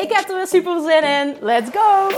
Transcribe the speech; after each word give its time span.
Ik 0.00 0.12
heb 0.12 0.28
er 0.28 0.36
weer 0.36 0.46
super 0.46 0.80
zin 0.80 1.02
in. 1.02 1.36
Let's 1.40 1.70
go! 1.70 2.08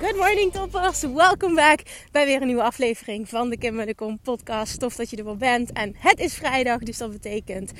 Good 0.00 0.16
morning 0.16 0.52
toppers, 0.52 1.02
welkom 1.02 1.54
back 1.54 1.80
bij 2.10 2.26
weer 2.26 2.40
een 2.40 2.46
nieuwe 2.46 2.62
aflevering 2.62 3.28
van 3.28 3.50
de 3.50 3.56
Kim 3.56 3.76
de 3.76 3.94
Kom 3.94 4.18
podcast. 4.20 4.78
Tof 4.78 4.96
dat 4.96 5.10
je 5.10 5.16
er 5.16 5.24
wel 5.24 5.36
bent 5.36 5.72
en 5.72 5.94
het 5.98 6.20
is 6.20 6.34
vrijdag, 6.34 6.78
dus 6.78 6.98
dat 6.98 7.12
betekent 7.12 7.72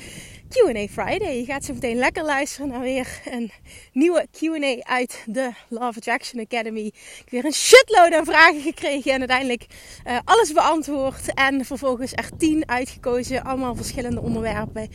Q&A 0.53 0.87
Friday. 0.87 1.37
Je 1.37 1.45
gaat 1.45 1.65
zo 1.65 1.73
meteen 1.73 1.95
lekker 1.95 2.23
luisteren 2.23 2.67
naar 2.67 2.79
weer 2.79 3.21
een 3.31 3.51
nieuwe 3.93 4.27
Q&A 4.31 4.91
uit 4.91 5.23
de 5.25 5.51
Love 5.69 5.97
Attraction 5.97 6.41
Academy. 6.41 6.85
Ik 6.85 6.93
heb 7.15 7.29
weer 7.29 7.45
een 7.45 7.53
shitload 7.53 8.13
aan 8.13 8.25
vragen 8.25 8.61
gekregen 8.61 9.11
en 9.11 9.19
uiteindelijk 9.19 9.65
uh, 10.07 10.17
alles 10.23 10.51
beantwoord. 10.51 11.33
En 11.33 11.65
vervolgens 11.65 12.11
er 12.13 12.29
tien 12.37 12.69
uitgekozen, 12.69 13.43
allemaal 13.43 13.75
verschillende 13.75 14.21
onderwerpen. 14.21 14.89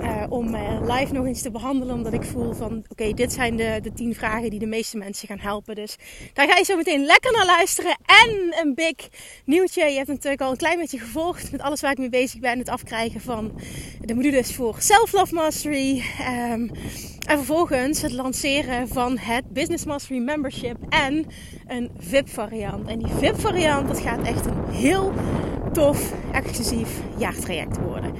Uh, 0.00 0.24
om 0.28 0.54
uh, 0.54 0.80
live 0.80 1.12
nog 1.12 1.26
eens 1.26 1.42
te 1.42 1.50
behandelen, 1.50 1.94
omdat 1.94 2.12
ik 2.12 2.24
voel 2.24 2.52
van 2.52 2.84
oké, 2.88 3.12
dit 3.12 3.32
zijn 3.32 3.56
de, 3.56 3.78
de 3.82 3.92
tien 3.92 4.14
vragen 4.14 4.50
die 4.50 4.58
de 4.58 4.66
meeste 4.66 4.96
mensen 4.96 5.28
gaan 5.28 5.38
helpen. 5.38 5.74
Dus 5.74 5.96
daar 6.32 6.48
ga 6.48 6.56
je 6.56 6.64
zo 6.64 6.76
meteen 6.76 7.04
lekker 7.04 7.32
naar 7.32 7.46
luisteren. 7.46 7.96
En 8.06 8.54
een 8.60 8.74
big 8.74 9.08
nieuwtje, 9.44 9.84
je 9.84 9.96
hebt 9.96 10.08
natuurlijk 10.08 10.42
al 10.42 10.50
een 10.50 10.56
klein 10.56 10.78
beetje 10.78 10.98
gevolgd 10.98 11.52
met 11.52 11.60
alles 11.60 11.80
waar 11.80 11.90
ik 11.90 11.98
mee 11.98 12.08
bezig 12.08 12.40
ben. 12.40 12.58
Het 12.58 12.68
afkrijgen 12.68 13.20
van 13.20 13.60
de 14.00 14.14
modules 14.14 14.54
voor 14.54 14.76
Self-Love 14.98 15.34
Mastery. 15.34 16.02
Um, 16.52 16.70
en 17.26 17.36
vervolgens 17.36 18.02
het 18.02 18.12
lanceren 18.12 18.88
van 18.88 19.18
het 19.18 19.52
Business 19.52 19.84
Mastery 19.84 20.18
Membership 20.18 20.76
en 20.88 21.26
een 21.66 21.90
VIP 21.98 22.28
variant. 22.28 22.88
En 22.88 22.98
die 22.98 23.12
VIP 23.18 23.40
variant, 23.40 23.88
dat 23.88 24.00
gaat 24.00 24.26
echt 24.26 24.46
een 24.46 24.64
heel 24.70 25.12
tof, 25.72 26.12
exclusief 26.32 26.88
jaartraject 27.16 27.78
worden. 27.78 28.14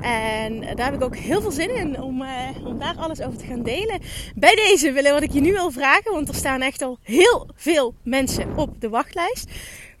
En 0.00 0.60
daar 0.60 0.84
heb 0.84 0.94
ik 0.94 1.04
ook 1.04 1.16
heel 1.16 1.40
veel 1.40 1.50
zin 1.50 1.76
in 1.76 2.00
om, 2.00 2.22
uh, 2.22 2.28
om 2.64 2.78
daar 2.78 2.96
alles 2.96 3.20
over 3.20 3.38
te 3.38 3.46
gaan 3.46 3.62
delen. 3.62 4.00
Bij 4.34 4.54
deze 4.54 4.92
willen 4.92 5.12
wat 5.12 5.22
ik 5.22 5.32
je 5.32 5.40
nu 5.40 5.52
wil 5.52 5.70
vragen, 5.70 6.12
want 6.12 6.28
er 6.28 6.34
staan 6.34 6.60
echt 6.60 6.82
al 6.82 6.98
heel 7.02 7.48
veel 7.54 7.94
mensen 8.04 8.56
op 8.56 8.80
de 8.80 8.88
wachtlijst. 8.88 9.50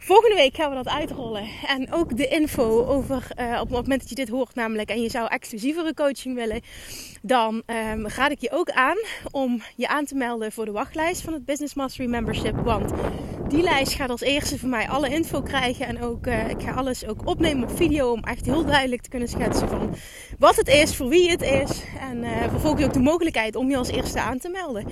Volgende 0.04 0.36
week 0.36 0.54
gaan 0.54 0.70
we 0.70 0.76
dat 0.76 0.88
uitrollen. 0.88 1.48
En 1.66 1.92
ook 1.92 2.16
de 2.16 2.28
info 2.28 2.86
over 2.86 3.26
uh, 3.38 3.52
op 3.60 3.68
het 3.68 3.70
moment 3.70 4.00
dat 4.00 4.08
je 4.08 4.14
dit 4.14 4.28
hoort, 4.28 4.54
namelijk 4.54 4.90
en 4.90 5.02
je 5.02 5.10
zou 5.10 5.28
exclusievere 5.28 5.94
coaching 5.94 6.34
willen, 6.34 6.60
dan 7.22 7.62
um, 7.66 8.08
raad 8.08 8.30
ik 8.30 8.40
je 8.40 8.50
ook 8.50 8.70
aan 8.70 8.96
om 9.30 9.62
je 9.76 9.88
aan 9.88 10.04
te 10.04 10.14
melden 10.14 10.52
voor 10.52 10.64
de 10.64 10.70
wachtlijst 10.72 11.22
van 11.22 11.32
het 11.32 11.44
Business 11.44 11.74
Mastery 11.74 12.08
Membership. 12.08 12.56
Want 12.64 12.92
die 13.48 13.62
lijst 13.62 13.92
gaat 13.92 14.10
als 14.10 14.20
eerste 14.20 14.58
van 14.58 14.68
mij 14.68 14.88
alle 14.88 15.08
info 15.08 15.42
krijgen. 15.42 15.86
En 15.86 16.02
ook 16.02 16.26
uh, 16.26 16.48
ik 16.48 16.62
ga 16.62 16.72
alles 16.72 17.06
ook 17.06 17.26
opnemen 17.26 17.68
op 17.68 17.76
video 17.76 18.12
om 18.12 18.24
echt 18.24 18.46
heel 18.46 18.64
duidelijk 18.64 19.02
te 19.02 19.08
kunnen 19.08 19.28
schetsen 19.28 19.68
van 19.68 19.94
wat 20.38 20.56
het 20.56 20.68
is, 20.68 20.96
voor 20.96 21.08
wie 21.08 21.30
het 21.30 21.42
is. 21.42 21.82
En 22.10 22.24
uh, 22.24 22.48
vervolgens 22.48 22.84
ook 22.84 22.92
de 22.92 23.00
mogelijkheid 23.00 23.56
om 23.56 23.70
je 23.70 23.76
als 23.76 23.90
eerste 23.90 24.20
aan 24.20 24.38
te 24.38 24.48
melden. 24.48 24.86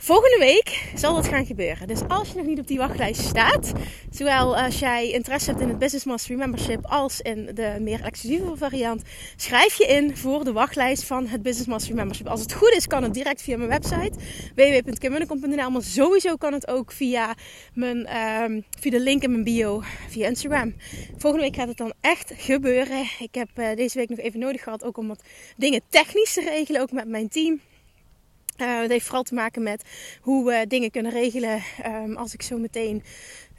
Volgende 0.00 0.38
week 0.38 0.90
zal 0.94 1.14
dat 1.14 1.28
gaan 1.28 1.46
gebeuren. 1.46 1.88
Dus 1.88 2.00
als 2.08 2.28
je 2.28 2.36
nog 2.36 2.46
niet 2.46 2.58
op 2.58 2.66
die 2.66 2.78
wachtlijst 2.78 3.20
staat, 3.20 3.72
zowel 4.10 4.56
als 4.56 4.78
jij 4.78 5.10
interesse 5.10 5.50
hebt 5.50 5.62
in 5.62 5.68
het 5.68 5.78
Business 5.78 6.04
Mastery 6.04 6.38
Membership 6.38 6.86
als 6.86 7.20
in 7.20 7.50
de 7.54 7.76
meer 7.80 8.04
exclusieve 8.04 8.56
variant, 8.56 9.02
schrijf 9.36 9.78
je 9.78 9.86
in 9.86 10.16
voor 10.16 10.44
de 10.44 10.52
wachtlijst 10.52 11.04
van 11.04 11.26
het 11.26 11.42
Business 11.42 11.68
Mastery 11.68 11.96
Membership. 11.96 12.26
Als 12.26 12.40
het 12.40 12.52
goed 12.52 12.72
is, 12.76 12.86
kan 12.86 13.02
het 13.02 13.14
direct 13.14 13.42
via 13.42 13.56
mijn 13.56 13.68
website 13.68 14.12
www.kimmunnekom.nl, 14.54 15.70
maar 15.70 15.82
sowieso 15.82 16.36
kan 16.36 16.52
het 16.52 16.68
ook 16.68 16.92
via, 16.92 17.34
mijn, 17.74 18.16
um, 18.16 18.64
via 18.80 18.90
de 18.90 19.00
link 19.00 19.22
in 19.22 19.30
mijn 19.30 19.44
bio 19.44 19.82
via 20.08 20.28
Instagram. 20.28 20.74
Volgende 21.16 21.44
week 21.44 21.56
gaat 21.56 21.68
het 21.68 21.76
dan 21.76 21.92
echt 22.00 22.32
gebeuren. 22.36 23.06
Ik 23.18 23.34
heb 23.34 23.48
uh, 23.54 23.74
deze 23.74 23.98
week 23.98 24.08
nog 24.08 24.18
even 24.18 24.40
nodig 24.40 24.62
gehad, 24.62 24.84
ook 24.84 24.96
om 24.96 25.08
wat 25.08 25.22
dingen 25.56 25.80
technisch 25.88 26.32
te 26.32 26.40
regelen, 26.40 26.80
ook 26.80 26.92
met 26.92 27.08
mijn 27.08 27.28
team. 27.28 27.60
Uh, 28.60 28.80
het 28.80 28.90
heeft 28.90 29.04
vooral 29.04 29.22
te 29.22 29.34
maken 29.34 29.62
met 29.62 29.82
hoe 30.20 30.44
we 30.44 30.64
dingen 30.68 30.90
kunnen 30.90 31.12
regelen 31.12 31.62
um, 31.86 32.16
als 32.16 32.34
ik 32.34 32.42
zo 32.42 32.58
meteen 32.58 33.02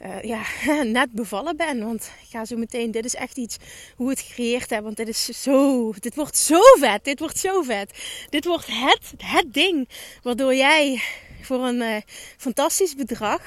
uh, 0.02 0.22
ja, 0.22 0.42
net 0.82 1.12
bevallen 1.12 1.56
ben. 1.56 1.84
Want 1.84 2.10
ik 2.22 2.28
ga 2.30 2.44
zo 2.44 2.56
meteen, 2.56 2.90
dit 2.90 3.04
is 3.04 3.14
echt 3.14 3.36
iets 3.36 3.56
hoe 3.96 4.06
we 4.06 4.12
het 4.12 4.20
gecreëerd 4.20 4.70
hebben. 4.70 4.84
Want 4.84 4.96
dit 4.96 5.08
is 5.08 5.42
zo, 5.42 5.92
dit 5.98 6.14
wordt 6.14 6.36
zo 6.36 6.60
vet. 6.78 7.04
Dit 7.04 7.18
wordt 7.18 7.38
zo 7.38 7.62
vet. 7.62 7.92
Dit 8.30 8.44
wordt 8.44 8.66
het, 8.66 9.12
het 9.24 9.54
ding 9.54 9.88
waardoor 10.22 10.54
jij 10.54 11.02
voor 11.42 11.58
een 11.58 11.80
uh, 11.80 11.96
fantastisch 12.36 12.94
bedrag 12.94 13.42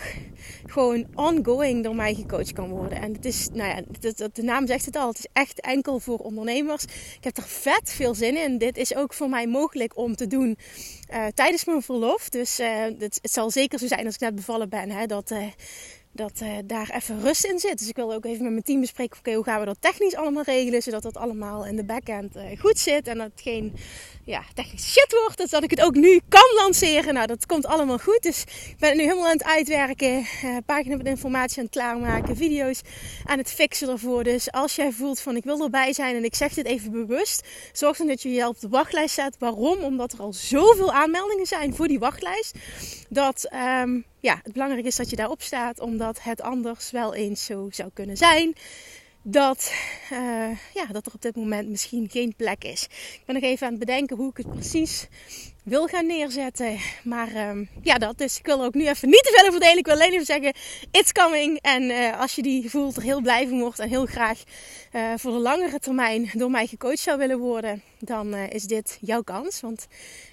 gewoon 0.65 1.05
ongoing 1.15 1.83
door 1.83 1.95
mij 1.95 2.13
gecoacht 2.13 2.53
kan 2.53 2.69
worden. 2.69 3.01
En 3.01 3.13
het 3.13 3.25
is, 3.25 3.49
nou 3.53 3.69
ja, 3.69 3.81
de, 4.33 4.43
naam 4.43 4.67
zegt 4.67 4.85
het 4.85 4.95
al, 4.95 5.07
het 5.07 5.17
is 5.17 5.27
echt 5.33 5.61
enkel 5.61 5.99
voor 5.99 6.17
ondernemers. 6.17 6.83
Ik 7.17 7.23
heb 7.23 7.37
er 7.37 7.43
vet 7.43 7.91
veel 7.91 8.15
zin 8.15 8.37
in. 8.37 8.57
Dit 8.57 8.77
is 8.77 8.95
ook 8.95 9.13
voor 9.13 9.29
mij 9.29 9.47
mogelijk 9.47 9.97
om 9.97 10.15
te 10.15 10.27
doen 10.27 10.57
uh, 11.13 11.25
tijdens 11.27 11.65
mijn 11.65 11.81
verlof. 11.81 12.29
Dus 12.29 12.59
uh, 12.59 12.81
het, 12.81 13.19
het, 13.21 13.31
zal 13.31 13.51
zeker 13.51 13.79
zo 13.79 13.87
zijn 13.87 14.05
als 14.05 14.15
ik 14.15 14.21
net 14.21 14.35
bevallen 14.35 14.69
ben, 14.69 14.89
hè, 14.89 15.05
dat 15.05 15.33
dat 16.15 16.41
daar 16.65 16.89
even 16.89 17.21
rust 17.21 17.45
in 17.45 17.59
zit. 17.59 17.79
Dus 17.79 17.87
ik 17.87 17.95
wil 17.95 18.13
ook 18.13 18.25
even 18.25 18.43
met 18.43 18.51
mijn 18.51 18.63
team 18.63 18.79
bespreken: 18.79 19.17
oké, 19.17 19.33
hoe 19.33 19.43
gaan 19.43 19.59
we 19.59 19.65
dat 19.65 19.77
technisch 19.79 20.15
allemaal 20.15 20.43
regelen, 20.43 20.81
zodat 20.81 21.03
dat 21.03 21.17
allemaal 21.17 21.65
in 21.65 21.75
de 21.75 21.83
backend 21.83 22.35
uh, 22.35 22.59
goed 22.59 22.79
zit 22.79 23.07
en 23.07 23.17
dat 23.17 23.31
geen 23.35 23.73
ja, 24.25 24.43
technisch 24.53 24.91
shit 24.91 25.15
wordt. 25.21 25.37
Dus 25.37 25.49
dat 25.49 25.63
ik 25.63 25.69
het 25.69 25.81
ook 25.81 25.95
nu 25.95 26.21
kan 26.29 26.53
lanceren. 26.55 27.13
Nou, 27.13 27.27
dat 27.27 27.45
komt 27.45 27.65
allemaal 27.65 27.97
goed. 27.97 28.21
Dus 28.21 28.43
ik 28.43 28.75
ben 28.79 28.89
het 28.89 28.97
nu 28.97 29.03
helemaal 29.03 29.25
aan 29.25 29.31
het 29.31 29.43
uitwerken, 29.43 30.27
uh, 30.43 30.57
pagina 30.65 30.95
met 30.95 31.05
informatie 31.05 31.57
aan 31.57 31.63
het 31.63 31.73
klaarmaken, 31.73 32.35
video's 32.35 32.81
aan 33.25 33.37
het 33.37 33.51
fixen 33.51 33.89
ervoor. 33.89 34.23
Dus 34.23 34.51
als 34.51 34.75
jij 34.75 34.91
voelt 34.91 35.19
van 35.19 35.35
ik 35.35 35.43
wil 35.43 35.63
erbij 35.63 35.93
zijn 35.93 36.15
en 36.15 36.23
ik 36.23 36.35
zeg 36.35 36.53
dit 36.53 36.65
even 36.65 36.91
bewust, 36.91 37.47
zorg 37.71 37.97
dan 37.97 38.07
dat 38.07 38.21
je 38.21 38.31
je 38.31 38.47
op 38.47 38.59
de 38.59 38.69
wachtlijst 38.69 39.15
zet. 39.15 39.35
Waarom? 39.39 39.79
Omdat 39.79 40.13
er 40.13 40.19
al 40.19 40.33
zoveel 40.33 40.93
aanmeldingen 40.93 41.45
zijn 41.45 41.75
voor 41.75 41.87
die 41.87 41.99
wachtlijst. 41.99 42.55
Dat 43.09 43.49
um, 43.81 44.05
ja, 44.19 44.39
het 44.43 44.53
belangrijk 44.53 44.85
is 44.85 44.95
dat 44.95 45.09
je 45.09 45.15
daarop 45.15 45.41
staat, 45.41 45.79
omdat 45.79 46.21
het 46.21 46.41
anders 46.41 46.91
wel 46.91 47.13
eens 47.13 47.45
zo 47.45 47.67
zou 47.71 47.89
kunnen 47.93 48.17
zijn 48.17 48.55
dat, 49.23 49.73
uh, 50.11 50.57
ja, 50.73 50.85
dat 50.91 51.05
er 51.05 51.13
op 51.13 51.21
dit 51.21 51.35
moment 51.35 51.69
misschien 51.69 52.09
geen 52.09 52.35
plek 52.35 52.63
is. 52.63 52.83
Ik 52.83 53.21
ben 53.25 53.35
nog 53.35 53.43
even 53.43 53.65
aan 53.65 53.73
het 53.73 53.85
bedenken 53.85 54.17
hoe 54.17 54.29
ik 54.29 54.37
het 54.37 54.49
precies 54.49 55.07
wil 55.63 55.87
gaan 55.87 56.05
neerzetten. 56.05 56.77
Maar 57.03 57.49
um, 57.49 57.69
ja, 57.81 57.97
dat. 57.97 58.17
Dus 58.17 58.37
ik 58.37 58.45
wil 58.45 58.63
ook 58.63 58.73
nu 58.73 58.87
even 58.87 59.09
niet 59.09 59.23
te 59.23 59.33
veel 59.35 59.47
over 59.47 59.59
delen. 59.59 59.77
Ik 59.77 59.85
wil 59.85 59.93
alleen 59.95 60.11
even 60.11 60.25
zeggen, 60.25 60.53
it's 60.91 61.11
coming. 61.11 61.59
En 61.61 61.83
uh, 61.83 62.19
als 62.19 62.35
je 62.35 62.41
die 62.41 62.69
voelt, 62.69 62.95
er 62.95 63.03
heel 63.03 63.21
blij 63.21 63.47
van 63.47 63.59
wordt 63.59 63.79
en 63.79 63.89
heel 63.89 64.05
graag 64.05 64.43
uh, 64.93 65.13
voor 65.15 65.31
de 65.31 65.37
langere 65.37 65.79
termijn 65.79 66.29
door 66.33 66.51
mij 66.51 66.67
gecoacht 66.67 66.99
zou 66.99 67.17
willen 67.17 67.39
worden, 67.39 67.81
dan 67.99 68.33
uh, 68.33 68.49
is 68.49 68.63
dit 68.63 68.97
jouw 69.01 69.21
kans. 69.21 69.61
Want 69.61 69.87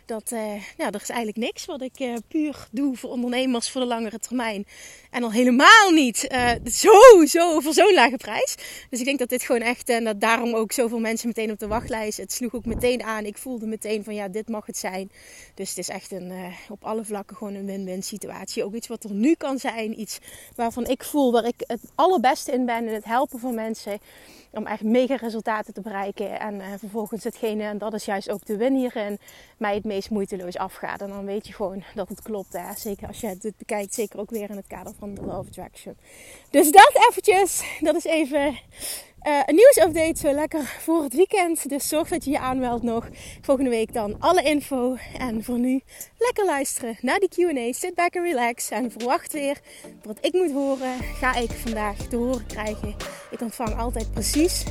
dat, 0.07 0.31
ja, 0.77 0.91
er 0.91 1.01
is 1.03 1.09
eigenlijk 1.09 1.37
niks 1.37 1.65
wat 1.65 1.83
ik 1.83 2.21
puur 2.29 2.69
doe 2.71 2.97
voor 2.97 3.11
ondernemers 3.11 3.71
voor 3.71 3.81
de 3.81 3.87
langere 3.87 4.19
termijn. 4.19 4.67
En 5.11 5.23
al 5.23 5.33
helemaal 5.33 5.91
niet 5.91 6.29
zo, 6.65 6.93
zo, 7.27 7.61
voor 7.61 7.73
zo'n 7.73 7.95
lage 7.95 8.17
prijs. 8.17 8.55
Dus 8.91 8.99
ik 8.99 9.05
denk 9.05 9.19
dat 9.19 9.29
dit 9.29 9.43
gewoon 9.43 9.61
echt, 9.61 9.89
en 9.89 10.05
dat 10.05 10.21
daarom 10.21 10.55
ook 10.55 10.73
zoveel 10.73 10.99
mensen 10.99 11.29
meteen 11.29 11.51
op 11.51 11.59
de 11.59 11.67
wachtlijst. 11.67 12.19
Het 12.19 12.33
sloeg 12.33 12.55
ook 12.55 12.65
meteen 12.65 13.03
aan. 13.03 13.25
Ik 13.25 13.39
voelde 13.39 13.67
meteen 13.67 14.05
van 14.05 14.15
ja, 14.15 14.29
dit 14.29 14.49
mag 14.49 14.67
het 14.67 14.79
zijn. 14.79 15.11
Dus 15.55 15.69
het 15.69 15.79
is 15.79 15.89
echt 15.89 16.13
een, 16.13 16.33
op 16.69 16.85
alle 16.85 17.05
vlakken 17.05 17.37
gewoon 17.37 17.55
een 17.55 17.67
win-win 17.67 18.03
situatie. 18.03 18.65
Ook 18.65 18.75
iets 18.75 18.89
wat 18.89 19.05
er 19.05 19.13
nu 19.13 19.35
kan 19.35 19.59
zijn. 19.59 20.01
Iets 20.01 20.19
waarvan 20.57 20.87
ik 20.87 21.05
voel 21.05 21.33
waar 21.33 21.47
ik 21.47 21.65
het 21.67 21.81
allerbeste 21.95 22.53
in 22.53 22.67
ben 22.67 22.87
in 22.87 22.95
het 22.95 23.05
helpen 23.05 23.39
van 23.39 23.55
mensen 23.55 23.99
om 24.53 24.67
echt 24.67 24.83
mega 24.83 25.17
resultaten 25.17 25.75
te 25.75 25.81
bereiken. 25.81 26.41
En 26.41 26.55
uh, 26.55 26.67
vervolgens 26.79 27.25
hetgene, 27.25 27.63
en 27.63 27.79
dat 27.79 27.95
is 27.95 28.05
juist 28.05 28.31
ook 28.31 28.45
de 28.45 28.57
win 28.57 28.75
hierin, 28.75 29.19
mij 29.57 29.75
het 29.75 29.85
meest 29.85 30.11
moeiteloos 30.11 30.57
afgaat. 30.57 31.01
En 31.01 31.09
dan 31.09 31.25
weet 31.25 31.47
je 31.47 31.53
gewoon 31.53 31.83
dat 31.95 32.09
het 32.09 32.23
klopt. 32.23 32.53
Hè? 32.53 32.75
Zeker 32.77 33.07
als 33.07 33.21
je 33.21 33.27
het 33.27 33.53
bekijkt, 33.59 33.95
zeker 33.95 34.21
ook 34.21 34.31
weer 34.31 34.51
in 34.51 34.57
het 34.57 34.67
kader 34.67 34.95
van 34.99 35.15
de 35.15 35.21
of 35.21 35.47
Attraction. 35.47 35.97
Dus 36.51 36.71
dat 36.71 37.07
eventjes, 37.09 37.63
dat 37.81 37.95
is 37.95 38.05
even 38.05 38.59
Uh, 39.27 39.41
een 39.47 39.55
nieuwsupdate 39.55 40.21
zo 40.29 40.33
lekker 40.33 40.65
voor 40.65 41.03
het 41.03 41.15
weekend. 41.15 41.69
Dus 41.69 41.89
zorg 41.89 42.09
dat 42.09 42.25
je 42.25 42.31
je 42.31 42.39
aanmeldt 42.39 42.83
nog. 42.83 43.09
Volgende 43.41 43.71
week 43.71 43.93
dan 43.93 44.17
alle 44.19 44.43
info. 44.43 44.97
En 45.19 45.45
voor 45.45 45.59
nu 45.59 45.81
lekker 46.19 46.45
luisteren 46.45 46.97
naar 47.01 47.19
die 47.19 47.29
Q&A. 47.29 47.73
Sit 47.73 47.95
back 47.95 48.17
and 48.17 48.27
relax. 48.27 48.71
En 48.71 48.91
verwacht 48.91 49.33
weer 49.33 49.61
wat 50.03 50.19
ik 50.21 50.33
moet 50.33 50.53
horen. 50.53 50.97
Ga 51.19 51.35
ik 51.35 51.51
vandaag 51.51 51.97
te 51.97 52.17
horen 52.17 52.47
krijgen. 52.47 52.95
Ik 53.31 53.41
ontvang 53.41 53.79
altijd 53.79 54.13
precies 54.13 54.65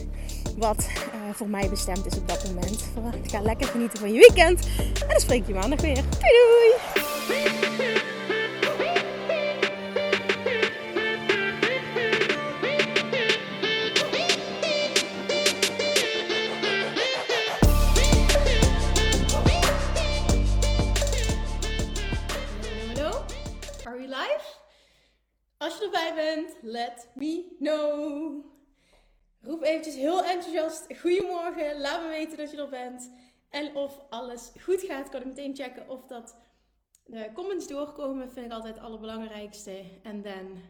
wat 0.58 0.88
uh, 0.98 1.34
voor 1.34 1.50
mij 1.50 1.70
bestemd 1.70 2.06
is 2.06 2.18
op 2.18 2.28
dat 2.28 2.46
moment. 2.46 2.84
Ga 3.24 3.42
lekker 3.42 3.68
genieten 3.68 4.00
van 4.00 4.14
je 4.14 4.20
weekend. 4.20 4.68
En 4.78 5.08
dan 5.08 5.20
spreek 5.20 5.42
ik 5.42 5.48
je 5.48 5.54
maandag 5.54 5.82
weer. 5.82 5.96
Doei 5.96 6.76
doei! 7.28 8.39
Let 26.62 27.08
me 27.16 27.44
know. 27.60 28.44
Roep 29.42 29.64
eventjes 29.64 29.96
heel 29.96 30.24
enthousiast 30.24 30.98
goedemorgen. 31.00 31.82
Laat 31.82 32.02
me 32.02 32.08
weten 32.08 32.38
dat 32.38 32.52
je 32.52 32.58
er 32.58 32.70
bent. 32.70 33.12
En 33.50 33.76
of 33.76 34.02
alles 34.10 34.52
goed 34.62 34.82
gaat, 34.82 35.10
kan 35.10 35.20
ik 35.20 35.26
meteen 35.26 35.56
checken 35.56 35.90
of 35.90 36.06
dat 36.06 36.36
de 37.04 37.30
comments 37.34 37.68
doorkomen. 37.68 38.32
Vind 38.32 38.46
ik 38.46 38.52
altijd 38.52 38.76
het 38.76 38.84
allerbelangrijkste. 38.84 39.84
En 40.04 40.22
then 40.22 40.62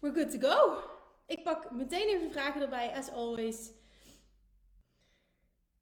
we're 0.00 0.14
good 0.14 0.40
to 0.40 0.48
go. 0.48 0.78
Ik 1.26 1.42
pak 1.42 1.70
meteen 1.70 2.08
even 2.08 2.30
vragen 2.30 2.60
erbij, 2.60 2.90
as 2.90 3.10
always. 3.10 3.70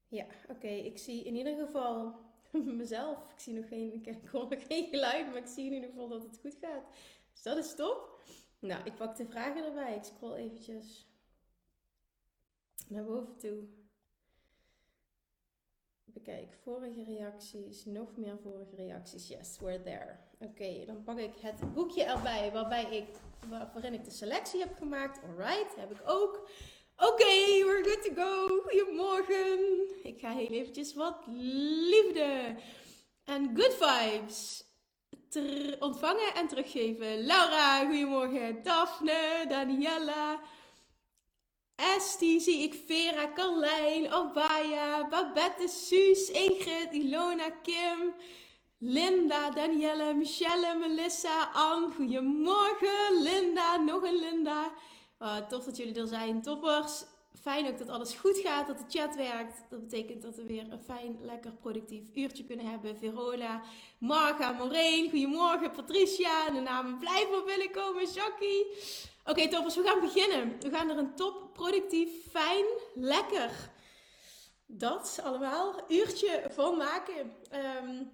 Ja, 0.09 0.27
oké. 0.49 0.69
Ik 0.69 0.99
zie 0.99 1.25
in 1.25 1.37
ieder 1.37 1.57
geval 1.57 2.15
mezelf. 2.53 3.19
Ik 3.33 3.41
zie 3.41 3.55
nog 3.55 3.69
geen, 3.69 3.93
ik 4.05 4.29
hoor 4.33 4.49
nog 4.49 4.67
geen 4.67 4.89
geluid, 4.89 5.27
maar 5.27 5.37
ik 5.37 5.47
zie 5.47 5.67
in 5.67 5.73
ieder 5.73 5.89
geval 5.89 6.09
dat 6.09 6.23
het 6.23 6.39
goed 6.41 6.57
gaat. 6.61 6.85
Dus 7.35 7.43
dat 7.43 7.57
is 7.57 7.75
top. 7.75 8.23
Nou, 8.59 8.85
ik 8.85 8.95
pak 8.95 9.17
de 9.17 9.27
vragen 9.27 9.65
erbij. 9.65 9.97
Ik 9.97 10.05
scroll 10.05 10.35
eventjes 10.35 11.09
naar 12.89 13.05
boven 13.05 13.37
toe. 13.37 13.65
Bekijk, 16.05 16.55
vorige 16.63 17.05
reacties, 17.05 17.85
nog 17.85 18.17
meer 18.17 18.39
vorige 18.39 18.77
reacties. 18.77 19.29
Yes, 19.29 19.59
we're 19.59 19.83
there. 19.83 20.19
Oké, 20.39 20.85
dan 20.87 21.03
pak 21.03 21.19
ik 21.19 21.35
het 21.41 21.73
boekje 21.75 22.05
erbij 22.05 22.53
waarbij 22.53 22.97
ik, 22.97 23.09
waarin 23.49 23.95
ik 23.95 24.05
de 24.05 24.11
selectie 24.11 24.61
heb 24.61 24.75
gemaakt. 24.77 25.23
Alright, 25.23 25.77
heb 25.77 25.91
ik 25.91 26.01
ook. 26.05 26.49
Oké, 26.97 27.65
we're 27.65 27.85
good 27.85 28.03
to 28.03 28.23
go. 28.23 28.61
Goedemorgen. 28.63 29.59
Ik 30.03 30.21
ga 30.21 30.31
heel 30.31 30.51
eventjes 30.51 30.95
wat 30.95 31.17
liefde 31.27 32.57
en 33.25 33.57
good 33.57 33.75
vibes 33.75 34.64
ontvangen 35.79 36.35
en 36.35 36.47
teruggeven. 36.47 37.27
Laura, 37.27 37.85
goedemorgen. 37.85 38.63
Daphne, 38.63 39.45
Daniela. 39.49 40.41
Estie, 41.77 42.41
zie 42.41 42.63
ik 42.63 42.75
Vera, 42.87 43.33
Carlijn, 43.33 44.13
Obaya, 44.13 45.09
Babette, 45.09 45.69
Suus, 45.69 46.31
Ingrid, 46.31 46.93
Ilona, 46.93 47.51
Kim, 47.63 48.15
Linda, 48.79 49.51
Danielle, 49.51 50.15
Michelle, 50.15 50.75
Melissa, 50.79 51.51
Anne. 51.53 51.93
Goedemorgen, 51.95 53.23
Linda, 53.23 53.77
nog 53.77 54.03
een 54.03 54.19
Linda. 54.19 54.73
Oh, 55.19 55.37
tof 55.37 55.65
dat 55.65 55.77
jullie 55.77 56.01
er 56.01 56.07
zijn, 56.07 56.43
toppers. 56.43 57.05
Fijn 57.45 57.67
ook 57.67 57.79
dat 57.79 57.89
alles 57.89 58.15
goed 58.15 58.39
gaat, 58.39 58.67
dat 58.67 58.79
de 58.79 58.99
chat 58.99 59.17
werkt. 59.17 59.65
Dat 59.71 59.81
betekent 59.81 60.23
dat 60.23 60.37
we 60.37 60.47
weer 60.47 60.73
een 60.73 60.83
fijn, 60.85 61.19
lekker, 61.23 61.53
productief 61.53 62.03
uurtje 62.15 62.45
kunnen 62.45 62.67
hebben. 62.67 62.99
Verola, 62.99 63.63
Marga, 63.99 64.53
Maureen, 64.53 65.11
goedemorgen, 65.11 65.71
Patricia. 65.71 66.51
De 66.51 66.61
namen 66.61 66.99
blijven 66.99 67.45
binnenkomen, 67.45 68.05
Jackie. 68.05 68.67
Oké, 69.21 69.31
okay, 69.31 69.49
toppers, 69.49 69.77
we 69.77 69.83
gaan 69.83 70.01
beginnen. 70.01 70.57
We 70.61 70.71
gaan 70.71 70.91
er 70.91 70.99
een 70.99 71.15
top, 71.15 71.53
productief, 71.53 72.11
fijn, 72.31 72.65
lekker. 72.95 73.51
Dat 74.67 75.21
allemaal. 75.25 75.75
Uurtje 75.89 76.43
van 76.51 76.77
maken. 76.77 77.33
Um, 77.87 78.11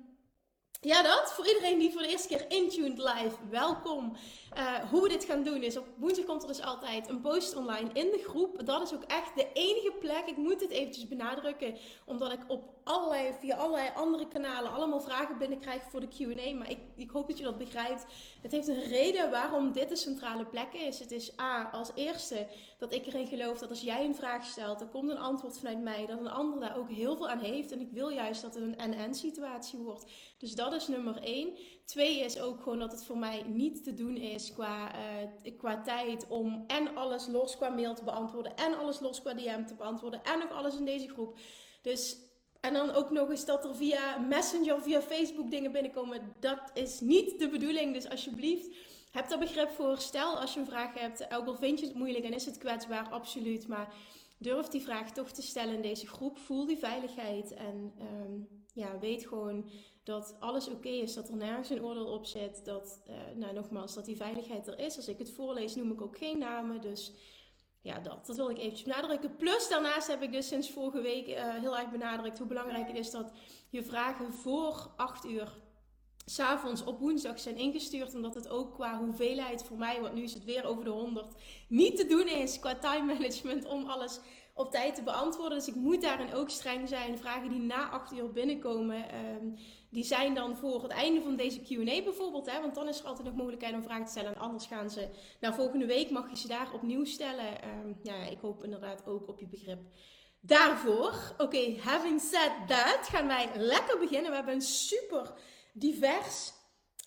ja, 0.81 1.03
dat. 1.03 1.33
Voor 1.33 1.47
iedereen 1.47 1.79
die 1.79 1.93
voor 1.93 2.03
de 2.03 2.09
eerste 2.09 2.29
keer 2.29 2.45
intuned 2.49 2.99
live, 2.99 3.37
welkom. 3.51 4.17
Uh, 4.57 4.75
hoe 4.75 5.03
we 5.03 5.09
dit 5.09 5.25
gaan 5.25 5.43
doen 5.43 5.63
is, 5.63 5.77
op 5.77 5.87
woensdag 5.97 6.25
komt 6.25 6.43
er 6.43 6.49
dus 6.49 6.63
altijd 6.63 7.09
een 7.09 7.21
post 7.21 7.57
online 7.57 7.91
in 7.93 8.11
de 8.11 8.25
groep. 8.29 8.67
Dat 8.67 8.83
is 8.83 8.95
ook 8.95 9.03
echt 9.03 9.35
de 9.35 9.47
enige 9.53 9.93
plek, 10.01 10.23
ik 10.27 10.37
moet 10.37 10.59
dit 10.59 10.71
eventjes 10.71 11.09
benadrukken, 11.09 11.77
omdat 12.05 12.33
ik 12.33 12.41
op 12.47 12.75
allerlei, 12.85 13.35
via 13.41 13.57
allerlei 13.57 13.91
andere 13.95 14.29
kanalen 14.29 14.73
allemaal 14.73 15.01
vragen 15.01 15.39
binnenkrijg 15.39 15.83
voor 15.91 16.01
de 16.01 16.09
Q&A. 16.09 16.55
Maar 16.55 16.71
ik, 16.71 16.79
ik 16.97 17.11
hoop 17.11 17.29
dat 17.29 17.39
je 17.39 17.45
dat 17.45 17.59
begrijpt. 17.59 18.05
Het 18.43 18.53
heeft 18.53 18.69
een 18.69 18.83
reden 18.83 19.31
waarom 19.31 19.73
dit 19.73 19.89
de 19.89 19.97
centrale 19.97 20.47
plek 20.47 20.73
is. 20.73 20.99
Het 20.99 21.11
is 21.11 21.39
A, 21.41 21.71
als 21.73 21.91
eerste 21.95 22.47
dat 22.81 22.93
ik 22.93 23.07
erin 23.07 23.27
geloof 23.27 23.59
dat 23.59 23.69
als 23.69 23.81
jij 23.81 24.05
een 24.05 24.15
vraag 24.15 24.45
stelt, 24.45 24.81
er 24.81 24.87
komt 24.87 25.11
een 25.11 25.19
antwoord 25.19 25.59
vanuit 25.59 25.83
mij, 25.83 26.07
dat 26.07 26.19
een 26.19 26.29
ander 26.31 26.61
daar 26.61 26.77
ook 26.77 26.91
heel 26.91 27.17
veel 27.17 27.29
aan 27.29 27.39
heeft. 27.39 27.73
En 27.73 27.81
ik 27.81 27.91
wil 27.91 28.09
juist 28.09 28.43
dat 28.43 28.55
het 28.55 28.63
een 28.63 28.79
en-en 28.79 29.15
situatie 29.15 29.79
wordt. 29.79 30.05
Dus 30.39 30.55
dat 30.55 30.73
is 30.73 30.89
nummer 30.89 31.17
één. 31.23 31.57
Twee 31.85 32.21
is 32.21 32.41
ook 32.41 32.63
gewoon 32.63 32.79
dat 32.79 32.93
het 32.93 33.05
voor 33.05 33.19
mij 33.19 33.43
niet 33.43 33.85
te 33.85 33.95
doen 33.95 34.17
is 34.17 34.53
qua, 34.53 34.93
uh, 35.45 35.59
qua 35.59 35.83
tijd 35.83 36.27
om 36.29 36.65
en 36.67 36.97
alles 36.97 37.27
los 37.27 37.57
qua 37.57 37.69
mail 37.69 37.95
te 37.95 38.05
beantwoorden 38.05 38.57
en 38.57 38.79
alles 38.79 39.01
los 39.01 39.21
qua 39.21 39.35
DM 39.35 39.65
te 39.65 39.75
beantwoorden 39.75 40.25
en 40.25 40.39
nog 40.39 40.53
alles 40.53 40.77
in 40.77 40.85
deze 40.85 41.09
groep. 41.09 41.39
Dus 41.83 42.17
en 42.61 42.73
dan 42.73 42.91
ook 42.91 43.11
nog 43.11 43.31
eens 43.31 43.45
dat 43.45 43.65
er 43.65 43.75
via 43.75 44.19
Messenger 44.19 44.83
via 44.83 45.01
Facebook 45.03 45.51
dingen 45.51 45.73
binnenkomen. 45.73 46.35
Dat 46.41 46.71
is 46.75 47.01
niet 47.01 47.39
de 47.39 47.49
bedoeling. 47.49 47.95
Dus 47.95 48.09
alsjeblieft, 48.09 48.77
heb 49.11 49.29
daar 49.29 49.39
begrip 49.39 49.71
voor. 49.71 49.99
Stel 49.99 50.39
als 50.39 50.55
je 50.55 50.61
een 50.61 50.67
vraag 50.67 50.95
hebt, 50.95 51.35
ook 51.35 51.47
al 51.47 51.57
vind 51.57 51.81
je 51.81 51.87
het 51.87 51.95
moeilijk 51.95 52.25
en 52.25 52.33
is 52.33 52.47
het 52.47 52.59
kwetsbaar, 52.59 53.09
absoluut. 53.09 53.69
Maar 53.69 53.95
durf 54.39 54.67
die 54.67 54.83
vraag 54.83 55.13
toch 55.13 55.31
te 55.31 55.43
stellen 55.43 55.75
in 55.75 55.83
deze 55.83 56.07
groep. 56.07 56.39
Voel 56.39 56.67
die 56.67 56.79
veiligheid 56.79 57.55
en 57.55 57.93
ehm, 57.99 58.41
ja, 58.75 58.99
weet 58.99 59.27
gewoon 59.27 59.71
dat 60.05 60.37
alles 60.41 60.69
oké 60.69 60.89
is, 60.89 61.15
dat 61.15 61.29
er 61.29 61.37
nergens 61.37 61.71
een 61.71 61.85
oordeel 61.85 62.07
op 62.07 62.27
zit. 62.27 62.65
Dat, 62.65 63.03
uh, 63.09 63.15
nou 63.37 63.55
nogmaals, 63.55 63.95
dat 63.95 64.05
die 64.05 64.17
veiligheid 64.17 64.67
er 64.67 64.79
is. 64.79 64.97
Als 64.97 65.09
ik 65.09 65.19
het 65.19 65.31
voorlees, 65.31 65.75
noem 65.75 65.93
ik 65.93 66.01
ook 66.01 66.19
geen 66.19 66.39
namen. 66.39 66.81
Dus 66.81 67.13
ja, 67.81 67.99
dat, 67.99 68.27
dat 68.27 68.37
wil 68.37 68.51
ik 68.51 68.59
eventjes 68.59 68.83
benadrukken. 68.83 69.37
Plus 69.37 69.69
daarnaast 69.69 70.07
heb 70.07 70.23
ik 70.23 70.33
dus 70.33 70.49
sinds 70.49 70.71
vorige 70.71 71.01
week 71.01 71.29
uh, 71.29 71.55
heel 71.55 71.79
erg 71.79 71.91
benadrukt 71.91 72.39
hoe 72.39 72.47
belangrijk 72.47 72.87
het 72.87 72.97
is 72.97 73.11
dat 73.11 73.33
je 73.69 73.83
vragen 73.83 74.33
voor 74.33 74.91
8 74.97 75.25
uur 75.25 75.53
s'avonds 76.31 76.85
op 76.85 76.99
woensdag 76.99 77.41
zijn 77.41 77.57
ingestuurd. 77.57 78.15
Omdat 78.15 78.35
het 78.35 78.49
ook 78.49 78.75
qua 78.75 78.99
hoeveelheid 78.99 79.65
voor 79.65 79.77
mij, 79.77 80.01
want 80.01 80.15
nu 80.15 80.23
is 80.23 80.35
het 80.35 80.45
weer 80.45 80.65
over 80.65 80.85
de 80.85 80.91
100, 80.91 81.35
niet 81.69 81.97
te 81.97 82.07
doen 82.07 82.29
is 82.29 82.59
qua 82.59 82.75
time 82.75 83.15
management 83.15 83.65
om 83.65 83.87
alles 83.87 84.21
op 84.55 84.71
tijd 84.71 84.95
te 84.95 85.03
beantwoorden. 85.03 85.59
Dus 85.59 85.69
ik 85.69 85.75
moet 85.75 86.03
daarin 86.03 86.35
ook 86.35 86.51
streng 86.51 86.89
zijn. 86.89 87.19
Vragen 87.19 87.49
die 87.49 87.59
na 87.59 87.91
8 87.91 88.13
uur 88.13 88.33
binnenkomen, 88.33 89.15
um, 89.15 89.57
die 89.91 90.05
zijn 90.05 90.35
dan 90.35 90.57
voor 90.57 90.83
het 90.83 90.93
einde 90.93 91.23
van 91.23 91.37
deze 91.37 91.61
QA 91.61 92.03
bijvoorbeeld. 92.03 92.51
Hè, 92.51 92.61
want 92.61 92.75
dan 92.75 92.89
is 92.89 93.01
er 93.01 93.07
altijd 93.07 93.27
nog 93.27 93.37
mogelijkheid 93.37 93.75
om 93.75 93.83
vragen 93.83 94.05
te 94.05 94.11
stellen. 94.11 94.35
En 94.35 94.41
anders 94.41 94.67
gaan 94.67 94.91
ze, 94.91 95.09
nou 95.41 95.55
volgende 95.55 95.87
week 95.87 96.11
mag 96.11 96.31
je 96.31 96.37
ze 96.37 96.49
daar 96.49 96.73
opnieuw 96.73 97.05
stellen. 97.05 97.47
Um, 97.85 97.99
ja, 98.03 98.15
ik 98.15 98.39
hoop 98.41 98.65
inderdaad 98.65 99.07
ook 99.07 99.29
op 99.29 99.41
je 99.41 99.47
begrip 99.47 99.81
daarvoor. 100.41 101.35
Oké, 101.39 101.77
having 101.81 102.21
said 102.21 102.53
that, 102.67 103.09
gaan 103.09 103.27
wij 103.27 103.51
lekker 103.57 103.99
beginnen. 103.99 104.31
We 104.31 104.37
hebben 104.37 104.55
een 104.55 104.61
super 104.61 105.33
divers 105.73 106.53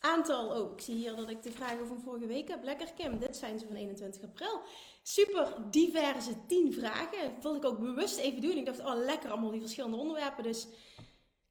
aantal. 0.04 0.62
Oh, 0.62 0.72
ik 0.72 0.82
zie 0.82 0.96
hier 0.96 1.16
dat 1.16 1.30
ik 1.30 1.44
de 1.44 1.52
vragen 1.52 1.88
van 1.88 2.02
vorige 2.04 2.26
week 2.26 2.48
heb. 2.48 2.64
Lekker 2.64 2.94
Kim, 2.94 3.20
dit 3.20 3.38
zijn 3.38 3.60
ze 3.60 3.66
van 3.66 3.76
21 3.76 4.24
april. 4.24 4.62
Super 5.04 5.56
diverse 5.70 6.46
10 6.48 6.74
vragen. 6.74 7.34
Dat 7.34 7.44
wilde 7.44 7.58
ik 7.58 7.66
ook 7.66 7.80
bewust 7.80 8.18
even 8.18 8.42
doen. 8.42 8.58
Ik 8.58 8.66
dacht, 8.66 8.80
oh 8.80 8.96
lekker 8.96 9.32
allemaal 9.32 9.52
die 9.52 9.60
verschillende 9.60 9.98
onderwerpen. 9.98 10.44
Dus 10.44 10.68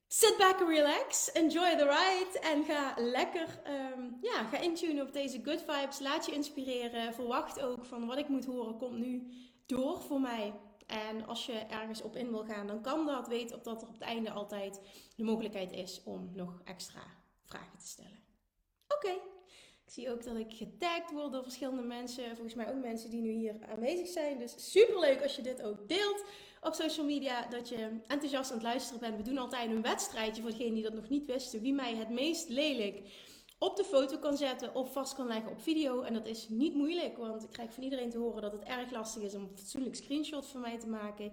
sit 0.08 0.34
back 0.38 0.60
and 0.60 0.68
relax. 0.68 1.32
Enjoy 1.32 1.76
the 1.76 1.84
ride. 1.84 2.38
En 2.38 2.64
ga 2.64 2.94
lekker, 2.96 3.62
um, 3.96 4.18
ja, 4.20 4.44
ga 4.44 4.58
intunen 4.58 5.06
op 5.06 5.12
deze 5.12 5.40
good 5.42 5.64
vibes. 5.66 6.00
Laat 6.00 6.26
je 6.26 6.32
inspireren. 6.32 7.14
Verwacht 7.14 7.60
ook 7.60 7.84
van 7.84 8.06
wat 8.06 8.18
ik 8.18 8.28
moet 8.28 8.44
horen 8.44 8.78
komt 8.78 8.98
nu 8.98 9.30
door 9.66 10.00
voor 10.00 10.20
mij. 10.20 10.52
En 10.86 11.26
als 11.26 11.46
je 11.46 11.52
ergens 11.52 12.02
op 12.02 12.16
in 12.16 12.30
wil 12.30 12.44
gaan, 12.44 12.66
dan 12.66 12.82
kan 12.82 13.06
dat. 13.06 13.28
Weet 13.28 13.54
op 13.54 13.64
dat 13.64 13.82
er 13.82 13.88
op 13.88 13.94
het 13.94 14.02
einde 14.02 14.30
altijd 14.30 14.80
de 15.16 15.24
mogelijkheid 15.24 15.72
is 15.72 16.02
om 16.04 16.30
nog 16.34 16.60
extra 16.64 17.02
vragen 17.44 17.78
te 17.78 17.86
stellen. 17.86 18.18
Oké. 18.88 19.10
Ik 19.84 19.98
zie 19.98 20.10
ook 20.10 20.24
dat 20.24 20.36
ik 20.36 20.52
getagd 20.52 21.10
word 21.10 21.32
door 21.32 21.42
verschillende 21.42 21.82
mensen. 21.82 22.24
Volgens 22.24 22.54
mij 22.54 22.70
ook 22.70 22.82
mensen 22.82 23.10
die 23.10 23.20
nu 23.20 23.30
hier 23.30 23.56
aanwezig 23.70 24.08
zijn. 24.08 24.38
Dus 24.38 24.72
super 24.72 25.00
leuk 25.00 25.22
als 25.22 25.36
je 25.36 25.42
dit 25.42 25.62
ook 25.62 25.88
deelt 25.88 26.24
op 26.60 26.74
social 26.74 27.06
media. 27.06 27.46
Dat 27.46 27.68
je 27.68 28.00
enthousiast 28.06 28.50
aan 28.50 28.56
het 28.56 28.66
luisteren 28.66 29.00
bent. 29.00 29.16
We 29.16 29.22
doen 29.22 29.38
altijd 29.38 29.70
een 29.70 29.82
wedstrijdje 29.82 30.42
voor 30.42 30.50
degenen 30.50 30.74
die 30.74 30.82
dat 30.82 30.94
nog 30.94 31.08
niet 31.08 31.26
wisten. 31.26 31.60
Wie 31.60 31.72
mij 31.72 31.94
het 31.94 32.08
meest 32.08 32.48
lelijk 32.48 33.02
op 33.62 33.76
de 33.76 33.84
foto 33.84 34.18
kan 34.18 34.36
zetten 34.36 34.74
of 34.74 34.92
vast 34.92 35.14
kan 35.14 35.26
leggen 35.26 35.50
op 35.50 35.62
video. 35.62 36.02
En 36.02 36.14
dat 36.14 36.26
is 36.26 36.48
niet 36.48 36.74
moeilijk, 36.74 37.16
want 37.16 37.42
ik 37.42 37.50
krijg 37.50 37.72
van 37.72 37.82
iedereen 37.82 38.10
te 38.10 38.18
horen 38.18 38.42
dat 38.42 38.52
het 38.52 38.62
erg 38.62 38.90
lastig 38.90 39.22
is 39.22 39.34
om 39.34 39.42
een 39.42 39.56
fatsoenlijk 39.56 39.96
screenshot 39.96 40.46
van 40.46 40.60
mij 40.60 40.78
te 40.78 40.88
maken. 40.88 41.32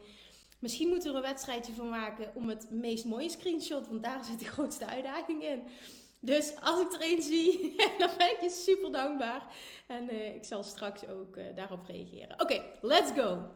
Misschien 0.59 0.87
moeten 0.87 1.11
we 1.11 1.17
er 1.17 1.23
een 1.23 1.29
wedstrijdje 1.29 1.73
van 1.73 1.89
maken 1.89 2.31
om 2.35 2.49
het 2.49 2.69
meest 2.69 3.05
mooie 3.05 3.29
screenshot, 3.29 3.87
want 3.87 4.03
daar 4.03 4.23
zit 4.29 4.39
de 4.39 4.45
grootste 4.45 4.85
uitdaging 4.85 5.43
in. 5.43 5.63
Dus 6.19 6.53
als 6.61 6.81
ik 6.81 6.93
er 6.93 7.11
een 7.11 7.21
zie, 7.21 7.75
dan 7.99 8.09
ben 8.17 8.31
ik 8.31 8.41
je 8.41 8.49
super 8.49 8.91
dankbaar. 8.91 9.55
En 9.87 10.13
uh, 10.13 10.35
ik 10.35 10.43
zal 10.43 10.63
straks 10.63 11.07
ook 11.07 11.37
uh, 11.37 11.43
daarop 11.55 11.85
reageren. 11.85 12.41
Oké, 12.41 12.63
let's 12.81 13.11
go. 13.11 13.49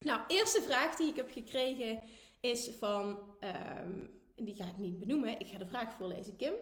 Nou, 0.00 0.20
eerste 0.28 0.62
vraag 0.62 0.96
die 0.96 1.08
ik 1.08 1.16
heb 1.16 1.30
gekregen 1.30 2.02
is 2.40 2.70
van, 2.78 3.18
um, 3.40 4.10
die 4.36 4.54
ga 4.54 4.64
ik 4.64 4.78
niet 4.78 4.98
benoemen. 4.98 5.40
Ik 5.40 5.46
ga 5.46 5.58
de 5.58 5.66
vraag 5.66 5.92
voorlezen. 5.92 6.36
Kim, 6.36 6.54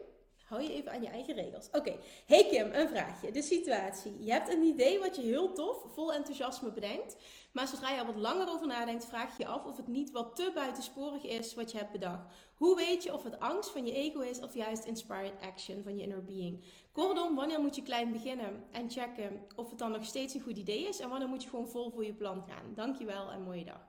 Hou 0.45 0.63
je 0.63 0.73
even 0.73 0.93
aan 0.93 1.03
je 1.03 1.09
eigen 1.09 1.35
regels. 1.35 1.69
Oké, 1.73 1.97
hey 2.27 2.47
Kim, 2.51 2.73
een 2.73 2.89
vraagje. 2.89 3.33
De 3.33 3.43
situatie. 3.43 4.25
Je 4.25 4.33
hebt 4.33 4.53
een 4.53 4.63
idee 4.63 4.99
wat 4.99 5.17
je 5.17 5.23
heel 5.23 5.53
tof, 5.53 5.85
vol 5.95 6.13
enthousiasme 6.13 6.73
bedenkt. 6.73 7.17
Maar 7.53 7.69
zodra 7.69 7.91
je 7.91 7.99
er 7.99 8.07
wat 8.07 8.17
langer 8.17 8.49
over 8.49 8.67
nadenkt, 8.67 9.07
vraag 9.07 9.37
je 9.37 9.43
je 9.43 9.49
af 9.49 9.65
of 9.65 9.77
het 9.77 9.87
niet 9.87 10.11
wat 10.11 10.37
te 10.37 10.51
buitensporig 10.55 11.25
is 11.25 11.55
wat 11.55 11.73
je 11.73 11.79
hebt 11.79 11.93
bedacht. 11.93 12.27
Hoe 12.55 12.77
weet 12.77 13.03
je 13.03 13.13
of 13.13 13.23
het 13.23 13.41
angst 13.41 13.71
van 13.71 13.87
je 13.87 13.93
ego 13.93 14.21
is 14.21 14.41
of 14.41 14.55
juist 14.55 14.85
inspired 14.85 15.41
action 15.41 15.83
van 15.83 15.97
je 15.97 16.03
inner 16.03 16.25
being? 16.25 16.65
Kortom, 16.93 17.35
wanneer 17.35 17.61
moet 17.61 17.77
je 17.77 17.83
klein 17.83 18.13
beginnen 18.13 18.65
en 18.71 18.91
checken 18.91 19.47
of 19.57 19.71
het 19.71 19.79
dan 19.79 19.91
nog 19.91 20.05
steeds 20.05 20.35
een 20.35 20.41
goed 20.41 20.57
idee 20.57 20.89
is? 20.89 21.01
En 21.01 21.09
wanneer 21.09 21.29
moet 21.29 21.43
je 21.43 21.49
gewoon 21.49 21.69
vol 21.69 21.91
voor 21.91 22.05
je 22.05 22.15
plan 22.15 22.45
gaan? 22.49 22.75
Dankjewel 22.75 23.31
en 23.31 23.43
mooie 23.43 23.65
dag. 23.65 23.81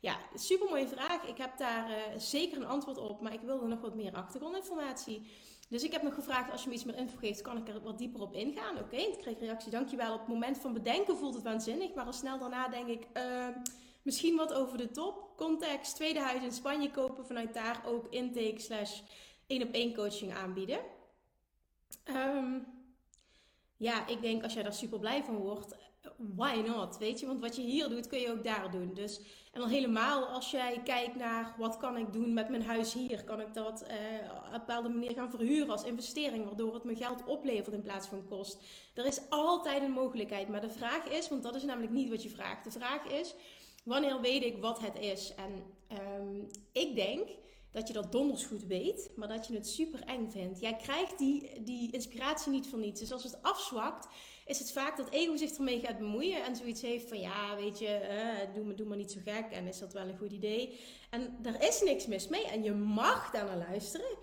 Ja, 0.00 0.18
super 0.34 0.68
mooie 0.68 0.88
vraag. 0.88 1.26
Ik 1.26 1.38
heb 1.38 1.58
daar 1.58 1.90
uh, 1.90 1.96
zeker 2.16 2.56
een 2.56 2.66
antwoord 2.66 2.98
op, 2.98 3.20
maar 3.20 3.32
ik 3.32 3.40
wilde 3.40 3.66
nog 3.66 3.80
wat 3.80 3.94
meer 3.94 4.12
achtergrondinformatie. 4.12 5.26
Dus 5.68 5.82
ik 5.82 5.92
heb 5.92 6.02
nog 6.02 6.14
gevraagd, 6.14 6.50
als 6.50 6.62
je 6.62 6.68
me 6.68 6.74
iets 6.74 6.84
meer 6.84 6.96
info 6.96 7.16
geeft, 7.16 7.42
kan 7.42 7.56
ik 7.56 7.68
er 7.68 7.80
wat 7.80 7.98
dieper 7.98 8.20
op 8.20 8.34
ingaan. 8.34 8.78
Oké, 8.78 8.96
ik 8.96 9.18
kreeg 9.18 9.38
reactie, 9.38 9.70
dankjewel. 9.70 10.12
Op 10.12 10.18
het 10.18 10.28
moment 10.28 10.58
van 10.58 10.72
bedenken 10.72 11.16
voelt 11.16 11.34
het 11.34 11.42
waanzinnig, 11.42 11.94
maar 11.94 12.04
al 12.04 12.12
snel 12.12 12.38
daarna 12.38 12.68
denk 12.68 12.88
ik, 12.88 13.06
uh, 13.14 13.48
misschien 14.02 14.36
wat 14.36 14.52
over 14.52 14.78
de 14.78 14.90
top. 14.90 15.36
Context, 15.36 15.94
tweede 15.94 16.20
huis 16.20 16.42
in 16.42 16.52
Spanje 16.52 16.90
kopen, 16.90 17.26
vanuit 17.26 17.54
daar 17.54 17.82
ook 17.86 18.06
intake 18.10 18.60
slash 18.60 19.00
één 19.46 19.62
op 19.62 19.72
één 19.72 19.94
coaching 19.94 20.34
aanbieden. 20.34 20.78
Um, 22.04 22.66
ja, 23.76 24.06
ik 24.06 24.20
denk 24.20 24.42
als 24.42 24.54
jij 24.54 24.62
daar 24.62 24.72
super 24.72 24.98
blij 24.98 25.24
van 25.24 25.36
wordt, 25.36 25.76
why 26.16 26.62
not? 26.66 26.98
Weet 26.98 27.20
je, 27.20 27.26
want 27.26 27.40
wat 27.40 27.56
je 27.56 27.62
hier 27.62 27.88
doet, 27.88 28.06
kun 28.06 28.20
je 28.20 28.30
ook 28.30 28.44
daar 28.44 28.70
doen. 28.70 28.94
Dus, 28.94 29.20
en 29.52 29.60
dan 29.60 29.68
helemaal 29.68 30.24
als 30.24 30.50
jij 30.50 30.80
kijkt 30.84 31.16
naar 31.16 31.54
wat 31.58 31.76
kan 31.76 31.96
ik 31.96 32.12
doen 32.12 32.32
met 32.32 32.48
mijn 32.48 32.62
huis 32.62 32.92
hier, 32.92 33.24
kan 33.24 33.40
ik 33.40 33.54
dat 33.54 33.82
uh, 33.82 33.88
op 34.36 34.44
een 34.44 34.52
bepaalde 34.52 34.88
manier 34.88 35.12
gaan 35.12 35.30
verhuren 35.30 35.70
als 35.70 35.84
investering, 35.84 36.44
waardoor 36.44 36.74
het 36.74 36.84
me 36.84 36.96
geld 36.96 37.24
oplevert 37.24 37.74
in 37.74 37.82
plaats 37.82 38.06
van 38.06 38.26
kost. 38.28 38.58
Er 38.94 39.06
is 39.06 39.20
altijd 39.28 39.82
een 39.82 39.90
mogelijkheid, 39.90 40.48
maar 40.48 40.60
de 40.60 40.70
vraag 40.70 41.08
is, 41.08 41.28
want 41.28 41.42
dat 41.42 41.54
is 41.54 41.62
namelijk 41.62 41.92
niet 41.92 42.10
wat 42.10 42.22
je 42.22 42.30
vraagt. 42.30 42.64
De 42.64 42.70
vraag 42.70 43.04
is, 43.04 43.34
wanneer 43.84 44.20
weet 44.20 44.42
ik 44.42 44.56
wat 44.60 44.80
het 44.80 44.98
is? 44.98 45.34
En 45.34 45.62
um, 46.18 46.46
ik 46.72 46.94
denk 46.94 47.28
dat 47.74 47.86
je 47.88 47.92
dat 47.92 48.12
donders 48.12 48.44
goed 48.44 48.64
weet, 48.66 49.10
maar 49.16 49.28
dat 49.28 49.46
je 49.46 49.54
het 49.54 49.68
super 49.68 50.00
eng 50.00 50.28
vindt. 50.30 50.60
Jij 50.60 50.76
krijgt 50.76 51.18
die, 51.18 51.62
die 51.62 51.92
inspiratie 51.92 52.52
niet 52.52 52.66
van 52.66 52.80
niets. 52.80 53.00
Dus 53.00 53.12
als 53.12 53.22
het 53.22 53.42
afzwakt, 53.42 54.08
is 54.46 54.58
het 54.58 54.72
vaak 54.72 54.96
dat 54.96 55.10
ego 55.10 55.36
zich 55.36 55.50
ermee 55.50 55.80
gaat 55.80 55.98
bemoeien 55.98 56.44
en 56.44 56.56
zoiets 56.56 56.82
heeft 56.82 57.08
van 57.08 57.20
ja, 57.20 57.56
weet 57.56 57.78
je, 57.78 57.88
eh, 57.88 58.54
doe, 58.54 58.64
maar, 58.64 58.76
doe 58.76 58.86
maar 58.86 58.96
niet 58.96 59.12
zo 59.12 59.20
gek 59.24 59.50
en 59.50 59.66
is 59.66 59.78
dat 59.78 59.92
wel 59.92 60.08
een 60.08 60.18
goed 60.18 60.32
idee. 60.32 60.80
En 61.10 61.36
daar 61.42 61.62
is 61.62 61.82
niks 61.82 62.06
mis 62.06 62.28
mee 62.28 62.46
en 62.46 62.62
je 62.62 62.72
mag 62.72 63.30
daar 63.30 63.44
naar 63.44 63.68
luisteren. 63.68 64.16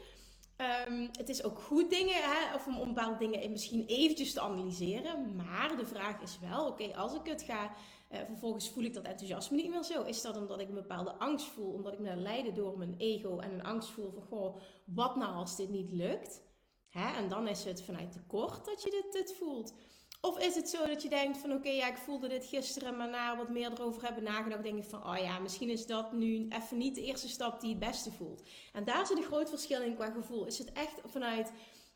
Um, 0.88 1.10
het 1.12 1.30
is 1.30 1.44
ook 1.44 1.60
goed 1.60 1.90
dingen, 1.90 2.16
hè, 2.16 2.56
of 2.56 2.68
om, 2.68 2.94
bepaalde 2.94 3.18
dingen 3.18 3.52
misschien 3.52 3.86
eventjes 3.86 4.34
te 4.34 4.42
analyseren. 4.42 5.36
Maar 5.36 5.78
de 5.78 5.86
vraag 5.86 6.22
is 6.22 6.40
wel, 6.40 6.68
oké, 6.68 6.96
als 6.96 7.14
ik 7.14 7.26
het 7.26 7.42
ga, 7.42 7.72
uh, 8.12 8.20
vervolgens 8.26 8.70
voel 8.70 8.84
ik 8.84 8.94
dat 8.94 9.04
enthousiasme 9.04 9.56
niet 9.56 9.70
meer 9.70 9.84
zo. 9.84 10.04
Is 10.04 10.22
dat 10.22 10.38
omdat 10.38 10.60
ik 10.60 10.68
een 10.68 10.74
bepaalde 10.74 11.14
angst 11.14 11.46
voel, 11.46 11.74
omdat 11.74 11.94
ik 11.94 12.00
me 12.00 12.16
leiden 12.16 12.54
door 12.54 12.78
mijn 12.78 12.96
ego 12.98 13.40
en 13.40 13.54
een 13.54 13.64
angst 13.64 13.90
voel 13.90 14.12
van, 14.12 14.24
goh, 14.24 14.62
wat 14.86 15.16
nou 15.16 15.34
als 15.34 15.56
dit 15.56 15.70
niet 15.70 15.92
lukt? 15.92 16.42
Hè? 16.90 17.16
En 17.16 17.30
dan 17.30 17.48
is 17.48 17.64
het 17.64 17.84
vanuit 17.84 18.12
tekort 18.12 18.66
dat 18.66 18.84
je 18.84 18.90
dit, 18.90 19.12
dit 19.12 19.34
voelt. 19.34 19.74
Of 20.22 20.40
is 20.40 20.56
het 20.56 20.70
zo 20.70 20.88
dat 20.88 21.02
je 21.04 21.10
denkt 21.10 21.38
van 21.38 21.54
oké, 21.54 21.70
ja, 21.70 21.88
ik 21.88 21.98
voelde 21.98 22.28
dit 22.28 22.46
gisteren, 22.46 22.98
maar 22.98 23.10
na 23.10 23.38
wat 23.38 23.50
meer 23.50 23.72
erover 23.72 24.04
hebben 24.04 24.24
nagedacht, 24.24 24.64
denk 24.64 24.78
ik 24.78 24.90
van 24.90 25.08
oh 25.08 25.18
ja, 25.18 25.40
misschien 25.40 25.70
is 25.70 25.86
dat 25.86 26.12
nu 26.12 26.48
even 26.50 26.78
niet 26.78 26.96
de 26.96 27.04
eerste 27.04 27.30
stap 27.30 27.62
die 27.62 27.70
het 27.70 27.80
beste 27.80 28.12
voelt. 28.12 28.44
En 28.74 28.84
daar 28.84 29.06
zit 29.06 29.18
een 29.18 29.24
groot 29.24 29.50
verschil 29.50 29.82
in 29.82 29.96
qua 29.96 30.12
gevoel. 30.12 30.46
Is 30.46 30.58
het 30.58 30.72
echt 30.72 31.02
vanuit 31.06 31.52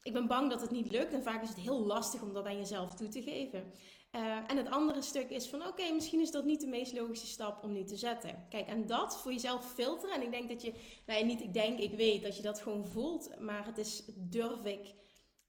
ik 0.05 0.13
ben 0.13 0.27
bang 0.27 0.49
dat 0.49 0.61
het 0.61 0.71
niet 0.71 0.91
lukt 0.91 1.13
en 1.13 1.23
vaak 1.23 1.43
is 1.43 1.49
het 1.49 1.57
heel 1.57 1.79
lastig 1.79 2.21
om 2.21 2.33
dat 2.33 2.45
aan 2.45 2.57
jezelf 2.57 2.93
toe 2.93 3.07
te 3.07 3.21
geven. 3.21 3.73
Uh, 4.11 4.37
en 4.47 4.57
het 4.57 4.69
andere 4.69 5.01
stuk 5.01 5.29
is 5.29 5.47
van 5.47 5.67
oké, 5.67 5.91
misschien 5.93 6.21
is 6.21 6.31
dat 6.31 6.45
niet 6.45 6.61
de 6.61 6.67
meest 6.67 6.93
logische 6.93 7.27
stap 7.27 7.63
om 7.63 7.71
nu 7.71 7.83
te 7.83 7.97
zetten. 7.97 8.45
Kijk, 8.49 8.67
en 8.67 8.87
dat 8.87 9.17
voor 9.17 9.31
jezelf 9.31 9.73
filteren. 9.73 10.15
En 10.15 10.21
ik 10.21 10.31
denk 10.31 10.49
dat 10.49 10.61
je, 10.61 10.73
nou 11.05 11.25
niet 11.25 11.41
ik 11.41 11.53
denk, 11.53 11.79
ik 11.79 11.93
weet 11.93 12.23
dat 12.23 12.35
je 12.35 12.41
dat 12.41 12.61
gewoon 12.61 12.85
voelt, 12.85 13.39
maar 13.39 13.65
het 13.65 13.77
is 13.77 14.03
durf 14.15 14.63
ik 14.63 14.93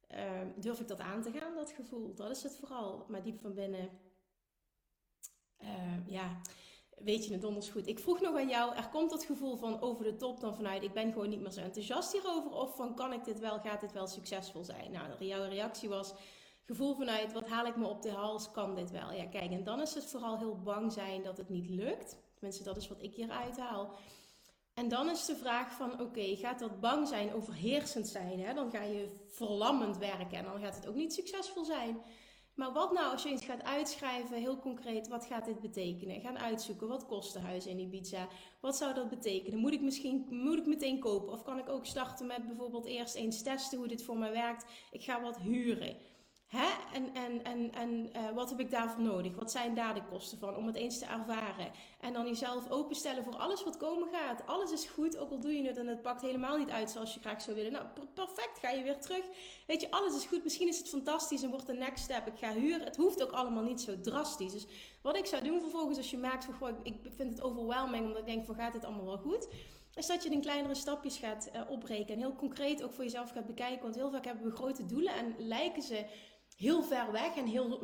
Ehm, 0.07 0.49
durf 0.57 0.81
ik 0.81 0.89
dat 0.89 1.01
aan 1.01 1.23
te 1.23 1.31
gaan, 1.31 1.55
dat 1.55 1.71
gevoel? 1.71 2.15
Dat 2.15 2.31
is 2.31 2.43
het 2.43 2.57
vooral. 2.57 3.05
Maar 3.09 3.23
diep 3.23 3.41
van 3.41 3.55
binnen, 3.55 3.91
uh, 5.63 6.07
ja, 6.07 6.41
weet 6.97 7.25
je 7.25 7.33
het 7.33 7.41
donders 7.41 7.69
goed. 7.69 7.87
Ik 7.87 7.99
vroeg 7.99 8.21
nog 8.21 8.37
aan 8.37 8.49
jou, 8.49 8.77
er 8.77 8.89
komt 8.89 9.11
dat 9.11 9.25
gevoel 9.25 9.57
van 9.57 9.81
over 9.81 10.05
de 10.05 10.17
top 10.17 10.41
dan 10.41 10.55
vanuit, 10.55 10.83
ik 10.83 10.93
ben 10.93 11.13
gewoon 11.13 11.29
niet 11.29 11.41
meer 11.41 11.51
zo 11.51 11.61
enthousiast 11.61 12.13
hierover. 12.13 12.51
Of 12.51 12.77
van, 12.77 12.95
kan 12.95 13.13
ik 13.13 13.25
dit 13.25 13.39
wel, 13.39 13.59
gaat 13.59 13.81
dit 13.81 13.93
wel 13.93 14.07
succesvol 14.07 14.65
zijn? 14.65 14.91
Nou, 14.91 15.25
jouw 15.25 15.49
reactie 15.49 15.89
was, 15.89 16.15
gevoel 16.65 16.95
vanuit, 16.95 17.33
wat 17.33 17.49
haal 17.49 17.67
ik 17.67 17.77
me 17.77 17.87
op 17.87 18.03
de 18.03 18.11
hals, 18.11 18.51
kan 18.51 18.75
dit 18.75 18.91
wel? 18.91 19.13
Ja, 19.13 19.27
kijk, 19.27 19.51
en 19.51 19.65
dan 19.65 19.81
is 19.81 19.95
het 19.95 20.07
vooral 20.07 20.39
heel 20.39 20.61
bang 20.63 20.93
zijn 20.93 21.23
dat 21.23 21.37
het 21.37 21.49
niet 21.49 21.69
lukt. 21.69 22.17
Tenminste, 22.35 22.65
dat 22.65 22.77
is 22.77 22.89
wat 22.89 23.03
ik 23.03 23.15
hier 23.15 23.31
uithaal. 23.31 23.95
En 24.77 24.89
dan 24.89 25.11
is 25.11 25.25
de 25.25 25.37
vraag 25.37 25.73
van, 25.73 26.01
oké, 26.01 26.37
gaat 26.37 26.59
dat 26.59 26.81
bang 26.81 27.09
zijn, 27.09 27.33
overheersend 27.33 28.09
zijn? 28.09 28.41
Hè? 28.41 28.55
Dan 28.55 28.71
ga 28.71 28.83
je 28.83 29.27
verlammend 29.29 29.99
werken 29.99 30.39
en 30.39 30.45
dan 30.45 30.61
gaat 30.61 30.77
het 30.77 30.87
ook 30.87 30.95
niet 30.95 31.13
succesvol 31.13 31.65
zijn. 31.65 31.99
Maar 32.55 32.73
wat 32.73 32.93
nou 32.93 33.13
als 33.13 33.23
je 33.23 33.29
eens 33.29 33.45
gaat 33.45 33.63
uitschrijven, 33.63 34.37
heel 34.37 34.59
concreet, 34.59 35.09
wat 35.09 35.25
gaat 35.25 35.45
dit 35.45 35.61
betekenen? 35.61 36.21
Gaan 36.21 36.39
uitzoeken, 36.39 36.89
wat 36.89 37.07
kost 37.07 37.33
de 37.33 37.39
huis 37.39 37.67
in 37.67 37.79
Ibiza? 37.79 38.29
Wat 38.61 38.77
zou 38.77 38.95
dat 38.95 39.09
betekenen? 39.09 39.59
Moet 39.59 39.73
ik 39.73 39.81
misschien 39.81 40.27
moet 40.31 40.59
ik 40.59 40.67
meteen 40.67 40.99
kopen? 40.99 41.33
Of 41.33 41.43
kan 41.43 41.59
ik 41.59 41.69
ook 41.69 41.87
starten 41.87 42.27
met 42.27 42.47
bijvoorbeeld 42.47 42.87
eerst 42.87 43.15
eens 43.15 43.43
testen 43.43 43.79
hoe 43.79 43.89
dit 43.89 44.05
voor 44.05 44.19
mij 44.19 44.33
werkt? 44.33 44.65
Ik 44.91 45.03
ga 45.03 45.23
wat 45.23 45.39
huren. 45.39 45.97
En, 47.27 47.45
en, 47.45 47.73
en, 47.73 48.11
uh, 48.17 48.31
wat 48.35 48.51
heb 48.51 48.61
ik 48.61 48.71
daarvoor 48.71 49.03
nodig? 49.03 49.35
Wat 49.35 49.51
zijn 49.51 49.75
daar 49.75 49.95
de 49.95 50.03
kosten 50.11 50.39
van 50.39 50.57
om 50.57 50.67
het 50.67 50.77
eens 50.77 50.99
te 50.99 51.05
ervaren? 51.05 51.71
En 52.01 52.13
dan 52.13 52.27
jezelf 52.27 52.71
openstellen 52.71 53.25
voor 53.25 53.37
alles 53.37 53.65
wat 53.65 53.77
komen 53.77 54.09
gaat. 54.13 54.47
Alles 54.47 54.73
is 54.73 54.85
goed, 54.85 55.17
ook 55.17 55.31
al 55.31 55.41
doe 55.41 55.53
je 55.53 55.67
het 55.67 55.77
en 55.77 55.87
het 55.87 56.03
pakt 56.03 56.23
helemaal 56.23 56.57
niet 56.57 56.71
uit 56.71 56.91
zoals 56.91 57.15
je 57.15 57.21
graag 57.21 57.43
zou 57.43 57.57
willen. 57.57 57.73
Nou, 57.73 57.85
perfect, 58.15 58.59
ga 58.59 58.71
je 58.71 58.83
weer 58.83 59.01
terug. 59.01 59.25
Weet 59.67 59.81
je, 59.81 59.91
alles 59.91 60.17
is 60.17 60.25
goed. 60.25 60.43
Misschien 60.43 60.69
is 60.69 60.79
het 60.79 60.89
fantastisch 60.89 61.43
en 61.43 61.51
wordt 61.51 61.67
de 61.67 61.73
next 61.73 62.05
step. 62.05 62.27
Ik 62.27 62.39
ga 62.39 62.53
huren. 62.53 62.85
Het 62.85 62.97
hoeft 62.97 63.23
ook 63.23 63.33
allemaal 63.33 63.63
niet 63.63 63.81
zo 63.81 64.01
drastisch. 64.01 64.53
Dus 64.53 64.67
wat 65.03 65.17
ik 65.17 65.27
zou 65.27 65.45
doen 65.45 65.61
vervolgens 65.61 65.97
als 65.97 66.11
je 66.11 66.19
maakt 66.19 66.47
van, 66.59 66.77
ik 66.83 66.97
vind 67.17 67.31
het 67.31 67.43
overwhelming 67.43 68.05
omdat 68.05 68.19
ik 68.19 68.27
denk 68.27 68.45
van, 68.45 68.55
gaat 68.55 68.73
dit 68.73 68.85
allemaal 68.85 69.05
wel 69.05 69.19
goed? 69.19 69.49
is 69.97 70.07
dat 70.07 70.23
je 70.23 70.31
in 70.31 70.41
kleinere 70.41 70.75
stapjes 70.75 71.17
gaat 71.17 71.51
uh, 71.55 71.61
opbreken. 71.71 72.15
En 72.15 72.21
heel 72.21 72.35
concreet 72.35 72.83
ook 72.83 72.93
voor 72.93 73.05
jezelf 73.05 73.31
gaat 73.31 73.47
bekijken. 73.47 73.83
Want 73.83 73.95
heel 73.95 74.11
vaak 74.11 74.25
hebben 74.25 74.45
we 74.45 74.57
grote 74.57 74.87
doelen 74.87 75.15
en 75.15 75.35
lijken 75.39 75.83
ze 75.83 76.05
heel 76.57 76.83
ver 76.83 77.13
weg 77.13 77.37
en 77.37 77.47
heel 77.47 77.81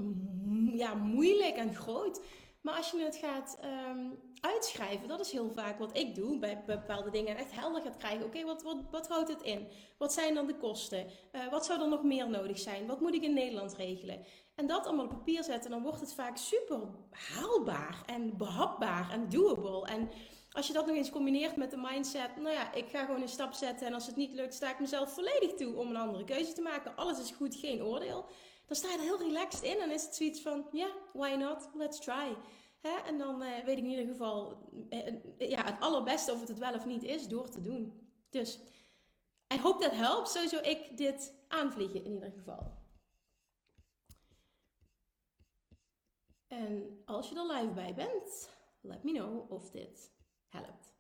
ja, 0.73 0.95
moeilijk 0.95 1.57
en 1.57 1.75
groot. 1.75 2.21
Maar 2.61 2.75
als 2.75 2.91
je 2.91 2.99
het 2.99 3.17
gaat 3.17 3.59
um, 3.91 4.19
uitschrijven, 4.41 5.09
dat 5.09 5.21
is 5.21 5.33
heel 5.33 5.51
vaak 5.51 5.79
wat 5.79 5.97
ik 5.97 6.15
doe 6.15 6.39
bij 6.39 6.63
bepaalde 6.67 7.11
dingen. 7.11 7.37
Echt 7.37 7.53
helder 7.53 7.83
gaat 7.83 7.97
krijgen. 7.97 8.25
Oké, 8.25 8.45
wat, 8.45 8.63
wat, 8.63 8.77
wat 8.91 9.09
houdt 9.09 9.29
het 9.29 9.43
in? 9.43 9.69
Wat 9.99 10.13
zijn 10.13 10.35
dan 10.35 10.47
de 10.47 10.57
kosten? 10.57 11.07
Uh, 11.33 11.51
wat 11.51 11.65
zou 11.65 11.81
er 11.81 11.89
nog 11.89 12.03
meer 12.03 12.29
nodig 12.29 12.59
zijn? 12.59 12.87
Wat 12.87 13.01
moet 13.01 13.15
ik 13.15 13.23
in 13.23 13.35
Nederland 13.35 13.75
regelen? 13.75 14.25
En 14.55 14.67
dat 14.67 14.87
allemaal 14.87 15.05
op 15.05 15.11
papier 15.11 15.45
zetten, 15.45 15.71
dan 15.71 15.83
wordt 15.83 16.01
het 16.01 16.15
vaak 16.15 16.37
super 16.37 16.81
haalbaar 17.11 18.03
en 18.07 18.37
behapbaar 18.37 19.11
en 19.11 19.29
doable. 19.29 19.87
En 19.87 20.11
als 20.51 20.67
je 20.67 20.73
dat 20.73 20.87
nog 20.87 20.97
eens 20.97 21.11
combineert 21.11 21.57
met 21.57 21.71
de 21.71 21.77
mindset, 21.91 22.37
nou 22.37 22.55
ja, 22.55 22.73
ik 22.73 22.89
ga 22.89 23.05
gewoon 23.05 23.23
een 23.23 23.29
stap 23.29 23.53
zetten 23.53 23.87
en 23.87 23.95
als 23.95 24.07
het 24.07 24.17
niet 24.17 24.33
lukt, 24.33 24.55
sta 24.55 24.71
ik 24.71 24.81
mezelf 24.81 25.13
volledig 25.13 25.55
toe 25.55 25.77
om 25.77 25.89
een 25.89 25.97
andere 25.97 26.25
keuze 26.25 26.53
te 26.53 26.63
maken. 26.63 26.97
Alles 26.97 27.21
is 27.21 27.31
goed, 27.31 27.55
geen 27.55 27.83
oordeel 27.83 28.25
dan 28.73 28.81
sta 28.81 28.91
je 28.91 28.99
er 28.99 29.17
heel 29.17 29.29
relaxed 29.29 29.63
in 29.63 29.81
en 29.81 29.91
is 29.91 30.03
het 30.03 30.15
zoiets 30.15 30.41
van, 30.41 30.67
ja, 30.73 30.87
yeah, 30.87 30.93
why 31.13 31.45
not? 31.45 31.69
Let's 31.75 32.01
try. 32.01 32.37
Hè? 32.81 32.97
En 33.07 33.19
dan 33.19 33.43
uh, 33.43 33.65
weet 33.65 33.79
ik 33.79 33.85
in 33.85 33.91
ieder 33.91 34.07
geval 34.07 34.69
uh, 34.91 35.51
ja, 35.51 35.65
het 35.65 35.81
allerbeste 35.81 36.33
of 36.33 36.41
het 36.41 36.49
het 36.49 36.59
wel 36.59 36.75
of 36.75 36.87
niet 36.87 37.03
is 37.03 37.29
door 37.29 37.49
te 37.49 37.61
doen. 37.61 38.09
Dus, 38.31 38.59
I 39.55 39.61
hope 39.61 39.83
that 39.83 39.95
helps. 39.95 40.33
Sowieso 40.33 40.59
ik 40.59 40.97
dit 40.97 41.35
aanvliegen 41.49 42.05
in 42.05 42.13
ieder 42.13 42.33
geval. 42.33 42.73
En 46.47 47.03
als 47.05 47.29
je 47.29 47.35
er 47.35 47.47
live 47.47 47.73
bij 47.73 47.95
bent, 47.95 48.51
let 48.81 49.03
me 49.03 49.13
know 49.13 49.53
of 49.53 49.71
dit 49.71 50.13
helpt. 50.49 50.93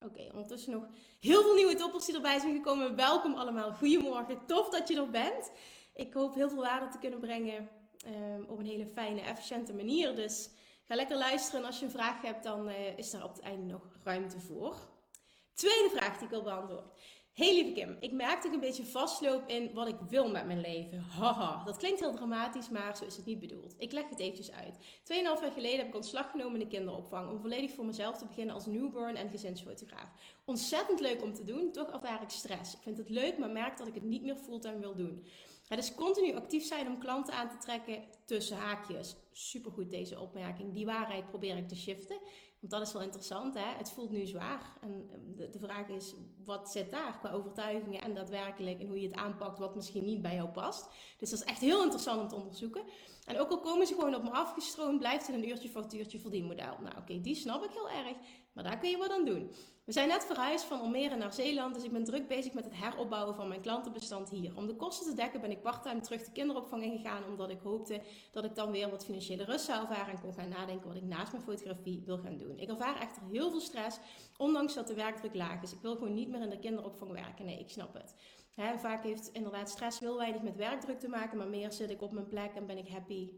Oké, 0.00 0.28
ondertussen 0.32 0.72
nog 0.72 0.86
heel 1.20 1.42
veel 1.42 1.54
nieuwe 1.54 1.74
toppers 1.74 2.04
die 2.04 2.14
erbij 2.14 2.38
zijn 2.38 2.56
gekomen. 2.56 2.96
Welkom 2.96 3.34
allemaal. 3.34 3.72
Goedemorgen. 3.72 4.46
Tof 4.46 4.68
dat 4.68 4.88
je 4.88 4.96
er 4.96 5.10
bent. 5.10 5.50
Ik 5.96 6.12
hoop 6.12 6.34
heel 6.34 6.48
veel 6.48 6.62
waarde 6.62 6.88
te 6.88 6.98
kunnen 6.98 7.20
brengen 7.20 7.68
um, 8.06 8.44
op 8.48 8.58
een 8.58 8.66
hele 8.66 8.86
fijne, 8.86 9.20
efficiënte 9.20 9.74
manier. 9.74 10.14
Dus 10.14 10.50
ga 10.84 10.94
lekker 10.94 11.16
luisteren. 11.16 11.60
En 11.60 11.66
als 11.66 11.78
je 11.78 11.84
een 11.84 11.90
vraag 11.90 12.22
hebt, 12.22 12.42
dan 12.42 12.68
uh, 12.68 12.98
is 12.98 13.10
daar 13.10 13.24
op 13.24 13.34
het 13.34 13.40
einde 13.40 13.72
nog 13.72 13.82
ruimte 14.04 14.40
voor. 14.40 14.76
Tweede 15.54 15.90
vraag 15.94 16.14
die 16.14 16.24
ik 16.24 16.30
wil 16.30 16.42
beantwoorden. 16.42 16.90
Hey 17.32 17.54
lieve 17.54 17.72
Kim, 17.72 17.96
ik 18.00 18.12
merk 18.12 18.36
dat 18.36 18.44
ik 18.44 18.52
een 18.52 18.60
beetje 18.60 18.84
vastloop 18.84 19.48
in 19.48 19.74
wat 19.74 19.88
ik 19.88 19.96
wil 20.08 20.30
met 20.30 20.46
mijn 20.46 20.60
leven. 20.60 20.98
Haha, 21.00 21.64
dat 21.64 21.76
klinkt 21.76 22.00
heel 22.00 22.14
dramatisch, 22.14 22.68
maar 22.68 22.96
zo 22.96 23.04
is 23.04 23.16
het 23.16 23.26
niet 23.26 23.38
bedoeld. 23.38 23.74
Ik 23.78 23.92
leg 23.92 24.08
het 24.08 24.18
eventjes 24.18 24.52
uit. 24.52 24.78
Tweeënhalf 25.02 25.40
jaar 25.40 25.50
geleden 25.50 25.78
heb 25.78 25.86
ik 25.86 25.94
ontslag 25.94 26.30
genomen 26.30 26.60
in 26.60 26.68
de 26.68 26.76
kinderopvang 26.76 27.30
om 27.30 27.40
volledig 27.40 27.70
voor 27.74 27.84
mezelf 27.84 28.18
te 28.18 28.26
beginnen 28.26 28.54
als 28.54 28.66
newborn 28.66 29.16
en 29.16 29.30
gezinsfotograaf. 29.30 30.10
Ontzettend 30.44 31.00
leuk 31.00 31.22
om 31.22 31.32
te 31.34 31.44
doen, 31.44 31.72
toch 31.72 31.90
ervaar 31.90 32.22
ik 32.22 32.30
stress. 32.30 32.74
Ik 32.74 32.82
vind 32.82 32.98
het 32.98 33.08
leuk, 33.08 33.38
maar 33.38 33.50
merk 33.50 33.76
dat 33.76 33.86
ik 33.86 33.94
het 33.94 34.04
niet 34.04 34.22
meer 34.22 34.36
fulltime 34.36 34.78
wil 34.78 34.94
doen. 34.94 35.26
Het 35.68 35.78
is 35.78 35.94
continu 35.94 36.34
actief 36.34 36.64
zijn 36.64 36.86
om 36.86 36.98
klanten 36.98 37.34
aan 37.34 37.48
te 37.48 37.56
trekken 37.56 38.04
tussen 38.24 38.56
haakjes. 38.56 39.16
Supergoed 39.32 39.90
deze 39.90 40.20
opmerking. 40.20 40.74
Die 40.74 40.86
waarheid 40.86 41.26
probeer 41.26 41.56
ik 41.56 41.68
te 41.68 41.76
shiften. 41.76 42.18
Want 42.60 42.72
dat 42.72 42.82
is 42.82 42.92
wel 42.92 43.02
interessant. 43.02 43.54
Hè? 43.54 43.76
Het 43.76 43.90
voelt 43.90 44.10
nu 44.10 44.26
zwaar. 44.26 44.76
En 44.80 45.08
ehm, 45.12 45.36
de, 45.36 45.50
de 45.50 45.58
vraag 45.58 45.88
is, 45.88 46.14
wat 46.44 46.70
zit 46.70 46.90
daar 46.90 47.18
qua 47.18 47.30
overtuigingen 47.30 48.02
en 48.02 48.14
daadwerkelijk 48.14 48.80
en 48.80 48.86
hoe 48.86 49.00
je 49.00 49.08
het 49.08 49.16
aanpakt 49.16 49.58
wat 49.58 49.74
misschien 49.74 50.04
niet 50.04 50.22
bij 50.22 50.34
jou 50.34 50.48
past. 50.48 50.88
Dus 51.18 51.30
dat 51.30 51.38
is 51.38 51.44
echt 51.44 51.60
heel 51.60 51.82
interessant 51.82 52.20
om 52.20 52.28
te 52.28 52.34
onderzoeken. 52.34 52.82
En 53.24 53.38
ook 53.38 53.50
al 53.50 53.60
komen 53.60 53.86
ze 53.86 53.94
gewoon 53.94 54.14
op 54.14 54.22
me 54.22 54.30
afgestroomd, 54.30 54.98
blijft 54.98 55.26
het 55.26 55.36
een 55.36 55.48
uurtje 55.48 55.68
factuurtje 55.68 56.20
verdienmodel. 56.20 56.76
Nou 56.82 56.96
oké, 56.98 57.20
die 57.20 57.34
snap 57.34 57.64
ik 57.64 57.70
heel 57.70 57.90
erg. 57.90 58.16
Maar 58.56 58.64
daar 58.64 58.78
kun 58.78 58.90
je 58.90 58.96
wat 58.96 59.10
aan 59.10 59.24
doen. 59.24 59.50
We 59.84 59.92
zijn 59.92 60.08
net 60.08 60.24
verhuisd 60.24 60.64
van 60.64 60.80
Almere 60.80 61.16
naar 61.16 61.32
Zeeland, 61.32 61.74
dus 61.74 61.84
ik 61.84 61.92
ben 61.92 62.04
druk 62.04 62.28
bezig 62.28 62.52
met 62.52 62.64
het 62.64 62.76
heropbouwen 62.76 63.34
van 63.34 63.48
mijn 63.48 63.60
klantenbestand 63.60 64.30
hier. 64.30 64.56
Om 64.56 64.66
de 64.66 64.76
kosten 64.76 65.06
te 65.06 65.14
dekken 65.14 65.40
ben 65.40 65.50
ik 65.50 65.62
parttime 65.62 66.00
terug 66.00 66.24
de 66.24 66.32
kinderopvang 66.32 66.82
ingegaan, 66.82 67.24
omdat 67.24 67.50
ik 67.50 67.58
hoopte 67.62 68.00
dat 68.32 68.44
ik 68.44 68.54
dan 68.54 68.70
weer 68.70 68.90
wat 68.90 69.04
financiële 69.04 69.44
rust 69.44 69.64
zou 69.64 69.80
ervaren 69.80 70.14
en 70.14 70.20
kon 70.20 70.34
gaan 70.34 70.48
nadenken 70.48 70.88
wat 70.88 70.96
ik 70.96 71.02
naast 71.02 71.32
mijn 71.32 71.44
fotografie 71.44 72.02
wil 72.04 72.18
gaan 72.18 72.38
doen. 72.38 72.58
Ik 72.58 72.68
ervaar 72.68 73.00
echter 73.00 73.22
heel 73.30 73.50
veel 73.50 73.60
stress, 73.60 73.98
ondanks 74.36 74.74
dat 74.74 74.86
de 74.86 74.94
werkdruk 74.94 75.34
laag 75.34 75.62
is. 75.62 75.72
Ik 75.72 75.80
wil 75.80 75.94
gewoon 75.94 76.14
niet 76.14 76.28
meer 76.28 76.42
in 76.42 76.50
de 76.50 76.58
kinderopvang 76.58 77.12
werken. 77.12 77.44
Nee, 77.44 77.58
ik 77.58 77.70
snap 77.70 77.94
het. 77.94 78.14
vaak 78.80 79.04
heeft 79.04 79.28
inderdaad 79.32 79.70
stress 79.70 79.98
heel 79.98 80.16
weinig 80.16 80.42
met 80.42 80.56
werkdruk 80.56 81.00
te 81.00 81.08
maken, 81.08 81.38
maar 81.38 81.48
meer 81.48 81.72
zit 81.72 81.90
ik 81.90 82.02
op 82.02 82.12
mijn 82.12 82.28
plek 82.28 82.54
en 82.54 82.66
ben 82.66 82.78
ik 82.78 82.88
happy 82.88 83.30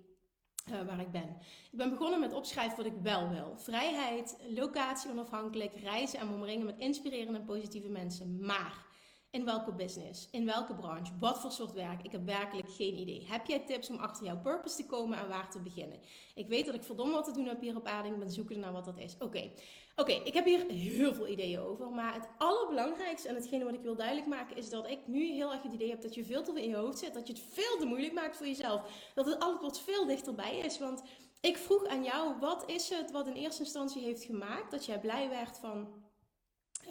uh, 0.70 0.86
waar 0.86 1.00
ik 1.00 1.10
ben. 1.10 1.36
Ik 1.70 1.78
ben 1.78 1.90
begonnen 1.90 2.20
met 2.20 2.32
opschrijven 2.32 2.76
wat 2.76 2.86
ik 2.86 2.98
wel 3.02 3.28
wil. 3.28 3.52
Vrijheid, 3.56 4.38
locatie 4.54 5.10
onafhankelijk, 5.10 5.76
reizen 5.76 6.18
en 6.18 6.28
omringen 6.28 6.66
met 6.66 6.78
inspirerende 6.78 7.38
en 7.38 7.44
positieve 7.44 7.88
mensen. 7.88 8.46
Maar 8.46 8.86
in 9.30 9.44
welke 9.44 9.72
business? 9.72 10.28
In 10.30 10.44
welke 10.44 10.74
branche? 10.74 11.12
Wat 11.18 11.40
voor 11.40 11.52
soort 11.52 11.72
werk? 11.72 12.02
Ik 12.02 12.12
heb 12.12 12.24
werkelijk 12.24 12.70
geen 12.70 12.98
idee. 12.98 13.26
Heb 13.28 13.46
jij 13.46 13.58
tips 13.58 13.90
om 13.90 13.96
achter 13.96 14.26
jouw 14.26 14.40
purpose 14.40 14.76
te 14.76 14.86
komen 14.86 15.18
en 15.18 15.28
waar 15.28 15.50
te 15.50 15.60
beginnen? 15.60 15.98
Ik 16.34 16.48
weet 16.48 16.66
dat 16.66 16.74
ik 16.74 16.82
verdomme 16.82 17.12
wat 17.12 17.24
te 17.24 17.32
doen 17.32 17.46
heb 17.46 17.60
hier 17.60 17.76
op 17.76 17.86
aarde. 17.86 18.08
Ik 18.08 18.18
ben 18.18 18.30
zoekende 18.30 18.60
naar 18.60 18.72
wat 18.72 18.84
dat 18.84 18.98
is. 18.98 19.16
Oké, 19.18 19.50
oké. 20.00 20.12
ik 20.12 20.34
heb 20.34 20.44
hier 20.44 20.66
heel 20.68 21.14
veel 21.14 21.28
ideeën 21.28 21.60
over. 21.60 21.90
Maar 21.90 22.14
het 22.14 22.28
allerbelangrijkste 22.38 23.28
en 23.28 23.34
hetgene 23.34 23.64
wat 23.64 23.74
ik 23.74 23.82
wil 23.82 23.96
duidelijk 23.96 24.26
maken 24.26 24.56
is 24.56 24.70
dat 24.70 24.90
ik 24.90 24.98
nu 25.06 25.32
heel 25.32 25.52
erg 25.52 25.62
het 25.62 25.72
idee 25.72 25.90
heb 25.90 26.02
dat 26.02 26.14
je 26.14 26.24
veel 26.24 26.42
te 26.42 26.52
veel 26.52 26.62
in 26.62 26.68
je 26.68 26.76
hoofd 26.76 26.98
zit. 26.98 27.14
Dat 27.14 27.26
je 27.26 27.32
het 27.32 27.42
veel 27.48 27.78
te 27.78 27.86
moeilijk 27.86 28.12
maakt 28.12 28.36
voor 28.36 28.46
jezelf. 28.46 29.10
Dat 29.14 29.26
het 29.26 29.44
wat 29.60 29.80
veel 29.80 30.06
dichterbij 30.06 30.58
is. 30.58 30.78
Want 30.78 31.02
ik 31.40 31.56
vroeg 31.56 31.86
aan 31.86 32.04
jou, 32.04 32.38
wat 32.40 32.70
is 32.70 32.88
het 32.88 33.10
wat 33.10 33.26
in 33.26 33.32
eerste 33.32 33.62
instantie 33.62 34.02
heeft 34.02 34.24
gemaakt 34.24 34.70
dat 34.70 34.84
jij 34.84 35.00
blij 35.00 35.28
werd 35.28 35.58
van 35.58 35.88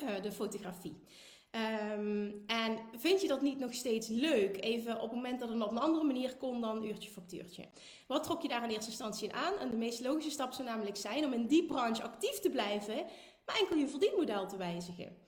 uh, 0.04 0.22
de 0.22 0.32
fotografie? 0.32 1.04
Um, 1.58 2.44
en 2.48 2.78
vind 2.96 3.22
je 3.22 3.28
dat 3.28 3.42
niet 3.42 3.60
nog 3.60 3.74
steeds 3.74 4.08
leuk? 4.08 4.64
Even 4.64 4.96
op 4.96 5.02
het 5.02 5.12
moment 5.12 5.40
dat 5.40 5.50
het 5.50 5.62
op 5.62 5.72
een 5.72 5.78
andere 5.78 6.06
manier 6.06 6.36
kon 6.36 6.62
dan 6.62 6.84
uurtje 6.84 7.10
factuurtje. 7.10 7.66
Wat 8.08 8.24
trok 8.24 8.42
je 8.42 8.48
daar 8.48 8.64
in 8.64 8.70
eerste 8.70 8.90
instantie 8.90 9.34
aan? 9.34 9.58
En 9.60 9.70
de 9.70 9.78
meest 9.78 10.02
logische 10.02 10.32
stap 10.32 10.54
zou 10.54 10.68
namelijk 10.68 10.96
zijn 10.96 11.26
om 11.26 11.34
in 11.34 11.48
die 11.48 11.66
branche 11.66 12.04
actief 12.04 12.40
te 12.40 12.50
blijven, 12.50 12.96
maar 13.46 13.58
enkel 13.60 13.76
je 13.76 13.88
verdienmodel 13.88 14.48
te 14.48 14.58
wijzigen. 14.58 15.27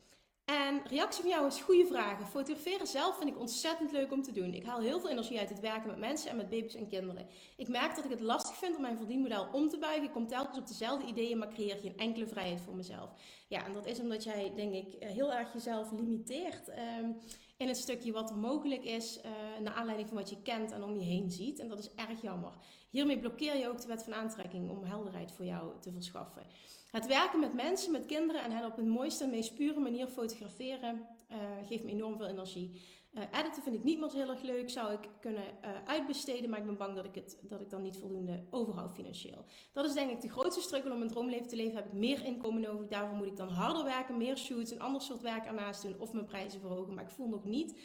En 0.49 0.81
reactie 0.87 1.21
van 1.21 1.31
jou 1.31 1.47
is 1.47 1.61
goede 1.61 1.85
vragen. 1.85 2.27
Fotograferen 2.27 2.87
zelf 2.87 3.17
vind 3.17 3.29
ik 3.29 3.39
ontzettend 3.39 3.91
leuk 3.91 4.11
om 4.11 4.21
te 4.21 4.31
doen. 4.31 4.53
Ik 4.53 4.65
haal 4.65 4.79
heel 4.79 4.99
veel 4.99 5.09
energie 5.09 5.39
uit 5.39 5.49
het 5.49 5.59
werken 5.59 5.87
met 5.89 5.99
mensen 5.99 6.29
en 6.29 6.35
met 6.35 6.49
baby's 6.49 6.75
en 6.75 6.87
kinderen. 6.87 7.27
Ik 7.55 7.67
merk 7.67 7.95
dat 7.95 8.05
ik 8.05 8.09
het 8.09 8.19
lastig 8.19 8.55
vind 8.57 8.75
om 8.75 8.81
mijn 8.81 8.97
verdienmodel 8.97 9.47
om 9.51 9.69
te 9.69 9.77
buigen. 9.77 10.03
Ik 10.03 10.11
kom 10.11 10.27
telkens 10.27 10.57
op 10.57 10.67
dezelfde 10.67 11.07
ideeën, 11.07 11.37
maar 11.37 11.49
creëer 11.53 11.75
geen 11.75 11.97
enkele 11.97 12.27
vrijheid 12.27 12.61
voor 12.61 12.75
mezelf. 12.75 13.09
Ja, 13.47 13.65
en 13.65 13.73
dat 13.73 13.85
is 13.85 13.99
omdat 13.99 14.23
jij, 14.23 14.51
denk 14.55 14.73
ik, 14.73 14.93
eh, 14.93 15.09
heel 15.09 15.33
erg 15.33 15.53
jezelf 15.53 15.91
limiteert 15.91 16.69
um, 16.99 17.19
in 17.59 17.67
het 17.67 17.77
stukje 17.77 18.11
wat 18.11 18.29
er 18.29 18.37
mogelijk 18.37 18.83
is, 18.83 19.17
uh, 19.17 19.31
naar 19.63 19.73
aanleiding 19.73 20.07
van 20.07 20.17
wat 20.17 20.29
je 20.29 20.41
kent 20.41 20.71
en 20.71 20.83
om 20.83 20.95
je 20.95 21.03
heen 21.03 21.31
ziet. 21.31 21.59
En 21.59 21.67
dat 21.67 21.79
is 21.79 21.93
erg 21.95 22.21
jammer. 22.21 22.51
Hiermee 22.89 23.19
blokkeer 23.19 23.57
je 23.57 23.67
ook 23.67 23.81
de 23.81 23.87
wet 23.87 24.03
van 24.03 24.13
aantrekking 24.13 24.69
om 24.69 24.83
helderheid 24.83 25.31
voor 25.31 25.45
jou 25.45 25.71
te 25.79 25.91
verschaffen. 25.91 26.43
Het 26.91 27.07
werken 27.07 27.39
met 27.39 27.53
mensen, 27.53 27.91
met 27.91 28.05
kinderen 28.05 28.43
en 28.43 28.51
hen 28.51 28.65
op 28.65 28.77
een 28.77 28.89
mooiste 28.89 29.23
en 29.23 29.29
meest 29.29 29.55
pure 29.55 29.79
manier 29.79 30.07
fotograferen 30.07 31.07
uh, 31.31 31.37
geeft 31.67 31.83
me 31.83 31.91
enorm 31.91 32.17
veel 32.17 32.27
energie. 32.27 32.81
Uh, 33.13 33.23
editen 33.31 33.63
vind 33.63 33.75
ik 33.75 33.83
niet 33.83 34.13
heel 34.13 34.29
erg 34.29 34.41
leuk, 34.41 34.69
zou 34.69 34.93
ik 34.93 35.09
kunnen 35.19 35.43
uh, 35.43 35.69
uitbesteden, 35.85 36.49
maar 36.49 36.59
ik 36.59 36.65
ben 36.65 36.77
bang 36.77 36.95
dat 36.95 37.05
ik, 37.05 37.15
het, 37.15 37.39
dat 37.41 37.61
ik 37.61 37.69
dan 37.69 37.81
niet 37.81 37.97
voldoende 37.97 38.43
overhoud 38.49 38.93
financieel. 38.93 39.45
Dat 39.73 39.85
is 39.85 39.93
denk 39.93 40.11
ik 40.11 40.21
de 40.21 40.29
grootste 40.29 40.61
struggle 40.61 40.93
om 40.93 41.01
een 41.01 41.07
droomleven 41.07 41.47
te 41.47 41.55
leven. 41.55 41.75
Heb 41.75 41.85
ik 41.85 41.93
meer 41.93 42.25
inkomen 42.25 42.61
nodig, 42.61 42.87
daarvoor 42.87 43.17
moet 43.17 43.27
ik 43.27 43.37
dan 43.37 43.49
harder 43.49 43.83
werken, 43.83 44.17
meer 44.17 44.37
shoots, 44.37 44.71
een 44.71 44.81
ander 44.81 45.01
soort 45.01 45.21
werk 45.21 45.45
ernaast 45.45 45.81
doen 45.81 45.99
of 45.99 46.13
mijn 46.13 46.25
prijzen 46.25 46.59
verhogen. 46.59 46.93
Maar 46.93 47.03
ik 47.03 47.09
voel 47.09 47.27
nog 47.27 47.45
niet 47.45 47.79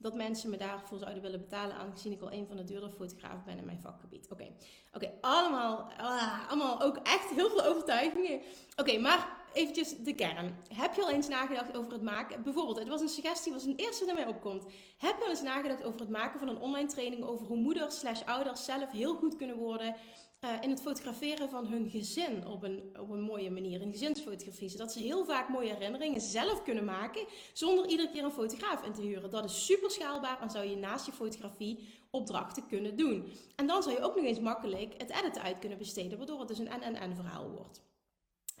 dat 0.00 0.14
mensen 0.14 0.50
me 0.50 0.56
daarvoor 0.56 0.98
zouden 0.98 1.22
willen 1.22 1.40
betalen, 1.40 1.76
aangezien 1.76 2.12
ik 2.12 2.20
al 2.20 2.32
een 2.32 2.46
van 2.46 2.56
de 2.56 2.64
duurdere 2.64 2.92
fotografen 2.92 3.44
ben 3.44 3.58
in 3.58 3.64
mijn 3.64 3.80
vakgebied. 3.80 4.28
Oké, 4.30 4.46
oké, 4.92 5.12
allemaal, 5.20 5.90
ah, 5.96 6.48
allemaal 6.48 6.82
ook 6.82 6.96
echt 6.96 7.30
heel 7.30 7.48
veel 7.48 7.64
overtuigingen. 7.64 8.40
Oké, 8.76 8.98
maar 8.98 9.38
eventjes 9.52 9.96
de 9.96 10.14
kern. 10.14 10.56
Heb 10.74 10.94
je 10.94 11.02
al 11.02 11.10
eens 11.10 11.28
nagedacht 11.28 11.76
over 11.76 11.92
het 11.92 12.02
maken? 12.02 12.42
Bijvoorbeeld, 12.42 12.78
het 12.78 12.88
was 12.88 13.00
een 13.00 13.08
suggestie, 13.08 13.52
was 13.52 13.64
een 13.64 13.76
eerste 13.76 14.04
die 14.04 14.14
mij 14.14 14.26
opkomt. 14.26 14.64
Heb 14.98 15.16
je 15.18 15.24
al 15.24 15.30
eens 15.30 15.42
nagedacht 15.42 15.84
over 15.84 16.00
het 16.00 16.08
maken 16.08 16.38
van 16.38 16.48
een 16.48 16.60
online 16.60 16.88
training 16.88 17.24
over 17.24 17.46
hoe 17.46 17.56
moeders 17.56 17.98
slash 17.98 18.22
ouders 18.22 18.64
zelf 18.64 18.90
heel 18.90 19.14
goed 19.14 19.36
kunnen 19.36 19.56
worden 19.56 19.96
uh, 20.44 20.50
in 20.60 20.70
het 20.70 20.80
fotograferen 20.80 21.50
van 21.50 21.66
hun 21.66 21.90
gezin 21.90 22.46
op 22.46 22.62
een, 22.62 22.96
op 23.00 23.10
een 23.10 23.20
mooie 23.20 23.50
manier. 23.50 23.80
In 23.80 23.92
gezinsfotografie. 23.92 24.68
Zodat 24.68 24.92
ze 24.92 24.98
heel 24.98 25.24
vaak 25.24 25.48
mooie 25.48 25.72
herinneringen 25.72 26.20
zelf 26.20 26.62
kunnen 26.62 26.84
maken. 26.84 27.26
Zonder 27.52 27.86
iedere 27.86 28.10
keer 28.10 28.24
een 28.24 28.30
fotograaf 28.30 28.84
in 28.84 28.92
te 28.92 29.02
huren. 29.02 29.30
Dat 29.30 29.44
is 29.44 29.64
super 29.64 29.90
schaalbaar 29.90 30.40
en 30.40 30.50
zou 30.50 30.66
je 30.66 30.76
naast 30.76 31.06
je 31.06 31.12
fotografie 31.12 31.88
opdrachten 32.10 32.66
kunnen 32.66 32.96
doen. 32.96 33.32
En 33.56 33.66
dan 33.66 33.82
zou 33.82 33.94
je 33.94 34.02
ook 34.02 34.16
nog 34.16 34.24
eens 34.24 34.40
makkelijk 34.40 34.94
het 34.96 35.10
editen 35.10 35.42
uit 35.42 35.58
kunnen 35.58 35.78
besteden. 35.78 36.18
Waardoor 36.18 36.38
het 36.38 36.48
dus 36.48 36.58
een 36.58 36.68
en-en-en 36.68 37.14
verhaal 37.14 37.50
wordt. 37.50 37.82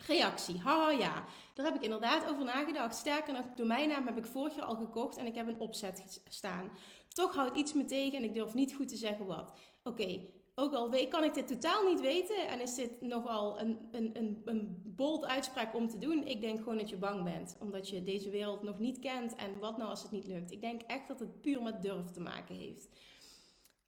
Reactie. 0.06 0.58
Haha 0.58 0.90
ja, 0.90 1.24
daar 1.54 1.66
heb 1.66 1.74
ik 1.74 1.82
inderdaad 1.82 2.28
over 2.28 2.44
nagedacht. 2.44 2.96
Sterker 2.96 3.32
nog, 3.32 3.44
domeinnaam 3.54 4.06
heb 4.06 4.16
ik 4.16 4.26
vorig 4.26 4.54
jaar 4.54 4.64
al 4.64 4.76
gekocht 4.76 5.16
en 5.16 5.26
ik 5.26 5.34
heb 5.34 5.48
een 5.48 5.60
opzet 5.60 6.22
staan. 6.28 6.70
Toch 7.08 7.34
houdt 7.34 7.56
iets 7.56 7.72
me 7.72 7.84
tegen 7.84 8.18
en 8.18 8.24
ik 8.24 8.34
durf 8.34 8.54
niet 8.54 8.74
goed 8.74 8.88
te 8.88 8.96
zeggen 8.96 9.26
wat. 9.26 9.52
Oké, 9.82 10.20
ook 10.60 10.74
al 10.74 11.08
kan 11.08 11.24
ik 11.24 11.34
dit 11.34 11.46
totaal 11.46 11.88
niet 11.88 12.00
weten 12.00 12.48
en 12.48 12.60
is 12.60 12.74
dit 12.74 13.00
nogal 13.00 13.60
een, 13.60 13.78
een, 13.90 14.10
een, 14.12 14.42
een 14.44 14.82
bold 14.84 15.24
uitspraak 15.24 15.74
om 15.74 15.88
te 15.88 15.98
doen. 15.98 16.26
Ik 16.26 16.40
denk 16.40 16.58
gewoon 16.58 16.78
dat 16.78 16.88
je 16.88 16.96
bang 16.96 17.24
bent, 17.24 17.56
omdat 17.60 17.88
je 17.88 18.02
deze 18.02 18.30
wereld 18.30 18.62
nog 18.62 18.78
niet 18.78 18.98
kent 18.98 19.34
en 19.34 19.58
wat 19.58 19.76
nou 19.76 19.90
als 19.90 20.02
het 20.02 20.10
niet 20.10 20.26
lukt. 20.26 20.50
Ik 20.50 20.60
denk 20.60 20.82
echt 20.82 21.08
dat 21.08 21.20
het 21.20 21.40
puur 21.40 21.62
met 21.62 21.82
durf 21.82 22.10
te 22.10 22.20
maken 22.20 22.54
heeft. 22.54 22.88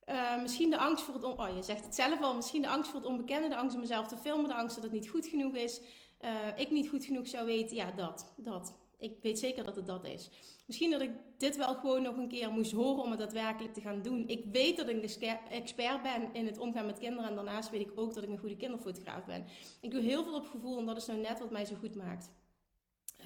Uh, 0.08 0.42
misschien 0.42 0.70
de 0.70 0.78
angst 0.78 1.04
voor 1.04 1.14
het 1.14 1.24
on 1.24 1.40
oh, 1.40 1.56
je 1.56 1.62
zegt 1.62 1.84
het 1.84 1.94
zelf 1.94 2.22
al. 2.22 2.34
Misschien 2.34 2.62
de 2.62 2.68
angst 2.68 2.90
voor 2.90 3.00
het 3.00 3.08
onbekende, 3.08 3.48
de 3.48 3.56
angst 3.56 3.74
om 3.74 3.80
mezelf 3.80 4.08
te 4.08 4.16
filmen, 4.16 4.48
de 4.48 4.54
angst 4.54 4.74
dat 4.74 4.84
het 4.84 4.92
niet 4.92 5.08
goed 5.08 5.26
genoeg 5.26 5.54
is. 5.54 5.80
Uh, 6.20 6.30
ik 6.56 6.70
niet 6.70 6.88
goed 6.88 7.04
genoeg 7.04 7.28
zou 7.28 7.46
weten. 7.46 7.76
Ja, 7.76 7.90
dat, 7.90 8.32
dat. 8.36 8.78
Ik 8.98 9.16
weet 9.22 9.38
zeker 9.38 9.64
dat 9.64 9.76
het 9.76 9.86
dat 9.86 10.04
is. 10.04 10.30
Misschien 10.72 10.90
dat 10.90 11.00
ik 11.00 11.10
dit 11.38 11.56
wel 11.56 11.74
gewoon 11.74 12.02
nog 12.02 12.16
een 12.16 12.28
keer 12.28 12.50
moest 12.50 12.72
horen 12.72 13.02
om 13.02 13.10
het 13.10 13.18
daadwerkelijk 13.18 13.74
te 13.74 13.80
gaan 13.80 14.02
doen. 14.02 14.28
Ik 14.28 14.44
weet 14.52 14.76
dat 14.76 14.88
ik 14.88 14.96
een 14.96 15.38
expert 15.50 16.02
ben 16.02 16.28
in 16.32 16.46
het 16.46 16.58
omgaan 16.58 16.86
met 16.86 16.98
kinderen. 16.98 17.28
En 17.28 17.34
daarnaast 17.34 17.70
weet 17.70 17.80
ik 17.80 17.92
ook 17.94 18.14
dat 18.14 18.22
ik 18.22 18.28
een 18.28 18.38
goede 18.38 18.56
kinderfotograaf 18.56 19.24
ben. 19.24 19.44
Ik 19.80 19.90
doe 19.90 20.00
heel 20.00 20.24
veel 20.24 20.34
op 20.34 20.46
gevoel 20.46 20.78
en 20.78 20.86
dat 20.86 20.96
is 20.96 21.06
nou 21.06 21.20
net 21.20 21.38
wat 21.38 21.50
mij 21.50 21.64
zo 21.64 21.74
goed 21.74 21.94
maakt. 21.94 22.30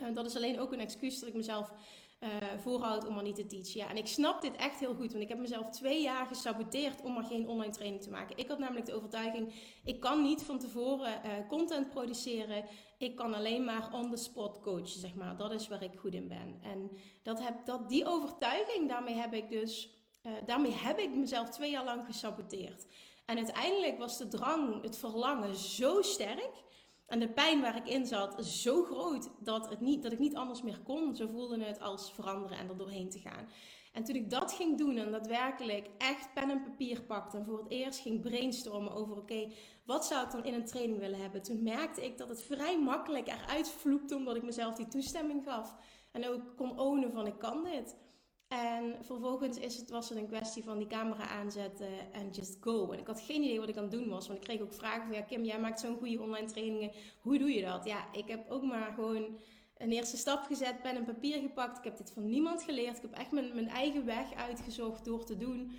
Uh, 0.01 0.15
dat 0.15 0.27
is 0.27 0.37
alleen 0.37 0.61
ook 0.61 0.73
een 0.73 0.81
excuus 0.81 1.19
dat 1.19 1.29
ik 1.29 1.35
mezelf 1.35 1.73
uh, 2.21 2.29
voorhoudt 2.59 3.07
om 3.07 3.15
maar 3.15 3.23
niet 3.23 3.35
te 3.35 3.47
teachen. 3.47 3.81
Ja, 3.81 3.89
en 3.91 3.97
ik 3.97 4.07
snap 4.07 4.41
dit 4.41 4.57
echt 4.57 4.81
heel 4.81 4.95
goed, 4.95 5.11
want 5.11 5.23
ik 5.23 5.29
heb 5.29 5.39
mezelf 5.39 5.71
twee 5.71 6.03
jaar 6.03 6.27
gesaboteerd 6.27 7.03
om 7.03 7.13
maar 7.13 7.25
geen 7.25 7.49
online 7.49 7.73
training 7.73 8.03
te 8.03 8.11
maken. 8.11 8.37
Ik 8.37 8.49
had 8.49 8.59
namelijk 8.59 8.87
de 8.87 8.95
overtuiging, 8.95 9.53
ik 9.85 10.01
kan 10.01 10.23
niet 10.23 10.43
van 10.43 10.59
tevoren 10.59 11.21
uh, 11.25 11.49
content 11.49 11.91
produceren. 11.91 12.65
Ik 12.99 13.17
kan 13.17 13.35
alleen 13.35 13.65
maar 13.65 13.93
on 13.93 14.11
the 14.11 14.17
spot 14.17 14.61
coachen, 14.61 15.01
zeg 15.01 15.15
maar. 15.15 15.37
Dat 15.37 15.53
is 15.53 15.69
waar 15.69 15.83
ik 15.83 15.99
goed 15.99 16.15
in 16.15 16.29
ben. 16.29 16.59
En 16.63 16.91
dat 17.23 17.43
heb, 17.43 17.67
dat, 17.67 17.89
die 17.89 18.07
overtuiging, 18.07 18.89
daarmee 18.89 19.15
heb 19.15 19.35
ik 19.35 19.49
dus, 19.49 19.91
uh, 20.23 20.33
daarmee 20.47 20.73
heb 20.73 20.99
ik 20.99 21.15
mezelf 21.15 21.49
twee 21.49 21.71
jaar 21.71 21.85
lang 21.85 22.07
gesaboteerd. 22.07 22.87
En 23.27 23.37
uiteindelijk 23.37 23.99
was 23.99 24.19
de 24.19 24.29
drang, 24.29 24.83
het 24.83 24.97
verlangen 24.97 25.57
zo 25.57 26.03
sterk 26.03 26.65
En 27.07 27.19
de 27.19 27.29
pijn 27.29 27.61
waar 27.61 27.77
ik 27.77 27.89
in 27.89 28.07
zat, 28.07 28.45
zo 28.45 28.85
groot 28.85 29.31
dat, 29.39 29.69
het 29.69 29.81
niet, 29.81 30.03
dat 30.03 30.13
ik 30.13 30.19
niet 30.19 30.37
anders 30.37 30.63
meer 30.63 30.81
kon. 30.81 31.17
Zo 31.17 31.27
voelde 31.27 31.65
het 31.65 31.81
als 31.81 32.13
veranderen 32.13 32.59
en 32.59 32.69
er 32.69 32.77
doorheen 32.77 33.11
te 33.11 33.19
gaan. 33.19 33.49
En 33.93 34.05
toen 34.05 34.15
ik 34.15 34.31
dat 34.31 34.53
ging 34.53 34.79
doen 34.79 34.97
en 34.97 35.11
daadwerkelijk 35.11 35.89
echt 35.99 36.35
pen 36.35 36.51
en 36.51 36.63
papier 36.63 37.03
pakte 37.03 37.37
en 37.37 37.45
voor 37.45 37.59
het 37.59 37.71
eerst 37.71 37.99
ging 37.99 38.21
brainstormen 38.21 38.93
over 38.93 39.17
oké, 39.17 39.53
wat 39.87 40.07
zou 40.07 40.25
ik 40.25 40.31
dan 40.31 40.45
in 40.45 40.55
een 40.55 40.67
training 40.67 40.99
willen 40.99 41.21
hebben? 41.21 41.43
Toen 41.43 41.63
merkte 41.63 42.05
ik 42.05 42.19
dat 42.19 42.29
het 42.29 42.43
vrij 42.43 42.81
makkelijk 42.81 43.27
eruit 43.27 43.69
vloepte 43.69 44.15
omdat 44.15 44.37
ik 44.37 44.43
mezelf 44.43 44.75
die 44.75 44.89
toestemming 44.89 45.45
gaf. 45.45 45.75
En 46.13 46.29
ook 46.29 46.57
kon 46.57 46.79
ownen 46.79 47.13
van 47.13 47.27
ik 47.27 47.39
kan 47.39 47.65
dit. 47.65 47.97
En 48.49 48.97
vervolgens 49.05 49.59
is 49.59 49.77
het, 49.77 49.91
was 49.91 50.09
het 50.09 50.19
een 50.19 50.27
kwestie 50.27 50.65
van 50.65 50.79
die 50.79 50.87
camera 50.87 51.29
aanzetten 51.29 52.13
en 52.13 52.31
just 52.31 52.57
go. 52.61 52.91
En 52.91 52.99
ik 52.99 53.07
had 53.07 53.21
geen 53.21 53.43
idee 53.43 53.61
wat 53.61 53.69
ik 53.69 53.77
aan 53.77 53.83
het 53.83 53.93
doen 53.93 54.09
was. 54.09 54.27
Want 54.27 54.39
ik 54.39 54.45
kreeg 54.45 54.61
ook 54.61 54.73
vragen 54.73 55.07
van, 55.07 55.17
ja 55.17 55.23
Kim, 55.23 55.45
jij 55.45 55.61
maakt 55.61 55.81
zo'n 55.81 55.97
goede 55.97 56.21
online 56.21 56.47
trainingen. 56.47 56.93
Hoe 57.21 57.39
doe 57.39 57.51
je 57.51 57.63
dat? 57.63 57.85
Ja, 57.85 58.13
ik 58.13 58.29
heb 58.29 58.51
ook 58.51 58.63
maar 58.63 58.93
gewoon 58.93 59.39
een 59.79 59.93
eerste 59.93 60.17
stap 60.17 60.45
gezet, 60.45 60.83
pen 60.83 60.97
en 60.97 61.05
papier 61.05 61.41
gepakt. 61.41 61.79
Ik 61.79 61.85
heb 61.85 61.97
dit 61.97 62.11
van 62.11 62.29
niemand 62.29 62.63
geleerd. 62.63 62.97
Ik 62.97 63.03
heb 63.03 63.13
echt 63.13 63.31
mijn, 63.31 63.55
mijn 63.55 63.69
eigen 63.69 64.05
weg 64.05 64.35
uitgezocht 64.35 65.05
door 65.05 65.25
te 65.25 65.37
doen. 65.37 65.73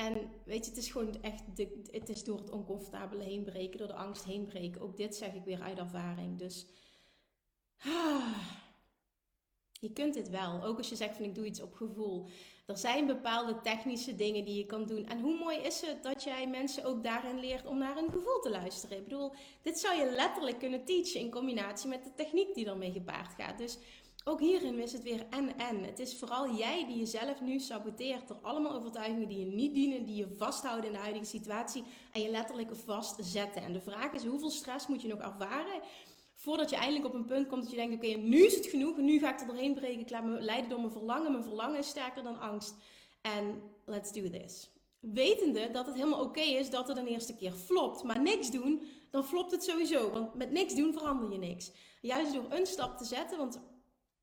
En 0.00 0.30
weet 0.44 0.64
je, 0.64 0.70
het 0.70 0.80
is 0.80 0.90
gewoon 0.90 1.22
echt, 1.22 1.42
de, 1.56 1.82
het 1.90 2.08
is 2.08 2.24
door 2.24 2.38
het 2.38 2.50
oncomfortabele 2.50 3.22
heen 3.22 3.44
breken, 3.44 3.78
door 3.78 3.88
de 3.88 3.94
angst 3.94 4.24
heen 4.24 4.44
breken. 4.44 4.80
Ook 4.80 4.96
dit 4.96 5.16
zeg 5.16 5.34
ik 5.34 5.44
weer 5.44 5.62
uit 5.62 5.78
ervaring. 5.78 6.38
Dus... 6.38 6.66
Ah, 7.84 8.38
je 9.80 9.92
kunt 9.92 10.14
dit 10.14 10.28
wel, 10.28 10.64
ook 10.64 10.78
als 10.78 10.88
je 10.88 10.96
zegt 10.96 11.16
van 11.16 11.24
ik 11.24 11.34
doe 11.34 11.46
iets 11.46 11.62
op 11.62 11.74
gevoel. 11.74 12.26
Er 12.66 12.76
zijn 12.76 13.06
bepaalde 13.06 13.60
technische 13.60 14.16
dingen 14.16 14.44
die 14.44 14.54
je 14.54 14.66
kan 14.66 14.86
doen. 14.86 15.06
En 15.06 15.20
hoe 15.20 15.38
mooi 15.38 15.56
is 15.56 15.80
het 15.80 16.02
dat 16.02 16.22
jij 16.22 16.48
mensen 16.48 16.84
ook 16.84 17.04
daarin 17.04 17.38
leert 17.38 17.66
om 17.66 17.78
naar 17.78 17.94
hun 17.94 18.10
gevoel 18.10 18.40
te 18.40 18.50
luisteren. 18.50 18.96
Ik 18.96 19.04
bedoel, 19.04 19.32
dit 19.62 19.78
zou 19.78 19.98
je 19.98 20.10
letterlijk 20.10 20.58
kunnen 20.58 20.84
teachen 20.84 21.20
in 21.20 21.30
combinatie 21.30 21.88
met 21.88 22.04
de 22.04 22.14
techniek 22.14 22.54
die 22.54 22.66
ermee 22.66 22.92
gepaard 22.92 23.32
gaat. 23.34 23.58
Dus 23.58 23.78
ook 24.24 24.40
hierin 24.40 24.78
is 24.78 24.92
het 24.92 25.02
weer 25.02 25.26
en 25.30 25.58
en. 25.58 25.84
Het 25.84 25.98
is 25.98 26.18
vooral 26.18 26.54
jij 26.54 26.86
die 26.86 26.98
jezelf 26.98 27.40
nu 27.40 27.58
saboteert 27.58 28.28
door 28.28 28.38
allemaal 28.42 28.72
overtuigingen 28.72 29.28
die 29.28 29.38
je 29.38 29.54
niet 29.54 29.74
dienen, 29.74 30.04
die 30.04 30.16
je 30.16 30.34
vasthouden 30.36 30.86
in 30.86 30.92
de 30.92 30.98
huidige 30.98 31.24
situatie 31.24 31.84
en 32.12 32.20
je 32.22 32.30
letterlijk 32.30 32.70
vastzetten. 32.84 33.62
En 33.62 33.72
de 33.72 33.80
vraag 33.80 34.12
is, 34.12 34.24
hoeveel 34.24 34.50
stress 34.50 34.86
moet 34.86 35.02
je 35.02 35.08
nog 35.08 35.20
ervaren? 35.20 35.80
Voordat 36.34 36.70
je 36.70 36.76
eindelijk 36.76 37.04
op 37.04 37.14
een 37.14 37.24
punt 37.24 37.46
komt 37.46 37.62
dat 37.62 37.70
je 37.70 37.76
denkt: 37.76 37.94
oké, 37.94 38.06
nu 38.06 38.44
is 38.44 38.54
het 38.54 38.66
genoeg. 38.66 38.96
Nu 38.96 39.18
ga 39.18 39.32
ik 39.32 39.40
er 39.40 39.46
doorheen 39.46 39.74
breken. 39.74 40.00
Ik 40.00 40.10
laat 40.10 40.24
me 40.24 40.40
leiden 40.40 40.70
door 40.70 40.78
mijn 40.78 40.92
verlangen. 40.92 41.32
Mijn 41.32 41.44
verlangen 41.44 41.78
is 41.78 41.88
sterker 41.88 42.22
dan 42.22 42.40
angst. 42.40 42.74
En 43.20 43.62
let's 43.84 44.12
do 44.12 44.30
this. 44.30 44.70
Wetende 45.00 45.70
dat 45.70 45.86
het 45.86 45.94
helemaal 45.94 46.20
oké 46.20 46.40
is 46.40 46.70
dat 46.70 46.88
het 46.88 46.96
een 46.96 47.06
eerste 47.06 47.36
keer 47.36 47.52
flopt. 47.52 48.02
Maar 48.02 48.22
niks 48.22 48.50
doen, 48.50 48.82
dan 49.10 49.24
flopt 49.24 49.50
het 49.50 49.64
sowieso. 49.64 50.10
Want 50.10 50.34
met 50.34 50.50
niks 50.50 50.74
doen 50.74 50.92
verander 50.92 51.32
je 51.32 51.38
niks. 51.38 51.72
Juist 52.00 52.34
door 52.34 52.46
een 52.48 52.66
stap 52.66 52.98
te 52.98 53.04
zetten, 53.04 53.38
want 53.38 53.60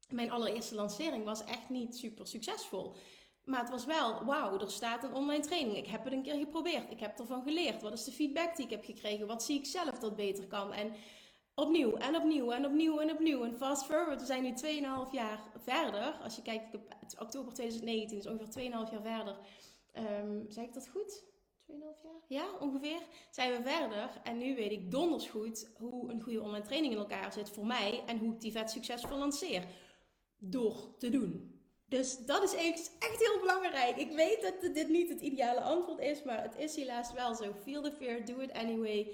mijn 0.09 0.31
allereerste 0.31 0.75
lancering 0.75 1.25
was 1.25 1.43
echt 1.43 1.69
niet 1.69 1.97
super 1.97 2.27
succesvol. 2.27 2.95
Maar 3.43 3.59
het 3.59 3.69
was 3.69 3.85
wel, 3.85 4.25
wauw, 4.25 4.59
er 4.59 4.71
staat 4.71 5.03
een 5.03 5.13
online 5.13 5.43
training. 5.43 5.77
Ik 5.77 5.87
heb 5.87 6.03
het 6.03 6.13
een 6.13 6.23
keer 6.23 6.37
geprobeerd. 6.37 6.91
Ik 6.91 6.99
heb 6.99 7.19
ervan 7.19 7.43
geleerd. 7.43 7.81
Wat 7.81 7.93
is 7.93 8.03
de 8.03 8.11
feedback 8.11 8.55
die 8.55 8.65
ik 8.65 8.71
heb 8.71 8.85
gekregen? 8.85 9.27
Wat 9.27 9.43
zie 9.43 9.59
ik 9.59 9.65
zelf 9.65 9.99
dat 9.99 10.15
beter 10.15 10.47
kan? 10.47 10.73
En 10.73 10.93
opnieuw 11.55 11.95
en 11.95 12.15
opnieuw 12.15 12.51
en 12.51 12.65
opnieuw 12.65 12.99
en 12.99 13.11
opnieuw. 13.11 13.43
En 13.43 13.55
fast 13.57 13.85
forward, 13.85 14.19
we 14.19 14.25
zijn 14.25 14.43
nu 14.43 14.53
2,5 14.53 15.11
jaar 15.11 15.39
verder. 15.57 16.19
Als 16.23 16.35
je 16.35 16.41
kijkt, 16.41 16.75
oktober 17.19 17.53
2019 17.53 18.17
is 18.17 18.27
ongeveer 18.27 18.63
2,5 18.63 18.69
jaar 18.69 19.01
verder. 19.01 19.37
Um, 20.21 20.45
zeg 20.49 20.65
ik 20.65 20.73
dat 20.73 20.87
goed? 20.87 21.23
2,5 21.71 21.75
jaar? 22.03 22.21
Ja, 22.27 22.45
ongeveer. 22.59 23.01
Zijn 23.31 23.51
we 23.51 23.69
verder. 23.69 24.09
En 24.23 24.37
nu 24.37 24.55
weet 24.55 24.71
ik 24.71 24.91
donders 24.91 25.27
goed 25.27 25.71
hoe 25.77 26.11
een 26.11 26.21
goede 26.21 26.41
online 26.41 26.65
training 26.65 26.93
in 26.93 26.99
elkaar 26.99 27.33
zit 27.33 27.49
voor 27.49 27.65
mij. 27.65 28.03
En 28.05 28.17
hoe 28.17 28.33
ik 28.33 28.41
die 28.41 28.51
vet 28.51 28.71
succesvol 28.71 29.17
lanceer. 29.17 29.63
Door 30.38 30.95
te 30.97 31.10
doen. 31.10 31.56
Dus 31.86 32.17
dat 32.26 32.43
is 32.43 32.54
echt 32.54 32.91
heel 33.00 33.39
belangrijk. 33.39 33.97
Ik 33.97 34.12
weet 34.12 34.41
dat 34.41 34.73
dit 34.73 34.89
niet 34.89 35.10
het 35.10 35.21
ideale 35.21 35.62
antwoord 35.62 36.00
is, 36.00 36.23
maar 36.23 36.41
het 36.41 36.56
is 36.58 36.76
helaas 36.76 37.13
wel 37.13 37.36
zo. 37.36 37.54
Feel 37.54 37.82
the 37.82 37.91
fear, 37.91 38.26
do 38.26 38.39
it 38.39 38.52
anyway. 38.52 39.13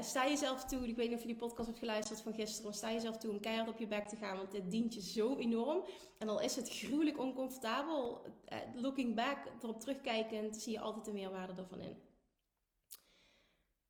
Sta 0.00 0.28
jezelf 0.28 0.64
toe, 0.64 0.88
ik 0.88 0.96
weet 0.96 1.08
niet 1.08 1.16
of 1.16 1.22
je 1.22 1.28
die 1.28 1.36
podcast 1.36 1.66
hebt 1.66 1.78
geluisterd 1.78 2.20
van 2.20 2.34
gisteren, 2.34 2.74
sta 2.74 2.92
jezelf 2.92 3.16
toe 3.16 3.30
om 3.30 3.40
keihard 3.40 3.68
op 3.68 3.78
je 3.78 3.86
bek 3.86 4.08
te 4.08 4.16
gaan, 4.16 4.36
want 4.36 4.50
dit 4.50 4.70
dient 4.70 4.94
je 4.94 5.02
zo 5.02 5.36
enorm. 5.36 5.84
En 6.18 6.28
al 6.28 6.40
is 6.40 6.56
het 6.56 6.70
gruwelijk 6.70 7.18
oncomfortabel, 7.18 8.24
eh, 8.44 8.58
looking 8.74 9.14
back, 9.14 9.38
erop 9.62 9.80
terugkijkend, 9.80 10.56
zie 10.56 10.72
je 10.72 10.80
altijd 10.80 11.04
de 11.04 11.12
meerwaarde 11.12 11.62
ervan 11.62 11.80
in. 11.80 11.96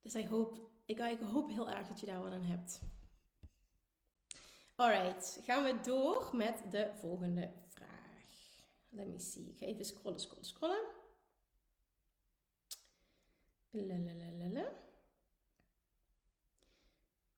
Dus 0.03 0.15
ik 0.15 0.27
hoop, 0.27 0.71
ik, 0.85 0.99
ik 0.99 1.21
hoop 1.21 1.51
heel 1.51 1.71
erg 1.71 1.89
dat 1.89 2.01
je 2.01 2.07
daar 2.07 2.23
wat 2.23 2.33
aan 2.33 2.45
hebt. 2.45 2.81
Alright, 4.81 5.41
gaan 5.45 5.65
we 5.65 5.81
door 5.81 6.37
met 6.37 6.63
de 6.71 6.91
volgende 6.95 7.53
vraag. 7.69 8.65
Let 8.89 9.07
me 9.07 9.19
see. 9.19 9.49
Ik 9.49 9.59
ga 9.59 9.67
even 9.67 9.85
scrollen, 9.85 10.21
scrollen, 10.21 10.45
scrollen. 10.45 10.85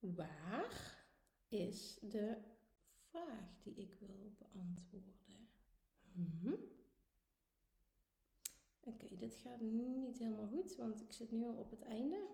Waar 0.01 1.05
is 1.49 1.99
de 2.01 2.37
vraag 3.11 3.63
die 3.63 3.75
ik 3.75 3.95
wil 4.01 4.33
beantwoorden? 4.39 5.49
Mhm. 6.13 6.55
Oké, 8.81 9.17
dit 9.17 9.37
gaat 9.37 9.61
niet 9.61 10.19
helemaal 10.19 10.49
goed, 10.49 10.77
want 10.77 11.01
ik 11.01 11.13
zit 11.13 11.31
nu 11.31 11.45
al 11.45 11.57
op 11.57 11.71
het 11.71 11.83
einde. 11.83 12.27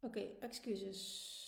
Oké, 0.00 0.20
excuses. 0.20 1.43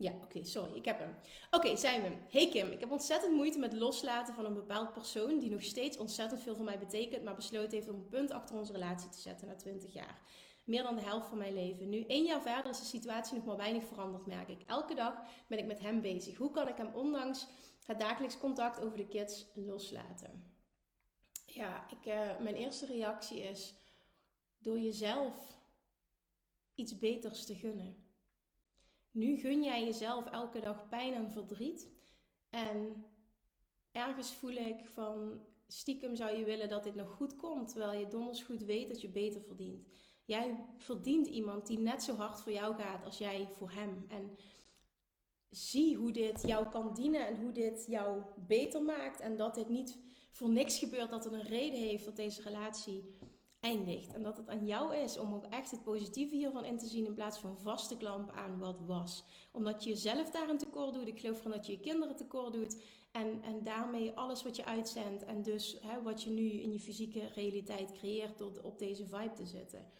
Ja, 0.00 0.12
oké, 0.22 0.44
sorry, 0.44 0.74
ik 0.74 0.84
heb 0.84 0.98
hem. 0.98 1.14
Oké, 1.50 1.76
zijn 1.76 2.02
we. 2.02 2.38
Hey 2.38 2.48
Kim, 2.48 2.70
ik 2.70 2.80
heb 2.80 2.90
ontzettend 2.90 3.34
moeite 3.34 3.58
met 3.58 3.72
loslaten 3.72 4.34
van 4.34 4.44
een 4.44 4.54
bepaald 4.54 4.92
persoon 4.92 5.38
die 5.38 5.50
nog 5.50 5.62
steeds 5.62 5.96
ontzettend 5.96 6.42
veel 6.42 6.54
voor 6.54 6.64
mij 6.64 6.78
betekent, 6.78 7.24
maar 7.24 7.34
besloten 7.34 7.70
heeft 7.70 7.88
om 7.88 7.94
een 7.94 8.08
punt 8.08 8.30
achter 8.30 8.56
onze 8.56 8.72
relatie 8.72 9.08
te 9.08 9.18
zetten 9.18 9.46
na 9.46 9.54
20 9.54 9.92
jaar. 9.92 10.20
Meer 10.64 10.82
dan 10.82 10.96
de 10.96 11.02
helft 11.02 11.28
van 11.28 11.38
mijn 11.38 11.54
leven. 11.54 11.88
Nu, 11.88 12.04
één 12.04 12.24
jaar 12.24 12.42
verder 12.42 12.70
is 12.70 12.78
de 12.78 12.84
situatie 12.84 13.34
nog 13.34 13.44
maar 13.44 13.56
weinig 13.56 13.84
veranderd, 13.84 14.26
merk 14.26 14.48
ik. 14.48 14.62
Elke 14.66 14.94
dag 14.94 15.14
ben 15.46 15.58
ik 15.58 15.66
met 15.66 15.80
hem 15.80 16.00
bezig. 16.00 16.36
Hoe 16.36 16.50
kan 16.50 16.68
ik 16.68 16.76
hem 16.76 16.90
ondanks 16.94 17.46
het 17.84 17.98
dagelijks 17.98 18.38
contact 18.38 18.80
over 18.80 18.96
de 18.96 19.08
kids 19.08 19.46
loslaten? 19.54 20.54
Ja, 21.46 21.86
ik, 21.90 22.06
uh, 22.06 22.38
mijn 22.38 22.54
eerste 22.54 22.86
reactie 22.86 23.40
is 23.40 23.74
door 24.58 24.78
jezelf 24.78 25.34
iets 26.74 26.98
beters 26.98 27.46
te 27.46 27.54
gunnen. 27.54 28.09
Nu 29.10 29.36
gun 29.36 29.62
jij 29.62 29.84
jezelf 29.84 30.26
elke 30.26 30.60
dag 30.60 30.88
pijn 30.88 31.14
en 31.14 31.30
verdriet. 31.30 31.88
En 32.50 33.04
ergens 33.92 34.32
voel 34.32 34.50
ik 34.50 34.86
van 34.86 35.40
stiekem 35.66 36.16
zou 36.16 36.36
je 36.36 36.44
willen 36.44 36.68
dat 36.68 36.84
dit 36.84 36.94
nog 36.94 37.10
goed 37.10 37.36
komt, 37.36 37.68
terwijl 37.68 38.00
je 38.00 38.08
donders 38.08 38.42
goed 38.42 38.62
weet 38.62 38.88
dat 38.88 39.00
je 39.00 39.08
beter 39.08 39.42
verdient. 39.42 39.86
Jij 40.24 40.66
verdient 40.76 41.26
iemand 41.26 41.66
die 41.66 41.78
net 41.78 42.02
zo 42.02 42.14
hard 42.14 42.40
voor 42.40 42.52
jou 42.52 42.74
gaat 42.74 43.04
als 43.04 43.18
jij 43.18 43.48
voor 43.52 43.70
hem. 43.70 44.04
En 44.08 44.36
zie 45.50 45.96
hoe 45.96 46.12
dit 46.12 46.42
jou 46.42 46.68
kan 46.68 46.94
dienen 46.94 47.26
en 47.26 47.40
hoe 47.40 47.52
dit 47.52 47.84
jou 47.88 48.22
beter 48.46 48.82
maakt. 48.82 49.20
En 49.20 49.36
dat 49.36 49.54
dit 49.54 49.68
niet 49.68 49.98
voor 50.30 50.48
niks 50.48 50.78
gebeurt, 50.78 51.10
dat 51.10 51.24
het 51.24 51.32
een 51.32 51.42
reden 51.42 51.80
heeft 51.80 52.04
dat 52.04 52.16
deze 52.16 52.42
relatie 52.42 53.18
eindigt. 53.60 54.12
En 54.12 54.22
dat 54.22 54.36
het 54.36 54.48
aan 54.48 54.66
jou 54.66 54.96
is 54.96 55.18
om 55.18 55.34
ook 55.34 55.44
echt 55.44 55.70
het 55.70 55.82
positieve 55.82 56.34
hiervan 56.34 56.64
in 56.64 56.78
te 56.78 56.86
zien 56.86 57.06
in 57.06 57.14
plaats 57.14 57.38
van 57.38 57.58
vaste 57.58 57.96
klampen 57.96 58.34
aan 58.34 58.58
wat 58.58 58.80
was. 58.86 59.24
Omdat 59.52 59.84
je 59.84 59.90
jezelf 59.90 60.30
daarin 60.30 60.58
tekort 60.58 60.94
doet. 60.94 61.08
Ik 61.08 61.20
geloof 61.20 61.38
erin 61.38 61.50
dat 61.50 61.66
je 61.66 61.72
je 61.72 61.80
kinderen 61.80 62.16
tekort 62.16 62.52
doet. 62.52 62.82
En, 63.10 63.42
en 63.42 63.62
daarmee 63.62 64.12
alles 64.12 64.42
wat 64.42 64.56
je 64.56 64.64
uitzendt 64.64 65.24
en 65.24 65.42
dus 65.42 65.78
hè, 65.80 66.02
wat 66.02 66.22
je 66.22 66.30
nu 66.30 66.50
in 66.50 66.72
je 66.72 66.80
fysieke 66.80 67.26
realiteit 67.34 67.92
creëert 67.92 68.38
door 68.38 68.60
op 68.62 68.78
deze 68.78 69.06
vibe 69.06 69.32
te 69.32 69.46
zitten. 69.46 69.92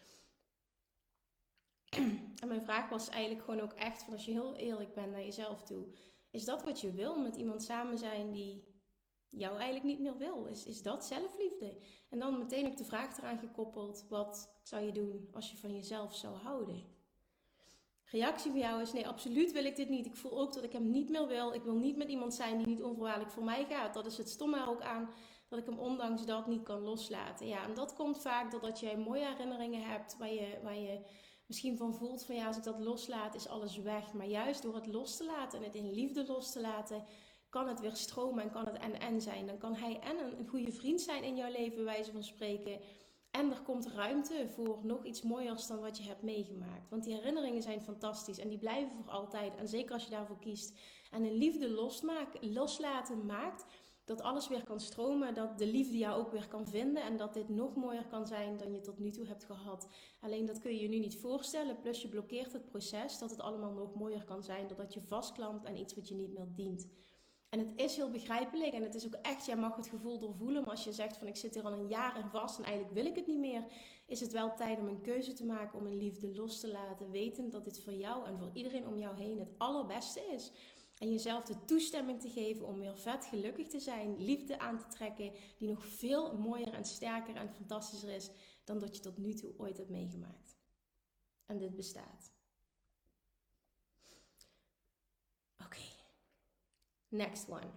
En 2.41 2.47
mijn 2.47 2.61
vraag 2.61 2.89
was 2.89 3.09
eigenlijk 3.09 3.43
gewoon 3.43 3.59
ook 3.59 3.73
echt 3.73 4.03
van 4.03 4.13
als 4.13 4.25
je 4.25 4.31
heel 4.31 4.55
eerlijk 4.55 4.93
bent 4.93 5.11
naar 5.11 5.23
jezelf 5.23 5.63
toe. 5.63 5.85
Is 6.29 6.45
dat 6.45 6.63
wat 6.63 6.81
je 6.81 6.91
wil 6.91 7.19
met 7.19 7.35
iemand 7.35 7.63
samen 7.63 7.97
zijn 7.97 8.31
die 8.31 8.70
jou 9.31 9.55
eigenlijk 9.55 9.83
niet 9.83 9.99
meer 9.99 10.17
wil. 10.17 10.45
Is, 10.45 10.65
is 10.65 10.81
dat 10.81 11.05
zelfliefde? 11.05 11.77
En 12.09 12.19
dan 12.19 12.37
meteen 12.37 12.67
ook 12.67 12.77
de 12.77 12.85
vraag 12.85 13.17
eraan 13.17 13.39
gekoppeld: 13.39 14.05
wat 14.09 14.59
zou 14.63 14.83
je 14.85 14.91
doen 14.91 15.27
als 15.31 15.51
je 15.51 15.57
van 15.57 15.75
jezelf 15.75 16.15
zou 16.15 16.35
houden? 16.35 16.83
Reactie 18.05 18.51
van 18.51 18.59
jou 18.59 18.81
is: 18.81 18.93
nee, 18.93 19.07
absoluut 19.07 19.51
wil 19.51 19.65
ik 19.65 19.75
dit 19.75 19.89
niet. 19.89 20.05
Ik 20.05 20.15
voel 20.15 20.39
ook 20.39 20.53
dat 20.53 20.63
ik 20.63 20.71
hem 20.71 20.91
niet 20.91 21.09
meer 21.09 21.27
wil. 21.27 21.53
Ik 21.53 21.63
wil 21.63 21.75
niet 21.75 21.97
met 21.97 22.09
iemand 22.09 22.33
zijn 22.33 22.57
die 22.57 22.67
niet 22.67 22.83
onvoorwaardelijk 22.83 23.31
voor 23.31 23.43
mij 23.43 23.65
gaat. 23.65 23.93
Dat 23.93 24.05
is 24.05 24.17
het 24.17 24.29
stomme 24.29 24.67
ook 24.67 24.81
aan 24.81 25.09
dat 25.47 25.59
ik 25.59 25.65
hem 25.65 25.79
ondanks 25.79 26.25
dat 26.25 26.47
niet 26.47 26.63
kan 26.63 26.81
loslaten. 26.81 27.47
Ja, 27.47 27.63
en 27.63 27.73
dat 27.73 27.93
komt 27.93 28.21
vaak 28.21 28.51
doordat 28.51 28.79
jij 28.79 28.97
mooie 28.97 29.25
herinneringen 29.25 29.83
hebt 29.83 30.17
waar 30.17 30.33
je, 30.33 30.59
waar 30.63 30.77
je 30.77 30.99
misschien 31.45 31.77
van 31.77 31.95
voelt 31.95 32.25
van 32.25 32.35
ja, 32.35 32.47
als 32.47 32.57
ik 32.57 32.63
dat 32.63 32.79
loslaat, 32.79 33.35
is 33.35 33.47
alles 33.47 33.77
weg. 33.77 34.13
Maar 34.13 34.27
juist 34.27 34.61
door 34.61 34.75
het 34.75 34.87
los 34.87 35.17
te 35.17 35.25
laten 35.25 35.59
en 35.59 35.65
het 35.65 35.75
in 35.75 35.91
liefde 35.91 36.25
los 36.25 36.51
te 36.51 36.61
laten, 36.61 37.03
kan 37.51 37.67
het 37.67 37.79
weer 37.79 37.95
stromen 37.95 38.43
en 38.43 38.51
kan 38.51 38.65
het 38.65 38.77
en-en 38.77 39.21
zijn. 39.21 39.47
Dan 39.47 39.57
kan 39.57 39.75
hij 39.75 39.99
en 39.99 40.19
een, 40.19 40.39
een 40.39 40.47
goede 40.47 40.71
vriend 40.71 41.01
zijn 41.01 41.23
in 41.23 41.35
jouw 41.35 41.51
leven, 41.51 41.83
wijze 41.83 42.11
van 42.11 42.23
spreken. 42.23 42.79
En 43.31 43.51
er 43.51 43.61
komt 43.61 43.87
ruimte 43.87 44.47
voor 44.55 44.79
nog 44.83 45.05
iets 45.05 45.21
mooiers 45.21 45.67
dan 45.67 45.79
wat 45.79 45.97
je 45.97 46.03
hebt 46.03 46.21
meegemaakt. 46.21 46.89
Want 46.89 47.03
die 47.03 47.13
herinneringen 47.13 47.61
zijn 47.61 47.81
fantastisch 47.81 48.39
en 48.39 48.49
die 48.49 48.57
blijven 48.57 48.91
voor 48.95 49.11
altijd. 49.11 49.55
En 49.55 49.67
zeker 49.67 49.93
als 49.93 50.03
je 50.03 50.09
daarvoor 50.09 50.39
kiest 50.39 50.79
en 51.11 51.23
een 51.23 51.37
liefde 51.37 51.69
losmaken, 51.69 52.53
loslaten 52.53 53.25
maakt, 53.25 53.65
dat 54.05 54.21
alles 54.21 54.47
weer 54.47 54.63
kan 54.63 54.79
stromen, 54.79 55.33
dat 55.33 55.57
de 55.57 55.67
liefde 55.67 55.97
jou 55.97 56.19
ook 56.19 56.31
weer 56.31 56.47
kan 56.47 56.67
vinden 56.67 57.03
en 57.03 57.17
dat 57.17 57.33
dit 57.33 57.49
nog 57.49 57.75
mooier 57.75 58.05
kan 58.07 58.27
zijn 58.27 58.57
dan 58.57 58.73
je 58.73 58.81
tot 58.81 58.99
nu 58.99 59.11
toe 59.11 59.27
hebt 59.27 59.43
gehad. 59.43 59.87
Alleen 60.19 60.45
dat 60.45 60.59
kun 60.59 60.71
je 60.71 60.81
je 60.81 60.87
nu 60.87 60.99
niet 60.99 61.17
voorstellen, 61.17 61.79
plus 61.79 62.01
je 62.01 62.07
blokkeert 62.07 62.53
het 62.53 62.65
proces 62.65 63.17
dat 63.17 63.29
het 63.29 63.39
allemaal 63.39 63.73
nog 63.73 63.95
mooier 63.95 64.23
kan 64.23 64.43
zijn 64.43 64.67
doordat 64.67 64.93
je 64.93 65.01
vastklampt 65.01 65.65
aan 65.65 65.75
iets 65.77 65.93
wat 65.93 66.07
je 66.07 66.15
niet 66.15 66.33
meer 66.33 66.47
dient. 66.55 66.87
En 67.51 67.59
het 67.59 67.71
is 67.75 67.95
heel 67.95 68.09
begrijpelijk 68.09 68.73
en 68.73 68.81
het 68.81 68.95
is 68.95 69.05
ook 69.05 69.13
echt, 69.21 69.45
jij 69.45 69.55
mag 69.55 69.75
het 69.75 69.87
gevoel 69.87 70.19
doorvoelen, 70.19 70.61
maar 70.61 70.71
als 70.71 70.83
je 70.83 70.93
zegt 70.93 71.17
van 71.17 71.27
ik 71.27 71.35
zit 71.35 71.53
hier 71.53 71.63
al 71.63 71.73
een 71.73 71.87
jaar 71.87 72.17
in 72.17 72.29
vast 72.29 72.57
en 72.57 72.63
eigenlijk 72.63 72.93
wil 72.93 73.05
ik 73.05 73.15
het 73.15 73.27
niet 73.27 73.39
meer, 73.39 73.63
is 74.05 74.19
het 74.19 74.31
wel 74.31 74.55
tijd 74.55 74.79
om 74.79 74.87
een 74.87 75.01
keuze 75.01 75.33
te 75.33 75.45
maken 75.45 75.79
om 75.79 75.85
een 75.85 75.97
liefde 75.97 76.35
los 76.35 76.59
te 76.59 76.71
laten, 76.71 77.11
wetend 77.11 77.51
dat 77.51 77.63
dit 77.63 77.79
voor 77.79 77.93
jou 77.93 78.25
en 78.25 78.37
voor 78.37 78.49
iedereen 78.53 78.87
om 78.87 78.97
jou 78.97 79.15
heen 79.17 79.39
het 79.39 79.51
allerbeste 79.57 80.19
is. 80.19 80.51
En 80.97 81.11
jezelf 81.11 81.43
de 81.43 81.65
toestemming 81.65 82.21
te 82.21 82.29
geven 82.29 82.65
om 82.65 82.79
weer 82.79 82.97
vet 82.97 83.25
gelukkig 83.25 83.67
te 83.67 83.79
zijn, 83.79 84.23
liefde 84.23 84.59
aan 84.59 84.77
te 84.77 84.87
trekken, 84.87 85.31
die 85.57 85.69
nog 85.69 85.85
veel 85.85 86.37
mooier 86.37 86.73
en 86.73 86.85
sterker 86.85 87.35
en 87.35 87.53
fantastischer 87.53 88.09
is 88.09 88.29
dan 88.63 88.79
dat 88.79 88.95
je 88.95 89.01
tot 89.01 89.17
nu 89.17 89.33
toe 89.33 89.53
ooit 89.57 89.77
hebt 89.77 89.89
meegemaakt. 89.89 90.57
En 91.45 91.57
dit 91.57 91.75
bestaat. 91.75 92.31
Oké, 95.65 95.90
next 97.11 97.49
one. 97.49 97.69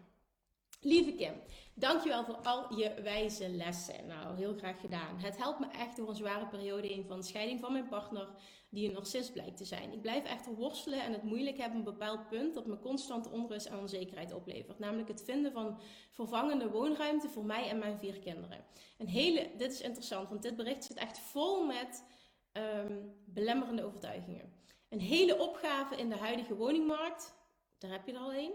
Lieve 0.81 1.12
Kim, 1.12 1.35
dankjewel 1.75 2.25
voor 2.25 2.37
al 2.37 2.79
je 2.79 2.94
wijze 3.03 3.49
lessen. 3.49 4.07
Nou, 4.07 4.37
heel 4.37 4.55
graag 4.57 4.81
gedaan. 4.81 5.18
Het 5.18 5.37
helpt 5.37 5.61
me 5.61 5.66
echt 5.66 5.97
door 5.97 6.09
een 6.09 6.14
zware 6.14 6.47
periode 6.47 6.87
heen 6.87 7.05
van 7.07 7.23
scheiding 7.23 7.61
van 7.61 7.73
mijn 7.73 7.88
partner, 7.88 8.29
die 8.68 8.88
een 8.88 8.94
narcist 8.94 9.33
blijkt 9.33 9.57
te 9.57 9.64
zijn. 9.64 9.92
Ik 9.92 10.01
blijf 10.01 10.25
echter 10.25 10.55
worstelen 10.55 11.03
en 11.03 11.12
het 11.12 11.23
moeilijk 11.23 11.57
hebben 11.57 11.79
een 11.79 11.85
bepaald 11.85 12.29
punt 12.29 12.55
dat 12.55 12.66
me 12.66 12.79
constante 12.79 13.31
onrust 13.31 13.66
en 13.66 13.79
onzekerheid 13.79 14.33
oplevert. 14.33 14.79
Namelijk 14.79 15.09
het 15.09 15.25
vinden 15.25 15.53
van 15.53 15.81
vervangende 16.11 16.70
woonruimte 16.70 17.29
voor 17.29 17.44
mij 17.44 17.68
en 17.68 17.79
mijn 17.79 17.99
vier 17.99 18.18
kinderen. 18.18 18.64
Een 18.99 19.09
hele, 19.09 19.51
dit 19.57 19.73
is 19.73 19.81
interessant, 19.81 20.29
want 20.29 20.42
dit 20.42 20.57
bericht 20.57 20.85
zit 20.85 20.97
echt 20.97 21.18
vol 21.18 21.66
met 21.66 22.05
um, 22.53 23.14
belemmerende 23.25 23.85
overtuigingen. 23.85 24.53
Een 24.88 25.01
hele 25.01 25.38
opgave 25.38 25.97
in 25.97 26.09
de 26.09 26.16
huidige 26.16 26.55
woningmarkt, 26.55 27.35
daar 27.79 27.90
heb 27.90 28.07
je 28.07 28.12
er 28.12 28.18
al 28.18 28.35
een. 28.35 28.53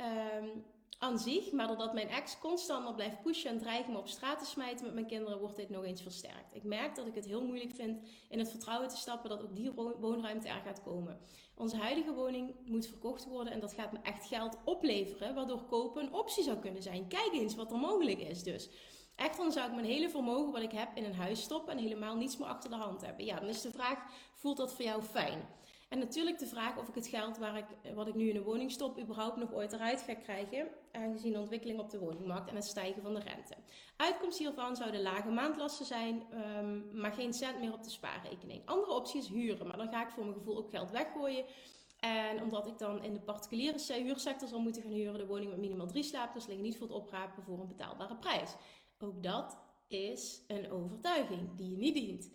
Um, 0.00 0.64
aan 0.98 1.18
zich, 1.18 1.52
maar 1.52 1.66
doordat 1.66 1.92
mijn 1.92 2.08
ex 2.08 2.38
constant 2.38 2.84
maar 2.84 2.94
blijft 2.94 3.22
pushen 3.22 3.50
en 3.50 3.58
dreigen 3.58 3.92
me 3.92 3.98
op 3.98 4.08
straat 4.08 4.38
te 4.38 4.44
smijten 4.44 4.84
met 4.84 4.94
mijn 4.94 5.06
kinderen, 5.06 5.38
wordt 5.38 5.56
dit 5.56 5.70
nog 5.70 5.84
eens 5.84 6.02
versterkt. 6.02 6.54
Ik 6.54 6.64
merk 6.64 6.94
dat 6.94 7.06
ik 7.06 7.14
het 7.14 7.24
heel 7.24 7.44
moeilijk 7.44 7.74
vind 7.74 8.08
in 8.28 8.38
het 8.38 8.50
vertrouwen 8.50 8.88
te 8.88 8.96
stappen 8.96 9.30
dat 9.30 9.42
ook 9.42 9.56
die 9.56 9.72
woonruimte 10.00 10.48
er 10.48 10.62
gaat 10.64 10.82
komen. 10.82 11.20
Onze 11.54 11.76
huidige 11.76 12.12
woning 12.12 12.54
moet 12.64 12.86
verkocht 12.86 13.26
worden 13.26 13.52
en 13.52 13.60
dat 13.60 13.72
gaat 13.72 13.92
me 13.92 13.98
echt 14.02 14.26
geld 14.26 14.56
opleveren, 14.64 15.34
waardoor 15.34 15.64
kopen 15.64 16.02
een 16.02 16.12
optie 16.12 16.44
zou 16.44 16.58
kunnen 16.58 16.82
zijn. 16.82 17.08
Kijk 17.08 17.32
eens 17.32 17.54
wat 17.54 17.72
er 17.72 17.78
mogelijk 17.78 18.18
is 18.18 18.42
dus. 18.42 18.68
Echt 19.16 19.36
dan 19.36 19.52
zou 19.52 19.68
ik 19.68 19.74
mijn 19.74 19.86
hele 19.86 20.10
vermogen 20.10 20.52
wat 20.52 20.62
ik 20.62 20.72
heb 20.72 20.96
in 20.96 21.04
een 21.04 21.14
huis 21.14 21.42
stoppen 21.42 21.72
en 21.72 21.82
helemaal 21.82 22.16
niets 22.16 22.36
meer 22.36 22.48
achter 22.48 22.70
de 22.70 22.76
hand 22.76 23.00
hebben. 23.00 23.24
Ja, 23.24 23.40
dan 23.40 23.48
is 23.48 23.60
de 23.60 23.70
vraag, 23.70 23.98
voelt 24.34 24.56
dat 24.56 24.74
voor 24.74 24.84
jou 24.84 25.02
fijn? 25.02 25.48
En 25.88 25.98
natuurlijk 25.98 26.38
de 26.38 26.46
vraag 26.46 26.78
of 26.78 26.88
ik 26.88 26.94
het 26.94 27.06
geld 27.06 27.38
waar 27.38 27.56
ik, 27.56 27.94
wat 27.94 28.08
ik 28.08 28.14
nu 28.14 28.28
in 28.28 28.34
de 28.34 28.42
woning 28.42 28.70
stop, 28.70 29.00
überhaupt 29.00 29.36
nog 29.36 29.54
ooit 29.54 29.72
eruit 29.72 30.02
ga 30.02 30.14
krijgen, 30.14 30.68
aangezien 30.92 31.32
de 31.32 31.38
ontwikkeling 31.38 31.80
op 31.80 31.90
de 31.90 31.98
woningmarkt 31.98 32.48
en 32.48 32.54
het 32.54 32.64
stijgen 32.64 33.02
van 33.02 33.14
de 33.14 33.20
rente. 33.20 33.54
Uitkomst 33.96 34.38
hiervan 34.38 34.76
zouden 34.76 35.02
lage 35.02 35.28
maandlasten 35.28 35.86
zijn, 35.86 36.22
um, 36.58 37.00
maar 37.00 37.12
geen 37.12 37.32
cent 37.32 37.58
meer 37.60 37.72
op 37.72 37.82
de 37.82 37.90
spaarrekening. 37.90 38.62
Andere 38.64 38.92
optie 38.92 39.20
is 39.20 39.28
huren, 39.28 39.66
maar 39.66 39.76
dan 39.76 39.88
ga 39.88 40.04
ik 40.04 40.10
voor 40.10 40.24
mijn 40.24 40.36
gevoel 40.36 40.56
ook 40.56 40.70
geld 40.70 40.90
weggooien. 40.90 41.44
En 41.98 42.42
omdat 42.42 42.66
ik 42.66 42.78
dan 42.78 43.02
in 43.02 43.12
de 43.12 43.20
particuliere 43.20 44.02
huursector 44.02 44.48
zal 44.48 44.60
moeten 44.60 44.82
gaan 44.82 44.92
huren, 44.92 45.18
de 45.18 45.26
woning 45.26 45.50
met 45.50 45.60
minimaal 45.60 45.86
drie 45.86 46.02
slaapers 46.02 46.46
liggen 46.46 46.64
niet 46.64 46.76
voor 46.76 46.86
het 46.86 46.96
oprapen 46.96 47.42
voor 47.42 47.60
een 47.60 47.68
betaalbare 47.68 48.16
prijs. 48.16 48.54
Ook 48.98 49.22
dat 49.22 49.58
is 49.88 50.44
een 50.46 50.70
overtuiging 50.70 51.56
die 51.56 51.70
je 51.70 51.76
niet 51.76 51.94
dient. 51.94 52.30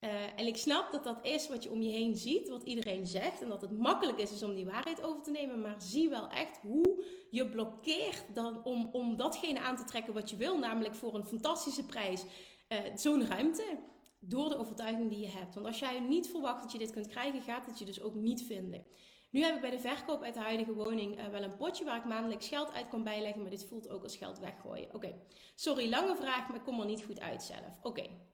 Uh, 0.00 0.10
en 0.36 0.46
ik 0.46 0.56
snap 0.56 0.92
dat 0.92 1.04
dat 1.04 1.18
is 1.22 1.48
wat 1.48 1.62
je 1.62 1.70
om 1.70 1.82
je 1.82 1.90
heen 1.90 2.16
ziet, 2.16 2.48
wat 2.48 2.62
iedereen 2.62 3.06
zegt. 3.06 3.42
En 3.42 3.48
dat 3.48 3.60
het 3.60 3.78
makkelijk 3.78 4.18
is 4.18 4.42
om 4.42 4.54
die 4.54 4.66
waarheid 4.66 5.02
over 5.02 5.22
te 5.22 5.30
nemen. 5.30 5.60
Maar 5.60 5.74
zie 5.78 6.08
wel 6.08 6.28
echt 6.28 6.58
hoe 6.62 7.04
je 7.30 7.48
blokkeert 7.48 8.24
dan 8.34 8.64
om, 8.64 8.88
om 8.92 9.16
datgene 9.16 9.60
aan 9.60 9.76
te 9.76 9.84
trekken 9.84 10.14
wat 10.14 10.30
je 10.30 10.36
wil. 10.36 10.58
Namelijk 10.58 10.94
voor 10.94 11.14
een 11.14 11.26
fantastische 11.26 11.84
prijs 11.84 12.24
uh, 12.68 12.78
zo'n 12.94 13.26
ruimte. 13.26 13.78
Door 14.22 14.48
de 14.48 14.58
overtuiging 14.58 15.10
die 15.10 15.20
je 15.20 15.28
hebt. 15.28 15.54
Want 15.54 15.66
als 15.66 15.78
jij 15.78 16.00
niet 16.00 16.28
verwacht 16.28 16.62
dat 16.62 16.72
je 16.72 16.78
dit 16.78 16.90
kunt 16.90 17.06
krijgen, 17.06 17.42
gaat 17.42 17.66
het 17.66 17.78
je 17.78 17.84
dus 17.84 18.02
ook 18.02 18.14
niet 18.14 18.42
vinden. 18.42 18.86
Nu 19.30 19.42
heb 19.42 19.54
ik 19.54 19.60
bij 19.60 19.70
de 19.70 19.78
verkoop 19.78 20.22
uit 20.22 20.34
de 20.34 20.40
huidige 20.40 20.72
woning 20.72 21.18
uh, 21.18 21.26
wel 21.26 21.42
een 21.42 21.56
potje 21.56 21.84
waar 21.84 21.96
ik 21.96 22.04
maandelijks 22.04 22.48
geld 22.48 22.72
uit 22.72 22.88
kan 22.88 23.04
bijleggen. 23.04 23.40
Maar 23.42 23.50
dit 23.50 23.64
voelt 23.64 23.88
ook 23.88 24.02
als 24.02 24.16
geld 24.16 24.38
weggooien. 24.38 24.94
Oké, 24.94 25.14
sorry, 25.54 25.88
lange 25.88 26.16
vraag, 26.16 26.48
maar 26.48 26.56
ik 26.56 26.62
kom 26.62 26.80
er 26.80 26.86
niet 26.86 27.04
goed 27.04 27.20
uit 27.20 27.42
zelf. 27.42 27.78
Oké. 27.82 28.29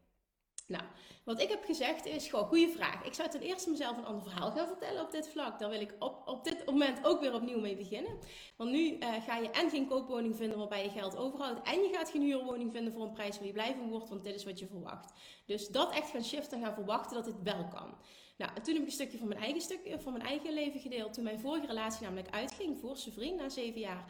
Nou, 0.66 0.85
wat 1.24 1.40
ik 1.40 1.48
heb 1.48 1.64
gezegd 1.64 2.07
is 2.07 2.29
gewoon 2.29 2.44
goede 2.44 2.68
vraag. 2.68 3.05
Ik 3.05 3.14
zou 3.14 3.29
ten 3.31 3.40
eerste 3.40 3.70
mezelf 3.70 3.96
een 3.96 4.05
ander 4.05 4.22
verhaal 4.22 4.50
gaan 4.50 4.66
vertellen 4.66 5.02
op 5.02 5.11
dit 5.11 5.29
vlak. 5.29 5.59
Daar 5.59 5.70
wil 5.70 5.81
ik 5.81 5.94
op, 5.98 6.22
op 6.29 6.44
dit 6.44 6.66
moment 6.66 7.05
ook 7.05 7.20
weer 7.20 7.35
opnieuw 7.35 7.61
mee 7.61 7.76
beginnen. 7.76 8.18
Want 8.57 8.70
nu 8.70 8.98
uh, 8.98 9.14
ga 9.26 9.37
je 9.37 9.50
en 9.50 9.70
geen 9.70 9.87
koopwoning 9.87 10.37
vinden 10.37 10.59
waarbij 10.59 10.83
je 10.83 10.90
geld 10.90 11.16
overhoudt. 11.16 11.68
En 11.68 11.81
je 11.83 11.88
gaat 11.92 12.11
geen 12.11 12.22
huurwoning 12.22 12.72
vinden 12.72 12.92
voor 12.92 13.02
een 13.02 13.12
prijs 13.12 13.37
waar 13.37 13.46
je 13.46 13.52
blij 13.52 13.74
van 13.74 13.88
wordt. 13.88 14.09
Want 14.09 14.24
dit 14.24 14.35
is 14.35 14.44
wat 14.44 14.59
je 14.59 14.66
verwacht. 14.66 15.12
Dus 15.44 15.68
dat 15.68 15.92
echt 15.92 16.11
gaan 16.11 16.24
shiften 16.24 16.59
en 16.59 16.64
gaan 16.64 16.74
verwachten 16.74 17.16
dat 17.16 17.24
dit 17.24 17.42
wel 17.42 17.68
kan. 17.68 17.94
Nou, 18.37 18.50
en 18.55 18.62
toen 18.62 18.74
heb 18.74 18.83
ik 18.83 18.88
een 18.88 18.94
stukje 18.94 19.18
van 19.18 19.29
mijn 19.29 19.40
eigen, 19.40 19.61
stuk, 19.61 19.96
van 19.98 20.12
mijn 20.12 20.24
eigen 20.24 20.52
leven 20.52 20.81
gedeeld. 20.81 21.12
Toen 21.12 21.24
mijn 21.24 21.40
vorige 21.40 21.66
relatie 21.66 22.02
namelijk 22.02 22.35
uitging 22.35 22.79
voor 22.79 22.96
zijn 22.96 23.14
vriend 23.14 23.40
na 23.40 23.48
zeven 23.48 23.81
jaar. 23.81 24.05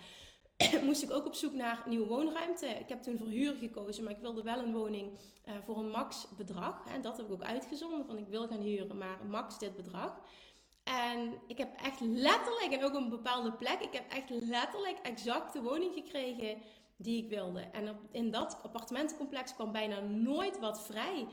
moest 0.86 1.02
ik 1.02 1.10
ook 1.10 1.26
op 1.26 1.34
zoek 1.34 1.52
naar 1.52 1.82
nieuwe 1.86 2.06
woonruimte. 2.06 2.66
Ik 2.66 2.88
heb 2.88 3.02
toen 3.02 3.18
voor 3.18 3.26
huur 3.26 3.54
gekozen, 3.54 4.04
maar 4.04 4.12
ik 4.12 4.20
wilde 4.20 4.42
wel 4.42 4.58
een 4.58 4.72
woning 4.72 5.18
uh, 5.48 5.54
voor 5.64 5.78
een 5.78 5.90
max 5.90 6.26
bedrag. 6.36 6.86
En 6.92 7.02
dat 7.02 7.16
heb 7.16 7.26
ik 7.26 7.32
ook 7.32 7.42
uitgezonden, 7.42 8.06
van 8.06 8.18
ik 8.18 8.28
wil 8.28 8.48
gaan 8.48 8.60
huren, 8.60 8.98
maar 8.98 9.18
max 9.28 9.58
dit 9.58 9.76
bedrag. 9.76 10.20
En 10.84 11.34
ik 11.46 11.58
heb 11.58 11.80
echt 11.82 12.00
letterlijk, 12.00 12.72
en 12.72 12.84
ook 12.84 12.94
op 12.94 13.02
een 13.02 13.08
bepaalde 13.08 13.52
plek, 13.52 13.80
ik 13.80 13.92
heb 13.92 14.12
echt 14.12 14.30
letterlijk 14.30 14.98
exact 15.02 15.52
de 15.52 15.62
woning 15.62 15.94
gekregen 15.94 16.62
die 16.96 17.22
ik 17.22 17.28
wilde. 17.28 17.60
En 17.60 17.98
in 18.10 18.30
dat 18.30 18.58
appartementencomplex 18.62 19.54
kwam 19.54 19.72
bijna 19.72 20.00
nooit 20.00 20.58
wat 20.58 20.82
vrij. 20.86 21.26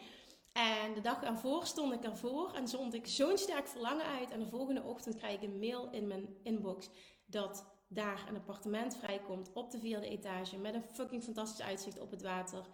En 0.54 0.94
de 0.94 1.02
dag 1.02 1.24
ervoor 1.24 1.66
stond 1.66 1.94
ik 1.94 2.04
ervoor 2.04 2.54
en 2.54 2.68
zond 2.68 2.94
ik 2.94 3.08
zo'n 3.08 3.38
sterk 3.38 3.68
verlangen 3.68 4.06
uit. 4.06 4.32
En 4.32 4.40
de 4.40 4.50
volgende 4.50 4.84
ochtend 4.84 5.16
krijg 5.16 5.36
ik 5.36 5.44
een 5.44 5.60
mail 5.60 5.90
in 5.92 6.08
mijn 6.08 6.38
inbox 6.44 6.90
dat 7.26 7.73
daar 7.94 8.26
een 8.30 8.36
appartement 8.36 8.98
vrijkomt 8.98 9.54
op 9.54 9.72
de 9.72 9.80
vierde 9.80 10.08
etage 10.08 10.58
met 10.58 10.74
een 10.74 10.84
fucking 10.84 11.24
fantastisch 11.24 11.66
uitzicht 11.66 12.00
op 12.00 12.12
het 12.12 12.22
water. 12.22 12.66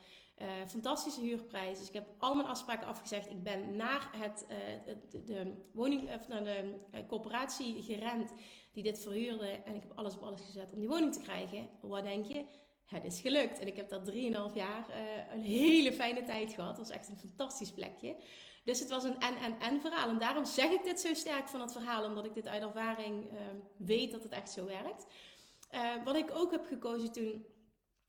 Uh, 0.42 0.48
fantastische 0.68 1.22
huurprijs. 1.22 1.78
Dus 1.78 1.88
ik 1.88 1.94
heb 1.94 2.08
al 2.18 2.36
mijn 2.36 2.48
afspraken 2.48 2.88
afgezegd. 2.88 3.30
Ik 3.30 3.44
ben 3.44 3.76
naar 3.76 4.10
het, 4.18 4.46
uh, 4.50 5.26
de, 5.26 5.54
woning, 5.74 6.16
of 6.16 6.28
naar 6.28 6.44
de 6.44 6.76
uh, 6.94 7.00
corporatie 7.08 7.84
gerend 7.84 8.34
die 8.72 8.84
dit 8.84 9.00
verhuurde. 9.00 9.48
En 9.48 9.76
ik 9.76 9.82
heb 9.82 9.92
alles 9.96 10.16
op 10.16 10.24
alles 10.24 10.42
gezet 10.42 10.74
om 10.74 10.80
die 10.80 10.88
woning 10.88 11.14
te 11.14 11.22
krijgen. 11.22 11.70
Wat 11.82 12.04
denk 12.04 12.26
je? 12.26 12.46
Het 12.86 13.04
is 13.04 13.22
gelukt. 13.22 13.60
En 13.60 13.68
ik 13.68 13.76
heb 13.76 13.90
dat 13.90 14.12
3,5 14.12 14.16
jaar 14.54 14.86
een 15.34 15.42
hele 15.42 15.94
fijne 15.94 16.24
tijd 16.24 16.54
gehad. 16.54 16.78
Het 16.78 16.88
was 16.88 16.98
echt 16.98 17.10
een 17.10 17.18
fantastisch 17.18 17.72
plekje. 17.72 18.16
Dus 18.64 18.80
het 18.80 18.90
was 18.90 19.04
een 19.04 19.20
en-en-en 19.20 19.82
verhaal. 19.82 20.10
En 20.10 20.18
daarom 20.18 20.46
zeg 20.46 20.72
ik 20.72 20.84
dit 20.84 21.00
zo 21.00 21.14
sterk 21.14 21.48
van 21.48 21.62
het 21.62 21.72
verhaal, 21.72 22.04
omdat 22.04 22.26
ik 22.26 22.34
dit 22.34 22.48
uit 22.48 22.64
ervaring 22.64 23.32
uh, 23.32 23.40
weet 23.78 24.12
dat 24.12 24.24
het 24.24 24.32
echt 24.32 24.52
zo 24.52 24.66
werkt. 24.66 25.06
Uh, 25.74 26.04
wat 26.04 26.16
ik 26.16 26.32
ook 26.34 26.52
heb 26.52 26.66
gekozen 26.66 27.12
toen 27.12 27.46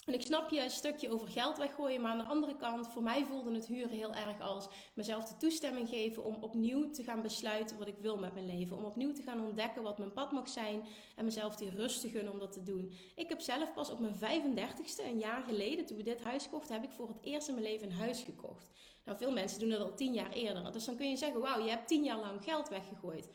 en 0.07 0.15
ik 0.15 0.23
snap 0.23 0.51
je 0.51 0.63
een 0.63 0.71
stukje 0.71 1.11
over 1.11 1.29
geld 1.29 1.59
weggooien, 1.59 2.01
maar 2.01 2.11
aan 2.11 2.19
de 2.19 2.25
andere 2.25 2.57
kant, 2.57 2.89
voor 2.89 3.03
mij 3.03 3.25
voelde 3.25 3.55
het 3.55 3.67
huren 3.67 3.91
heel 3.91 4.15
erg 4.15 4.41
als 4.41 4.69
mezelf 4.95 5.25
de 5.25 5.37
toestemming 5.37 5.89
geven 5.89 6.25
om 6.25 6.35
opnieuw 6.41 6.91
te 6.91 7.03
gaan 7.03 7.23
besluiten 7.23 7.79
wat 7.79 7.89
ik 7.89 7.99
wil 7.99 8.17
met 8.17 8.35
mijn 8.35 8.47
leven. 8.47 8.77
Om 8.77 8.85
opnieuw 8.85 9.13
te 9.13 9.23
gaan 9.23 9.45
ontdekken 9.45 9.83
wat 9.83 9.99
mijn 9.99 10.13
pad 10.13 10.33
mag 10.33 10.49
zijn 10.49 10.83
en 11.17 11.25
mezelf 11.25 11.57
die 11.57 11.71
rust 11.71 12.01
te 12.01 12.09
gunnen 12.09 12.33
om 12.33 12.39
dat 12.39 12.53
te 12.53 12.63
doen. 12.63 12.93
Ik 13.15 13.29
heb 13.29 13.41
zelf 13.41 13.73
pas 13.73 13.91
op 13.91 14.01
mijn 14.01 14.15
35ste, 14.15 15.05
een 15.05 15.19
jaar 15.19 15.43
geleden, 15.43 15.87
toen 15.87 15.97
we 15.97 16.03
dit 16.03 16.23
huis 16.23 16.49
kochten, 16.49 16.75
heb 16.75 16.85
ik 16.85 16.91
voor 16.91 17.09
het 17.09 17.19
eerst 17.23 17.49
in 17.49 17.55
mijn 17.55 17.67
leven 17.67 17.87
een 17.87 17.97
huis 17.97 18.23
gekocht. 18.23 18.71
Nou, 19.05 19.19
veel 19.19 19.33
mensen 19.33 19.61
doen 19.61 19.71
dat 19.71 19.81
al 19.81 19.95
tien 19.95 20.13
jaar 20.13 20.33
eerder. 20.33 20.73
Dus 20.73 20.85
dan 20.85 20.97
kun 20.97 21.11
je 21.11 21.17
zeggen, 21.17 21.41
wauw, 21.41 21.65
je 21.65 21.71
hebt 21.71 21.89
tien 21.89 22.05
jaar 22.05 22.19
lang 22.19 22.45
geld 22.45 22.69
weggegooid. 22.69 23.29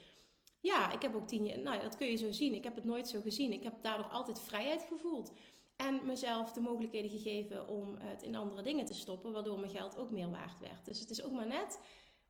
Ja, 0.59 0.91
ik 0.91 1.01
heb 1.01 1.15
ook 1.15 1.27
tien 1.27 1.45
jaar, 1.45 1.59
nou 1.59 1.81
dat 1.81 1.97
kun 1.97 2.07
je 2.07 2.15
zo 2.15 2.31
zien. 2.31 2.53
Ik 2.53 2.63
heb 2.63 2.75
het 2.75 2.83
nooit 2.83 3.07
zo 3.07 3.21
gezien. 3.21 3.51
Ik 3.51 3.63
heb 3.63 3.73
daardoor 3.81 4.07
altijd 4.07 4.39
vrijheid 4.39 4.85
gevoeld. 4.89 5.33
En 5.75 6.05
mezelf 6.05 6.51
de 6.51 6.61
mogelijkheden 6.61 7.09
gegeven 7.09 7.67
om 7.67 7.95
het 7.97 8.23
in 8.23 8.35
andere 8.35 8.61
dingen 8.61 8.85
te 8.85 8.93
stoppen, 8.93 9.31
waardoor 9.31 9.59
mijn 9.59 9.71
geld 9.71 9.97
ook 9.97 10.11
meer 10.11 10.29
waard 10.29 10.59
werd. 10.59 10.85
Dus 10.85 10.99
het 10.99 11.09
is 11.09 11.23
ook 11.23 11.31
maar 11.31 11.47
net 11.47 11.79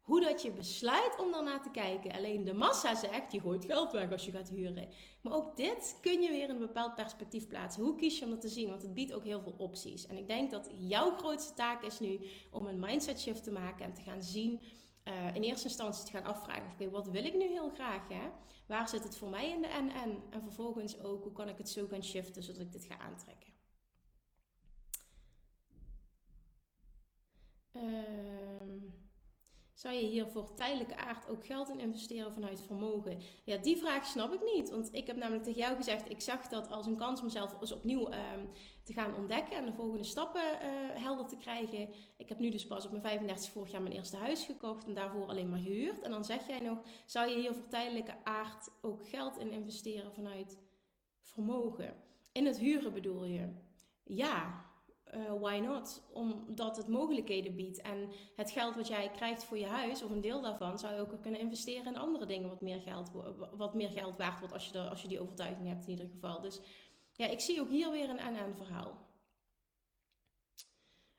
hoe 0.02 0.22
dat 0.22 0.42
je 0.42 0.52
besluit 0.52 1.20
om 1.20 1.32
daarna 1.32 1.60
te 1.60 1.72
kijken. 1.72 2.12
Alleen 2.12 2.44
de 2.44 2.54
massa 2.54 2.96
zegt, 2.96 3.32
je 3.32 3.40
gooit 3.40 3.66
geld 3.66 3.92
weg 3.92 4.12
als 4.12 4.26
je 4.26 4.32
gaat 4.32 4.50
huren. 4.50 4.90
Maar 5.22 5.34
ook 5.34 5.58
dit 5.58 5.98
kun 6.02 6.22
je 6.22 6.30
weer 6.30 6.44
in 6.44 6.50
een 6.50 6.60
bepaald 6.60 6.96
perspectief 6.96 7.48
plaatsen. 7.48 7.84
Hoe 7.84 7.96
kies 7.96 8.20
je 8.20 8.26
om 8.26 8.32
dat 8.32 8.42
te 8.42 8.50
zien? 8.50 8.70
Want 8.70 8.82
het 8.82 8.94
biedt 8.94 9.14
ook 9.14 9.24
heel 9.24 9.42
veel 9.42 9.56
opties. 9.58 10.08
En 10.08 10.18
ik 10.18 10.28
denk 10.28 10.52
dat 10.52 10.70
jouw 10.78 11.12
grootste 11.18 11.54
taak 11.54 11.84
is 11.84 12.00
nu 12.00 12.20
om 12.52 12.66
een 12.66 12.80
mindset 12.80 13.20
shift 13.20 13.44
te 13.44 13.52
maken 13.52 13.86
en 13.86 13.94
te 13.94 14.02
gaan 14.02 14.24
zien... 14.24 14.62
Uh, 15.08 15.36
in 15.36 15.44
eerste 15.44 15.68
instantie 15.68 16.06
te 16.06 16.12
gaan 16.12 16.24
afvragen: 16.24 16.72
oké, 16.72 16.90
wat 16.90 17.08
wil 17.08 17.26
ik 17.26 17.34
nu 17.34 17.48
heel 17.48 17.70
graag? 17.70 18.08
Hè? 18.08 18.30
Waar 18.66 18.90
zit 18.90 19.04
het 19.04 19.18
voor 19.18 19.30
mij 19.30 19.50
in 19.50 19.62
de 19.62 19.68
NN? 19.68 20.24
En 20.30 20.42
vervolgens 20.42 21.00
ook, 21.00 21.24
hoe 21.24 21.32
kan 21.32 21.50
ik 21.50 21.58
het 21.58 21.70
zo 21.70 21.88
gaan 21.88 22.04
shiften 22.04 22.44
zodat 22.44 22.62
ik 22.62 22.72
dit 22.72 22.86
ga 22.86 22.98
aantrekken? 22.98 23.54
Ehm, 27.72 28.80
zou 29.76 29.96
je 29.96 30.06
hier 30.06 30.28
voor 30.28 30.54
tijdelijke 30.54 30.96
aard 30.96 31.30
ook 31.30 31.46
geld 31.46 31.70
in 31.70 31.80
investeren 31.80 32.34
vanuit 32.34 32.62
vermogen? 32.62 33.22
Ja, 33.44 33.58
die 33.58 33.78
vraag 33.78 34.06
snap 34.06 34.34
ik 34.34 34.54
niet. 34.56 34.70
Want 34.70 34.94
ik 34.94 35.08
heb 35.08 35.16
namelijk 35.16 35.44
tegen 35.44 35.60
jou 35.60 35.76
gezegd, 35.76 36.10
ik 36.10 36.22
zag 36.22 36.48
dat 36.48 36.72
als 36.72 36.86
een 36.86 36.98
kans 36.98 37.20
om 37.20 37.26
mezelf 37.26 37.62
eens 37.62 37.72
opnieuw 37.72 38.10
ehm, 38.10 38.46
te 38.84 38.94
gaan 38.94 39.16
ontdekken 39.16 39.58
en 39.58 39.66
de 39.66 39.74
volgende 39.74 40.04
stappen 40.04 40.42
uh, 40.42 41.02
helder 41.02 41.28
te 41.28 41.38
krijgen. 41.38 41.90
Ik 42.18 42.30
heb 42.30 42.40
nu 42.40 42.50
dus 42.50 42.68
pas 42.68 42.86
op 42.86 42.92
mijn 42.92 43.04
35 43.04 43.52
vorig 43.52 43.72
jaar 43.72 43.82
mijn 43.82 43.96
eerste 43.96 44.18
huis 44.18 44.46
gekocht 44.46 44.86
en 44.86 44.94
daarvoor 44.94 45.28
alleen 45.28 45.50
maar 45.50 45.60
gehuurd. 45.60 46.02
En 46.02 46.12
dan 46.12 46.26
zeg 46.26 46.48
jij 46.48 46.60
nog, 46.60 46.82
zou 47.06 47.30
je 47.30 47.36
hier 47.36 47.54
voor 47.54 47.68
tijdelijke 47.68 48.24
aard 48.24 48.70
ook 48.82 49.08
geld 49.08 49.38
in 49.38 49.52
investeren 49.52 50.14
vanuit 50.14 50.60
vermogen? 51.22 51.96
In 52.32 52.46
het 52.46 52.60
huren 52.60 52.94
bedoel 52.94 53.26
je? 53.26 53.50
Ja, 54.04 54.65
uh, 55.16 55.42
why 55.42 55.58
not? 55.58 56.02
Omdat 56.14 56.78
het 56.78 56.88
mogelijkheden 56.88 57.56
biedt. 57.56 57.82
En 57.82 58.10
het 58.36 58.52
geld 58.52 58.76
wat 58.76 58.88
jij 58.88 59.12
krijgt 59.12 59.44
voor 59.44 59.58
je 59.58 59.66
huis, 59.66 60.04
of 60.04 60.10
een 60.10 60.22
deel 60.22 60.42
daarvan, 60.42 60.80
zou 60.80 60.94
je 60.94 61.02
ook 61.02 61.22
kunnen 61.22 61.40
investeren 61.40 61.86
in 61.86 61.98
andere 61.98 62.26
dingen 62.26 62.50
wat 62.50 62.62
meer 62.62 62.80
geld, 62.80 63.12
wat 63.58 63.74
meer 63.74 63.90
geld 63.90 64.18
waard 64.18 64.40
wordt 64.40 64.54
als 64.54 64.68
je, 64.68 64.90
als 64.90 65.02
je 65.02 65.08
die 65.08 65.20
overtuiging 65.20 65.68
hebt 65.68 65.86
in 65.86 65.92
ieder 65.92 66.10
geval. 66.10 66.42
Dus 66.42 66.60
ja, 67.12 67.28
ik 67.28 67.40
zie 67.40 67.62
ook 67.62 67.70
hier 67.70 67.92
weer 67.92 68.10
een 68.10 68.20
en 68.20 68.56
verhaal. 68.56 69.06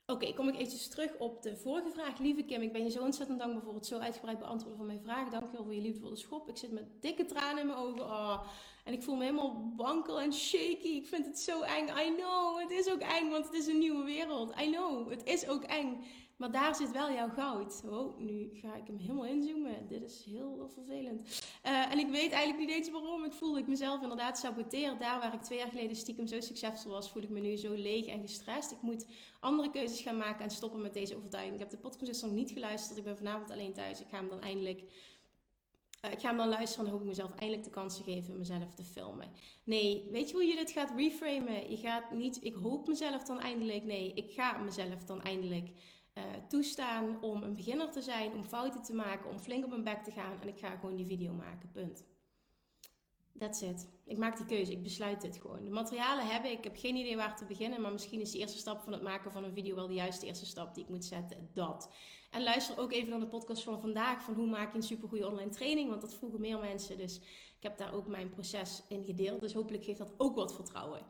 Oké, 0.06 0.34
kom 0.34 0.48
ik 0.48 0.54
eventjes 0.54 0.88
terug 0.88 1.16
op 1.18 1.42
de 1.42 1.56
vorige 1.56 1.90
vraag. 1.90 2.18
Lieve 2.18 2.42
Kim, 2.42 2.62
ik 2.62 2.72
ben 2.72 2.82
je 2.82 2.90
zo 2.90 3.02
ontzettend 3.02 3.38
dankbaar 3.38 3.62
voor 3.62 3.74
het 3.74 3.86
zo 3.86 3.98
uitgebreid 3.98 4.38
beantwoorden 4.38 4.76
van 4.76 4.86
mijn 4.86 5.00
vraag. 5.00 5.28
Dankjewel 5.28 5.64
voor 5.64 5.74
je 5.74 5.80
liefdevolle 5.80 6.16
schop. 6.16 6.48
Ik 6.48 6.56
zit 6.56 6.72
met 6.72 7.02
dikke 7.02 7.24
tranen 7.24 7.60
in 7.60 7.66
mijn 7.66 7.78
ogen. 7.78 8.04
Oh, 8.04 8.46
en 8.86 8.92
ik 8.92 9.02
voel 9.02 9.16
me 9.16 9.24
helemaal 9.24 9.72
wankel 9.76 10.20
en 10.20 10.32
shaky. 10.32 10.88
Ik 10.88 11.06
vind 11.06 11.26
het 11.26 11.38
zo 11.38 11.62
eng. 11.62 11.88
I 11.88 12.14
know, 12.16 12.60
het 12.60 12.70
is 12.70 12.90
ook 12.90 13.00
eng, 13.00 13.30
want 13.30 13.44
het 13.44 13.54
is 13.54 13.66
een 13.66 13.78
nieuwe 13.78 14.04
wereld. 14.04 14.60
I 14.60 14.70
know, 14.70 15.10
het 15.10 15.24
is 15.24 15.48
ook 15.48 15.62
eng. 15.62 16.04
Maar 16.36 16.50
daar 16.50 16.74
zit 16.74 16.92
wel 16.92 17.12
jouw 17.12 17.28
goud. 17.28 17.82
Oh, 17.86 18.18
nu 18.18 18.50
ga 18.52 18.74
ik 18.74 18.86
hem 18.86 18.98
helemaal 18.98 19.24
inzoomen. 19.24 19.88
Dit 19.88 20.02
is 20.02 20.24
heel 20.24 20.70
vervelend. 20.74 21.42
Uh, 21.66 21.92
en 21.92 21.98
ik 21.98 22.08
weet 22.08 22.32
eigenlijk 22.32 22.58
niet 22.58 22.76
eens 22.76 22.90
waarom. 22.90 23.24
Ik 23.24 23.32
voelde 23.32 23.58
ik 23.58 23.66
mezelf 23.66 24.02
inderdaad 24.02 24.38
saboteer. 24.38 24.98
Daar 24.98 25.18
waar 25.18 25.34
ik 25.34 25.42
twee 25.42 25.58
jaar 25.58 25.68
geleden 25.68 25.96
stiekem 25.96 26.26
zo 26.26 26.40
succesvol 26.40 26.92
was, 26.92 27.10
voel 27.10 27.22
ik 27.22 27.30
me 27.30 27.40
nu 27.40 27.56
zo 27.56 27.72
leeg 27.72 28.06
en 28.06 28.20
gestrest. 28.20 28.70
Ik 28.70 28.82
moet 28.82 29.06
andere 29.40 29.70
keuzes 29.70 30.00
gaan 30.00 30.16
maken 30.16 30.44
en 30.44 30.50
stoppen 30.50 30.82
met 30.82 30.94
deze 30.94 31.16
overtuiging. 31.16 31.54
Ik 31.54 31.60
heb 31.60 31.70
de 31.70 31.78
podcast 31.78 32.06
dus 32.10 32.22
nog 32.22 32.32
niet 32.32 32.50
geluisterd. 32.50 32.98
Ik 32.98 33.04
ben 33.04 33.16
vanavond 33.16 33.50
alleen 33.50 33.72
thuis. 33.72 34.00
Ik 34.00 34.08
ga 34.10 34.16
hem 34.16 34.28
dan 34.28 34.40
eindelijk 34.40 34.82
ik 36.12 36.20
ga 36.20 36.28
hem 36.28 36.36
dan 36.36 36.48
luisteren 36.48 36.86
en 36.86 36.92
hoop 36.92 37.00
ik 37.00 37.06
mezelf 37.06 37.30
eindelijk 37.30 37.64
de 37.64 37.70
kans 37.70 37.96
te 37.96 38.02
geven 38.02 38.38
mezelf 38.38 38.74
te 38.74 38.84
filmen. 38.84 39.28
Nee, 39.64 40.08
weet 40.10 40.28
je 40.28 40.34
hoe 40.34 40.44
je 40.44 40.56
dit 40.56 40.70
gaat 40.70 40.92
reframen? 40.96 41.70
Je 41.70 41.76
gaat 41.76 42.10
niet, 42.10 42.44
ik 42.44 42.54
hoop 42.54 42.86
mezelf 42.86 43.22
dan 43.24 43.40
eindelijk. 43.40 43.84
Nee, 43.84 44.12
ik 44.14 44.32
ga 44.32 44.58
mezelf 44.58 45.04
dan 45.04 45.22
eindelijk 45.22 45.68
uh, 46.14 46.24
toestaan 46.48 47.22
om 47.22 47.42
een 47.42 47.54
beginner 47.54 47.90
te 47.90 48.02
zijn, 48.02 48.32
om 48.32 48.44
fouten 48.44 48.82
te 48.82 48.94
maken, 48.94 49.30
om 49.30 49.38
flink 49.38 49.64
op 49.64 49.70
mijn 49.70 49.84
bek 49.84 50.04
te 50.04 50.10
gaan. 50.10 50.40
En 50.40 50.48
ik 50.48 50.58
ga 50.58 50.76
gewoon 50.76 50.96
die 50.96 51.06
video 51.06 51.32
maken. 51.32 51.70
Punt. 51.72 52.04
That's 53.38 53.60
it. 53.60 53.88
Ik 54.04 54.18
maak 54.18 54.36
die 54.36 54.46
keuze. 54.46 54.72
Ik 54.72 54.82
besluit 54.82 55.20
dit 55.20 55.36
gewoon. 55.36 55.64
De 55.64 55.70
materialen 55.70 56.26
hebben 56.26 56.50
ik. 56.50 56.64
Heb 56.64 56.76
geen 56.76 56.96
idee 56.96 57.16
waar 57.16 57.36
te 57.36 57.44
beginnen. 57.44 57.80
Maar 57.80 57.92
misschien 57.92 58.20
is 58.20 58.30
de 58.30 58.38
eerste 58.38 58.58
stap 58.58 58.80
van 58.80 58.92
het 58.92 59.02
maken 59.02 59.32
van 59.32 59.44
een 59.44 59.54
video 59.54 59.74
wel 59.74 59.86
de 59.86 59.94
juiste 59.94 60.26
eerste 60.26 60.46
stap 60.46 60.74
die 60.74 60.84
ik 60.84 60.90
moet 60.90 61.04
zetten. 61.04 61.50
Dat. 61.52 61.90
En 62.30 62.42
luister 62.42 62.78
ook 62.78 62.92
even 62.92 63.10
naar 63.10 63.20
de 63.20 63.26
podcast 63.26 63.62
van 63.62 63.80
vandaag. 63.80 64.22
Van 64.22 64.34
hoe 64.34 64.46
maak 64.46 64.70
je 64.70 64.76
een 64.76 64.82
supergoeie 64.82 65.26
online 65.26 65.50
training. 65.50 65.88
Want 65.88 66.00
dat 66.00 66.14
vroegen 66.14 66.40
meer 66.40 66.58
mensen. 66.58 66.98
Dus 66.98 67.16
ik 67.56 67.62
heb 67.62 67.78
daar 67.78 67.94
ook 67.94 68.06
mijn 68.06 68.30
proces 68.30 68.82
in 68.88 69.04
gedeeld. 69.04 69.40
Dus 69.40 69.54
hopelijk 69.54 69.84
geeft 69.84 69.98
dat 69.98 70.14
ook 70.16 70.34
wat 70.34 70.54
vertrouwen. 70.54 71.00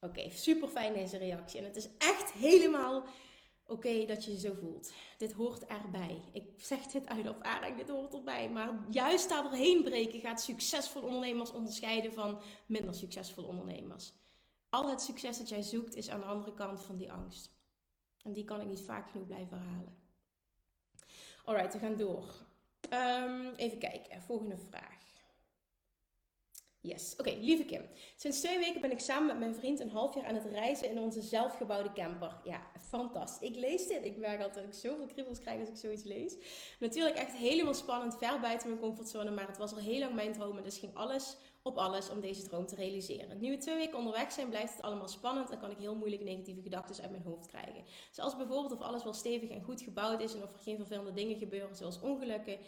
Oké, 0.00 0.30
super 0.30 0.68
fijn 0.68 0.92
deze 0.92 1.16
reactie. 1.16 1.58
En 1.58 1.64
het 1.64 1.76
is 1.76 1.88
echt 1.98 2.32
helemaal 2.32 3.04
oké 3.68 4.04
dat 4.06 4.24
je 4.24 4.30
je 4.30 4.38
zo 4.38 4.54
voelt. 4.54 4.92
Dit 5.16 5.32
hoort 5.32 5.66
erbij. 5.66 6.22
Ik 6.32 6.44
zeg 6.56 6.86
dit 6.86 7.08
uit 7.08 7.26
ervaring, 7.26 7.76
dit 7.76 7.88
hoort 7.88 8.14
erbij. 8.14 8.50
Maar 8.50 8.84
juist 8.90 9.28
daar 9.28 9.42
doorheen 9.42 9.82
breken 9.82 10.20
gaat 10.20 10.40
succesvolle 10.40 11.06
ondernemers 11.06 11.52
onderscheiden 11.52 12.12
van 12.12 12.40
minder 12.66 12.94
succesvolle 12.94 13.46
ondernemers. 13.46 14.12
Al 14.68 14.90
het 14.90 15.00
succes 15.00 15.38
dat 15.38 15.48
jij 15.48 15.62
zoekt 15.62 15.94
is 15.94 16.10
aan 16.10 16.20
de 16.20 16.26
andere 16.26 16.54
kant 16.54 16.82
van 16.82 16.96
die 16.96 17.12
angst. 17.12 17.56
En 18.22 18.32
die 18.32 18.44
kan 18.44 18.60
ik 18.60 18.66
niet 18.66 18.82
vaak 18.82 19.10
genoeg 19.10 19.26
blijven 19.26 19.58
herhalen. 19.58 19.96
Alright, 21.44 21.72
we 21.72 21.78
gaan 21.78 21.96
door. 21.96 22.46
Um, 22.92 23.54
even 23.54 23.78
kijken, 23.78 24.22
volgende 24.22 24.56
vraag. 24.56 25.07
Yes, 26.88 27.14
oké, 27.16 27.30
lieve 27.40 27.64
Kim. 27.64 27.82
Sinds 28.16 28.40
twee 28.40 28.58
weken 28.58 28.80
ben 28.80 28.90
ik 28.90 29.00
samen 29.00 29.26
met 29.26 29.38
mijn 29.38 29.54
vriend 29.54 29.80
een 29.80 29.90
half 29.90 30.14
jaar 30.14 30.24
aan 30.24 30.34
het 30.34 30.44
reizen 30.44 30.90
in 30.90 30.98
onze 30.98 31.20
zelfgebouwde 31.20 31.92
camper. 31.92 32.40
Ja, 32.44 32.60
fantastisch. 32.88 33.48
Ik 33.48 33.56
lees 33.56 33.86
dit. 33.86 34.04
Ik 34.04 34.16
merk 34.16 34.42
altijd 34.42 34.54
dat 34.54 34.74
ik 34.74 34.80
zoveel 34.80 35.06
kriebels 35.06 35.40
krijg 35.40 35.60
als 35.60 35.68
ik 35.68 35.76
zoiets 35.76 36.02
lees. 36.02 36.36
Natuurlijk 36.80 37.16
echt 37.16 37.36
helemaal 37.36 37.74
spannend, 37.74 38.18
ver 38.18 38.40
buiten 38.40 38.68
mijn 38.68 38.80
comfortzone, 38.80 39.30
maar 39.30 39.46
het 39.46 39.58
was 39.58 39.72
al 39.72 39.78
heel 39.78 39.98
lang 39.98 40.14
mijn 40.14 40.32
droom 40.32 40.56
en 40.56 40.62
dus 40.62 40.78
ging 40.78 40.94
alles 40.94 41.36
op 41.62 41.76
alles 41.76 42.10
om 42.10 42.20
deze 42.20 42.42
droom 42.42 42.66
te 42.66 42.74
realiseren. 42.74 43.40
Nu 43.40 43.50
we 43.50 43.56
twee 43.56 43.76
weken 43.76 43.98
onderweg 43.98 44.32
zijn, 44.32 44.48
blijft 44.48 44.72
het 44.72 44.82
allemaal 44.82 45.08
spannend 45.08 45.50
en 45.50 45.58
kan 45.58 45.70
ik 45.70 45.78
heel 45.78 45.94
moeilijk 45.94 46.22
negatieve 46.22 46.62
gedachten 46.62 47.02
uit 47.02 47.10
mijn 47.10 47.22
hoofd 47.22 47.46
krijgen. 47.46 47.84
Zoals 48.10 48.36
bijvoorbeeld 48.36 48.72
of 48.72 48.80
alles 48.80 49.04
wel 49.04 49.12
stevig 49.12 49.50
en 49.50 49.62
goed 49.62 49.80
gebouwd 49.80 50.22
is 50.22 50.34
en 50.34 50.42
of 50.42 50.52
er 50.52 50.58
geen 50.58 50.76
vervelende 50.76 51.12
dingen 51.12 51.38
gebeuren, 51.38 51.76
zoals 51.76 52.00
ongelukken 52.00 52.58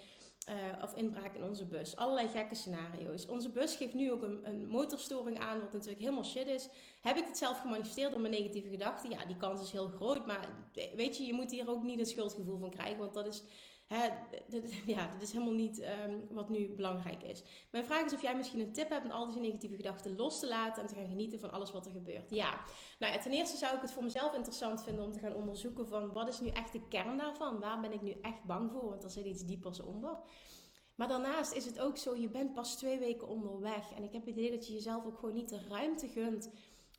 uh, 0.50 0.82
of 0.82 0.94
inbraak 0.94 1.34
in 1.34 1.44
onze 1.44 1.64
bus. 1.64 1.96
Allerlei 1.96 2.28
gekke 2.28 2.54
scenario's. 2.54 3.26
Onze 3.26 3.50
bus 3.50 3.76
geeft 3.76 3.94
nu 3.94 4.12
ook 4.12 4.22
een, 4.22 4.40
een, 4.42 4.66
motorstoring 4.68 5.38
aan, 5.38 5.60
wat 5.60 5.72
natuurlijk 5.72 6.00
helemaal 6.00 6.24
shit 6.24 6.46
is. 6.46 6.68
Heb 7.00 7.16
ik 7.16 7.24
het 7.26 7.38
zelf 7.38 7.60
gemanifesteerd 7.60 8.10
door 8.10 8.20
mijn 8.20 8.32
negatieve 8.32 8.68
gedachten? 8.68 9.10
Ja, 9.10 9.24
die 9.24 9.36
kans 9.36 9.62
is 9.62 9.70
heel 9.70 9.88
groot. 9.88 10.26
Maar 10.26 10.48
weet 10.94 11.16
je, 11.16 11.24
je 11.26 11.32
moet 11.32 11.50
hier 11.50 11.70
ook 11.70 11.82
niet 11.82 11.98
een 11.98 12.06
schuldgevoel 12.06 12.58
van 12.58 12.70
krijgen, 12.70 12.98
want 12.98 13.14
dat 13.14 13.26
is 13.26 13.42
Ja, 14.86 15.06
dat 15.12 15.22
is 15.22 15.32
helemaal 15.32 15.54
niet 15.54 15.82
um, 15.82 16.26
wat 16.30 16.48
nu 16.48 16.74
belangrijk 16.74 17.22
is. 17.22 17.42
Mijn 17.70 17.84
vraag 17.84 18.04
is 18.04 18.12
of 18.12 18.22
jij 18.22 18.36
misschien 18.36 18.60
een 18.60 18.72
tip 18.72 18.88
hebt 18.88 19.04
om 19.04 19.10
al 19.10 19.26
deze 19.26 19.40
negatieve 19.40 19.76
gedachten 19.76 20.16
los 20.16 20.40
te 20.40 20.48
laten 20.48 20.82
en 20.82 20.88
te 20.88 20.94
gaan 20.94 21.08
genieten 21.08 21.40
van 21.40 21.52
alles 21.52 21.72
wat 21.72 21.86
er 21.86 21.92
gebeurt. 21.92 22.30
Ja, 22.30 22.60
nou 22.98 23.20
ten 23.20 23.32
eerste 23.32 23.56
zou 23.56 23.76
ik 23.76 23.82
het 23.82 23.92
voor 23.92 24.02
mezelf 24.02 24.34
interessant 24.34 24.82
vinden 24.82 25.04
om 25.04 25.12
te 25.12 25.18
gaan 25.18 25.34
onderzoeken 25.34 25.88
van 25.88 26.12
wat 26.12 26.28
is 26.28 26.40
nu 26.40 26.48
echt 26.48 26.72
de 26.72 26.88
kern 26.88 27.16
daarvan? 27.16 27.60
Waar 27.60 27.80
ben 27.80 27.92
ik 27.92 28.02
nu 28.02 28.10
echt 28.22 28.44
bang 28.44 28.70
voor? 28.70 28.88
Want 28.88 29.04
er 29.04 29.10
zit 29.10 29.24
iets 29.24 29.44
diepers 29.44 29.80
onder. 29.80 30.18
Maar 30.94 31.08
daarnaast 31.08 31.52
is 31.52 31.64
het 31.64 31.80
ook 31.80 31.96
zo, 31.96 32.16
je 32.16 32.28
bent 32.28 32.54
pas 32.54 32.76
twee 32.76 32.98
weken 32.98 33.28
onderweg. 33.28 33.92
En 33.92 34.02
ik 34.02 34.12
heb 34.12 34.26
het 34.26 34.36
idee 34.36 34.50
dat 34.50 34.66
je 34.66 34.72
jezelf 34.72 35.04
ook 35.04 35.18
gewoon 35.18 35.34
niet 35.34 35.48
de 35.48 35.66
ruimte 35.68 36.08
gunt 36.08 36.50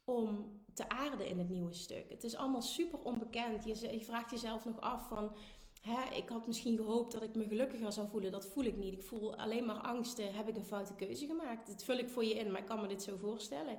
om 0.05 0.59
te 0.73 0.89
aarden 0.89 1.27
in 1.27 1.39
het 1.39 1.49
nieuwe 1.49 1.73
stuk. 1.73 2.09
Het 2.09 2.23
is 2.23 2.35
allemaal 2.35 2.61
super 2.61 2.99
onbekend. 2.99 3.63
Je 3.63 4.01
vraagt 4.01 4.31
jezelf 4.31 4.65
nog 4.65 4.79
af 4.79 5.07
van 5.07 5.35
Hè, 5.81 6.15
ik 6.15 6.29
had 6.29 6.47
misschien 6.47 6.77
gehoopt 6.77 7.11
dat 7.11 7.23
ik 7.23 7.35
me 7.35 7.47
gelukkiger 7.47 7.91
zou 7.91 8.07
voelen. 8.07 8.31
Dat 8.31 8.45
voel 8.45 8.63
ik 8.63 8.77
niet. 8.77 8.93
Ik 8.93 9.03
voel 9.03 9.35
alleen 9.35 9.65
maar 9.65 9.75
angsten. 9.75 10.33
Heb 10.33 10.47
ik 10.47 10.55
een 10.55 10.65
foute 10.65 10.95
keuze 10.95 11.25
gemaakt? 11.25 11.67
Dat 11.67 11.83
vul 11.83 11.97
ik 11.97 12.09
voor 12.09 12.25
je 12.25 12.33
in, 12.33 12.51
maar 12.51 12.61
ik 12.61 12.67
kan 12.67 12.81
me 12.81 12.87
dit 12.87 13.03
zo 13.03 13.17
voorstellen. 13.17 13.77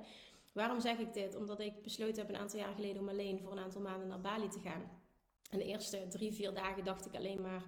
Waarom 0.53 0.79
zeg 0.79 0.97
ik 0.97 1.13
dit? 1.13 1.35
Omdat 1.35 1.59
ik 1.59 1.81
besloten 1.81 2.15
heb 2.15 2.29
een 2.29 2.41
aantal 2.41 2.59
jaar 2.59 2.73
geleden 2.73 3.01
om 3.01 3.09
alleen 3.09 3.39
voor 3.39 3.51
een 3.51 3.63
aantal 3.63 3.81
maanden 3.81 4.07
naar 4.07 4.21
Bali 4.21 4.47
te 4.47 4.59
gaan. 4.59 5.01
En 5.49 5.57
de 5.57 5.65
eerste 5.65 6.07
drie, 6.09 6.33
vier 6.33 6.53
dagen 6.53 6.83
dacht 6.83 7.05
ik 7.05 7.15
alleen 7.15 7.41
maar: 7.41 7.63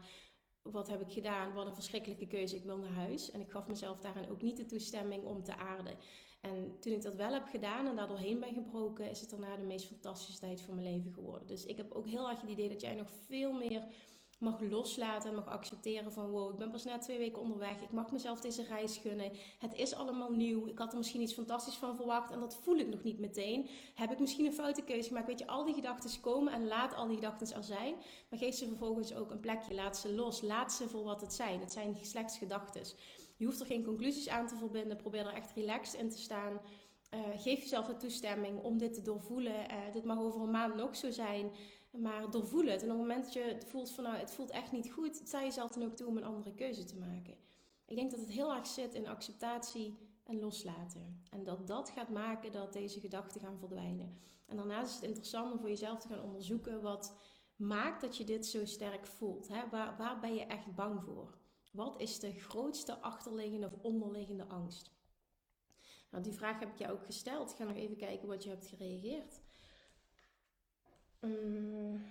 wat 0.61 0.87
heb 0.87 1.01
ik 1.01 1.11
gedaan? 1.11 1.53
Wat 1.53 1.65
een 1.65 1.73
verschrikkelijke 1.73 2.27
keuze. 2.27 2.55
Ik 2.55 2.63
wil 2.63 2.77
naar 2.77 2.93
huis. 2.93 3.31
En 3.31 3.41
ik 3.41 3.51
gaf 3.51 3.67
mezelf 3.67 3.99
daarin 3.99 4.29
ook 4.29 4.41
niet 4.41 4.57
de 4.57 4.65
toestemming 4.65 5.23
om 5.23 5.43
te 5.43 5.55
aarden. 5.55 5.97
En 6.41 6.79
toen 6.79 6.93
ik 6.93 7.01
dat 7.01 7.15
wel 7.15 7.33
heb 7.33 7.47
gedaan 7.47 7.87
en 7.87 7.95
daar 7.95 8.07
doorheen 8.07 8.39
ben 8.39 8.53
gebroken, 8.53 9.09
is 9.09 9.21
het 9.21 9.29
daarna 9.29 9.55
de 9.55 9.63
meest 9.63 9.85
fantastische 9.85 10.39
tijd 10.39 10.61
van 10.61 10.75
mijn 10.75 10.87
leven 10.87 11.13
geworden. 11.13 11.47
Dus 11.47 11.65
ik 11.65 11.77
heb 11.77 11.91
ook 11.91 12.07
heel 12.07 12.29
erg 12.29 12.41
het 12.41 12.49
idee 12.49 12.69
dat 12.69 12.81
jij 12.81 12.95
nog 12.95 13.09
veel 13.27 13.53
meer 13.53 13.83
mag 14.37 14.61
loslaten 14.61 15.29
en 15.29 15.35
mag 15.35 15.47
accepteren 15.47 16.11
van 16.11 16.29
wow, 16.29 16.51
ik 16.51 16.57
ben 16.57 16.71
pas 16.71 16.83
net 16.83 17.01
twee 17.01 17.17
weken 17.17 17.41
onderweg. 17.41 17.81
Ik 17.81 17.91
mag 17.91 18.11
mezelf 18.11 18.41
deze 18.41 18.63
reis 18.63 18.97
gunnen. 18.97 19.31
Het 19.59 19.73
is 19.73 19.93
allemaal 19.93 20.31
nieuw. 20.31 20.67
Ik 20.67 20.77
had 20.77 20.91
er 20.91 20.97
misschien 20.97 21.21
iets 21.21 21.33
fantastisch 21.33 21.75
van 21.75 21.95
verwacht 21.95 22.31
en 22.31 22.39
dat 22.39 22.55
voel 22.55 22.77
ik 22.77 22.88
nog 22.88 23.03
niet 23.03 23.19
meteen. 23.19 23.69
Heb 23.95 24.11
ik 24.11 24.19
misschien 24.19 24.45
een 24.45 24.53
foute 24.53 24.83
keuze 24.83 25.07
gemaakt? 25.07 25.27
Weet 25.27 25.39
je, 25.39 25.47
al 25.47 25.65
die 25.65 25.73
gedachten 25.73 26.21
komen 26.21 26.53
en 26.53 26.67
laat 26.67 26.95
al 26.95 27.07
die 27.07 27.15
gedachten 27.15 27.55
er 27.55 27.63
zijn. 27.63 27.95
Maar 28.29 28.39
geef 28.39 28.55
ze 28.55 28.67
vervolgens 28.67 29.13
ook 29.13 29.31
een 29.31 29.39
plekje. 29.39 29.73
Laat 29.73 29.97
ze 29.97 30.13
los. 30.13 30.41
Laat 30.41 30.73
ze 30.73 30.89
voor 30.89 31.03
wat 31.03 31.21
het 31.21 31.33
zijn. 31.33 31.59
Het 31.59 31.71
zijn 31.71 31.97
slechts 32.01 32.38
gedachten. 32.38 32.81
Je 33.38 33.45
hoeft 33.45 33.59
er 33.59 33.65
geen 33.65 33.83
conclusies 33.83 34.29
aan 34.29 34.47
te 34.47 34.55
verbinden. 34.55 34.97
Probeer 34.97 35.25
er 35.25 35.33
echt 35.33 35.51
relaxed 35.55 35.99
in 35.99 36.09
te 36.09 36.17
staan. 36.17 36.59
Uh, 37.13 37.21
geef 37.36 37.59
jezelf 37.59 37.86
de 37.86 37.97
toestemming 37.97 38.63
om 38.63 38.77
dit 38.77 38.93
te 38.93 39.01
doorvoelen. 39.01 39.53
Uh, 39.53 39.93
dit 39.93 40.03
mag 40.03 40.19
over 40.19 40.41
een 40.41 40.51
maand 40.51 40.75
nog 40.75 40.95
zo 40.95 41.11
zijn. 41.11 41.51
Maar 41.97 42.31
doorvoel 42.31 42.65
het. 42.65 42.81
En 42.81 42.91
op 42.91 42.97
het 42.97 43.07
moment 43.07 43.23
dat 43.23 43.33
je 43.33 43.57
voelt 43.65 43.91
van 43.91 44.03
nou, 44.03 44.17
het 44.17 44.31
voelt 44.31 44.49
echt 44.49 44.71
niet 44.71 44.91
goed, 44.91 45.21
sta 45.23 45.41
jezelf 45.41 45.71
dan 45.71 45.83
ook 45.83 45.95
toe 45.95 46.07
om 46.07 46.17
een 46.17 46.23
andere 46.23 46.53
keuze 46.53 46.83
te 46.83 46.97
maken. 46.97 47.37
Ik 47.85 47.95
denk 47.95 48.11
dat 48.11 48.19
het 48.19 48.29
heel 48.29 48.53
erg 48.53 48.67
zit 48.67 48.93
in 48.93 49.07
acceptatie 49.07 49.97
en 50.23 50.39
loslaten. 50.39 51.23
En 51.29 51.43
dat 51.43 51.67
dat 51.67 51.89
gaat 51.89 52.09
maken 52.09 52.51
dat 52.51 52.73
deze 52.73 52.99
gedachten 52.99 53.41
gaan 53.41 53.57
verdwijnen. 53.57 54.19
En 54.45 54.57
daarnaast 54.57 54.89
is 54.89 54.95
het 54.95 55.05
interessant 55.05 55.51
om 55.51 55.59
voor 55.59 55.69
jezelf 55.69 55.99
te 55.99 56.07
gaan 56.07 56.23
onderzoeken 56.23 56.81
wat 56.81 57.15
maakt 57.55 58.01
dat 58.01 58.17
je 58.17 58.23
dit 58.23 58.45
zo 58.45 58.65
sterk 58.65 59.05
voelt. 59.05 59.47
Hè? 59.47 59.69
Waar, 59.69 59.97
waar 59.97 60.19
ben 60.19 60.35
je 60.35 60.45
echt 60.45 60.75
bang 60.75 61.03
voor? 61.03 61.37
Wat 61.71 62.01
is 62.01 62.19
de 62.19 62.31
grootste 62.31 62.99
achterliggende 62.99 63.65
of 63.65 63.77
onderliggende 63.81 64.45
angst? 64.45 64.91
Nou, 66.11 66.23
die 66.23 66.33
vraag 66.33 66.59
heb 66.59 66.69
ik 66.69 66.77
jou 66.77 66.93
ook 66.93 67.05
gesteld. 67.05 67.51
Ik 67.51 67.55
ga 67.55 67.63
nog 67.63 67.75
even 67.75 67.97
kijken 67.97 68.27
wat 68.27 68.43
je 68.43 68.49
hebt 68.49 68.67
gereageerd. 68.67 69.41
Um, 71.26 72.03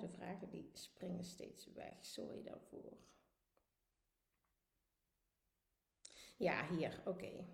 de 0.00 0.08
vragen 0.08 0.50
die 0.50 0.70
springen 0.72 1.24
steeds 1.24 1.66
weg. 1.72 1.94
Sorry 2.00 2.42
daarvoor. 2.42 2.96
Ja, 6.36 6.68
hier, 6.68 7.02
oké. 7.04 7.44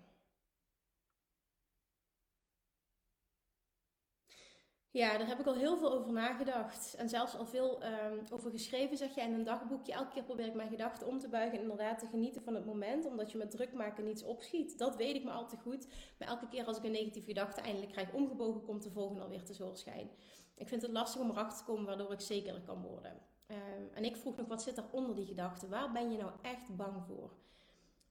Ja, 4.93 5.17
daar 5.17 5.27
heb 5.27 5.39
ik 5.39 5.45
al 5.45 5.53
heel 5.53 5.77
veel 5.77 5.93
over 5.93 6.11
nagedacht. 6.11 6.95
En 6.95 7.09
zelfs 7.09 7.35
al 7.35 7.45
veel 7.45 7.83
um, 7.83 8.23
over 8.31 8.51
geschreven, 8.51 8.97
zeg 8.97 9.15
je 9.15 9.21
in 9.21 9.33
een 9.33 9.43
dagboekje. 9.43 9.93
Elke 9.93 10.13
keer 10.13 10.23
probeer 10.23 10.45
ik 10.45 10.53
mijn 10.53 10.69
gedachten 10.69 11.07
om 11.07 11.19
te 11.19 11.29
buigen 11.29 11.57
en 11.57 11.61
inderdaad 11.61 11.99
te 11.99 12.07
genieten 12.07 12.43
van 12.43 12.55
het 12.55 12.65
moment. 12.65 13.05
Omdat 13.05 13.31
je 13.31 13.37
met 13.37 13.51
druk 13.51 13.73
maken 13.73 14.03
niets 14.03 14.23
opschiet. 14.23 14.77
Dat 14.77 14.95
weet 14.95 15.15
ik 15.15 15.23
me 15.23 15.31
al 15.31 15.47
te 15.47 15.57
goed. 15.57 15.87
Maar 16.19 16.27
elke 16.27 16.47
keer 16.47 16.65
als 16.65 16.77
ik 16.77 16.83
een 16.83 16.91
negatieve 16.91 17.27
gedachte 17.27 17.61
eindelijk 17.61 17.91
krijg 17.91 18.13
omgebogen, 18.13 18.63
komt 18.63 18.83
de 18.83 18.91
volgende 18.91 19.21
alweer 19.21 19.43
tevoorschijn. 19.43 20.09
Ik 20.55 20.67
vind 20.67 20.81
het 20.81 20.91
lastig 20.91 21.21
om 21.21 21.29
erachter 21.29 21.57
te 21.57 21.71
komen 21.71 21.85
waardoor 21.85 22.11
ik 22.11 22.21
zekerder 22.21 22.61
kan 22.61 22.81
worden. 22.81 23.21
Um, 23.47 23.89
en 23.93 24.03
ik 24.03 24.15
vroeg 24.15 24.35
nog, 24.35 24.47
wat 24.47 24.63
zit 24.63 24.77
er 24.77 24.85
onder 24.91 25.15
die 25.15 25.25
gedachte? 25.25 25.67
Waar 25.67 25.91
ben 25.91 26.11
je 26.11 26.17
nou 26.17 26.31
echt 26.41 26.75
bang 26.75 27.03
voor? 27.05 27.31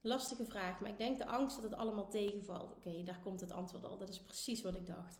Lastige 0.01 0.45
vraag, 0.45 0.79
maar 0.79 0.89
ik 0.89 0.97
denk 0.97 1.17
de 1.17 1.25
angst 1.25 1.55
dat 1.55 1.71
het 1.71 1.79
allemaal 1.79 2.09
tegenvalt. 2.09 2.75
Oké, 2.75 3.03
daar 3.03 3.19
komt 3.23 3.39
het 3.39 3.51
antwoord 3.51 3.85
al. 3.85 3.97
Dat 3.97 4.09
is 4.09 4.21
precies 4.21 4.61
wat 4.61 4.75
ik 4.75 4.87
dacht. 4.87 5.19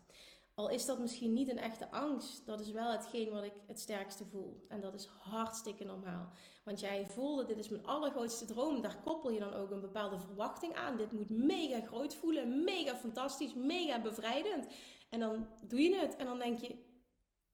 Al 0.54 0.68
is 0.68 0.86
dat 0.86 0.98
misschien 0.98 1.32
niet 1.32 1.48
een 1.48 1.58
echte 1.58 1.90
angst, 1.90 2.46
dat 2.46 2.60
is 2.60 2.70
wel 2.70 2.90
hetgeen 2.90 3.30
wat 3.30 3.44
ik 3.44 3.52
het 3.66 3.80
sterkste 3.80 4.24
voel. 4.24 4.64
En 4.68 4.80
dat 4.80 4.94
is 4.94 5.06
hartstikke 5.06 5.84
normaal. 5.84 6.28
Want 6.64 6.80
jij 6.80 7.06
voelde, 7.06 7.44
dit 7.44 7.58
is 7.58 7.68
mijn 7.68 7.86
allergrootste 7.86 8.44
droom. 8.44 8.80
Daar 8.82 9.00
koppel 9.02 9.30
je 9.30 9.38
dan 9.38 9.52
ook 9.52 9.70
een 9.70 9.80
bepaalde 9.80 10.18
verwachting 10.18 10.74
aan. 10.74 10.96
Dit 10.96 11.12
moet 11.12 11.30
mega 11.30 11.80
groot 11.80 12.14
voelen, 12.14 12.64
mega 12.64 12.96
fantastisch, 12.96 13.54
mega 13.54 14.00
bevrijdend. 14.00 14.66
En 15.10 15.20
dan 15.20 15.46
doe 15.60 15.80
je 15.80 15.96
het 15.96 16.16
en 16.16 16.26
dan 16.26 16.38
denk 16.38 16.58
je, 16.58 16.76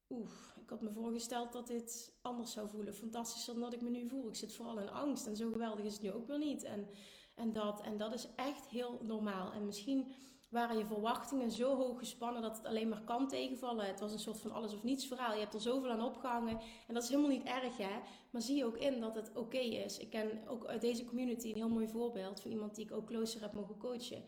oeh, 0.08 0.30
ik 0.62 0.70
had 0.70 0.80
me 0.80 0.92
voorgesteld 0.92 1.52
dat 1.52 1.66
dit 1.66 2.18
anders 2.22 2.52
zou 2.52 2.68
voelen. 2.68 2.94
Fantastischer 2.94 3.52
dan 3.52 3.62
dat 3.62 3.72
ik 3.72 3.80
me 3.80 3.90
nu 3.90 4.08
voel. 4.08 4.28
Ik 4.28 4.36
zit 4.36 4.54
vooral 4.54 4.78
in 4.78 4.90
angst 4.90 5.26
en 5.26 5.36
zo 5.36 5.50
geweldig 5.52 5.84
is 5.84 5.92
het 5.92 6.02
nu 6.02 6.12
ook 6.12 6.26
weer 6.26 6.38
niet. 6.38 6.62
En, 6.62 6.88
en, 7.34 7.52
dat, 7.52 7.80
en 7.80 7.96
dat 7.96 8.14
is 8.14 8.28
echt 8.36 8.66
heel 8.66 9.00
normaal. 9.02 9.52
En 9.52 9.64
misschien 9.64 10.12
waren 10.50 10.78
je 10.78 10.86
verwachtingen 10.86 11.50
zo 11.50 11.76
hoog 11.76 11.98
gespannen 11.98 12.42
dat 12.42 12.56
het 12.56 12.66
alleen 12.66 12.88
maar 12.88 13.04
kan 13.04 13.28
tegenvallen. 13.28 13.86
Het 13.86 14.00
was 14.00 14.12
een 14.12 14.18
soort 14.18 14.40
van 14.40 14.52
alles 14.52 14.74
of 14.74 14.82
niets 14.82 15.06
verhaal. 15.06 15.32
Je 15.32 15.40
hebt 15.40 15.54
er 15.54 15.60
zoveel 15.60 15.90
aan 15.90 16.04
opgehangen. 16.04 16.60
En 16.86 16.94
dat 16.94 17.02
is 17.02 17.08
helemaal 17.08 17.30
niet 17.30 17.44
erg, 17.44 17.76
hè. 17.76 18.00
Maar 18.30 18.42
zie 18.42 18.56
je 18.56 18.64
ook 18.64 18.76
in 18.76 19.00
dat 19.00 19.14
het 19.14 19.36
oké 19.36 19.58
is. 19.58 19.98
Ik 19.98 20.10
ken 20.10 20.48
ook 20.48 20.66
uit 20.66 20.80
deze 20.80 21.04
community 21.04 21.48
een 21.48 21.54
heel 21.54 21.68
mooi 21.68 21.88
voorbeeld 21.88 22.40
van 22.40 22.50
iemand 22.50 22.74
die 22.74 22.84
ik 22.84 22.92
ook 22.92 23.06
closer 23.06 23.40
heb 23.40 23.52
mogen 23.52 23.76
coachen. 23.78 24.24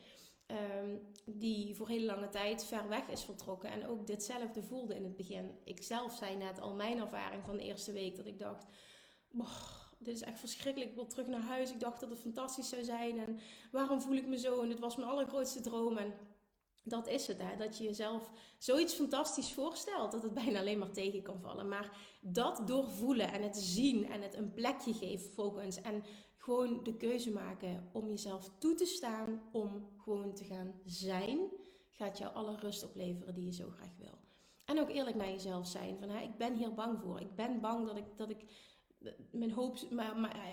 Um, 0.46 1.00
die 1.26 1.74
voor 1.74 1.88
hele 1.88 2.06
lange 2.06 2.28
tijd 2.28 2.64
ver 2.64 2.88
weg 2.88 3.08
is 3.08 3.22
vertrokken. 3.22 3.70
En 3.70 3.86
ook 3.86 4.06
ditzelfde 4.06 4.62
voelde 4.62 4.94
in 4.94 5.04
het 5.04 5.16
begin. 5.16 5.58
Ik 5.64 5.82
zelf 5.82 6.12
zei 6.12 6.36
net 6.36 6.60
al 6.60 6.74
mijn 6.74 6.98
ervaring 6.98 7.44
van 7.44 7.56
de 7.56 7.62
eerste 7.62 7.92
week 7.92 8.16
dat 8.16 8.26
ik 8.26 8.38
dacht 8.38 8.66
dit 10.04 10.14
is 10.14 10.22
echt 10.22 10.38
verschrikkelijk. 10.38 10.90
Ik 10.90 10.96
wil 10.96 11.06
terug 11.06 11.26
naar 11.26 11.40
huis. 11.40 11.70
Ik 11.70 11.80
dacht 11.80 12.00
dat 12.00 12.10
het 12.10 12.18
fantastisch 12.18 12.68
zou 12.68 12.84
zijn. 12.84 13.18
En 13.18 13.40
waarom 13.70 14.00
voel 14.00 14.16
ik 14.16 14.26
me 14.26 14.38
zo? 14.38 14.62
En 14.62 14.68
dit 14.68 14.78
was 14.78 14.96
mijn 14.96 15.08
allergrootste 15.08 15.60
droom. 15.60 15.96
En 15.96 16.14
dat 16.84 17.08
is 17.08 17.26
het, 17.26 17.38
hè? 17.38 17.56
dat 17.56 17.78
je 17.78 17.84
jezelf 17.84 18.30
zoiets 18.58 18.94
fantastisch 18.94 19.52
voorstelt 19.52 20.12
dat 20.12 20.22
het 20.22 20.34
bijna 20.34 20.58
alleen 20.58 20.78
maar 20.78 20.92
tegen 20.92 21.22
kan 21.22 21.40
vallen. 21.40 21.68
Maar 21.68 21.96
dat 22.20 22.62
doorvoelen 22.66 23.32
en 23.32 23.42
het 23.42 23.56
zien 23.56 24.10
en 24.10 24.22
het 24.22 24.34
een 24.34 24.52
plekje 24.52 24.92
geven 24.92 25.30
volgens 25.30 25.80
en 25.80 26.04
gewoon 26.36 26.82
de 26.82 26.96
keuze 26.96 27.32
maken 27.32 27.88
om 27.92 28.08
jezelf 28.08 28.50
toe 28.58 28.74
te 28.74 28.86
staan, 28.86 29.42
om 29.52 29.88
gewoon 29.96 30.34
te 30.34 30.44
gaan 30.44 30.74
zijn, 30.84 31.38
gaat 31.90 32.18
jou 32.18 32.34
alle 32.34 32.56
rust 32.56 32.84
opleveren 32.84 33.34
die 33.34 33.44
je 33.44 33.52
zo 33.52 33.70
graag 33.70 33.96
wil. 33.98 34.18
En 34.64 34.80
ook 34.80 34.90
eerlijk 34.90 35.16
naar 35.16 35.30
jezelf 35.30 35.66
zijn. 35.66 35.98
Van, 35.98 36.08
hè, 36.08 36.22
ik 36.22 36.36
ben 36.36 36.54
hier 36.54 36.74
bang 36.74 37.00
voor. 37.00 37.20
Ik 37.20 37.34
ben 37.34 37.60
bang 37.60 37.86
dat 37.86 37.96
ik, 37.96 38.04
dat 38.16 38.30
ik 38.30 38.44
mijn 39.30 39.52
hopes, 39.52 39.84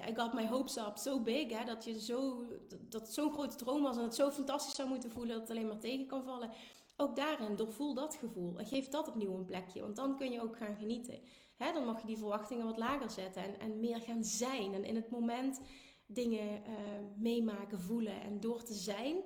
I 0.10 0.16
got 0.16 0.34
my 0.34 0.48
hopes 0.48 0.78
up 0.78 0.98
so 0.98 1.22
big, 1.22 1.50
hè, 1.50 1.66
dat, 1.66 1.84
je 1.84 2.02
zo, 2.02 2.46
dat 2.90 3.14
zo'n 3.14 3.32
grote 3.32 3.56
droom 3.56 3.82
was 3.82 3.98
en 3.98 4.04
het 4.04 4.16
zo 4.16 4.32
fantastisch 4.32 4.76
zou 4.76 4.90
moeten 4.90 5.12
voelen 5.12 5.32
dat 5.32 5.42
het 5.42 5.50
alleen 5.50 5.68
maar 5.68 5.80
tegen 5.80 6.06
kan 6.06 6.24
vallen. 6.24 6.52
Ook 6.98 7.16
daarin, 7.16 7.56
doorvoel 7.56 7.94
dat 7.94 8.16
gevoel 8.16 8.58
en 8.58 8.66
geef 8.66 8.88
dat 8.88 9.08
opnieuw 9.08 9.34
een 9.34 9.46
plekje, 9.46 9.82
want 9.82 9.96
dan 9.96 10.18
kun 10.18 10.32
je 10.32 10.42
ook 10.42 10.58
gaan 10.58 10.76
genieten. 10.76 11.20
Hè, 11.56 11.74
dan 11.74 11.86
mag 11.86 12.02
je 12.02 12.08
die 12.08 12.18
verwachtingen 12.18 12.66
wat 12.66 12.78
lager 12.78 13.10
zetten 13.10 13.44
en, 13.44 13.60
en 13.60 13.80
meer 13.80 14.02
gaan 14.02 14.24
zijn 14.24 14.74
en 14.74 14.84
in 14.84 14.96
het 14.96 15.10
moment 15.10 15.62
dingen 16.06 16.62
uh, 16.70 16.76
meemaken, 17.16 17.82
voelen 17.82 18.22
en 18.22 18.40
door 18.40 18.64
te 18.64 18.74
zijn, 18.74 19.24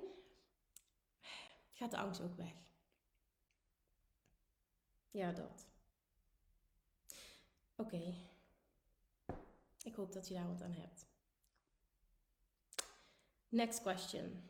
gaat 1.72 1.90
de 1.90 1.96
angst 1.96 2.22
ook 2.22 2.36
weg. 2.36 2.54
Ja, 5.10 5.32
dat. 5.32 5.66
Oké. 7.76 8.14
Ik 9.84 9.94
hoop 9.94 10.12
dat 10.12 10.28
je 10.28 10.34
daar 10.34 10.48
wat 10.48 10.62
aan 10.62 10.72
hebt. 10.72 11.06
Next 13.48 13.82
question. 13.82 14.42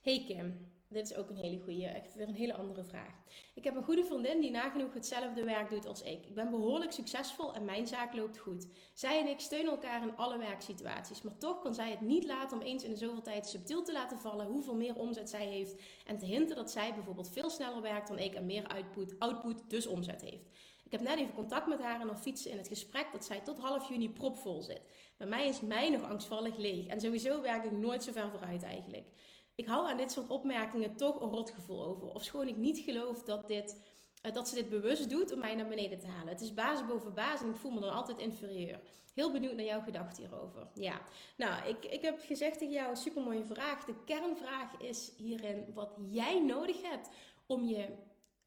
Hey 0.00 0.24
Kim, 0.26 0.72
dit 0.88 1.10
is 1.10 1.16
ook 1.16 1.30
een 1.30 1.36
hele 1.36 1.60
goede, 1.60 1.86
echt 1.86 2.14
weer 2.14 2.28
een 2.28 2.34
hele 2.34 2.54
andere 2.54 2.84
vraag. 2.84 3.14
Ik 3.54 3.64
heb 3.64 3.76
een 3.76 3.84
goede 3.84 4.04
vriendin 4.04 4.40
die 4.40 4.50
nagenoeg 4.50 4.94
hetzelfde 4.94 5.44
werk 5.44 5.70
doet 5.70 5.86
als 5.86 6.02
ik. 6.02 6.26
Ik 6.26 6.34
ben 6.34 6.50
behoorlijk 6.50 6.92
succesvol 6.92 7.54
en 7.54 7.64
mijn 7.64 7.86
zaak 7.86 8.14
loopt 8.14 8.38
goed. 8.38 8.68
Zij 8.94 9.20
en 9.20 9.26
ik 9.26 9.40
steunen 9.40 9.70
elkaar 9.70 10.02
in 10.02 10.16
alle 10.16 10.38
werksituaties, 10.38 11.22
maar 11.22 11.38
toch 11.38 11.60
kan 11.60 11.74
zij 11.74 11.90
het 11.90 12.00
niet 12.00 12.24
laten 12.24 12.58
om 12.58 12.64
eens 12.64 12.84
in 12.84 12.90
de 12.90 12.96
zoveel 12.96 13.22
tijd 13.22 13.46
subtiel 13.46 13.82
te 13.82 13.92
laten 13.92 14.18
vallen 14.18 14.46
hoeveel 14.46 14.74
meer 14.74 14.96
omzet 14.96 15.30
zij 15.30 15.46
heeft 15.46 15.82
en 16.06 16.18
te 16.18 16.26
hinten 16.26 16.56
dat 16.56 16.70
zij 16.70 16.94
bijvoorbeeld 16.94 17.30
veel 17.30 17.50
sneller 17.50 17.82
werkt 17.82 18.08
dan 18.08 18.18
ik 18.18 18.34
en 18.34 18.46
meer 18.46 18.66
output, 18.66 19.18
output 19.18 19.70
dus 19.70 19.86
omzet 19.86 20.20
heeft. 20.20 20.48
Ik 20.88 20.98
heb 20.98 21.08
net 21.08 21.18
even 21.18 21.34
contact 21.34 21.66
met 21.66 21.80
haar 21.80 22.00
en 22.00 22.06
dan 22.06 22.18
fietsen 22.18 22.50
in 22.50 22.56
het 22.56 22.68
gesprek 22.68 23.06
dat 23.12 23.24
zij 23.24 23.40
tot 23.40 23.58
half 23.58 23.88
juni 23.88 24.10
propvol 24.10 24.62
zit. 24.62 24.80
Bij 25.16 25.26
mij 25.26 25.48
is 25.48 25.60
mij 25.60 25.90
nog 25.90 26.02
angstvallig 26.02 26.56
leeg 26.56 26.86
en 26.86 27.00
sowieso 27.00 27.40
werk 27.40 27.64
ik 27.64 27.72
nooit 27.72 28.02
zo 28.02 28.12
ver 28.12 28.30
vooruit 28.30 28.62
eigenlijk. 28.62 29.06
Ik 29.54 29.66
hou 29.66 29.88
aan 29.88 29.96
dit 29.96 30.12
soort 30.12 30.28
opmerkingen 30.28 30.96
toch 30.96 31.20
een 31.20 31.28
rotgevoel 31.28 31.84
over. 31.84 32.08
Of 32.08 32.24
schoon 32.24 32.48
ik 32.48 32.56
niet 32.56 32.78
geloof 32.78 33.22
dat, 33.22 33.48
dit, 33.48 33.80
eh, 34.22 34.32
dat 34.32 34.48
ze 34.48 34.54
dit 34.54 34.68
bewust 34.68 35.10
doet 35.10 35.32
om 35.32 35.38
mij 35.38 35.54
naar 35.54 35.68
beneden 35.68 35.98
te 35.98 36.06
halen. 36.06 36.32
Het 36.32 36.40
is 36.40 36.54
basis 36.54 36.86
boven 36.86 37.14
basis 37.14 37.40
en 37.40 37.48
ik 37.48 37.56
voel 37.56 37.72
me 37.72 37.80
dan 37.80 37.92
altijd 37.92 38.18
inferieur. 38.18 38.80
Heel 39.14 39.32
benieuwd 39.32 39.54
naar 39.54 39.64
jouw 39.64 39.80
gedachten 39.80 40.22
hierover. 40.22 40.68
Ja, 40.74 41.00
nou, 41.36 41.68
ik, 41.68 41.84
ik 41.84 42.02
heb 42.02 42.20
gezegd 42.20 42.58
tegen 42.58 42.74
jou, 42.74 42.90
een 42.90 42.96
supermooie 42.96 43.44
vraag. 43.44 43.84
De 43.84 44.04
kernvraag 44.04 44.80
is 44.80 45.12
hierin 45.16 45.64
wat 45.74 45.96
jij 46.10 46.40
nodig 46.40 46.82
hebt 46.82 47.08
om 47.46 47.64
je 47.64 47.88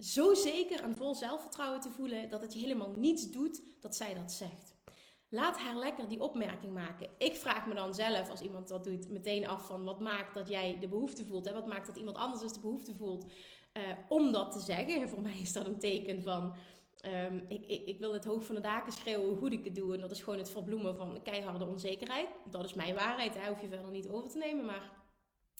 zo 0.01 0.33
zeker 0.33 0.81
en 0.81 0.95
vol 0.95 1.15
zelfvertrouwen 1.15 1.79
te 1.79 1.89
voelen 1.89 2.29
dat 2.29 2.41
het 2.41 2.53
je 2.53 2.59
helemaal 2.59 2.93
niets 2.95 3.31
doet 3.31 3.61
dat 3.79 3.95
zij 3.95 4.13
dat 4.13 4.31
zegt. 4.31 4.75
Laat 5.29 5.57
haar 5.57 5.75
lekker 5.75 6.07
die 6.07 6.21
opmerking 6.21 6.73
maken. 6.73 7.09
Ik 7.17 7.35
vraag 7.35 7.67
me 7.67 7.73
dan 7.73 7.93
zelf, 7.93 8.29
als 8.29 8.41
iemand 8.41 8.67
dat 8.67 8.83
doet, 8.83 9.09
meteen 9.09 9.47
af 9.47 9.65
van 9.65 9.83
wat 9.83 9.99
maakt 9.99 10.33
dat 10.33 10.49
jij 10.49 10.77
de 10.79 10.87
behoefte 10.87 11.25
voelt. 11.25 11.45
Hè? 11.45 11.53
Wat 11.53 11.67
maakt 11.67 11.87
dat 11.87 11.95
iemand 11.95 12.17
anders 12.17 12.41
dus 12.41 12.53
de 12.53 12.59
behoefte 12.59 12.95
voelt 12.95 13.25
uh, 13.73 13.83
om 14.09 14.31
dat 14.31 14.51
te 14.51 14.59
zeggen. 14.59 15.01
En 15.01 15.09
voor 15.13 15.21
mij 15.21 15.39
is 15.39 15.53
dat 15.53 15.65
een 15.65 15.79
teken 15.79 16.21
van, 16.21 16.53
um, 17.05 17.45
ik, 17.47 17.65
ik, 17.67 17.85
ik, 17.85 17.99
wil 17.99 18.13
het 18.13 18.25
hoog 18.25 18.45
van 18.45 18.55
de 18.55 18.61
daken 18.61 18.91
schreeuwen 18.91 19.27
hoe 19.27 19.37
goed 19.37 19.53
ik 19.53 19.65
het 19.65 19.75
doe. 19.75 19.93
En 19.93 19.99
dat 19.99 20.11
is 20.11 20.21
gewoon 20.21 20.39
het 20.39 20.51
verbloemen 20.51 20.95
van 20.95 21.21
keiharde 21.23 21.65
onzekerheid. 21.65 22.27
Dat 22.49 22.65
is 22.65 22.73
mijn 22.73 22.95
waarheid, 22.95 23.33
daar 23.33 23.47
hoef 23.47 23.61
je 23.61 23.67
verder 23.67 23.91
niet 23.91 24.09
over 24.09 24.29
te 24.29 24.37
nemen. 24.37 24.65
Maar 24.65 24.91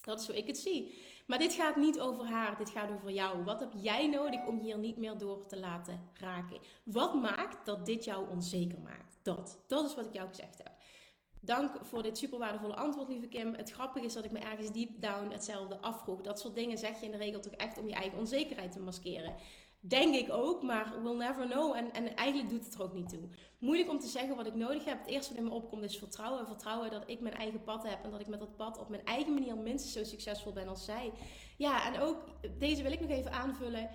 dat 0.00 0.20
is 0.20 0.26
hoe 0.26 0.36
ik 0.36 0.46
het 0.46 0.58
zie. 0.58 0.94
Maar 1.32 1.40
dit 1.40 1.52
gaat 1.52 1.76
niet 1.76 2.00
over 2.00 2.26
haar, 2.26 2.56
dit 2.56 2.70
gaat 2.70 2.90
over 2.90 3.10
jou. 3.10 3.44
Wat 3.44 3.60
heb 3.60 3.72
jij 3.76 4.08
nodig 4.08 4.46
om 4.46 4.58
hier 4.58 4.78
niet 4.78 4.96
meer 4.96 5.18
door 5.18 5.46
te 5.46 5.58
laten 5.58 6.00
raken? 6.12 6.58
Wat 6.84 7.14
maakt 7.14 7.66
dat 7.66 7.86
dit 7.86 8.04
jou 8.04 8.28
onzeker 8.30 8.80
maakt? 8.80 9.18
Dat, 9.22 9.58
dat 9.66 9.84
is 9.84 9.94
wat 9.94 10.06
ik 10.06 10.12
jou 10.12 10.28
gezegd 10.28 10.58
heb. 10.58 10.72
Dank 11.40 11.76
voor 11.82 12.02
dit 12.02 12.18
super 12.18 12.38
waardevolle 12.38 12.74
antwoord, 12.74 13.08
lieve 13.08 13.26
Kim. 13.26 13.54
Het 13.54 13.70
grappige 13.70 14.04
is 14.04 14.12
dat 14.12 14.24
ik 14.24 14.30
me 14.30 14.38
ergens 14.38 14.72
deep 14.72 15.00
down 15.00 15.30
hetzelfde 15.30 15.80
afvroeg. 15.80 16.20
Dat 16.20 16.40
soort 16.40 16.54
dingen 16.54 16.78
zeg 16.78 17.00
je 17.00 17.04
in 17.04 17.10
de 17.12 17.16
regel 17.16 17.40
toch 17.40 17.52
echt 17.52 17.78
om 17.78 17.88
je 17.88 17.94
eigen 17.94 18.18
onzekerheid 18.18 18.72
te 18.72 18.80
maskeren. 18.80 19.34
Denk 19.84 20.14
ik 20.14 20.32
ook, 20.32 20.62
maar 20.62 21.02
we'll 21.02 21.16
never 21.16 21.46
know. 21.46 21.76
En, 21.76 21.92
en 21.92 22.16
eigenlijk 22.16 22.50
doet 22.50 22.64
het 22.64 22.74
er 22.74 22.82
ook 22.82 22.92
niet 22.92 23.08
toe. 23.08 23.28
Moeilijk 23.58 23.90
om 23.90 23.98
te 23.98 24.06
zeggen 24.06 24.36
wat 24.36 24.46
ik 24.46 24.54
nodig 24.54 24.84
heb. 24.84 24.98
Het 24.98 25.08
eerste 25.08 25.32
wat 25.32 25.42
in 25.42 25.48
me 25.48 25.54
opkomt 25.54 25.82
is 25.82 25.98
vertrouwen. 25.98 26.40
En 26.40 26.46
vertrouwen 26.46 26.90
dat 26.90 27.02
ik 27.06 27.20
mijn 27.20 27.34
eigen 27.34 27.62
pad 27.62 27.82
heb. 27.88 28.04
En 28.04 28.10
dat 28.10 28.20
ik 28.20 28.26
met 28.26 28.38
dat 28.38 28.56
pad 28.56 28.78
op 28.78 28.88
mijn 28.88 29.04
eigen 29.04 29.34
manier 29.34 29.56
minstens 29.56 29.92
zo 29.92 30.04
succesvol 30.04 30.52
ben 30.52 30.68
als 30.68 30.84
zij. 30.84 31.12
Ja, 31.56 31.92
en 31.92 32.00
ook 32.00 32.24
deze 32.58 32.82
wil 32.82 32.92
ik 32.92 33.00
nog 33.00 33.10
even 33.10 33.32
aanvullen. 33.32 33.90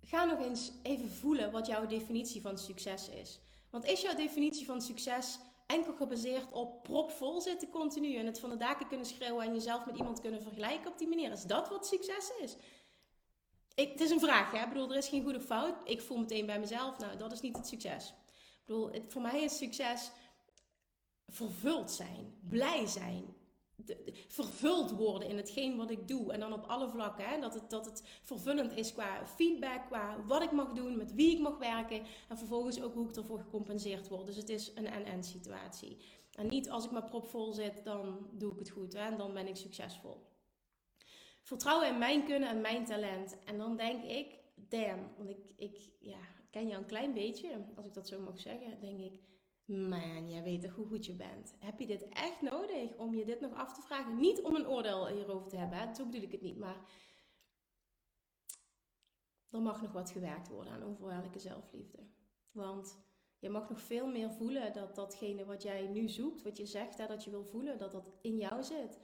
Ga 0.00 0.24
nog 0.24 0.40
eens 0.40 0.72
even 0.82 1.10
voelen 1.10 1.50
wat 1.50 1.66
jouw 1.66 1.86
definitie 1.86 2.40
van 2.40 2.58
succes 2.58 3.08
is. 3.08 3.40
Want 3.70 3.84
is 3.84 4.00
jouw 4.00 4.14
definitie 4.14 4.66
van 4.66 4.82
succes 4.82 5.38
enkel 5.66 5.92
gebaseerd 5.92 6.52
op 6.52 6.82
propvol 6.82 7.40
zitten 7.40 7.70
continu 7.70 8.14
en 8.14 8.26
het 8.26 8.40
van 8.40 8.50
de 8.50 8.56
daken 8.56 8.88
kunnen 8.88 9.06
schreeuwen 9.06 9.46
en 9.46 9.54
jezelf 9.54 9.86
met 9.86 9.96
iemand 9.96 10.20
kunnen 10.20 10.42
vergelijken 10.42 10.90
op 10.90 10.98
die 10.98 11.08
manier? 11.08 11.32
Is 11.32 11.42
dat 11.42 11.68
wat 11.68 11.86
succes 11.86 12.32
is? 12.40 12.56
Het 13.76 14.00
is 14.00 14.10
een 14.10 14.20
vraag, 14.20 14.50
hè? 14.50 14.62
Ik 14.62 14.68
bedoel, 14.68 14.90
er 14.90 14.96
is 14.96 15.08
geen 15.08 15.22
goede 15.22 15.40
fout. 15.40 15.74
Ik 15.84 16.00
voel 16.00 16.18
meteen 16.18 16.46
bij 16.46 16.60
mezelf, 16.60 16.98
nou, 16.98 17.16
dat 17.16 17.32
is 17.32 17.40
niet 17.40 17.56
het 17.56 17.66
succes. 17.66 18.08
Ik 18.08 18.66
bedoel, 18.66 18.90
voor 19.08 19.22
mij 19.22 19.42
is 19.42 19.56
succes 19.56 20.10
vervuld 21.28 21.90
zijn, 21.90 22.34
blij 22.48 22.86
zijn, 22.86 23.24
vervuld 24.28 24.90
worden 24.90 25.28
in 25.28 25.36
hetgeen 25.36 25.76
wat 25.76 25.90
ik 25.90 26.08
doe. 26.08 26.32
En 26.32 26.40
dan 26.40 26.52
op 26.52 26.64
alle 26.66 26.88
vlakken. 26.88 27.28
Hè? 27.28 27.40
Dat, 27.40 27.54
het, 27.54 27.70
dat 27.70 27.84
het 27.84 28.02
vervullend 28.22 28.72
is 28.72 28.92
qua 28.92 29.26
feedback, 29.26 29.86
qua 29.86 30.24
wat 30.26 30.42
ik 30.42 30.52
mag 30.52 30.72
doen, 30.72 30.96
met 30.96 31.14
wie 31.14 31.32
ik 31.32 31.40
mag 31.40 31.58
werken. 31.58 32.02
En 32.28 32.38
vervolgens 32.38 32.82
ook 32.82 32.94
hoe 32.94 33.08
ik 33.08 33.16
ervoor 33.16 33.38
gecompenseerd 33.38 34.08
word. 34.08 34.26
Dus 34.26 34.36
het 34.36 34.48
is 34.48 34.72
een 34.74 34.86
en-en 34.86 35.24
situatie. 35.24 35.96
En 36.32 36.46
niet 36.46 36.70
als 36.70 36.84
ik 36.84 36.90
maar 36.90 37.08
propvol 37.08 37.52
zit, 37.52 37.84
dan 37.84 38.28
doe 38.32 38.52
ik 38.52 38.58
het 38.58 38.70
goed. 38.70 38.92
Hè? 38.92 39.00
En 39.00 39.16
dan 39.16 39.32
ben 39.32 39.48
ik 39.48 39.56
succesvol. 39.56 40.34
Vertrouwen 41.46 41.88
in 41.88 41.98
mijn 41.98 42.24
kunnen 42.24 42.48
en 42.48 42.60
mijn 42.60 42.84
talent. 42.84 43.38
En 43.44 43.58
dan 43.58 43.76
denk 43.76 44.02
ik, 44.02 44.38
damn, 44.54 45.14
want 45.16 45.30
ik, 45.30 45.38
ik 45.56 45.90
ja, 46.00 46.18
ken 46.50 46.66
jou 46.66 46.80
een 46.80 46.88
klein 46.88 47.12
beetje, 47.12 47.64
als 47.76 47.86
ik 47.86 47.94
dat 47.94 48.08
zo 48.08 48.20
mag 48.20 48.40
zeggen, 48.40 48.80
denk 48.80 49.00
ik 49.00 49.20
Man, 49.66 50.30
jij 50.30 50.42
weet 50.42 50.62
toch 50.62 50.74
hoe 50.74 50.86
goed 50.86 51.06
je 51.06 51.14
bent. 51.14 51.54
Heb 51.58 51.78
je 51.78 51.86
dit 51.86 52.08
echt 52.08 52.40
nodig 52.40 52.96
om 52.96 53.14
je 53.14 53.24
dit 53.24 53.40
nog 53.40 53.54
af 53.54 53.74
te 53.74 53.82
vragen? 53.82 54.16
Niet 54.16 54.42
om 54.42 54.54
een 54.54 54.68
oordeel 54.68 55.08
hierover 55.08 55.48
te 55.48 55.56
hebben, 55.56 55.78
hè? 55.78 55.94
zo 55.94 56.04
bedoel 56.04 56.22
ik 56.22 56.32
het 56.32 56.42
niet, 56.42 56.58
maar 56.58 56.76
er 59.50 59.60
mag 59.60 59.82
nog 59.82 59.92
wat 59.92 60.10
gewerkt 60.10 60.48
worden 60.48 60.72
aan 60.72 60.84
onvoorwaardelijke 60.84 61.38
zelfliefde. 61.38 61.98
Want 62.50 62.98
je 63.38 63.48
mag 63.48 63.68
nog 63.68 63.80
veel 63.80 64.06
meer 64.06 64.30
voelen 64.30 64.72
dat 64.72 64.94
datgene 64.94 65.44
wat 65.44 65.62
jij 65.62 65.86
nu 65.86 66.08
zoekt, 66.08 66.42
wat 66.42 66.56
je 66.56 66.66
zegt 66.66 66.98
hè, 66.98 67.06
dat 67.06 67.24
je 67.24 67.30
wil 67.30 67.44
voelen, 67.44 67.78
dat 67.78 67.92
dat 67.92 68.12
in 68.20 68.36
jou 68.36 68.62
zit. 68.62 68.98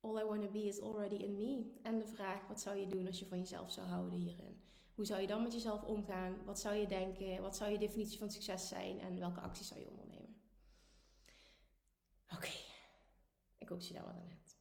All 0.00 0.18
I 0.18 0.24
want 0.24 0.42
to 0.42 0.48
be 0.48 0.66
is 0.66 0.80
already 0.80 1.14
in 1.14 1.36
me. 1.36 1.78
En 1.82 1.98
de 1.98 2.06
vraag, 2.06 2.46
wat 2.46 2.60
zou 2.60 2.76
je 2.76 2.86
doen 2.86 3.06
als 3.06 3.18
je 3.18 3.26
van 3.26 3.38
jezelf 3.38 3.70
zou 3.70 3.86
houden 3.86 4.18
hierin? 4.18 4.62
Hoe 4.94 5.04
zou 5.04 5.20
je 5.20 5.26
dan 5.26 5.42
met 5.42 5.52
jezelf 5.52 5.82
omgaan? 5.82 6.44
Wat 6.44 6.58
zou 6.60 6.74
je 6.74 6.86
denken? 6.86 7.42
Wat 7.42 7.56
zou 7.56 7.70
je 7.70 7.78
definitie 7.78 8.18
van 8.18 8.30
succes 8.30 8.68
zijn? 8.68 9.00
En 9.00 9.18
welke 9.18 9.40
acties 9.40 9.68
zou 9.68 9.80
je 9.80 9.90
ondernemen? 9.90 10.42
Oké, 12.34 12.50
ik 13.58 13.68
hoop 13.68 13.78
dat 13.78 13.88
je 13.88 13.94
daar 13.94 14.04
wat 14.04 14.14
aan 14.14 14.28
hebt. 14.28 14.56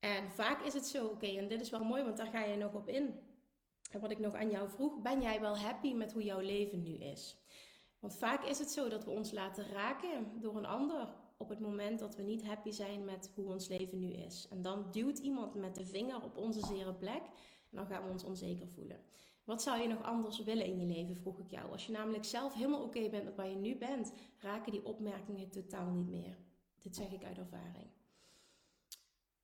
En 0.00 0.30
vaak 0.30 0.62
is 0.62 0.74
het 0.74 0.86
zo, 0.86 1.06
oké, 1.06 1.26
en 1.26 1.48
dit 1.48 1.60
is 1.60 1.70
wel 1.70 1.84
mooi, 1.84 2.02
want 2.02 2.16
daar 2.16 2.26
ga 2.26 2.44
je 2.44 2.56
nog 2.56 2.74
op 2.74 2.88
in. 2.88 3.20
En 3.90 4.00
wat 4.00 4.10
ik 4.10 4.18
nog 4.18 4.34
aan 4.34 4.50
jou 4.50 4.68
vroeg, 4.68 5.02
ben 5.02 5.20
jij 5.20 5.40
wel 5.40 5.58
happy 5.58 5.92
met 5.92 6.12
hoe 6.12 6.22
jouw 6.22 6.40
leven 6.40 6.82
nu 6.82 6.94
is? 6.94 7.36
Want 7.98 8.16
vaak 8.16 8.44
is 8.44 8.58
het 8.58 8.70
zo 8.70 8.88
dat 8.88 9.04
we 9.04 9.10
ons 9.10 9.32
laten 9.32 9.68
raken 9.70 10.40
door 10.40 10.56
een 10.56 10.66
ander 10.66 11.14
op 11.36 11.48
het 11.48 11.60
moment 11.60 11.98
dat 11.98 12.16
we 12.16 12.22
niet 12.22 12.46
happy 12.46 12.70
zijn 12.70 13.04
met 13.04 13.30
hoe 13.34 13.52
ons 13.52 13.68
leven 13.68 13.98
nu 13.98 14.12
is. 14.12 14.46
En 14.50 14.62
dan 14.62 14.86
duwt 14.90 15.18
iemand 15.18 15.54
met 15.54 15.74
de 15.74 15.86
vinger 15.86 16.22
op 16.22 16.36
onze 16.36 16.60
zere 16.66 16.94
plek 16.94 17.22
dan 17.74 17.86
gaan 17.86 18.04
we 18.04 18.10
ons 18.10 18.24
onzeker 18.24 18.68
voelen. 18.68 19.00
Wat 19.44 19.62
zou 19.62 19.80
je 19.80 19.88
nog 19.88 20.02
anders 20.02 20.42
willen 20.42 20.66
in 20.66 20.78
je 20.78 20.86
leven, 20.86 21.16
vroeg 21.16 21.38
ik 21.38 21.50
jou. 21.50 21.70
Als 21.70 21.86
je 21.86 21.92
namelijk 21.92 22.24
zelf 22.24 22.54
helemaal 22.54 22.82
oké 22.82 23.08
bent 23.08 23.24
met 23.24 23.34
waar 23.34 23.48
je 23.48 23.56
nu 23.56 23.76
bent, 23.76 24.12
raken 24.38 24.72
die 24.72 24.84
opmerkingen 24.84 25.50
totaal 25.50 25.90
niet 25.90 26.08
meer. 26.08 26.36
Dit 26.82 26.96
zeg 26.96 27.12
ik 27.12 27.24
uit 27.24 27.38
ervaring. 27.38 27.90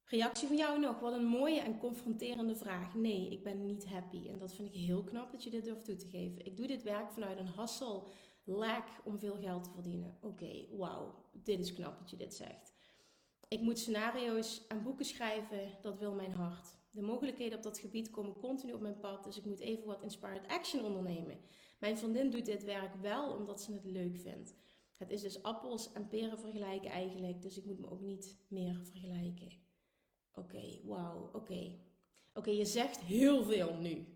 Reactie 0.05 0.49
van 0.49 0.57
jou 0.57 0.81
nog. 0.81 1.01
Wat 1.01 1.13
een 1.13 1.25
mooie 1.25 1.61
en 1.61 1.79
confronterende 1.79 2.57
vraag. 2.57 2.95
Nee, 2.95 3.31
ik 3.31 3.43
ben 3.43 3.67
niet 3.67 3.87
happy. 3.87 4.29
En 4.29 4.39
dat 4.39 4.55
vind 4.55 4.69
ik 4.69 4.81
heel 4.81 5.05
knap 5.05 5.31
dat 5.31 5.45
je 5.45 5.51
dit 5.51 5.65
durft 5.65 5.85
toe 5.85 5.97
te 5.97 6.09
geven. 6.09 6.47
Ik 6.47 6.57
doe 6.57 6.67
dit 6.67 6.83
werk 6.83 7.11
vanuit 7.11 7.39
een 7.39 7.47
hassel, 7.47 8.09
lack 8.45 8.87
om 9.05 9.19
veel 9.19 9.37
geld 9.37 9.65
te 9.65 9.71
verdienen. 9.71 10.19
Oké, 10.21 10.67
wauw. 10.77 11.20
Dit 11.31 11.59
is 11.61 11.73
knap 11.73 11.99
dat 11.99 12.11
je 12.11 12.17
dit 12.17 12.35
zegt. 12.35 12.75
Ik 13.49 13.61
moet 13.61 13.79
scenario's 13.79 14.67
en 14.67 14.83
boeken 14.83 15.05
schrijven. 15.05 15.79
Dat 15.83 15.99
wil 15.99 16.15
mijn 16.15 16.33
hart. 16.33 16.79
De 16.91 17.03
mogelijkheden 17.03 17.59
op 17.59 17.65
dat 17.65 17.79
gebied 17.79 18.11
komen 18.11 18.39
continu 18.39 18.73
op 18.73 18.81
mijn 18.81 19.01
pad, 19.01 19.25
dus 19.25 19.39
ik 19.39 19.45
moet 19.45 19.61
even 19.61 19.87
wat 19.87 20.03
inspired 20.03 20.47
action 20.47 20.85
ondernemen. 20.85 21.41
Mijn 21.79 21.99
vriendin 21.99 22.31
doet 22.31 22.45
dit 22.45 22.65
werk 22.65 22.95
wel 22.95 23.33
omdat 23.33 23.63
ze 23.63 23.73
het 23.73 23.85
leuk 23.85 24.17
vindt. 24.17 24.55
Het 24.97 25.11
is 25.11 25.23
dus 25.23 25.43
appels 25.43 25.93
en 25.93 26.09
peren 26.09 26.39
vergelijken 26.39 26.91
eigenlijk, 26.91 27.43
dus 27.43 27.59
ik 27.59 27.65
moet 27.65 27.79
me 27.79 27.91
ook 27.91 28.01
niet 28.01 28.39
meer 28.49 28.81
vergelijken. 28.85 29.53
Oké, 30.33 30.81
wauw, 30.85 31.31
oké. 31.33 31.79
Oké, 32.35 32.51
je 32.51 32.65
zegt 32.65 33.01
heel 33.01 33.45
veel 33.45 33.75
nu. 33.75 34.07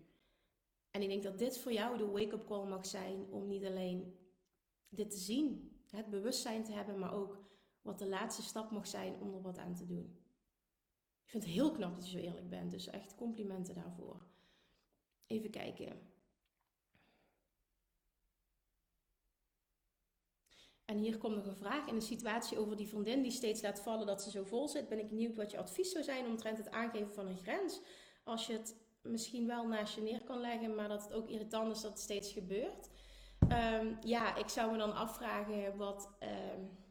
En 0.91 1.01
ik 1.01 1.09
denk 1.09 1.23
dat 1.23 1.39
dit 1.39 1.57
voor 1.57 1.73
jou 1.73 1.97
de 1.97 2.05
wake-up 2.05 2.45
call 2.45 2.67
mag 2.67 2.85
zijn 2.85 3.25
om 3.29 3.47
niet 3.47 3.65
alleen 3.65 4.17
dit 4.89 5.11
te 5.11 5.17
zien, 5.17 5.74
het 5.95 6.09
bewustzijn 6.09 6.63
te 6.63 6.71
hebben, 6.71 6.99
maar 6.99 7.13
ook 7.13 7.39
wat 7.81 7.99
de 7.99 8.07
laatste 8.07 8.41
stap 8.41 8.71
mag 8.71 8.87
zijn 8.87 9.19
om 9.19 9.33
er 9.33 9.41
wat 9.41 9.57
aan 9.57 9.75
te 9.75 9.85
doen. 9.85 10.19
Ik 11.23 11.31
vind 11.31 11.43
het 11.43 11.51
heel 11.51 11.71
knap 11.71 11.95
dat 11.95 12.11
je 12.11 12.19
zo 12.19 12.25
eerlijk 12.25 12.49
bent. 12.49 12.71
Dus 12.71 12.87
echt 12.87 13.15
complimenten 13.15 13.75
daarvoor. 13.75 14.25
Even 15.27 15.49
kijken. 15.49 16.13
En 20.85 20.97
hier 20.97 21.17
komt 21.17 21.35
nog 21.35 21.45
een 21.45 21.55
vraag. 21.55 21.87
In 21.87 21.95
de 21.95 22.01
situatie 22.01 22.57
over 22.57 22.75
die 22.75 22.87
vriendin 22.87 23.21
die 23.21 23.31
steeds 23.31 23.61
laat 23.61 23.81
vallen 23.81 24.07
dat 24.07 24.21
ze 24.21 24.29
zo 24.29 24.43
vol 24.43 24.67
zit, 24.67 24.89
ben 24.89 24.99
ik 24.99 25.09
benieuwd 25.09 25.35
wat 25.35 25.51
je 25.51 25.57
advies 25.57 25.91
zou 25.91 26.03
zijn 26.03 26.25
omtrent 26.25 26.57
het 26.57 26.69
aangeven 26.69 27.13
van 27.13 27.27
een 27.27 27.37
grens. 27.37 27.81
Als 28.23 28.47
je 28.47 28.53
het 28.53 28.75
misschien 29.01 29.47
wel 29.47 29.67
naast 29.67 29.95
je 29.95 30.01
neer 30.01 30.23
kan 30.23 30.39
leggen, 30.39 30.75
maar 30.75 30.87
dat 30.87 31.03
het 31.03 31.13
ook 31.13 31.29
irritant 31.29 31.75
is 31.75 31.81
dat 31.81 31.91
het 31.91 31.99
steeds 31.99 32.31
gebeurt. 32.31 32.89
Ehm, 33.49 33.95
ja, 34.01 34.35
ik 34.35 34.49
zou 34.49 34.71
me 34.71 34.77
dan 34.77 34.93
afvragen 34.93 35.77
wat. 35.77 36.09
Um, 36.19 36.83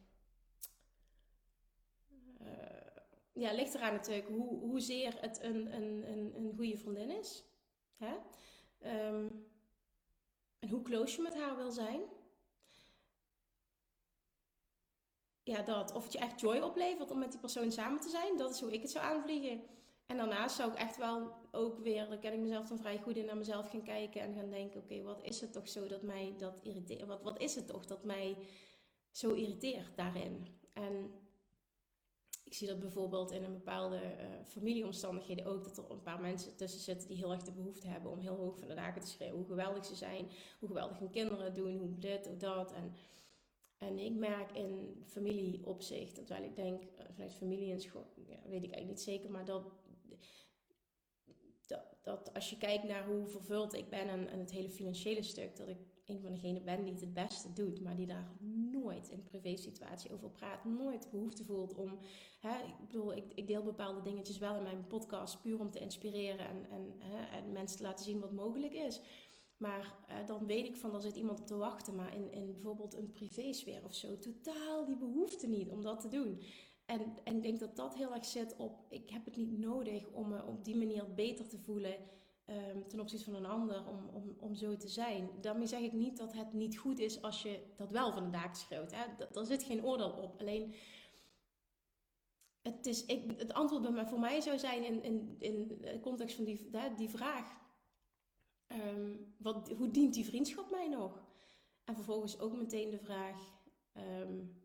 ja, 3.35 3.53
ligt 3.53 3.75
eraan 3.75 3.93
natuurlijk 3.93 4.27
hoe, 4.27 4.59
hoezeer 4.59 5.21
het 5.21 5.43
een, 5.43 5.75
een, 5.75 6.11
een, 6.11 6.35
een 6.35 6.53
goede 6.55 6.77
vriendin 6.77 7.09
is. 7.09 7.43
Hè? 7.97 8.15
Ehm, 8.79 9.29
en 10.59 10.69
hoe 10.69 10.81
close 10.81 11.15
je 11.15 11.21
met 11.21 11.35
haar 11.35 11.55
wil 11.55 11.71
zijn. 11.71 12.01
Ja, 15.43 15.61
dat. 15.61 15.93
Of 15.93 16.03
het 16.03 16.13
je 16.13 16.19
echt 16.19 16.41
joy 16.41 16.59
oplevert 16.59 17.11
om 17.11 17.19
met 17.19 17.31
die 17.31 17.39
persoon 17.39 17.71
samen 17.71 17.99
te 17.99 18.09
zijn. 18.09 18.37
Dat 18.37 18.53
is 18.53 18.59
hoe 18.59 18.73
ik 18.73 18.81
het 18.81 18.91
zou 18.91 19.05
aanvliegen. 19.05 19.63
En 20.05 20.17
daarnaast 20.17 20.55
zou 20.55 20.71
ik 20.71 20.77
echt 20.77 20.97
wel 20.97 21.31
ook 21.51 21.79
weer, 21.79 22.09
dan 22.09 22.19
ken 22.19 22.33
ik 22.33 22.39
mezelf 22.39 22.67
dan 22.67 22.77
vrij 22.77 22.97
goed 22.97 23.17
in, 23.17 23.25
naar 23.25 23.37
mezelf 23.37 23.69
gaan 23.69 23.83
kijken 23.83 24.21
en 24.21 24.33
gaan 24.33 24.49
denken: 24.49 24.81
oké, 24.81 25.01
wat 25.01 25.21
is 25.21 25.41
het 25.41 25.53
toch 25.53 25.69
zo 25.69 25.87
dat 25.87 26.01
mij 26.01 26.33
dat 26.37 26.59
irriteert? 26.63 27.05
Wat, 27.05 27.21
wat 27.21 27.41
is 27.41 27.55
het 27.55 27.67
toch 27.67 27.85
dat 27.85 28.03
mij 28.03 28.37
zo 29.11 29.33
irriteert 29.33 29.95
daarin? 29.95 30.47
En 30.73 31.11
ik 32.45 32.53
zie 32.53 32.67
dat 32.67 32.79
bijvoorbeeld 32.79 33.31
in 33.31 33.43
een 33.43 33.53
bepaalde 33.53 33.95
uh, 33.95 34.25
familieomstandigheden 34.43 35.45
ook, 35.45 35.63
dat 35.63 35.77
er 35.77 35.91
een 35.91 36.01
paar 36.01 36.21
mensen 36.21 36.55
tussen 36.55 36.79
zitten 36.79 37.07
die 37.07 37.17
heel 37.17 37.31
erg 37.31 37.43
de 37.43 37.51
behoefte 37.51 37.87
hebben 37.87 38.11
om 38.11 38.19
heel 38.19 38.35
hoog 38.35 38.57
van 38.57 38.67
de 38.67 38.73
daken 38.73 39.01
te 39.01 39.07
schreeuwen 39.07 39.37
hoe 39.37 39.47
geweldig 39.47 39.85
ze 39.85 39.95
zijn, 39.95 40.27
hoe 40.59 40.67
geweldig 40.67 40.99
hun 40.99 41.09
kinderen 41.09 41.53
doen, 41.53 41.77
hoe 41.77 41.97
dit, 41.99 42.27
hoe 42.27 42.37
dat. 42.37 42.71
En, 42.71 42.93
en 43.77 43.99
ik 43.99 44.15
merk 44.15 44.51
in 44.51 45.03
familieopzicht, 45.05 46.15
terwijl 46.15 46.43
ik 46.43 46.55
denk, 46.55 46.83
eh, 46.83 47.05
vanuit 47.11 47.33
familie 47.33 47.71
en 47.71 47.81
school, 47.81 48.05
ja, 48.15 48.37
weet 48.43 48.63
ik 48.63 48.71
eigenlijk 48.71 48.87
niet 48.87 49.01
zeker, 49.01 49.31
maar 49.31 49.45
dat, 49.45 49.71
dat, 51.65 51.95
dat 52.01 52.33
als 52.33 52.49
je 52.49 52.57
kijkt 52.57 52.83
naar 52.83 53.05
hoe 53.05 53.27
vervuld 53.27 53.73
ik 53.73 53.89
ben 53.89 54.07
en, 54.07 54.39
het 54.39 54.51
hele 54.51 54.69
financiële 54.69 55.23
stuk, 55.23 55.55
dat 55.55 55.67
ik 55.67 55.77
een 56.05 56.21
van 56.21 56.31
degenen 56.31 56.63
ben 56.63 56.83
die 56.83 56.93
het 56.93 57.01
het 57.01 57.13
beste 57.13 57.53
doet, 57.53 57.81
maar 57.81 57.95
die 57.95 58.07
daar 58.07 58.31
nooit 58.71 59.09
in 59.09 59.23
privé 59.23 59.55
situatie 59.55 60.13
over 60.13 60.29
praat, 60.29 60.65
nooit 60.65 61.09
behoefte 61.11 61.43
voelt 61.43 61.73
om. 61.73 61.99
Hè, 62.39 62.63
ik 62.65 62.77
bedoel, 62.79 63.13
ik, 63.13 63.33
ik, 63.35 63.47
deel 63.47 63.63
bepaalde 63.63 64.01
dingetjes 64.01 64.37
wel 64.37 64.55
in 64.55 64.63
mijn 64.63 64.87
podcast 64.87 65.41
puur 65.41 65.59
om 65.59 65.71
te 65.71 65.79
inspireren 65.79 66.47
en, 66.47 66.69
en, 66.69 66.93
hè, 66.97 67.37
en 67.37 67.51
mensen 67.51 67.77
te 67.77 67.83
laten 67.83 68.05
zien 68.05 68.19
wat 68.19 68.31
mogelijk 68.31 68.73
is. 68.73 69.01
Maar 69.57 69.95
eh, 70.07 70.15
dan 70.25 70.45
weet 70.45 70.65
ik 70.65 70.75
van, 70.75 70.95
er 70.95 71.01
zit 71.01 71.15
iemand 71.15 71.39
op 71.39 71.47
te 71.47 71.55
wachten. 71.55 71.95
Maar 71.95 72.15
in, 72.15 72.31
in 72.31 72.51
bijvoorbeeld 72.51 72.93
een 72.93 73.11
privésfeer 73.11 73.83
of 73.83 73.95
zo, 73.95 74.19
totaal 74.19 74.85
die 74.85 74.97
behoefte 74.97 75.47
niet 75.47 75.69
om 75.69 75.81
dat 75.81 75.99
te 76.01 76.09
doen. 76.09 76.41
En, 76.85 77.17
en 77.23 77.35
ik 77.35 77.41
denk 77.41 77.59
dat 77.59 77.75
dat 77.75 77.95
heel 77.95 78.13
erg 78.13 78.25
zit 78.25 78.55
op, 78.57 78.85
ik 78.89 79.09
heb 79.09 79.25
het 79.25 79.35
niet 79.35 79.57
nodig 79.57 80.07
om 80.07 80.27
me 80.27 80.43
op 80.43 80.65
die 80.65 80.75
manier 80.75 81.13
beter 81.13 81.47
te 81.47 81.59
voelen 81.59 81.95
um, 82.45 82.87
ten 82.87 82.99
opzichte 82.99 83.25
van 83.25 83.35
een 83.35 83.49
ander 83.49 83.87
om, 83.87 84.09
om, 84.13 84.35
om 84.39 84.55
zo 84.55 84.77
te 84.77 84.87
zijn. 84.87 85.29
Daarmee 85.41 85.67
zeg 85.67 85.81
ik 85.81 85.93
niet 85.93 86.17
dat 86.17 86.33
het 86.33 86.53
niet 86.53 86.77
goed 86.77 86.99
is 86.99 87.21
als 87.21 87.41
je 87.41 87.59
dat 87.75 87.91
wel 87.91 88.11
van 88.11 88.23
de 88.23 88.29
daak 88.29 88.55
schreeuwt. 88.55 88.91
Hè? 88.91 89.25
Daar 89.31 89.45
zit 89.45 89.63
geen 89.63 89.85
oordeel 89.85 90.11
op. 90.11 90.39
Alleen 90.39 90.73
het, 92.61 92.85
is, 92.85 93.05
ik, 93.05 93.39
het 93.39 93.53
antwoord 93.53 93.81
bij 93.81 93.91
mij, 93.91 94.05
voor 94.05 94.19
mij 94.19 94.41
zou 94.41 94.59
zijn 94.59 94.83
in, 94.83 95.03
in, 95.03 95.35
in 95.39 95.67
de 95.67 95.99
context 95.99 96.35
van 96.35 96.45
die, 96.45 96.69
die 96.95 97.09
vraag. 97.09 97.63
Um, 98.67 99.33
wat, 99.37 99.71
hoe 99.77 99.91
dient 99.91 100.13
die 100.13 100.25
vriendschap 100.25 100.71
mij 100.71 100.87
nog? 100.87 101.23
En 101.83 101.95
vervolgens 101.95 102.39
ook 102.39 102.55
meteen 102.55 102.89
de 102.89 102.99
vraag: 102.99 103.53
um, 103.93 104.64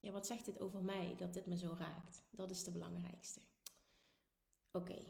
ja, 0.00 0.10
wat 0.10 0.26
zegt 0.26 0.44
dit 0.44 0.60
over 0.60 0.82
mij 0.82 1.14
dat 1.16 1.34
dit 1.34 1.46
me 1.46 1.56
zo 1.56 1.74
raakt? 1.78 2.26
Dat 2.30 2.50
is 2.50 2.64
de 2.64 2.70
belangrijkste. 2.70 3.40
Oké. 4.72 5.04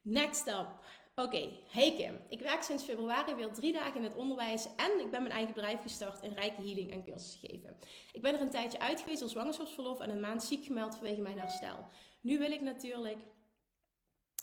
Next 0.00 0.46
up. 0.46 0.80
Oké, 1.14 1.48
hey 1.68 1.94
Kim. 1.96 2.20
Ik 2.28 2.40
werk 2.40 2.62
sinds 2.62 2.84
februari 2.84 3.34
weer 3.34 3.52
drie 3.52 3.72
dagen 3.72 3.96
in 3.96 4.02
het 4.02 4.14
onderwijs 4.14 4.66
en 4.76 5.00
ik 5.00 5.10
ben 5.10 5.22
mijn 5.22 5.34
eigen 5.34 5.54
bedrijf 5.54 5.82
gestart 5.82 6.22
in 6.22 6.32
rijke 6.32 6.62
healing 6.62 6.90
en 6.90 7.04
cursussen 7.04 7.48
geven. 7.48 7.76
Ik 8.12 8.22
ben 8.22 8.34
er 8.34 8.40
een 8.40 8.50
tijdje 8.50 8.78
uit 8.78 9.00
geweest 9.00 9.22
als 9.22 9.30
zwangerschapsverlof 9.30 10.00
en 10.00 10.10
een 10.10 10.20
maand 10.20 10.42
ziek 10.42 10.64
gemeld 10.64 10.94
vanwege 10.94 11.20
mijn 11.20 11.38
herstel. 11.38 11.86
Nu 12.20 12.38
wil 12.38 12.50
ik 12.50 12.60
natuurlijk 12.60 13.18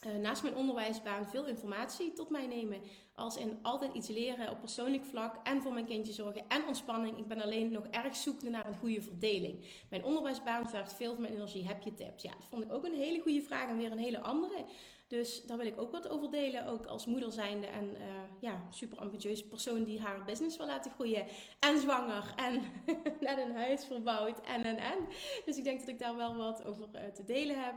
uh, 0.08 0.16
naast 0.16 0.44
mijn 0.44 0.56
onderwijsbaan 0.56 1.30
veel 1.30 1.46
informatie 1.46 2.14
tot 2.14 2.30
mij 2.30 2.48
nemen. 2.48 2.82
Als 3.16 3.38
in 3.38 3.60
altijd 3.62 3.94
iets 3.94 4.08
leren 4.08 4.52
op 4.52 4.60
persoonlijk 4.60 5.06
vlak 5.06 5.36
en 5.44 5.62
voor 5.62 5.74
mijn 5.74 5.86
kindje 5.86 6.14
zorgen 6.14 6.44
en 6.48 6.68
ontspanning. 6.68 7.18
Ik 7.18 7.28
ben 7.28 7.42
alleen 7.42 7.72
nog 7.72 7.88
erg 7.88 8.16
zoekende 8.16 8.52
naar 8.52 8.68
een 8.68 8.78
goede 8.78 9.02
verdeling. 9.02 9.66
Mijn 9.90 10.04
onderwijsbaan 10.04 10.70
vergt 10.70 10.94
veel 10.94 11.14
van 11.14 11.22
mijn 11.22 11.34
energie. 11.34 11.68
Heb 11.68 11.82
je 11.82 11.94
tips? 11.94 12.24
Ja, 12.24 12.32
dat 12.32 12.48
vond 12.50 12.64
ik 12.64 12.72
ook 12.72 12.86
een 12.86 12.96
hele 12.96 13.20
goede 13.20 13.42
vraag 13.42 13.70
en 13.70 13.78
weer 13.78 13.92
een 13.92 13.98
hele 13.98 14.20
andere. 14.20 14.66
Dus 15.10 15.44
daar 15.44 15.58
wil 15.58 15.66
ik 15.66 15.82
ook 15.82 15.92
wat 15.92 16.10
over 16.10 16.32
delen. 16.32 16.68
Ook 16.68 16.86
als 16.86 17.06
moeder 17.06 17.32
zijnde 17.32 17.68
en 17.68 17.90
uh, 17.90 18.06
ja, 18.40 18.62
super 18.70 18.98
ambitieus 18.98 19.48
persoon 19.48 19.84
die 19.84 20.02
haar 20.02 20.24
business 20.26 20.58
wil 20.58 20.66
laten 20.66 20.92
groeien. 20.92 21.26
En 21.60 21.80
zwanger 21.80 22.34
en 22.36 22.62
net 23.20 23.38
een 23.38 23.56
huis 23.56 23.86
verbouwd 23.86 24.42
en 24.42 24.64
en 24.64 24.78
en. 24.78 25.08
Dus 25.46 25.58
ik 25.58 25.64
denk 25.64 25.80
dat 25.80 25.90
ik 25.90 26.00
daar 26.00 26.16
wel 26.16 26.36
wat 26.36 26.66
over 26.66 26.88
uh, 26.96 27.02
te 27.02 27.24
delen 27.24 27.64
heb. 27.64 27.76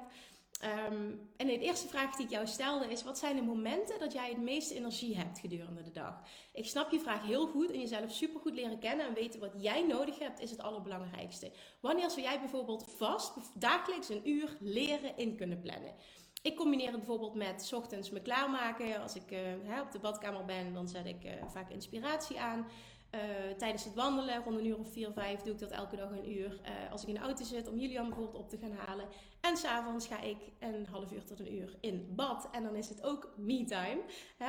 Um, 0.64 1.30
en 1.36 1.46
de 1.46 1.58
eerste 1.58 1.88
vraag 1.88 2.16
die 2.16 2.24
ik 2.24 2.30
jou 2.32 2.46
stelde 2.46 2.86
is: 2.90 3.02
wat 3.02 3.18
zijn 3.18 3.36
de 3.36 3.42
momenten 3.42 3.98
dat 3.98 4.12
jij 4.12 4.28
het 4.28 4.42
meeste 4.42 4.74
energie 4.74 5.16
hebt 5.16 5.38
gedurende 5.38 5.82
de 5.82 5.90
dag? 5.90 6.20
Ik 6.52 6.66
snap 6.66 6.90
je 6.90 7.00
vraag 7.00 7.26
heel 7.26 7.46
goed 7.46 7.70
en 7.70 7.80
jezelf 7.80 8.10
super 8.12 8.40
goed 8.40 8.54
leren 8.54 8.78
kennen 8.78 9.06
en 9.06 9.14
weten 9.14 9.40
wat 9.40 9.52
jij 9.56 9.86
nodig 9.86 10.18
hebt 10.18 10.40
is 10.40 10.50
het 10.50 10.60
allerbelangrijkste. 10.60 11.52
Wanneer 11.80 12.10
zou 12.10 12.22
jij 12.22 12.40
bijvoorbeeld 12.40 12.84
vast 12.96 13.32
dagelijks 13.54 14.08
een 14.08 14.28
uur 14.28 14.56
leren 14.60 15.16
in 15.16 15.36
kunnen 15.36 15.60
plannen? 15.60 15.94
Ik 16.42 16.56
combineer 16.56 16.86
het 16.86 16.96
bijvoorbeeld 16.96 17.34
met 17.34 17.72
ochtends 17.74 18.10
me 18.10 18.22
klaarmaken. 18.22 19.02
Als 19.02 19.14
ik 19.14 19.30
hè, 19.62 19.80
op 19.80 19.92
de 19.92 19.98
badkamer 19.98 20.44
ben, 20.44 20.74
dan 20.74 20.88
zet 20.88 21.06
ik 21.06 21.24
uh, 21.24 21.32
vaak 21.46 21.70
inspiratie 21.70 22.40
aan. 22.40 22.66
Uh, 23.14 23.20
tijdens 23.56 23.84
het 23.84 23.94
wandelen, 23.94 24.42
rond 24.44 24.58
een 24.58 24.66
uur 24.66 24.78
of 24.78 24.92
vier, 24.92 25.12
vijf, 25.12 25.40
doe 25.40 25.52
ik 25.52 25.58
dat 25.58 25.70
elke 25.70 25.96
dag 25.96 26.10
een 26.10 26.30
uur. 26.30 26.60
als 26.90 27.02
ik 27.02 27.08
in 27.08 27.14
de 27.14 27.20
auto 27.20 27.44
zit, 27.44 27.68
om 27.68 27.78
Julian 27.78 28.08
bijvoorbeeld 28.08 28.42
op 28.42 28.50
te 28.50 28.58
gaan 28.58 28.72
halen. 28.72 29.06
En 29.40 29.56
s'avonds 29.56 30.06
ga 30.06 30.20
ik 30.20 30.36
een 30.58 30.86
half 30.86 31.12
uur 31.12 31.24
tot 31.24 31.40
een 31.40 31.54
uur 31.54 31.76
in 31.80 32.12
bad. 32.14 32.48
En 32.52 32.62
dan 32.62 32.74
is 32.74 32.88
het 32.88 33.02
ook 33.02 33.32
me-time, 33.36 34.00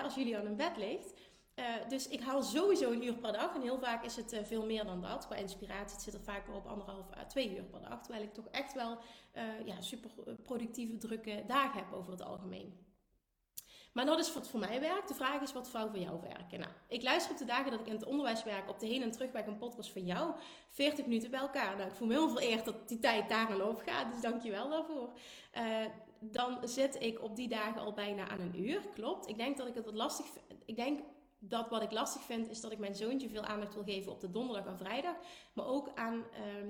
als 0.04 0.16
Julian 0.16 0.46
in 0.46 0.56
bed 0.56 0.78
ligt. 0.78 1.14
Uh, 1.56 1.66
dus 1.90 2.08
ik 2.08 2.22
haal 2.22 2.44
sowieso 2.44 2.92
een 2.92 3.04
uur 3.04 3.14
per 3.14 3.32
dag. 3.34 3.56
En 3.56 3.62
heel 3.62 3.80
vaak 3.80 4.04
is 4.04 4.16
het 4.16 4.42
veel 4.44 4.66
meer 4.66 4.86
dan 4.86 5.02
dat. 5.02 5.26
Qua 5.26 5.36
inspiratie 5.36 5.94
het 5.94 6.02
zit 6.02 6.14
er 6.14 6.24
vaker 6.24 6.54
op 6.54 6.66
anderhalf 6.66 7.18
à 7.18 7.26
twee 7.26 7.56
uur 7.56 7.64
per 7.64 7.82
dag. 7.82 8.02
Terwijl 8.02 8.24
ik 8.24 8.34
toch 8.34 8.48
echt 8.48 8.74
wel 8.74 8.98
ja, 9.66 9.82
super 9.82 10.10
productieve, 10.44 10.98
drukke 10.98 11.44
dagen 11.48 11.80
heb 11.80 11.94
over 11.94 12.12
het 12.12 12.22
algemeen. 12.22 12.83
Maar 13.94 14.06
dat 14.06 14.20
is 14.20 14.34
wat 14.34 14.50
voor 14.50 14.60
mij 14.60 14.80
werkt. 14.80 15.08
De 15.08 15.14
vraag 15.14 15.42
is 15.42 15.54
wat 15.54 15.68
zou 15.68 15.90
voor 15.90 16.00
jou 16.00 16.22
werken. 16.22 16.60
Nou, 16.60 16.72
ik 16.88 17.04
luister 17.04 17.32
op 17.32 17.38
de 17.38 17.46
dagen 17.46 17.72
dat 17.72 17.80
ik 17.80 17.88
in 17.88 17.94
het 17.94 18.06
onderwijs 18.06 18.44
werk 18.44 18.70
op 18.70 18.80
de 18.80 18.86
heen- 18.86 19.02
en 19.02 19.12
terugweg 19.12 19.46
een 19.46 19.58
podcast 19.58 19.92
van 19.92 20.06
jou. 20.06 20.34
40 20.70 21.06
minuten 21.06 21.32
bij 21.32 21.40
elkaar. 21.40 21.76
Nou, 21.76 21.90
ik 21.90 21.96
voel 21.96 22.08
me 22.08 22.14
heel 22.14 22.30
vereerd 22.30 22.66
dat 22.66 22.88
die 22.88 23.00
tijd 23.00 23.30
daar 23.30 23.50
aan 23.50 23.62
opgaat. 23.64 24.12
Dus 24.12 24.22
dank 24.22 24.44
je 24.44 24.52
wel 24.52 24.70
daarvoor. 24.70 25.10
dan 26.20 26.58
zit 26.64 27.02
ik 27.02 27.22
op 27.22 27.36
die 27.36 27.48
dagen 27.48 27.82
al 27.82 27.94
bijna 27.94 28.30
aan 28.30 28.40
een 28.40 28.62
uur. 28.62 28.82
Klopt. 28.94 29.30
Ik 29.30 29.38
denk 29.38 29.58
dat 29.58 29.68
ik 29.68 29.76
het 29.76 29.86
wat 29.86 29.94
lastig 29.94 30.26
vind. 30.26 30.62
Ik 30.66 30.76
denk 30.76 31.00
dat 31.50 31.70
wat 31.70 31.82
ik 31.82 31.92
lastig 31.92 32.22
vind, 32.22 32.50
is 32.50 32.62
dat 32.62 32.72
ik 32.72 32.78
mijn 32.78 32.96
zoontje 32.96 33.30
veel 33.30 33.44
aandacht 33.44 33.74
wil 33.74 33.84
geven 33.84 34.12
op 34.12 34.20
de 34.20 34.32
donderdag 34.32 34.66
en 34.66 34.78
vrijdag. 34.78 35.16
Maar 35.54 35.66
ook 35.66 35.92
aan 35.96 36.16
uh, 36.16 36.24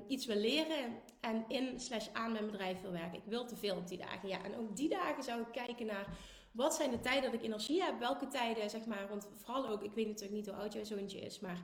iets 0.07 0.25
wil 0.25 0.35
leren 0.35 1.01
en 1.19 1.45
in 1.47 1.79
slash 1.79 2.07
aan 2.13 2.31
mijn 2.31 2.45
bedrijf 2.45 2.81
wil 2.81 2.91
werken. 2.91 3.17
Ik 3.17 3.25
wil 3.25 3.45
te 3.45 3.55
veel 3.55 3.75
op 3.75 3.87
die 3.87 3.97
dagen. 3.97 4.29
Ja, 4.29 4.43
en 4.43 4.57
ook 4.57 4.75
die 4.75 4.89
dagen 4.89 5.23
zou 5.23 5.41
ik 5.41 5.51
kijken 5.51 5.85
naar 5.85 6.07
wat 6.53 6.75
zijn 6.75 6.91
de 6.91 6.99
tijden 6.99 7.31
dat 7.31 7.39
ik 7.39 7.45
energie 7.45 7.83
heb. 7.83 7.99
Welke 7.99 8.27
tijden, 8.27 8.69
zeg 8.69 8.85
maar. 8.85 9.07
Want 9.09 9.27
vooral 9.35 9.67
ook, 9.67 9.83
ik 9.83 9.93
weet 9.93 10.07
natuurlijk 10.07 10.35
niet 10.35 10.47
hoe 10.47 10.55
oud 10.55 10.73
jouw 10.73 10.83
zoontje 10.83 11.19
is, 11.19 11.39
maar 11.39 11.61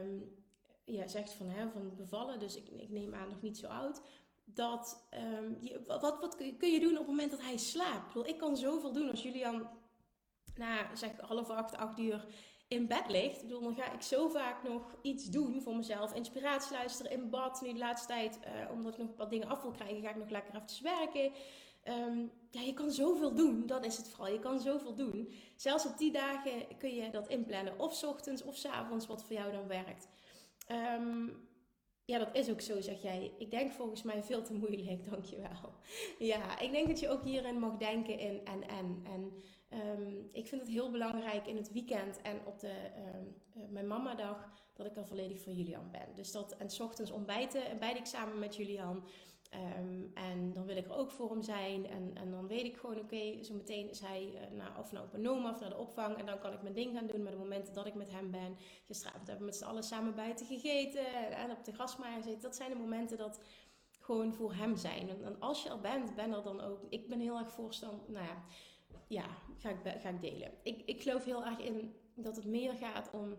um, 0.00 0.36
ja, 0.84 1.06
zegt 1.06 1.32
van, 1.32 1.48
hè, 1.48 1.70
van 1.70 1.96
bevallen. 1.96 2.38
Dus 2.38 2.56
ik, 2.56 2.68
ik 2.68 2.90
neem 2.90 3.14
aan 3.14 3.28
nog 3.28 3.42
niet 3.42 3.58
zo 3.58 3.66
oud 3.66 4.00
dat 4.44 5.08
um, 5.14 5.58
je, 5.60 5.82
wat, 5.86 6.00
wat 6.20 6.36
kun 6.36 6.70
je 6.70 6.80
doen 6.80 6.92
op 6.92 6.98
het 6.98 7.06
moment 7.06 7.30
dat 7.30 7.40
hij 7.40 7.56
slaapt? 7.56 8.16
Ik, 8.16 8.26
ik 8.26 8.38
kan 8.38 8.56
zoveel 8.56 8.92
doen 8.92 9.10
als 9.10 9.22
Julian 9.22 9.68
na 10.54 10.96
zeg 10.96 11.10
half 11.20 11.50
acht, 11.50 11.76
acht 11.76 11.98
uur 11.98 12.26
in 12.68 12.86
bed 12.86 13.08
ligt. 13.08 13.36
Ik 13.36 13.42
bedoel, 13.42 13.62
dan 13.62 13.74
ga 13.74 13.92
ik 13.92 14.02
zo 14.02 14.28
vaak 14.28 14.62
nog 14.62 14.96
iets 15.02 15.24
doen 15.24 15.62
voor 15.62 15.76
mezelf. 15.76 16.14
Inspiratie 16.14 16.72
luisteren 16.72 17.12
in 17.12 17.30
bad. 17.30 17.60
Nu 17.60 17.72
de 17.72 17.78
laatste 17.78 18.06
tijd, 18.06 18.38
uh, 18.44 18.72
omdat 18.72 18.92
ik 18.92 18.98
nog 18.98 19.16
wat 19.16 19.30
dingen 19.30 19.48
af 19.48 19.62
wil 19.62 19.70
krijgen, 19.70 20.02
ga 20.02 20.10
ik 20.10 20.16
nog 20.16 20.30
lekker 20.30 20.54
even 20.54 20.82
werken. 20.82 21.32
Um, 21.88 22.30
ja, 22.50 22.60
je 22.60 22.74
kan 22.74 22.90
zoveel 22.90 23.34
doen. 23.34 23.66
Dat 23.66 23.84
is 23.84 23.96
het 23.96 24.08
vooral. 24.08 24.32
Je 24.32 24.38
kan 24.38 24.60
zoveel 24.60 24.94
doen. 24.94 25.32
Zelfs 25.56 25.86
op 25.86 25.98
die 25.98 26.12
dagen 26.12 26.76
kun 26.78 26.94
je 26.94 27.10
dat 27.10 27.28
inplannen. 27.28 27.78
Of 27.78 27.94
s 27.94 28.04
ochtends 28.04 28.42
of 28.42 28.56
s 28.56 28.66
avonds, 28.66 29.06
wat 29.06 29.24
voor 29.24 29.36
jou 29.36 29.52
dan 29.52 29.66
werkt. 29.66 30.08
Um, 30.98 31.46
ja, 32.04 32.18
dat 32.18 32.34
is 32.34 32.50
ook 32.50 32.60
zo, 32.60 32.80
zeg 32.80 33.02
jij. 33.02 33.32
Ik 33.38 33.50
denk 33.50 33.72
volgens 33.72 34.02
mij 34.02 34.22
veel 34.22 34.42
te 34.42 34.52
moeilijk, 34.52 35.04
dankjewel. 35.10 35.74
Ja, 36.18 36.58
ik 36.58 36.70
denk 36.70 36.86
dat 36.86 37.00
je 37.00 37.08
ook 37.08 37.24
hierin 37.24 37.58
mag 37.58 37.76
denken 37.76 38.18
in 38.18 38.44
en 38.44 38.68
en. 38.68 39.02
En 39.04 39.32
um, 39.78 40.28
ik 40.32 40.46
vind 40.46 40.60
het 40.60 40.70
heel 40.70 40.90
belangrijk 40.90 41.46
in 41.46 41.56
het 41.56 41.72
weekend 41.72 42.22
en 42.22 42.40
op 42.44 42.60
de, 42.60 42.74
um, 43.14 43.34
uh, 43.56 43.68
mijn 43.68 43.86
mamadag 43.86 44.50
dat 44.74 44.86
ik 44.86 44.96
er 44.96 45.06
volledig 45.06 45.40
voor 45.40 45.52
Julian 45.52 45.90
ben. 45.90 46.14
Dus 46.14 46.32
dat, 46.32 46.56
en 46.56 46.70
s 46.70 46.80
ochtends 46.80 47.10
ontbijten, 47.10 47.70
ontbijt 47.70 47.98
ik 47.98 48.06
samen 48.06 48.38
met 48.38 48.56
Julian. 48.56 49.04
Um, 49.54 50.10
en 50.14 50.52
dan 50.52 50.64
wil 50.64 50.76
ik 50.76 50.86
er 50.86 50.96
ook 50.96 51.10
voor 51.10 51.30
hem 51.30 51.42
zijn. 51.42 51.86
En, 51.86 52.10
en 52.14 52.30
dan 52.30 52.46
weet 52.46 52.64
ik 52.64 52.76
gewoon, 52.76 52.98
oké, 52.98 53.44
zo 53.44 53.54
meteen 53.54 53.90
is 53.90 54.00
hij 54.00 54.30
uh, 54.34 54.56
naar, 54.56 54.78
of 54.78 54.92
nou 54.92 55.06
op 55.06 55.14
een 55.14 55.20
NOMA 55.20 55.50
of 55.50 55.60
naar 55.60 55.68
de 55.68 55.76
opvang. 55.76 56.16
En 56.16 56.26
dan 56.26 56.38
kan 56.38 56.52
ik 56.52 56.62
mijn 56.62 56.74
ding 56.74 56.96
gaan 56.96 57.06
doen. 57.06 57.22
Maar 57.22 57.32
de 57.32 57.38
momenten 57.38 57.74
dat 57.74 57.86
ik 57.86 57.94
met 57.94 58.10
hem 58.10 58.30
ben. 58.30 58.56
Gisteravond 58.86 59.26
hebben 59.26 59.46
we 59.46 59.50
met 59.50 59.60
z'n 59.60 59.64
allen 59.64 59.82
samen 59.82 60.14
buiten 60.14 60.46
gegeten. 60.46 61.32
En 61.36 61.50
op 61.50 61.64
de 61.64 61.72
grasmaaier 61.72 62.22
gezeten. 62.22 62.42
Dat 62.42 62.56
zijn 62.56 62.70
de 62.70 62.76
momenten 62.76 63.18
dat 63.18 63.40
gewoon 63.98 64.34
voor 64.34 64.54
hem 64.54 64.76
zijn. 64.76 65.08
En, 65.08 65.40
als 65.40 65.62
je 65.62 65.68
er 65.68 65.80
bent, 65.80 66.14
ben 66.14 66.32
er 66.32 66.42
dan 66.42 66.60
ook. 66.60 66.82
Ik 66.88 67.08
ben 67.08 67.20
heel 67.20 67.38
erg 67.38 67.50
voorstander. 67.50 68.10
Nou 68.10 68.26
ja, 68.26 68.42
ja 69.08 69.26
ga, 69.58 69.68
ik, 69.68 70.00
ga 70.00 70.08
ik 70.08 70.20
delen. 70.20 70.52
Ik, 70.62 70.82
ik 70.84 71.02
geloof 71.02 71.24
heel 71.24 71.44
erg 71.44 71.58
in 71.58 71.94
dat 72.14 72.36
het 72.36 72.46
meer 72.46 72.72
gaat 72.72 73.10
om 73.12 73.36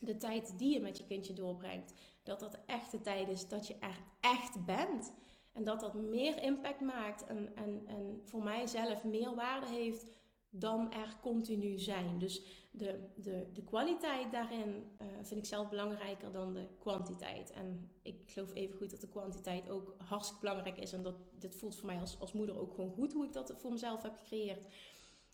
de 0.00 0.16
tijd 0.16 0.58
die 0.58 0.72
je 0.72 0.80
met 0.80 0.98
je 0.98 1.06
kindje 1.06 1.32
doorbrengt. 1.32 1.94
Dat 2.24 2.40
dat 2.40 2.58
echt 2.66 2.90
de 2.90 3.00
tijd 3.00 3.28
is 3.28 3.48
dat 3.48 3.66
je 3.66 3.76
er 3.80 3.98
echt 4.20 4.64
bent. 4.64 5.12
En 5.52 5.64
dat 5.64 5.80
dat 5.80 5.94
meer 5.94 6.42
impact 6.42 6.80
maakt 6.80 7.26
en, 7.26 7.56
en, 7.56 7.82
en 7.86 8.20
voor 8.24 8.42
mijzelf 8.42 9.04
meer 9.04 9.34
waarde 9.34 9.66
heeft 9.66 10.06
dan 10.50 10.92
er 10.92 11.16
continu 11.20 11.78
zijn. 11.78 12.18
Dus 12.18 12.42
de, 12.70 13.08
de, 13.16 13.50
de 13.52 13.62
kwaliteit 13.62 14.32
daarin 14.32 14.96
uh, 15.02 15.06
vind 15.22 15.40
ik 15.40 15.46
zelf 15.46 15.68
belangrijker 15.68 16.32
dan 16.32 16.52
de 16.52 16.66
kwantiteit. 16.78 17.50
En 17.50 17.90
ik 18.02 18.16
geloof 18.26 18.54
even 18.54 18.76
goed 18.76 18.90
dat 18.90 19.00
de 19.00 19.08
kwantiteit 19.08 19.68
ook 19.68 19.94
hartstikke 19.98 20.40
belangrijk 20.40 20.78
is. 20.78 20.92
En 20.92 21.02
dat 21.02 21.16
dit 21.38 21.56
voelt 21.56 21.76
voor 21.76 21.86
mij 21.86 22.00
als, 22.00 22.20
als 22.20 22.32
moeder 22.32 22.58
ook 22.58 22.74
gewoon 22.74 22.92
goed 22.92 23.12
hoe 23.12 23.24
ik 23.24 23.32
dat 23.32 23.54
voor 23.56 23.72
mezelf 23.72 24.02
heb 24.02 24.16
gecreëerd. 24.16 24.66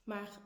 Maar 0.05 0.39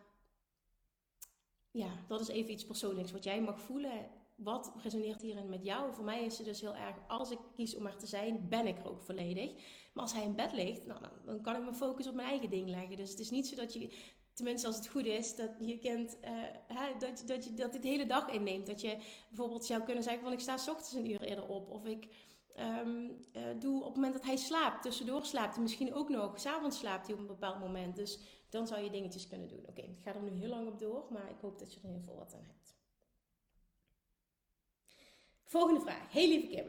ja, 1.71 1.89
dat 2.07 2.21
is 2.21 2.29
even 2.29 2.53
iets 2.53 2.67
persoonlijks 2.67 3.13
wat 3.13 3.25
jij 3.25 3.41
mag 3.41 3.61
voelen 3.61 4.11
wat 4.37 4.73
resoneert 4.83 5.23
hierin 5.23 5.49
met 5.49 5.65
jou? 5.65 5.95
Voor 5.95 6.05
mij 6.05 6.25
is 6.25 6.39
het 6.39 6.47
dus 6.47 6.61
heel 6.61 6.75
erg, 6.75 6.97
als 7.09 7.31
ik 7.31 7.39
kies 7.55 7.77
om 7.77 7.87
er 7.87 7.97
te 7.97 8.07
zijn, 8.07 8.49
ben 8.49 8.67
ik 8.67 8.79
er 8.79 8.91
ook 8.91 9.03
volledig. 9.03 9.53
Maar 9.93 10.03
als 10.03 10.13
hij 10.13 10.23
in 10.23 10.35
bed 10.35 10.53
ligt, 10.53 10.87
nou, 10.87 11.01
dan, 11.25 11.43
kan 11.43 11.57
ik 11.57 11.63
mijn 11.63 11.75
focus 11.75 12.07
op 12.07 12.15
mijn 12.15 12.29
eigen 12.29 12.51
ding 12.51 12.69
leggen. 12.69 12.97
Dus 12.97 13.11
het 13.11 13.19
is 13.19 13.31
niet 13.31 13.47
zo 13.47 13.57
dat 13.57 13.73
je, 13.73 13.93
tenminste 14.33 14.67
als 14.67 14.77
het 14.77 14.89
goed 14.89 15.07
is, 15.07 15.37
dat 15.37 15.51
je 15.61 15.79
kind, 15.79 16.19
uh, 16.71 16.99
dat, 16.99 17.23
dat 17.27 17.45
je 17.45 17.55
dat 17.55 17.73
dit 17.73 17.85
hele 17.85 18.07
dag 18.07 18.29
inneemt. 18.31 18.67
Dat 18.67 18.81
je 18.81 18.97
bijvoorbeeld 19.29 19.65
zou 19.65 19.83
kunnen 19.83 20.03
zeggen 20.03 20.23
van 20.23 20.33
ik 20.33 20.41
sta 20.41 20.57
s 20.57 20.69
ochtends 20.69 20.93
een 20.93 21.11
uur 21.11 21.23
eerder 21.23 21.49
op. 21.49 21.71
Of 21.71 21.85
ik 21.85 22.09
um, 22.57 23.19
uh, 23.33 23.43
doe 23.59 23.79
op 23.79 23.87
het 23.87 23.95
moment 23.95 24.13
dat 24.13 24.25
hij 24.25 24.37
slaapt, 24.37 24.83
tussendoor 24.83 25.25
slaapt 25.25 25.55
hij 25.55 25.63
misschien 25.63 25.95
ook 25.95 26.09
nog. 26.09 26.41
S'avonds 26.41 26.79
slaapt 26.79 27.07
hij 27.07 27.15
op 27.15 27.21
een 27.21 27.27
bepaald 27.27 27.61
moment. 27.61 27.97
Dus 27.97 28.21
dan 28.49 28.67
zou 28.67 28.83
je 28.83 28.91
dingetjes 28.91 29.29
kunnen 29.29 29.49
doen. 29.49 29.67
Oké, 29.69 29.83
ik 29.83 30.01
ga 30.03 30.15
er 30.15 30.23
nu 30.23 30.31
heel 30.31 30.49
lang 30.49 30.69
op 30.69 30.79
door, 30.79 31.07
maar 31.11 31.31
ik 31.31 31.41
hoop 31.41 31.59
dat 31.59 31.75
je 31.75 31.81
er 31.81 31.87
ieder 31.87 32.01
geval 32.01 32.17
wat 32.17 32.35
aan 32.35 32.45
hebt. 32.47 32.74
Volgende 35.55 35.81
vraag. 35.81 36.13
Hey 36.13 36.29
lieve 36.29 36.47
Kim. 36.47 36.67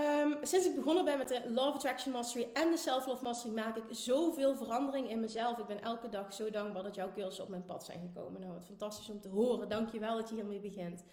Um, 0.00 0.38
sinds 0.42 0.66
ik 0.66 0.74
begonnen 0.74 1.04
ben 1.04 1.18
met 1.18 1.28
de 1.28 1.50
Love 1.50 1.76
Attraction 1.76 2.12
Mastery 2.12 2.48
en 2.52 2.70
de 2.70 2.76
Self 2.76 3.06
Love 3.06 3.24
Mastery 3.24 3.54
maak 3.54 3.76
ik 3.76 3.84
zoveel 3.90 4.56
verandering 4.56 5.10
in 5.10 5.20
mezelf. 5.20 5.58
Ik 5.58 5.66
ben 5.66 5.82
elke 5.82 6.08
dag 6.08 6.34
zo 6.34 6.50
dankbaar 6.50 6.82
dat 6.82 6.94
jouw 6.94 7.12
cursussen 7.12 7.44
op 7.44 7.50
mijn 7.50 7.64
pad 7.64 7.84
zijn 7.84 8.00
gekomen. 8.00 8.40
Nou, 8.40 8.52
wat 8.52 8.64
fantastisch 8.64 9.08
om 9.08 9.20
te 9.20 9.28
horen. 9.28 9.68
Dankjewel 9.68 10.16
dat 10.16 10.28
je 10.28 10.34
hiermee 10.34 10.60
begint. 10.60 11.04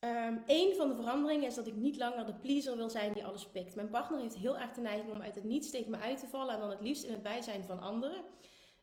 Um, 0.00 0.42
een 0.46 0.74
van 0.76 0.88
de 0.88 0.94
veranderingen 0.94 1.46
is 1.46 1.54
dat 1.54 1.66
ik 1.66 1.76
niet 1.76 1.96
langer 1.96 2.26
de 2.26 2.34
pleaser 2.34 2.76
wil 2.76 2.90
zijn 2.90 3.12
die 3.12 3.24
alles 3.24 3.46
pikt. 3.46 3.74
Mijn 3.74 3.90
partner 3.90 4.20
heeft 4.20 4.36
heel 4.36 4.58
erg 4.58 4.72
de 4.72 4.80
neiging 4.80 5.12
om 5.12 5.22
uit 5.22 5.34
het 5.34 5.44
niets 5.44 5.70
tegen 5.70 5.90
me 5.90 5.98
uit 5.98 6.18
te 6.18 6.28
vallen 6.28 6.54
en 6.54 6.60
dan 6.60 6.70
het 6.70 6.80
liefst 6.80 7.04
in 7.04 7.12
het 7.12 7.22
bijzijn 7.22 7.64
van 7.64 7.80
anderen. 7.80 8.24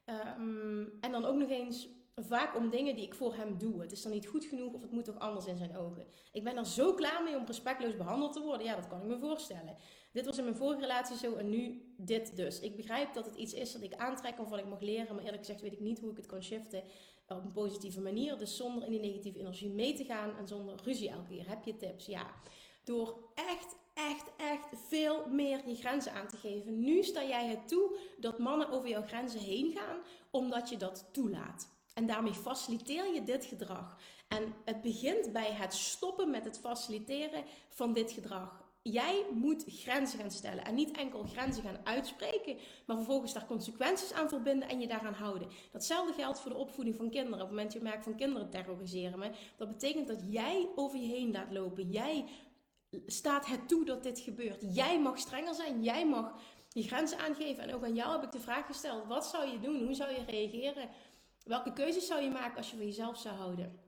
Um, 0.06 0.98
en 1.02 1.12
dan 1.12 1.26
ook 1.26 1.36
nog 1.36 1.50
eens 1.50 1.88
vaak 2.26 2.56
om 2.56 2.70
dingen 2.70 2.96
die 2.96 3.06
ik 3.06 3.16
voor 3.16 3.36
hem 3.36 3.58
doe. 3.58 3.82
Het 3.82 3.92
is 3.92 4.02
dan 4.02 4.12
niet 4.12 4.28
goed 4.28 4.46
genoeg 4.46 4.74
of 4.74 4.82
het 4.82 4.92
moet 4.92 5.06
toch 5.06 5.20
anders 5.20 5.46
in 5.46 5.58
zijn 5.58 5.78
ogen. 5.78 6.06
Ik 6.32 6.44
ben 6.44 6.58
er 6.58 6.66
zo 6.66 6.94
klaar 6.94 7.24
mee 7.24 7.36
om 7.36 7.46
respectloos 7.46 7.96
behandeld 7.96 8.34
te 8.34 8.42
worden. 8.42 8.66
Ja, 8.66 8.76
dat 8.76 8.88
kan 8.88 9.02
ik 9.02 9.08
me 9.08 9.20
voorstellen. 9.20 9.76
Dit 10.12 10.26
was 10.26 10.38
in 10.38 10.44
mijn 10.44 10.56
vorige 10.56 10.82
relatie 10.82 11.18
zo 11.18 11.36
en 11.36 11.50
nu 11.50 11.94
dit 11.98 12.36
dus. 12.36 12.60
Ik 12.60 12.76
begrijp 12.76 13.14
dat 13.14 13.26
het 13.26 13.36
iets 13.36 13.54
is 13.54 13.72
dat 13.72 13.82
ik 13.82 13.94
aantrek 13.94 14.40
of 14.40 14.50
wat 14.50 14.60
ik 14.60 14.68
mag 14.68 14.82
leren, 14.82 15.16
maar 15.16 15.24
eerlijk 15.24 15.46
gezegd 15.46 15.62
weet 15.62 15.74
ik 15.74 15.80
niet 15.80 16.00
hoe 16.00 16.12
ik 16.12 16.18
het 16.18 16.26
kan 16.26 16.44
shiften 16.44 16.84
op 17.28 17.44
een 17.44 17.52
positieve 17.52 18.02
manier. 18.02 18.38
Dus 18.38 18.56
zonder 18.56 18.84
in 18.84 18.92
die 18.92 19.00
negatieve 19.00 19.40
energie 19.40 19.70
mee 19.70 19.94
te 19.94 20.06
gaan 20.06 20.38
en 20.38 20.48
zonder 20.48 20.80
ruzie 20.84 21.10
elke 21.10 21.28
keer. 21.28 21.50
Heb 21.50 21.64
je 21.64 21.76
tips? 21.76 22.06
Ja. 22.06 22.32
Door 22.84 23.18
echt, 23.36 23.76
echt, 23.94 24.32
echt 24.38 24.68
veel 24.88 25.28
meer 25.30 25.68
je 25.68 25.76
grenzen 25.76 26.14
aan 26.14 26.28
te 26.28 26.38
geven. 26.38 26.80
Nu 26.80 27.04
sta 27.04 27.24
jij 27.24 27.48
het 27.48 27.68
toe 27.68 27.98
dat 28.18 28.40
mannen 28.40 28.70
over 28.70 28.90
jouw 28.90 29.04
grenzen 29.04 29.40
heen 29.40 29.72
gaan, 29.72 29.98
omdat 30.32 30.70
je 30.70 30.78
dat 30.78 31.10
toelaat. 31.12 31.76
En 31.98 32.06
daarmee 32.06 32.34
faciliteer 32.34 33.14
je 33.14 33.24
dit 33.24 33.46
gedrag. 33.46 33.98
En 34.28 34.54
het 34.66 34.82
begint 34.82 35.34
bij 35.34 35.52
het 35.52 35.74
stoppen 35.74 36.30
met 36.30 36.46
het 36.46 36.60
faciliteren 36.60 37.44
van 37.70 37.94
dit 37.94 38.12
gedrag. 38.12 38.64
Jij 38.82 39.26
moet 39.34 39.64
grenzen 39.68 40.20
gaan 40.20 40.32
stellen. 40.32 40.66
En 40.66 40.76
niet 40.76 40.98
enkel 40.98 41.24
grenzen 41.24 41.64
gaan 41.64 41.80
uitspreken, 41.84 42.58
maar 42.86 42.96
vervolgens 42.96 43.34
daar 43.34 43.46
consequenties 43.46 44.14
aan 44.14 44.30
verbinden 44.30 44.70
en 44.70 44.80
je 44.80 44.88
daaraan 44.88 45.14
houden. 45.14 45.48
Datzelfde 45.72 46.14
geldt 46.14 46.40
voor 46.40 46.52
de 46.52 46.58
opvoeding 46.58 46.96
van 46.96 47.10
kinderen. 47.10 47.42
Op 47.42 47.48
het 47.48 47.50
moment 47.50 47.74
dat 47.74 47.82
je 47.82 47.88
merkt 47.88 48.04
van 48.04 48.16
kinderen 48.16 48.50
terroriseren 48.50 49.20
me, 49.20 49.32
dat 49.56 49.68
betekent 49.68 50.08
dat 50.08 50.22
jij 50.30 50.70
over 50.76 51.00
je 51.00 51.08
heen 51.08 51.32
laat 51.32 51.52
lopen. 51.52 51.92
Jij 51.92 52.26
staat 53.06 53.46
het 53.46 53.68
toe 53.68 53.86
dat 53.86 54.04
dit 54.04 54.20
gebeurt. 54.20 54.76
Jij 54.76 55.00
mag 55.00 55.18
strenger 55.20 55.54
zijn. 55.54 55.84
Jij 55.84 56.08
mag 56.08 56.34
je 56.70 56.84
grenzen 56.84 57.20
aangeven. 57.20 57.64
En 57.64 57.74
ook 57.74 57.84
aan 57.84 57.96
jou 57.96 58.12
heb 58.12 58.24
ik 58.24 58.32
de 58.32 58.40
vraag 58.40 58.66
gesteld: 58.66 59.08
wat 59.08 59.26
zou 59.26 59.52
je 59.52 59.60
doen? 59.60 59.84
Hoe 59.86 59.94
zou 59.94 60.12
je 60.12 60.24
reageren? 60.28 60.90
Welke 61.48 61.74
keuzes 61.74 62.08
zou 62.08 62.22
je 62.22 62.30
maken 62.30 62.58
als 62.58 62.70
je 62.70 62.76
van 62.76 62.86
jezelf 62.86 63.18
zou 63.18 63.36
houden? 63.36 63.80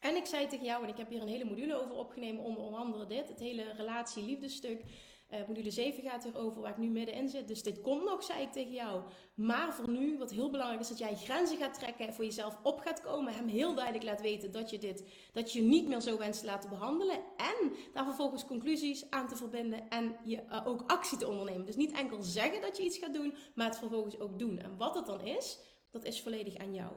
En 0.00 0.16
ik 0.16 0.26
zei 0.26 0.46
tegen 0.46 0.64
jou, 0.64 0.82
en 0.82 0.88
ik 0.88 0.96
heb 0.96 1.08
hier 1.08 1.22
een 1.22 1.28
hele 1.28 1.44
module 1.44 1.82
over 1.82 1.94
opgenomen, 1.94 2.44
onder 2.44 2.78
andere 2.80 3.06
dit, 3.06 3.28
het 3.28 3.38
hele 3.38 3.72
relatie-liefdesstuk. 3.76 4.82
Uh, 5.30 5.38
module 5.46 5.70
7 5.70 6.02
gaat 6.02 6.24
erover 6.24 6.60
waar 6.62 6.70
ik 6.70 6.76
nu 6.76 6.88
middenin 6.88 7.28
zit. 7.28 7.48
Dus 7.48 7.62
dit 7.62 7.80
komt 7.80 8.04
nog, 8.04 8.22
zei 8.22 8.42
ik 8.42 8.52
tegen 8.52 8.72
jou. 8.72 9.02
Maar 9.34 9.74
voor 9.74 9.90
nu, 9.90 10.18
wat 10.18 10.30
heel 10.30 10.50
belangrijk 10.50 10.80
is, 10.80 10.88
dat 10.88 10.98
jij 10.98 11.14
grenzen 11.14 11.56
gaat 11.56 11.74
trekken, 11.74 12.14
voor 12.14 12.24
jezelf 12.24 12.58
op 12.62 12.78
gaat 12.78 13.00
komen. 13.00 13.34
Hem 13.34 13.48
heel 13.48 13.74
duidelijk 13.74 14.04
laat 14.04 14.20
weten 14.20 14.52
dat 14.52 14.70
je 14.70 14.78
dit, 14.78 15.04
dat 15.32 15.52
je 15.52 15.62
niet 15.62 15.88
meer 15.88 16.00
zo 16.00 16.18
wenst 16.18 16.40
te 16.40 16.46
laten 16.46 16.70
behandelen. 16.70 17.16
En 17.36 17.72
daar 17.92 18.04
vervolgens 18.04 18.46
conclusies 18.46 19.10
aan 19.10 19.28
te 19.28 19.36
verbinden 19.36 19.88
en 19.88 20.16
je 20.24 20.42
uh, 20.50 20.66
ook 20.66 20.82
actie 20.86 21.18
te 21.18 21.28
ondernemen. 21.28 21.66
Dus 21.66 21.76
niet 21.76 21.92
enkel 21.92 22.22
zeggen 22.22 22.60
dat 22.60 22.76
je 22.76 22.84
iets 22.84 22.98
gaat 22.98 23.14
doen, 23.14 23.34
maar 23.54 23.66
het 23.66 23.78
vervolgens 23.78 24.20
ook 24.20 24.38
doen. 24.38 24.58
En 24.58 24.76
wat 24.76 24.94
het 24.94 25.06
dan 25.06 25.20
is, 25.20 25.58
dat 25.92 26.04
is 26.04 26.22
volledig 26.22 26.56
aan 26.56 26.74
jou. 26.74 26.92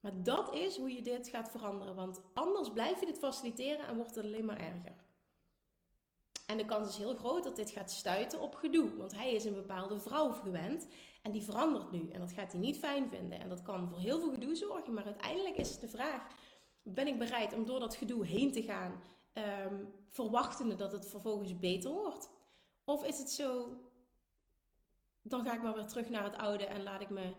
Maar 0.00 0.22
dat 0.22 0.54
is 0.54 0.76
hoe 0.76 0.94
je 0.94 1.02
dit 1.02 1.28
gaat 1.28 1.50
veranderen. 1.50 1.94
Want 1.94 2.20
anders 2.34 2.70
blijf 2.70 3.00
je 3.00 3.06
dit 3.06 3.18
faciliteren 3.18 3.86
en 3.86 3.96
wordt 3.96 4.14
het 4.14 4.24
alleen 4.24 4.44
maar 4.44 4.60
erger. 4.60 4.94
En 6.46 6.56
de 6.56 6.64
kans 6.64 6.88
is 6.88 6.96
heel 6.96 7.14
groot 7.14 7.44
dat 7.44 7.56
dit 7.56 7.70
gaat 7.70 7.90
stuiten 7.90 8.40
op 8.40 8.54
gedoe. 8.54 8.96
Want 8.96 9.14
hij 9.14 9.32
is 9.32 9.44
een 9.44 9.54
bepaalde 9.54 9.98
vrouw 9.98 10.32
gewend. 10.32 10.86
En 11.22 11.32
die 11.32 11.42
verandert 11.42 11.90
nu. 11.90 12.08
En 12.10 12.20
dat 12.20 12.32
gaat 12.32 12.52
hij 12.52 12.60
niet 12.60 12.78
fijn 12.78 13.08
vinden. 13.08 13.40
En 13.40 13.48
dat 13.48 13.62
kan 13.62 13.88
voor 13.88 13.98
heel 13.98 14.20
veel 14.20 14.30
gedoe 14.30 14.54
zorgen. 14.54 14.94
Maar 14.94 15.04
uiteindelijk 15.04 15.56
is 15.56 15.70
het 15.70 15.80
de 15.80 15.88
vraag: 15.88 16.26
ben 16.82 17.06
ik 17.06 17.18
bereid 17.18 17.52
om 17.52 17.64
door 17.64 17.80
dat 17.80 17.94
gedoe 17.94 18.26
heen 18.26 18.52
te 18.52 18.62
gaan, 18.62 19.02
um, 19.32 19.94
verwachtende 20.08 20.74
dat 20.74 20.92
het 20.92 21.06
vervolgens 21.06 21.58
beter 21.58 21.90
wordt? 21.90 22.30
Of 22.84 23.04
is 23.04 23.18
het 23.18 23.30
zo, 23.30 23.76
dan 25.22 25.44
ga 25.44 25.54
ik 25.54 25.62
maar 25.62 25.74
weer 25.74 25.86
terug 25.86 26.08
naar 26.08 26.24
het 26.24 26.36
oude 26.36 26.64
en 26.64 26.82
laat 26.82 27.00
ik 27.00 27.10
me 27.10 27.32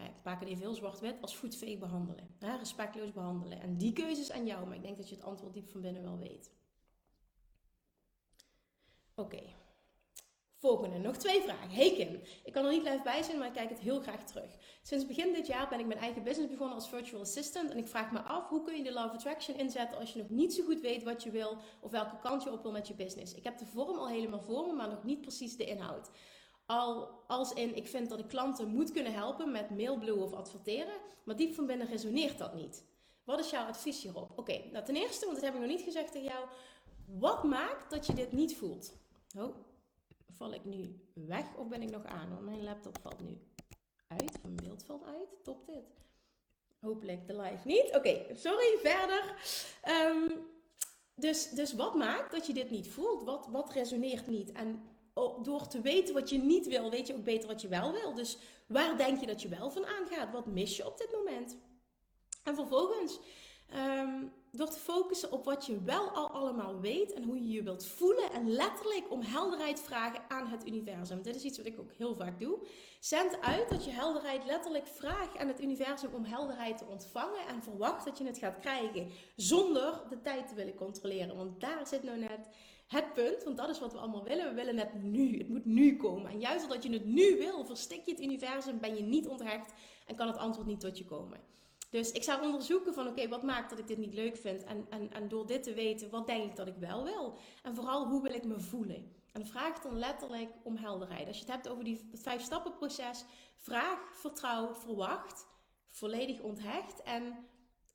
het 0.00 0.48
even 0.48 0.62
heel 0.62 0.74
zwart-wit, 0.74 1.16
als 1.20 1.36
voetveeg 1.36 1.78
behandelen. 1.78 2.36
Respectloos 2.38 3.12
behandelen. 3.12 3.60
En 3.60 3.76
die 3.76 3.92
keuze 3.92 4.20
is 4.20 4.32
aan 4.32 4.46
jou, 4.46 4.66
maar 4.66 4.76
ik 4.76 4.82
denk 4.82 4.96
dat 4.96 5.08
je 5.08 5.14
het 5.14 5.24
antwoord 5.24 5.54
diep 5.54 5.68
van 5.68 5.80
binnen 5.80 6.02
wel 6.02 6.18
weet. 6.18 6.52
Oké. 9.14 9.42
Volgende, 10.56 10.98
nog 10.98 11.16
twee 11.16 11.42
vragen. 11.42 11.70
Hey 11.70 11.92
Kim, 11.92 12.20
ik 12.44 12.52
kan 12.52 12.64
er 12.64 12.70
niet 12.70 12.82
live 12.82 13.00
bij 13.02 13.22
zijn, 13.22 13.38
maar 13.38 13.46
ik 13.46 13.52
kijk 13.52 13.68
het 13.68 13.78
heel 13.78 14.00
graag 14.00 14.24
terug. 14.24 14.50
Sinds 14.82 15.06
begin 15.06 15.32
dit 15.32 15.46
jaar 15.46 15.68
ben 15.68 15.78
ik 15.78 15.86
mijn 15.86 16.00
eigen 16.00 16.22
business 16.22 16.50
begonnen 16.50 16.74
als 16.74 16.88
virtual 16.88 17.20
assistant. 17.20 17.70
En 17.70 17.78
ik 17.78 17.86
vraag 17.86 18.12
me 18.12 18.20
af, 18.20 18.48
hoe 18.48 18.62
kun 18.62 18.76
je 18.76 18.82
de 18.82 18.92
Love 18.92 19.14
Attraction 19.14 19.58
inzetten 19.58 19.98
als 19.98 20.12
je 20.12 20.18
nog 20.18 20.28
niet 20.28 20.54
zo 20.54 20.64
goed 20.64 20.80
weet 20.80 21.02
wat 21.02 21.22
je 21.22 21.30
wil 21.30 21.58
of 21.80 21.90
welke 21.90 22.18
kant 22.18 22.42
je 22.42 22.52
op 22.52 22.62
wil 22.62 22.72
met 22.72 22.88
je 22.88 22.94
business? 22.94 23.34
Ik 23.34 23.44
heb 23.44 23.58
de 23.58 23.66
vorm 23.66 23.98
al 23.98 24.08
helemaal 24.08 24.40
voor 24.40 24.66
me, 24.66 24.72
maar 24.72 24.88
nog 24.88 25.04
niet 25.04 25.20
precies 25.20 25.56
de 25.56 25.64
inhoud. 25.64 26.10
Al, 26.66 27.08
als 27.26 27.52
in, 27.52 27.76
ik 27.76 27.86
vind 27.86 28.08
dat 28.08 28.18
ik 28.18 28.28
klanten 28.28 28.68
moet 28.68 28.92
kunnen 28.92 29.12
helpen 29.12 29.52
met 29.52 29.70
mailblue 29.70 30.22
of 30.22 30.32
adverteren. 30.32 30.94
Maar 31.24 31.36
diep 31.36 31.54
van 31.54 31.66
binnen 31.66 31.86
resoneert 31.86 32.38
dat 32.38 32.54
niet. 32.54 32.84
Wat 33.24 33.38
is 33.38 33.50
jouw 33.50 33.66
advies 33.66 34.02
hierop? 34.02 34.38
Oké, 34.38 34.62
nou 34.72 34.84
ten 34.84 34.96
eerste, 34.96 35.24
want 35.24 35.36
dat 35.36 35.44
heb 35.44 35.54
ik 35.54 35.60
nog 35.60 35.70
niet 35.70 35.82
gezegd 35.82 36.12
tegen 36.12 36.28
jou. 36.28 36.46
Wat 37.06 37.44
maakt 37.44 37.90
dat 37.90 38.06
je 38.06 38.14
dit 38.14 38.32
niet 38.32 38.56
voelt? 38.56 38.92
Oh, 39.38 39.56
val 40.30 40.52
ik 40.52 40.64
nu 40.64 41.00
weg 41.14 41.56
of 41.56 41.68
ben 41.68 41.82
ik 41.82 41.90
nog 41.90 42.04
aan? 42.04 42.28
Want 42.28 42.44
mijn 42.44 42.64
laptop 42.64 42.98
valt 43.02 43.20
nu 43.20 43.38
uit. 44.08 44.42
Mijn 44.42 44.56
beeld 44.56 44.84
valt 44.84 45.04
uit. 45.04 45.28
Top 45.42 45.66
dit. 45.66 45.94
Hopelijk 46.80 47.26
de 47.26 47.36
live 47.36 47.66
niet. 47.66 47.94
Oké, 47.94 48.34
sorry, 48.34 48.78
verder. 48.82 49.36
Um, 49.88 50.52
dus, 51.14 51.50
dus 51.50 51.72
wat 51.72 51.94
maakt 51.94 52.32
dat 52.32 52.46
je 52.46 52.54
dit 52.54 52.70
niet 52.70 52.88
voelt? 52.88 53.22
Wat, 53.22 53.46
wat 53.46 53.72
resoneert 53.72 54.26
niet? 54.26 54.52
En 54.52 54.82
door 55.42 55.66
te 55.66 55.80
weten 55.80 56.14
wat 56.14 56.30
je 56.30 56.38
niet 56.38 56.66
wil, 56.66 56.90
weet 56.90 57.06
je 57.06 57.14
ook 57.14 57.24
beter 57.24 57.48
wat 57.48 57.60
je 57.60 57.68
wel 57.68 57.92
wil. 57.92 58.14
Dus 58.14 58.38
waar 58.66 58.96
denk 58.96 59.20
je 59.20 59.26
dat 59.26 59.42
je 59.42 59.48
wel 59.48 59.70
van 59.70 59.86
aangaat? 59.86 60.32
Wat 60.32 60.46
mis 60.46 60.76
je 60.76 60.86
op 60.86 60.98
dit 60.98 61.12
moment? 61.12 61.56
En 62.42 62.54
vervolgens, 62.54 63.18
um, 63.74 64.32
door 64.50 64.70
te 64.70 64.78
focussen 64.78 65.32
op 65.32 65.44
wat 65.44 65.66
je 65.66 65.82
wel 65.82 66.08
al 66.08 66.30
allemaal 66.30 66.80
weet 66.80 67.12
en 67.12 67.22
hoe 67.22 67.36
je 67.36 67.48
je 67.48 67.62
wilt 67.62 67.86
voelen 67.86 68.32
en 68.32 68.50
letterlijk 68.50 69.10
om 69.10 69.22
helderheid 69.22 69.80
vragen 69.80 70.20
aan 70.28 70.46
het 70.46 70.66
universum. 70.66 71.22
Dit 71.22 71.36
is 71.36 71.42
iets 71.42 71.56
wat 71.56 71.66
ik 71.66 71.78
ook 71.78 71.92
heel 71.96 72.16
vaak 72.16 72.38
doe. 72.38 72.58
Zend 73.00 73.40
uit 73.40 73.68
dat 73.68 73.84
je 73.84 73.90
helderheid 73.90 74.44
letterlijk 74.44 74.86
vraagt 74.86 75.36
aan 75.36 75.48
het 75.48 75.60
universum 75.60 76.14
om 76.14 76.24
helderheid 76.24 76.78
te 76.78 76.86
ontvangen 76.86 77.46
en 77.48 77.62
verwacht 77.62 78.04
dat 78.04 78.18
je 78.18 78.24
het 78.24 78.38
gaat 78.38 78.58
krijgen 78.58 79.10
zonder 79.36 80.02
de 80.08 80.20
tijd 80.20 80.48
te 80.48 80.54
willen 80.54 80.74
controleren. 80.74 81.36
Want 81.36 81.60
daar 81.60 81.86
zit 81.86 82.02
nou 82.02 82.18
net 82.18 82.48
het 82.86 83.14
punt, 83.14 83.44
want 83.44 83.56
dat 83.56 83.68
is 83.68 83.78
wat 83.80 83.92
we 83.92 83.98
allemaal 83.98 84.24
willen. 84.24 84.48
We 84.48 84.54
willen 84.54 84.78
het 84.78 85.02
nu. 85.02 85.38
Het 85.38 85.48
moet 85.48 85.64
nu 85.64 85.96
komen. 85.96 86.30
En 86.30 86.40
juist 86.40 86.64
omdat 86.64 86.82
je 86.82 86.92
het 86.92 87.04
nu 87.04 87.36
wil, 87.36 87.64
verstik 87.64 88.04
je 88.04 88.10
het 88.10 88.20
universum, 88.20 88.80
ben 88.80 88.96
je 88.96 89.02
niet 89.02 89.28
onthecht 89.28 89.72
en 90.06 90.16
kan 90.16 90.26
het 90.26 90.36
antwoord 90.36 90.66
niet 90.66 90.80
tot 90.80 90.98
je 90.98 91.04
komen. 91.04 91.40
Dus 91.90 92.12
ik 92.12 92.22
zou 92.22 92.42
onderzoeken 92.42 92.94
van 92.94 93.06
oké, 93.06 93.28
wat 93.28 93.42
maakt 93.42 93.70
dat 93.70 93.78
ik 93.78 93.86
dit 93.86 93.98
niet 93.98 94.14
leuk 94.14 94.36
vind? 94.36 94.64
En, 94.64 94.86
en, 94.90 95.12
en 95.12 95.28
door 95.28 95.46
dit 95.46 95.62
te 95.62 95.74
weten, 95.74 96.10
wat 96.10 96.26
denk 96.26 96.44
ik 96.44 96.56
dat 96.56 96.66
ik 96.66 96.76
wel 96.76 97.04
wil? 97.04 97.36
En 97.62 97.74
vooral, 97.74 98.06
hoe 98.06 98.22
wil 98.22 98.32
ik 98.32 98.44
me 98.44 98.60
voelen? 98.60 99.12
En 99.32 99.46
vraag 99.46 99.80
dan 99.80 99.98
letterlijk 99.98 100.50
om 100.62 100.76
helderheid. 100.76 101.26
Als 101.26 101.36
je 101.36 101.44
het 101.44 101.52
hebt 101.52 101.68
over 101.68 101.84
die, 101.84 102.08
het 102.10 102.20
vijf 102.20 102.42
stappen 102.42 102.74
proces, 102.74 103.24
vraag, 103.56 103.98
vertrouw, 104.12 104.74
verwacht, 104.74 105.46
volledig 105.90 106.40
onthecht 106.40 107.02
en 107.02 107.22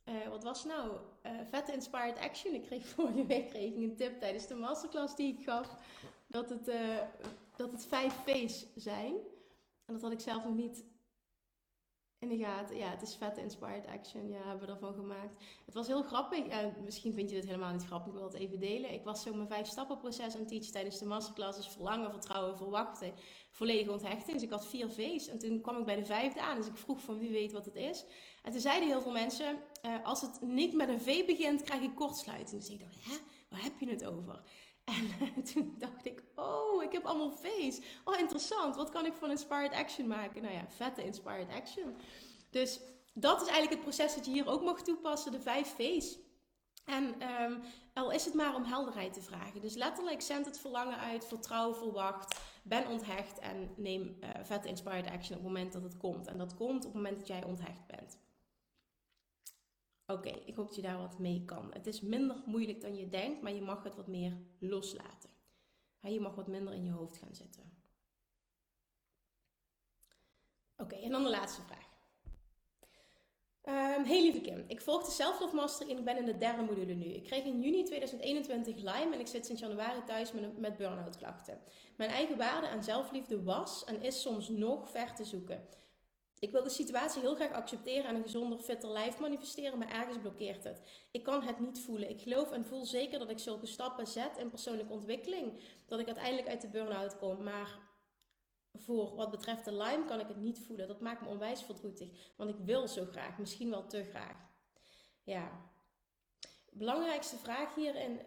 uh, 0.06 0.28
wat 0.30 0.44
was 0.44 0.66
nou? 0.66 0.98
Uh, 1.26 1.32
vette 1.50 1.74
Inspired 1.74 2.18
Action. 2.18 2.54
Ik 2.54 2.62
kreeg 2.62 2.88
vorige 2.96 3.26
week 3.26 3.50
kreeg 3.50 3.76
een 3.76 3.96
tip 3.96 4.20
tijdens 4.20 4.48
de 4.48 4.56
masterclass 4.56 5.16
die 5.16 5.38
ik 5.38 5.44
gaf. 5.44 5.76
Dat 6.28 6.50
het, 6.50 6.68
uh, 6.68 6.98
dat 7.56 7.72
het 7.72 7.86
vijf 7.86 8.14
V's 8.14 8.66
zijn. 8.76 9.14
En 9.86 9.94
dat 9.94 10.02
had 10.02 10.12
ik 10.12 10.20
zelf 10.20 10.44
nog 10.44 10.56
niet 10.56 10.84
in 12.20 12.30
de 12.30 12.38
gaten. 12.38 12.78
Ja, 12.78 12.90
het 12.90 13.02
is 13.02 13.16
vette 13.16 13.42
Inspired 13.42 13.88
Action. 13.88 14.30
Ja, 14.30 14.44
hebben 14.44 14.68
we 14.68 14.74
ervan 14.74 14.94
gemaakt. 14.94 15.44
Het 15.66 15.74
was 15.74 15.88
heel 15.88 16.04
grappig. 16.04 16.44
misschien 16.84 17.14
vind 17.14 17.30
je 17.30 17.36
dit 17.36 17.46
helemaal 17.46 17.72
niet 17.72 17.86
grappig. 17.86 18.08
Ik 18.08 18.14
wil 18.14 18.24
het 18.24 18.34
even 18.34 18.60
delen. 18.60 18.94
Ik 18.94 19.04
was 19.04 19.22
zo 19.22 19.34
mijn 19.34 19.48
vijf 19.48 19.68
stappen 19.68 19.98
proces 19.98 20.34
aan 20.34 20.40
het 20.40 20.48
teachen 20.48 20.72
tijdens 20.72 21.00
de 21.00 21.06
masterclass. 21.06 21.58
Dus 21.58 21.68
verlangen, 21.68 22.12
vertrouwen, 22.12 22.58
verwachten. 22.58 23.14
Volledige 23.52 23.92
onthechting. 23.92 24.34
Dus 24.34 24.44
ik 24.44 24.50
had 24.50 24.68
vier 24.68 24.90
V's. 24.90 25.28
En 25.28 25.40
toen 25.40 25.62
kwam 25.62 25.78
ik 25.78 25.86
bij 25.86 25.96
de 25.96 26.06
vijfde 26.06 26.42
aan. 26.42 26.58
Dus 26.58 26.68
ik 26.68 26.78
vroeg 26.78 27.02
van 27.02 27.18
wie 27.18 27.32
weet 27.32 27.52
wat 27.52 27.66
het 27.66 27.76
is. 27.76 28.06
En 28.50 28.56
toen 28.56 28.64
zeiden 28.64 28.90
heel 28.90 29.02
veel 29.02 29.12
mensen, 29.12 29.58
uh, 29.86 30.06
als 30.06 30.22
het 30.22 30.42
niet 30.42 30.74
met 30.74 30.90
een 30.90 31.02
V 31.02 31.26
begint, 31.26 31.64
krijg 31.64 31.82
ik 31.82 31.96
kortsluiting. 31.96 32.62
Dus 32.62 32.70
ik 32.70 32.80
dacht, 32.80 32.96
hè, 33.00 33.18
waar 33.50 33.64
heb 33.64 33.80
je 33.80 33.90
het 33.90 34.06
over? 34.06 34.42
En 34.84 35.44
toen 35.54 35.76
dacht 35.78 36.06
ik, 36.06 36.24
oh, 36.36 36.84
ik 36.84 36.92
heb 36.92 37.06
allemaal 37.06 37.32
V's. 37.32 37.80
Oh, 38.04 38.20
interessant. 38.20 38.76
Wat 38.76 38.90
kan 38.90 39.06
ik 39.06 39.14
van 39.14 39.30
Inspired 39.30 39.74
Action 39.74 40.08
maken? 40.08 40.42
Nou 40.42 40.54
ja, 40.54 40.66
vette 40.68 41.04
Inspired 41.04 41.50
Action. 41.54 41.96
Dus 42.50 42.80
dat 43.14 43.42
is 43.42 43.48
eigenlijk 43.48 43.72
het 43.72 43.82
proces 43.82 44.16
dat 44.16 44.26
je 44.26 44.32
hier 44.32 44.48
ook 44.48 44.64
mag 44.64 44.82
toepassen, 44.82 45.32
de 45.32 45.42
vijf 45.42 45.76
V's. 45.76 46.18
En 46.86 47.32
um, 47.42 47.62
al 47.94 48.12
is 48.12 48.26
het 48.26 48.34
maar 48.34 48.56
om 48.56 48.64
helderheid 48.64 49.14
te 49.14 49.22
vragen. 49.22 49.62
Dus 49.62 49.76
letterlijk 49.76 50.22
zend 50.22 50.46
het 50.46 50.60
verlangen 50.60 50.98
uit, 50.98 51.26
vertrouw, 51.26 51.74
verwacht, 51.74 52.40
ben 52.64 52.88
onthecht 52.88 53.40
en 53.40 53.74
neem 53.76 54.18
uh, 54.22 54.30
vette 54.44 54.68
inspired 54.68 55.08
action 55.08 55.38
op 55.38 55.44
het 55.44 55.54
moment 55.54 55.74
dat 55.74 55.84
het 55.84 55.98
komt. 55.98 56.28
En 56.28 56.38
dat 56.38 56.56
komt 56.56 56.86
op 56.86 56.94
het 56.94 57.02
moment 57.02 57.18
dat 57.18 57.28
jij 57.28 57.44
onthecht 57.44 57.88
bent. 57.88 58.18
Oké, 60.12 60.30
ik 60.30 60.56
hoop 60.56 60.68
dat 60.68 60.76
je 60.76 60.82
daar 60.82 60.98
wat 60.98 61.20
mee 61.20 61.46
kan. 61.46 61.74
Het 61.74 61.88
is 61.88 62.02
minder 62.02 62.42
moeilijk 62.46 62.82
dan 62.82 62.96
je 62.96 63.10
denkt, 63.10 63.42
maar 63.42 63.54
je 63.54 63.62
mag 63.62 63.84
het 63.84 63.96
wat 63.96 64.08
meer 64.08 64.38
loslaten. 64.60 65.30
Je 66.02 66.20
mag 66.20 66.36
wat 66.36 66.48
minder 66.48 66.74
in 66.74 66.84
je 66.84 66.92
hoofd 66.92 67.18
gaan 67.18 67.36
zitten. 67.36 67.78
Oké, 70.78 70.96
en 70.96 71.12
dan 71.12 71.24
de 71.24 71.30
laatste 71.30 71.62
vraag. 71.62 71.88
Um, 73.64 74.06
hey 74.06 74.22
lieve 74.22 74.42
Kim, 74.42 74.64
ik 74.68 74.82
volg 74.82 75.06
de 75.06 75.12
Self 75.12 75.54
Master 75.54 75.90
en 75.90 75.98
ik 75.98 76.04
ben 76.04 76.18
in 76.18 76.26
de 76.26 76.38
derde 76.38 76.62
module 76.62 76.94
nu. 76.94 77.06
Ik 77.06 77.24
kreeg 77.24 77.44
in 77.44 77.62
juni 77.62 77.84
2021 77.84 78.76
Lyme 78.76 79.14
en 79.14 79.20
ik 79.20 79.28
zit 79.28 79.46
sinds 79.46 79.62
januari 79.62 80.04
thuis 80.04 80.32
met, 80.32 80.58
met 80.58 80.78
burn-out 80.78 81.18
klachten. 81.18 81.62
Mijn 81.98 82.10
eigen 82.10 82.38
waarde 82.38 82.68
en 82.68 82.84
zelfliefde 82.84 83.44
was 83.44 83.84
en 83.84 84.02
is 84.02 84.22
soms 84.22 84.50
nog 84.50 84.90
ver 84.90 85.16
te 85.16 85.24
zoeken. 85.24 85.68
Ik 86.40 86.52
wil 86.52 86.64
de 86.64 86.70
situatie 86.70 87.22
heel 87.22 87.36
graag 87.36 87.52
accepteren 87.52 88.04
en 88.04 88.16
een 88.16 88.22
gezonder, 88.22 88.60
fitter 88.60 88.90
lijf 88.90 89.20
manifesteren, 89.20 89.78
maar 89.78 89.92
ergens 89.92 90.18
blokkeert 90.18 90.64
het. 90.64 90.82
Ik 91.12 91.24
kan 91.24 91.44
het 91.44 91.60
niet 91.60 91.80
voelen. 91.80 92.10
Ik 92.10 92.22
geloof 92.22 92.52
en 92.52 92.66
voel 92.66 92.86
zeker 92.86 93.20
dat 93.20 93.30
ik 93.30 93.40
zulke 93.40 93.66
stappen 93.66 94.08
zet 94.08 94.38
in 94.38 94.50
persoonlijke 94.50 94.94
ontwikkeling, 94.94 95.60
dat 95.86 96.00
ik 96.00 96.06
uiteindelijk 96.06 96.48
uit 96.48 96.62
de 96.62 96.70
burn-out 96.70 97.18
kom. 97.18 97.44
Maar 97.44 97.80
voor 98.74 99.16
wat 99.16 99.32
betreft 99.32 99.66
de 99.66 99.74
Lyme 99.74 100.06
kan 100.06 100.20
ik 100.20 100.28
het 100.28 100.38
niet 100.38 100.60
voelen. 100.60 100.88
Dat 100.88 101.02
maakt 101.02 101.22
me 101.22 101.28
onwijs 101.28 101.64
verdrietig, 101.64 102.34
want 102.36 102.50
ik 102.50 102.58
wil 102.60 102.88
zo 102.88 103.06
graag, 103.06 103.38
misschien 103.38 103.70
wel 103.70 103.88
te 103.88 104.04
graag. 104.04 104.48
Ja, 105.24 105.72
belangrijkste 106.72 107.38
vraag 107.38 107.76
hierin 107.76 108.22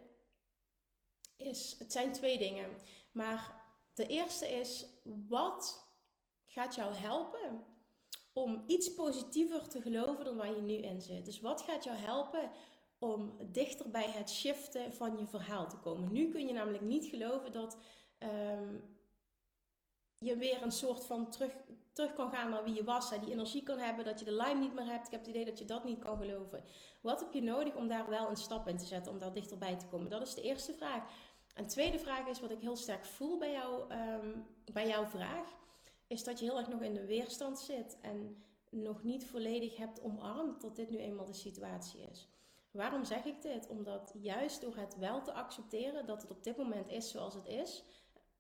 is: 1.37 1.77
het 1.79 1.93
zijn 1.93 2.13
twee 2.13 2.39
dingen. 2.39 2.77
Maar 3.13 3.65
de 3.95 4.07
eerste 4.07 4.49
is: 4.49 4.87
wat 5.29 5.91
gaat 6.47 6.75
jou 6.75 6.95
helpen 6.95 7.72
om 8.33 8.65
iets 8.67 8.95
positiever 8.95 9.69
te 9.69 9.81
geloven 9.81 10.25
dan 10.25 10.37
waar 10.37 10.55
je 10.55 10.63
nu 10.63 10.75
in 10.75 11.01
zit. 11.01 11.25
Dus 11.25 11.41
wat 11.41 11.63
gaat 11.63 11.85
jou 11.85 11.97
helpen 11.97 12.51
om 12.99 13.37
dichter 13.51 13.91
bij 13.91 14.11
het 14.11 14.31
shiften 14.31 14.93
van 14.93 15.19
je 15.19 15.27
verhaal 15.27 15.69
te 15.69 15.77
komen? 15.77 16.13
Nu 16.13 16.31
kun 16.31 16.47
je 16.47 16.53
namelijk 16.53 16.83
niet 16.83 17.05
geloven 17.05 17.53
dat 17.53 17.77
ehm, 18.19 18.75
je 20.19 20.37
weer 20.37 20.63
een 20.63 20.73
soort 20.73 21.05
van 21.05 21.31
terug, 21.31 21.53
terug 21.93 22.15
kan 22.15 22.31
gaan 22.31 22.51
naar 22.51 22.65
wie 22.65 22.75
je 22.75 22.85
was. 22.85 23.11
Hè? 23.11 23.19
Die 23.19 23.33
energie 23.33 23.63
kan 23.63 23.79
hebben, 23.79 24.05
dat 24.05 24.19
je 24.19 24.25
de 24.25 24.37
lime 24.37 24.61
niet 24.61 24.75
meer 24.75 24.87
hebt. 24.87 25.07
Ik 25.07 25.13
heb 25.13 25.21
het 25.21 25.29
idee 25.29 25.45
dat 25.45 25.59
je 25.59 25.65
dat 25.65 25.85
niet 25.85 25.99
kan 25.99 26.19
geloven. 26.19 26.65
Wat 27.01 27.21
heb 27.21 27.33
je 27.33 27.43
nodig 27.43 27.75
om 27.75 27.89
daar 27.89 28.09
wel 28.09 28.29
een 28.29 28.37
stap 28.37 28.69
in 28.69 28.77
te 28.77 28.85
zetten, 28.85 29.13
om 29.13 29.19
daar 29.19 29.33
dichterbij 29.33 29.77
te 29.77 29.87
komen? 29.87 30.11
Dat 30.11 30.27
is 30.27 30.35
de 30.35 30.43
eerste 30.43 30.73
vraag. 30.73 31.03
En 31.55 31.63
de 31.63 31.69
tweede 31.69 31.99
vraag 31.99 32.27
is 32.27 32.41
wat 32.41 32.51
ik 32.51 32.61
heel 32.61 32.77
sterk 32.77 33.05
voel 33.05 33.39
bij, 33.39 33.53
jou, 33.53 33.91
ehm, 33.91 34.31
bij 34.73 34.89
jouw 34.89 35.05
vraag 35.05 35.61
is 36.13 36.25
dat 36.25 36.39
je 36.39 36.45
heel 36.45 36.59
erg 36.59 36.69
nog 36.69 36.83
in 36.83 36.95
de 36.95 37.07
weerstand 37.07 37.59
zit 37.59 37.97
en 38.01 38.45
nog 38.71 39.03
niet 39.03 39.27
volledig 39.27 39.77
hebt 39.77 40.03
omarmd 40.03 40.61
dat 40.61 40.77
dit 40.77 40.91
nu 40.91 40.99
eenmaal 40.99 41.27
de 41.27 41.33
situatie 41.33 42.01
is. 42.11 42.29
Waarom 42.71 43.05
zeg 43.05 43.25
ik 43.25 43.43
dit? 43.43 43.69
Omdat 43.69 44.15
juist 44.21 44.61
door 44.61 44.77
het 44.77 44.97
wel 44.99 45.23
te 45.23 45.33
accepteren 45.33 46.07
dat 46.07 46.23
het 46.23 46.31
op 46.31 46.45
dit 46.45 46.57
moment 46.57 46.89
is 46.89 47.11
zoals 47.11 47.35
het 47.35 47.47
is, 47.47 47.85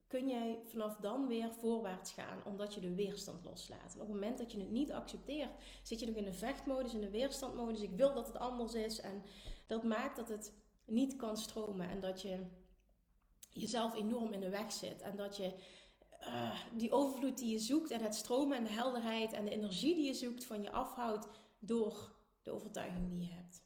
kun 0.07 0.29
jij 0.29 0.61
vanaf 0.64 0.97
dan 0.97 1.27
weer 1.27 1.53
voorwaarts 1.53 2.12
gaan, 2.12 2.45
omdat 2.45 2.75
je 2.75 2.81
de 2.81 2.95
weerstand 2.95 3.45
loslaat. 3.45 3.95
op 3.95 4.01
het 4.01 4.09
moment 4.09 4.39
dat 4.39 4.53
je 4.53 4.59
het 4.59 4.70
niet 4.70 4.93
accepteert, 4.93 5.51
zit 5.83 6.01
je 6.01 6.07
nog 6.07 6.16
in 6.16 6.25
de 6.25 6.33
vechtmodus, 6.33 6.95
in 6.95 7.01
de 7.01 7.11
weerstandmodus. 7.11 7.81
Ik 7.81 7.97
wil 7.97 8.14
dat 8.14 8.27
het 8.27 8.39
anders 8.39 8.75
is. 8.75 9.01
En 9.01 9.23
dat 9.66 9.83
maakt 9.83 10.16
dat 10.16 10.29
het 10.29 10.53
niet 10.85 11.16
kan 11.16 11.37
stromen 11.37 11.89
en 11.89 12.01
dat 12.01 12.23
je 12.23 12.47
jezelf 13.51 13.95
enorm 13.95 14.33
in 14.33 14.41
de 14.41 14.51
weg 14.51 14.73
zit. 14.73 15.03
En 15.03 15.16
dat 15.16 15.37
je 15.37 15.55
uh, 16.27 16.61
die 16.75 16.93
overvloed 16.93 17.39
die 17.39 17.53
je 17.53 17.59
zoekt 17.59 17.91
en 17.91 18.03
het 18.03 18.14
stromen 18.14 18.57
en 18.57 18.64
de 18.64 18.70
helderheid 18.70 19.33
en 19.33 19.45
de 19.45 19.51
energie 19.51 19.95
die 19.95 20.07
je 20.07 20.14
zoekt 20.14 20.45
van 20.45 20.62
je 20.62 20.70
afhoudt 20.70 21.29
door 21.59 22.12
de 22.43 22.51
overtuiging 22.51 23.09
die 23.09 23.20
je 23.20 23.33
hebt. 23.35 23.62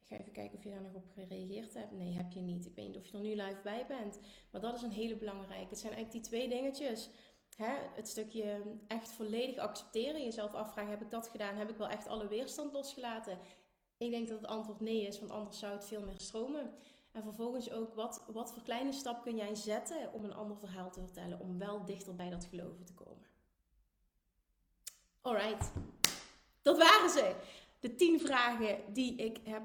Ik 0.00 0.06
ga 0.06 0.16
even 0.16 0.32
kijken 0.32 0.58
of 0.58 0.64
je 0.64 0.70
daar 0.70 0.82
nog 0.82 0.94
op 0.94 1.10
gereageerd 1.14 1.74
hebt. 1.74 1.92
Nee, 1.92 2.12
heb 2.12 2.32
je 2.32 2.40
niet. 2.40 2.66
Ik 2.66 2.74
weet 2.74 2.86
niet 2.86 2.96
of 2.96 3.06
je 3.06 3.16
er 3.16 3.22
nu 3.22 3.34
live 3.34 3.60
bij 3.62 3.86
bent. 3.86 4.20
Maar 4.50 4.60
dat 4.60 4.74
is 4.74 4.82
een 4.82 4.90
hele 4.90 5.16
belangrijke. 5.16 5.68
Het 5.68 5.78
zijn 5.78 5.92
eigenlijk 5.92 6.22
die 6.22 6.32
twee 6.32 6.48
dingetjes. 6.48 7.10
Hè? 7.56 7.74
Het 7.94 8.08
stukje 8.08 8.62
echt 8.86 9.12
volledig 9.12 9.56
accepteren. 9.56 10.24
Jezelf 10.24 10.54
afvragen, 10.54 10.90
heb 10.90 11.02
ik 11.02 11.10
dat 11.10 11.28
gedaan? 11.28 11.56
Heb 11.56 11.70
ik 11.70 11.76
wel 11.76 11.88
echt 11.88 12.06
alle 12.06 12.28
weerstand 12.28 12.72
losgelaten? 12.72 13.38
Ik 13.96 14.10
denk 14.10 14.28
dat 14.28 14.40
het 14.40 14.50
antwoord 14.50 14.80
nee 14.80 15.06
is, 15.06 15.18
want 15.18 15.30
anders 15.30 15.58
zou 15.58 15.72
het 15.72 15.84
veel 15.84 16.02
meer 16.02 16.20
stromen. 16.20 16.70
En 17.14 17.22
vervolgens 17.22 17.70
ook, 17.70 17.94
wat, 17.94 18.24
wat 18.32 18.52
voor 18.52 18.62
kleine 18.62 18.92
stap 18.92 19.22
kun 19.22 19.36
jij 19.36 19.54
zetten 19.54 20.12
om 20.12 20.24
een 20.24 20.34
ander 20.34 20.56
verhaal 20.58 20.90
te 20.90 21.00
vertellen, 21.00 21.40
om 21.40 21.58
wel 21.58 21.84
dichter 21.84 22.14
bij 22.14 22.30
dat 22.30 22.44
geloven 22.44 22.84
te 22.84 22.94
komen. 22.94 23.26
Alright, 25.20 25.72
dat 26.62 26.78
waren 26.78 27.10
ze. 27.10 27.36
De 27.80 27.94
tien 27.94 28.20
vragen 28.20 28.92
die 28.92 29.14
ik 29.14 29.38
heb 29.44 29.62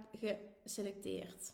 geselecteerd. 0.61 1.53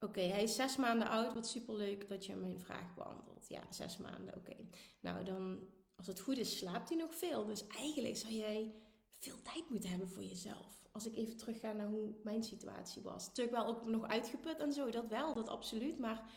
Oké, 0.00 0.20
hij 0.20 0.42
is 0.42 0.54
zes 0.54 0.76
maanden 0.76 1.08
oud. 1.08 1.34
Wat 1.34 1.48
superleuk 1.48 2.08
dat 2.08 2.26
je 2.26 2.34
mijn 2.34 2.60
vraag 2.60 2.94
beantwoordt. 2.94 3.48
Ja, 3.48 3.62
zes 3.70 3.96
maanden, 3.96 4.34
oké. 4.36 4.56
Nou, 5.00 5.24
dan, 5.24 5.58
als 5.96 6.06
het 6.06 6.20
goed 6.20 6.38
is, 6.38 6.58
slaapt 6.58 6.88
hij 6.88 6.98
nog 6.98 7.14
veel. 7.14 7.46
Dus 7.46 7.66
eigenlijk 7.66 8.16
zou 8.16 8.32
jij 8.32 8.74
veel 9.18 9.42
tijd 9.42 9.70
moeten 9.70 9.90
hebben 9.90 10.08
voor 10.08 10.24
jezelf 10.24 10.79
als 11.04 11.12
ik 11.12 11.18
even 11.18 11.36
terug 11.36 11.60
ga 11.60 11.72
naar 11.72 11.88
hoe 11.88 12.14
mijn 12.22 12.42
situatie 12.42 13.02
was. 13.02 13.26
Natuurlijk 13.26 13.56
wel 13.56 13.66
ook 13.66 13.84
nog 13.84 14.06
uitgeput 14.06 14.58
en 14.58 14.72
zo, 14.72 14.90
dat 14.90 15.06
wel, 15.06 15.34
dat 15.34 15.48
absoluut. 15.48 15.98
Maar 15.98 16.30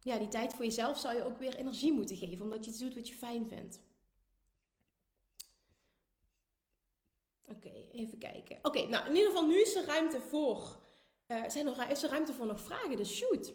ja, 0.00 0.18
die 0.18 0.28
tijd 0.28 0.54
voor 0.54 0.64
jezelf 0.64 0.98
zou 0.98 1.16
je 1.16 1.24
ook 1.24 1.38
weer 1.38 1.54
energie 1.54 1.92
moeten 1.92 2.16
geven, 2.16 2.44
omdat 2.44 2.64
je 2.64 2.70
iets 2.70 2.80
doet 2.80 2.94
wat 2.94 3.08
je 3.08 3.14
fijn 3.14 3.48
vindt. 3.48 3.80
Oké, 7.44 7.72
even 7.92 8.18
kijken. 8.18 8.58
Oké, 8.62 8.86
nou 8.86 9.08
in 9.08 9.16
ieder 9.16 9.30
geval 9.30 9.46
nu 9.46 9.60
is 9.60 9.74
er 9.74 9.84
ruimte 9.84 10.20
voor. 10.20 10.80
Uh, 11.26 11.48
zijn 11.48 11.66
er, 11.66 11.90
is 11.90 12.02
er 12.02 12.10
ruimte 12.10 12.32
voor 12.32 12.46
nog 12.46 12.60
vragen? 12.60 12.96
Dus 12.96 13.16
shoot. 13.16 13.54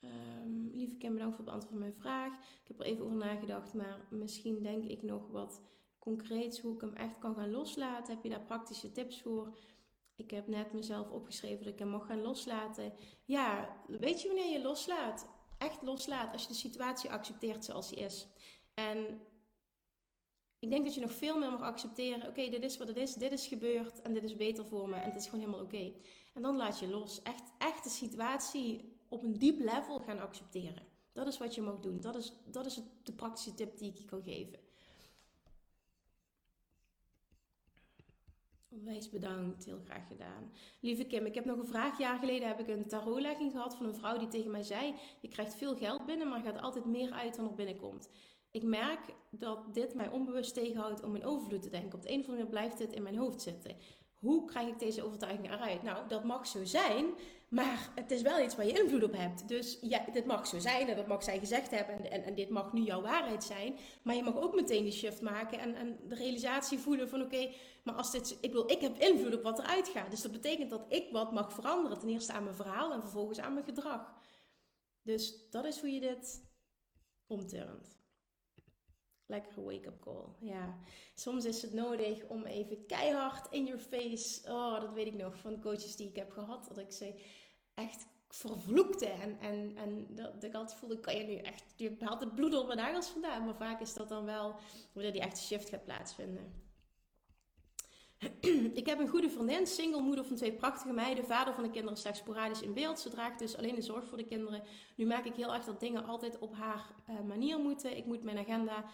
Um, 0.00 0.70
lieve 0.72 0.96
Kim, 0.96 1.12
bedankt 1.12 1.36
voor 1.36 1.44
het 1.44 1.52
beantwoord 1.54 1.72
van 1.72 1.78
mijn 1.78 1.94
vraag. 1.94 2.34
Ik 2.34 2.68
heb 2.68 2.80
er 2.80 2.86
even 2.86 3.04
over 3.04 3.16
nagedacht, 3.16 3.74
maar 3.74 4.06
misschien 4.10 4.62
denk 4.62 4.84
ik 4.84 5.02
nog 5.02 5.28
wat 5.28 5.60
concreets 6.04 6.60
hoe 6.60 6.74
ik 6.74 6.80
hem 6.80 6.94
echt 6.94 7.18
kan 7.18 7.34
gaan 7.34 7.50
loslaten? 7.50 8.14
Heb 8.14 8.22
je 8.22 8.30
daar 8.30 8.44
praktische 8.44 8.92
tips 8.92 9.22
voor? 9.22 9.58
Ik 10.16 10.30
heb 10.30 10.46
net 10.46 10.72
mezelf 10.72 11.10
opgeschreven 11.10 11.64
dat 11.64 11.72
ik 11.72 11.78
hem 11.78 11.88
mag 11.88 12.06
gaan 12.06 12.22
loslaten. 12.22 12.92
Ja, 13.24 13.76
weet 13.86 14.22
je 14.22 14.28
wanneer 14.28 14.52
je 14.52 14.62
loslaat? 14.62 15.28
Echt 15.58 15.82
loslaat 15.82 16.32
als 16.32 16.42
je 16.42 16.48
de 16.48 16.54
situatie 16.54 17.10
accepteert 17.10 17.64
zoals 17.64 17.88
die 17.88 17.98
is. 17.98 18.28
En 18.74 19.20
ik 20.58 20.70
denk 20.70 20.84
dat 20.84 20.94
je 20.94 21.00
nog 21.00 21.12
veel 21.12 21.38
meer 21.38 21.50
mag 21.50 21.60
accepteren. 21.60 22.28
Oké, 22.28 22.48
dit 22.48 22.62
is 22.62 22.76
wat 22.76 22.88
het 22.88 22.96
is. 22.96 23.14
Dit 23.14 23.32
is 23.32 23.46
gebeurd 23.46 24.02
en 24.02 24.12
dit 24.12 24.22
is 24.22 24.36
beter 24.36 24.66
voor 24.66 24.88
me. 24.88 24.96
En 24.96 25.10
het 25.10 25.16
is 25.16 25.24
gewoon 25.24 25.40
helemaal 25.40 25.64
oké. 25.64 25.92
En 26.34 26.42
dan 26.42 26.56
laat 26.56 26.78
je 26.78 26.88
los. 26.88 27.22
Echt, 27.22 27.52
echt 27.58 27.84
de 27.84 27.90
situatie 27.90 28.98
op 29.08 29.22
een 29.22 29.38
diep 29.38 29.58
level 29.58 29.98
gaan 29.98 30.20
accepteren. 30.20 30.86
Dat 31.12 31.26
is 31.26 31.38
wat 31.38 31.54
je 31.54 31.62
mag 31.62 31.80
doen. 31.80 32.00
Dat 32.00 32.16
is, 32.16 32.32
dat 32.46 32.66
is 32.66 32.80
de 33.02 33.12
praktische 33.12 33.54
tip 33.54 33.78
die 33.78 33.90
ik 33.90 33.98
je 33.98 34.04
kan 34.04 34.22
geven. 34.22 34.63
Onwijs 38.78 39.10
bedankt, 39.10 39.64
heel 39.64 39.80
graag 39.84 40.06
gedaan. 40.06 40.52
Lieve 40.80 41.04
Kim, 41.04 41.26
ik 41.26 41.34
heb 41.34 41.44
nog 41.44 41.58
een 41.58 41.66
vraag. 41.66 41.98
Jaar 41.98 42.18
geleden 42.18 42.48
heb 42.48 42.60
ik 42.60 42.68
een 42.68 42.86
tarotlegging 42.86 43.52
gehad 43.52 43.76
van 43.76 43.86
een 43.86 43.94
vrouw 43.94 44.18
die 44.18 44.28
tegen 44.28 44.50
mij 44.50 44.62
zei: 44.62 44.94
Je 45.20 45.28
krijgt 45.28 45.54
veel 45.54 45.76
geld 45.76 46.06
binnen, 46.06 46.28
maar 46.28 46.40
gaat 46.40 46.60
altijd 46.60 46.84
meer 46.84 47.10
uit 47.10 47.36
dan 47.36 47.48
er 47.48 47.54
binnenkomt. 47.54 48.08
Ik 48.50 48.62
merk 48.62 49.14
dat 49.30 49.74
dit 49.74 49.94
mij 49.94 50.08
onbewust 50.08 50.54
tegenhoudt 50.54 51.02
om 51.02 51.14
in 51.14 51.24
overvloed 51.24 51.62
te 51.62 51.70
denken. 51.70 51.94
Op 51.94 52.02
de 52.02 52.10
een 52.10 52.20
of 52.20 52.28
andere 52.28 52.44
manier 52.44 52.60
blijft 52.60 52.78
dit 52.78 52.92
in 52.92 53.02
mijn 53.02 53.16
hoofd 53.16 53.42
zitten. 53.42 53.76
Hoe 54.24 54.44
krijg 54.44 54.68
ik 54.68 54.78
deze 54.78 55.04
overtuiging 55.04 55.52
eruit? 55.52 55.82
Nou, 55.82 56.08
dat 56.08 56.24
mag 56.24 56.46
zo 56.46 56.64
zijn, 56.64 57.04
maar 57.48 57.90
het 57.94 58.10
is 58.10 58.22
wel 58.22 58.40
iets 58.40 58.56
waar 58.56 58.66
je 58.66 58.82
invloed 58.82 59.02
op 59.02 59.12
hebt. 59.12 59.48
Dus 59.48 59.78
ja, 59.80 60.04
dit 60.12 60.26
mag 60.26 60.46
zo 60.46 60.58
zijn 60.58 60.88
en 60.88 60.96
dat 60.96 61.06
mag 61.06 61.22
zij 61.22 61.38
gezegd 61.38 61.70
hebben 61.70 62.10
en, 62.10 62.22
en, 62.22 62.34
dit 62.34 62.48
mag 62.48 62.72
nu 62.72 62.80
jouw 62.82 63.00
waarheid 63.02 63.44
zijn. 63.44 63.78
Maar 64.02 64.14
je 64.14 64.22
mag 64.22 64.36
ook 64.36 64.54
meteen 64.54 64.82
die 64.82 64.92
shift 64.92 65.20
maken 65.20 65.58
en, 65.58 65.74
en 65.74 65.98
de 66.08 66.14
realisatie 66.14 66.78
voelen 66.78 67.08
van 67.08 67.22
oké, 67.22 67.50
maar 67.82 67.94
als 67.94 68.10
dit, 68.10 68.38
ik, 68.40 68.52
wil, 68.52 68.70
ik 68.70 68.80
heb 68.80 68.98
invloed 68.98 69.34
op 69.34 69.42
wat 69.42 69.58
eruit 69.58 69.88
gaat. 69.88 70.10
Dus 70.10 70.22
dat 70.22 70.32
betekent 70.32 70.70
dat 70.70 70.84
ik 70.88 71.12
wat 71.12 71.32
mag 71.32 71.52
veranderen. 71.52 71.98
Ten 71.98 72.08
eerste 72.08 72.32
aan 72.32 72.44
mijn 72.44 72.56
verhaal 72.56 72.92
en 72.92 73.00
vervolgens 73.00 73.40
aan 73.40 73.54
mijn 73.54 73.64
gedrag. 73.64 74.14
Dus 75.02 75.50
dat 75.50 75.64
is 75.64 75.80
hoe 75.80 75.90
je 75.90 76.00
dit 76.00 76.44
omturnt. 77.26 78.03
Lekkere 79.26 79.62
wake-up 79.62 80.00
call. 80.00 80.24
Ja, 80.40 80.78
soms 81.14 81.44
is 81.44 81.62
het 81.62 81.72
nodig 81.72 82.24
om 82.24 82.44
even 82.44 82.86
keihard 82.86 83.52
in 83.52 83.64
your 83.64 83.80
face. 83.80 84.50
Oh, 84.52 84.80
dat 84.80 84.92
weet 84.92 85.06
ik 85.06 85.14
nog 85.14 85.38
van 85.38 85.60
coaches 85.60 85.96
die 85.96 86.08
ik 86.08 86.16
heb 86.16 86.30
gehad. 86.30 86.66
Dat 86.68 86.78
ik 86.78 86.92
ze 86.92 87.20
echt 87.74 88.06
vervloekte. 88.28 89.06
En, 89.06 89.38
en, 89.40 89.76
en 89.76 90.06
dat, 90.08 90.44
ik 90.44 90.54
altijd 90.54 90.78
voelde, 90.78 91.00
kan 91.00 91.16
je 91.16 91.24
nu 91.24 91.36
echt... 91.36 91.64
Je 91.76 91.96
haalt 91.98 92.20
het 92.20 92.34
bloed 92.34 92.54
op 92.54 92.66
mijn 92.66 92.78
nagels 92.78 93.08
vandaan. 93.08 93.44
Maar 93.44 93.56
vaak 93.56 93.80
is 93.80 93.94
dat 93.94 94.08
dan 94.08 94.24
wel... 94.24 94.54
Wanneer 94.92 95.12
die 95.12 95.20
echte 95.20 95.42
shift 95.42 95.68
gaat 95.68 95.84
plaatsvinden. 95.84 96.62
ik 98.80 98.86
heb 98.86 98.98
een 98.98 99.08
goede 99.08 99.30
vriendin, 99.30 99.66
single 99.66 100.00
moeder 100.00 100.24
van 100.24 100.36
twee 100.36 100.52
prachtige 100.52 100.92
meiden, 100.92 101.24
vader 101.24 101.54
van 101.54 101.62
de 101.62 101.70
kinderen 101.70 101.98
slechts 101.98 102.18
sporadisch 102.18 102.62
in 102.62 102.74
beeld. 102.74 102.98
Ze 102.98 103.10
draagt 103.10 103.38
dus 103.38 103.56
alleen 103.56 103.74
de 103.74 103.82
zorg 103.82 104.04
voor 104.04 104.18
de 104.18 104.24
kinderen. 104.24 104.62
Nu 104.96 105.06
maak 105.06 105.24
ik 105.24 105.34
heel 105.34 105.54
erg 105.54 105.64
dat 105.64 105.80
dingen 105.80 106.04
altijd 106.04 106.38
op 106.38 106.54
haar 106.54 106.94
uh, 107.10 107.20
manier 107.20 107.58
moeten. 107.58 107.96
Ik 107.96 108.04
moet 108.04 108.22
mijn 108.22 108.38
agenda 108.38 108.84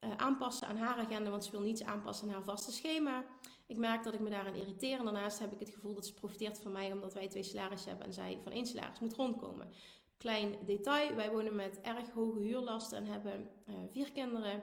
uh, 0.00 0.10
aanpassen 0.16 0.68
aan 0.68 0.76
haar 0.76 0.96
agenda, 0.96 1.30
want 1.30 1.44
ze 1.44 1.50
wil 1.50 1.60
niets 1.60 1.84
aanpassen 1.84 2.28
aan 2.28 2.34
haar 2.34 2.42
vaste 2.42 2.72
schema. 2.72 3.24
Ik 3.66 3.76
merk 3.76 4.04
dat 4.04 4.14
ik 4.14 4.20
me 4.20 4.30
daaraan 4.30 4.54
irriteer. 4.54 4.98
En 4.98 5.04
daarnaast 5.04 5.38
heb 5.38 5.52
ik 5.52 5.58
het 5.58 5.70
gevoel 5.70 5.94
dat 5.94 6.06
ze 6.06 6.14
profiteert 6.14 6.58
van 6.58 6.72
mij 6.72 6.92
omdat 6.92 7.14
wij 7.14 7.28
twee 7.28 7.42
salarissen 7.42 7.88
hebben 7.88 8.06
en 8.06 8.12
zij 8.12 8.38
van 8.42 8.52
één 8.52 8.66
salaris 8.66 9.00
moet 9.00 9.14
rondkomen. 9.14 9.72
Klein 10.16 10.56
detail, 10.64 11.14
wij 11.14 11.30
wonen 11.30 11.54
met 11.54 11.80
erg 11.80 12.10
hoge 12.10 12.38
huurlasten 12.38 12.98
en 12.98 13.06
hebben 13.06 13.50
uh, 13.68 13.74
vier 13.90 14.12
kinderen. 14.12 14.62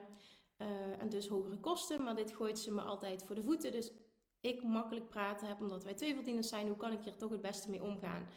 en 0.98 1.08
dus 1.08 1.28
hogere 1.28 1.58
kosten. 1.58 2.02
Maar 2.02 2.16
dit 2.16 2.32
gooit 2.32 2.58
ze 2.58 2.72
me 2.72 2.80
altijd 2.80 3.22
voor 3.22 3.34
de 3.34 3.42
voeten. 3.42 3.72
Dus 3.72 3.92
ik 4.40 4.62
makkelijk 4.62 5.08
praten 5.08 5.46
heb, 5.48 5.60
omdat 5.60 5.84
wij 5.84 5.94
twee 5.94 6.14
verdieners 6.14 6.48
zijn. 6.48 6.66
Hoe 6.66 6.76
kan 6.76 6.92
ik 6.92 7.02
hier 7.02 7.16
toch 7.16 7.30
het 7.30 7.40
beste 7.40 7.70
mee 7.70 7.82
omgaan? 7.82 8.28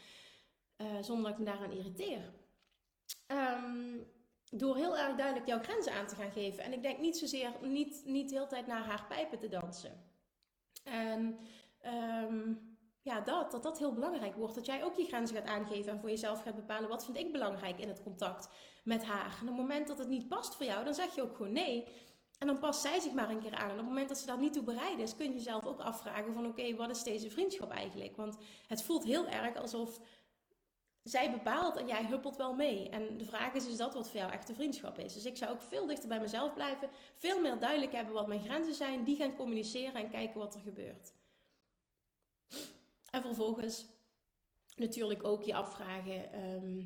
zonder 1.02 1.24
dat 1.24 1.34
ik 1.34 1.46
me 1.46 1.46
daaraan 1.46 1.72
irriteer. 1.72 2.34
Um, 3.28 4.08
door 4.52 4.76
heel 4.76 4.98
erg 4.98 5.16
duidelijk 5.16 5.48
jouw 5.48 5.60
grenzen 5.60 5.94
aan 5.94 6.08
te 6.08 6.16
gaan 6.16 6.32
geven. 6.32 6.64
En 6.64 6.74
ik 6.74 6.82
denk 6.82 7.00
niet 7.00 7.18
zozeer, 7.18 7.52
niet, 7.62 8.02
niet 8.06 8.30
de 8.30 8.36
hele 8.36 8.48
tijd 8.48 8.68
naar 8.68 8.86
haar 8.86 9.06
pijpen 9.08 9.40
te 9.40 9.48
dansen. 9.48 10.04
En 10.84 11.40
ehm, 11.82 12.54
ja, 13.02 13.22
dat, 13.22 13.52
dat 13.52 13.64
dat 13.64 13.80
heel 13.80 13.94
belangrijk 13.94 14.36
wordt. 14.36 14.56
Dat 14.56 14.66
jij 14.66 14.84
ook 14.84 14.96
je 14.96 15.06
grenzen 15.06 15.36
gaat 15.36 15.48
aangeven 15.48 15.92
en 15.92 16.00
voor 16.00 16.10
jezelf 16.10 16.42
gaat 16.42 16.56
bepalen 16.56 16.90
wat 16.90 17.06
vind 17.06 17.18
ik 17.18 17.32
belangrijk 17.32 17.80
in 17.80 17.88
het 17.88 18.04
contact 18.04 18.50
met 18.84 19.06
haar. 19.06 19.38
En 19.42 19.42
op 19.42 19.48
het 19.48 19.58
moment 19.58 19.88
dat 19.88 19.98
het 19.98 20.08
niet 20.08 20.28
past 20.28 20.56
voor 20.56 20.66
jou, 20.66 20.86
dan 20.86 20.94
zeg 20.94 21.16
je 21.16 21.22
ook 21.22 21.36
gewoon 21.36 21.52
nee. 21.52 21.88
En 22.40 22.48
dan 22.48 22.60
past 22.60 22.82
zij 22.82 23.00
zich 23.00 23.14
maar 23.14 23.30
een 23.30 23.42
keer 23.42 23.56
aan. 23.56 23.70
En 23.70 23.72
op 23.72 23.78
het 23.78 23.88
moment 23.88 24.10
dat 24.10 24.18
ze 24.18 24.26
daar 24.26 24.40
niet 24.40 24.54
toe 24.54 24.64
bereid 24.64 25.00
is, 25.00 25.16
kun 25.16 25.26
je 25.26 25.34
jezelf 25.34 25.66
ook 25.66 25.80
afvragen 25.80 26.34
van 26.34 26.46
oké, 26.46 26.76
wat 26.76 26.90
is 26.90 27.04
deze 27.04 27.30
vriendschap 27.30 27.72
eigenlijk? 27.72 28.16
Want 28.16 28.38
het 28.68 28.84
voelt 28.84 29.04
heel 29.04 29.28
erg 29.28 29.56
alsof 29.56 30.00
zij 31.10 31.32
bepaalt 31.32 31.76
en 31.76 31.88
jij 31.88 32.06
huppelt 32.06 32.36
wel 32.36 32.54
mee. 32.54 32.90
En 32.90 33.18
de 33.18 33.26
vraag 33.26 33.54
is, 33.54 33.68
is 33.68 33.78
dat 33.78 33.94
wat 33.94 34.10
voor 34.10 34.20
jou 34.20 34.32
echt 34.32 34.50
een 34.50 34.56
vriendschap 34.56 35.00
is? 35.00 35.14
Dus 35.14 35.26
ik 35.26 35.38
zou 35.38 35.52
ook 35.52 35.62
veel 35.62 35.86
dichter 35.86 36.10
bij 36.10 36.20
mezelf 36.20 36.54
blijven. 36.54 36.90
Veel 37.14 37.42
meer 37.42 37.60
duidelijk 37.60 37.92
hebben 37.92 38.14
wat 38.14 38.28
mijn 38.28 38.44
grenzen 38.44 38.74
zijn. 38.74 39.04
Die 39.04 39.16
gaan 39.16 39.36
communiceren 39.36 39.94
en 39.94 40.10
kijken 40.10 40.40
wat 40.40 40.56
er 40.56 40.62
gebeurt. 40.62 41.14
En 43.10 43.22
vervolgens 43.22 43.86
natuurlijk 44.76 45.24
ook 45.24 45.44
je 45.44 45.56
afvragen... 45.56 46.32
Ehm, 46.32 46.86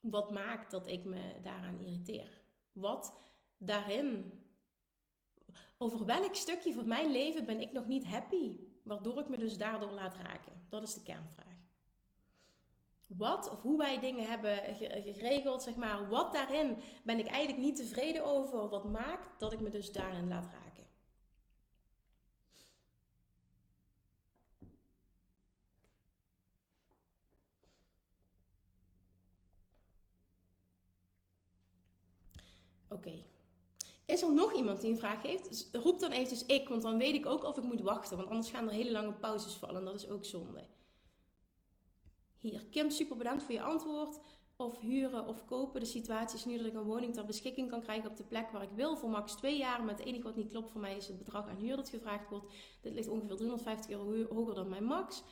wat 0.00 0.30
maakt 0.30 0.70
dat 0.70 0.86
ik 0.86 1.04
me 1.04 1.40
daaraan 1.42 1.80
irriteer? 1.80 2.40
Wat 2.72 3.14
daarin... 3.56 4.40
Over 5.78 6.06
welk 6.06 6.34
stukje 6.34 6.72
van 6.72 6.88
mijn 6.88 7.10
leven 7.10 7.44
ben 7.44 7.60
ik 7.60 7.72
nog 7.72 7.86
niet 7.86 8.04
happy? 8.04 8.58
Waardoor 8.82 9.18
ik 9.18 9.28
me 9.28 9.38
dus 9.38 9.58
daardoor 9.58 9.90
laat 9.90 10.16
raken. 10.16 10.66
Dat 10.68 10.82
is 10.82 10.94
de 10.94 11.02
kernvraag 11.02 11.51
wat 13.16 13.50
of 13.50 13.62
hoe 13.62 13.78
wij 13.78 14.00
dingen 14.00 14.26
hebben 14.26 14.58
geregeld, 15.14 15.62
zeg 15.62 15.74
maar, 15.74 16.08
wat 16.08 16.32
daarin 16.32 16.76
ben 17.04 17.18
ik 17.18 17.26
eigenlijk 17.26 17.64
niet 17.64 17.76
tevreden 17.76 18.24
over, 18.24 18.68
wat 18.68 18.84
maakt 18.84 19.40
dat 19.40 19.52
ik 19.52 19.60
me 19.60 19.70
dus 19.70 19.92
daarin 19.92 20.28
laat 20.28 20.44
raken. 20.44 20.86
Oké. 32.88 33.24
Is 34.04 34.22
er 34.22 34.32
nog 34.32 34.54
iemand 34.54 34.80
die 34.80 34.90
een 34.90 34.98
vraag 34.98 35.22
heeft? 35.22 35.48
Dus 35.48 35.68
roep 35.72 36.00
dan 36.00 36.10
eventjes 36.10 36.46
ik, 36.46 36.68
want 36.68 36.82
dan 36.82 36.98
weet 36.98 37.14
ik 37.14 37.26
ook 37.26 37.44
of 37.44 37.56
ik 37.56 37.62
moet 37.62 37.80
wachten. 37.80 38.16
Want 38.16 38.28
anders 38.28 38.50
gaan 38.50 38.68
er 38.68 38.74
hele 38.74 38.90
lange 38.90 39.12
pauzes 39.12 39.54
vallen 39.54 39.76
en 39.76 39.84
dat 39.84 39.94
is 39.94 40.08
ook 40.08 40.24
zonde. 40.24 40.64
Hier, 42.42 42.66
Kim, 42.70 42.90
super 42.90 43.16
bedankt 43.16 43.42
voor 43.42 43.54
je 43.54 43.62
antwoord. 43.62 44.20
Of 44.56 44.80
huren 44.80 45.26
of 45.26 45.44
kopen. 45.44 45.80
De 45.80 45.86
situatie 45.86 46.38
is 46.38 46.44
nu 46.44 46.56
dat 46.56 46.66
ik 46.66 46.74
een 46.74 46.82
woning 46.82 47.14
ter 47.14 47.24
beschikking 47.24 47.70
kan 47.70 47.82
krijgen 47.82 48.10
op 48.10 48.16
de 48.16 48.24
plek 48.24 48.50
waar 48.50 48.62
ik 48.62 48.70
wil 48.74 48.96
voor 48.96 49.10
max 49.10 49.34
twee 49.34 49.58
jaar. 49.58 49.84
Maar 49.84 49.94
het 49.94 50.04
enige 50.04 50.22
wat 50.22 50.36
niet 50.36 50.50
klopt 50.50 50.70
voor 50.70 50.80
mij 50.80 50.96
is 50.96 51.08
het 51.08 51.18
bedrag 51.18 51.48
aan 51.48 51.56
huur 51.56 51.76
dat 51.76 51.88
gevraagd 51.88 52.28
wordt. 52.28 52.46
Dit 52.80 52.94
ligt 52.94 53.08
ongeveer 53.08 53.36
350 53.36 53.90
euro 53.90 54.34
hoger 54.34 54.54
dan 54.54 54.68
mijn 54.68 54.84
max. 54.84 55.22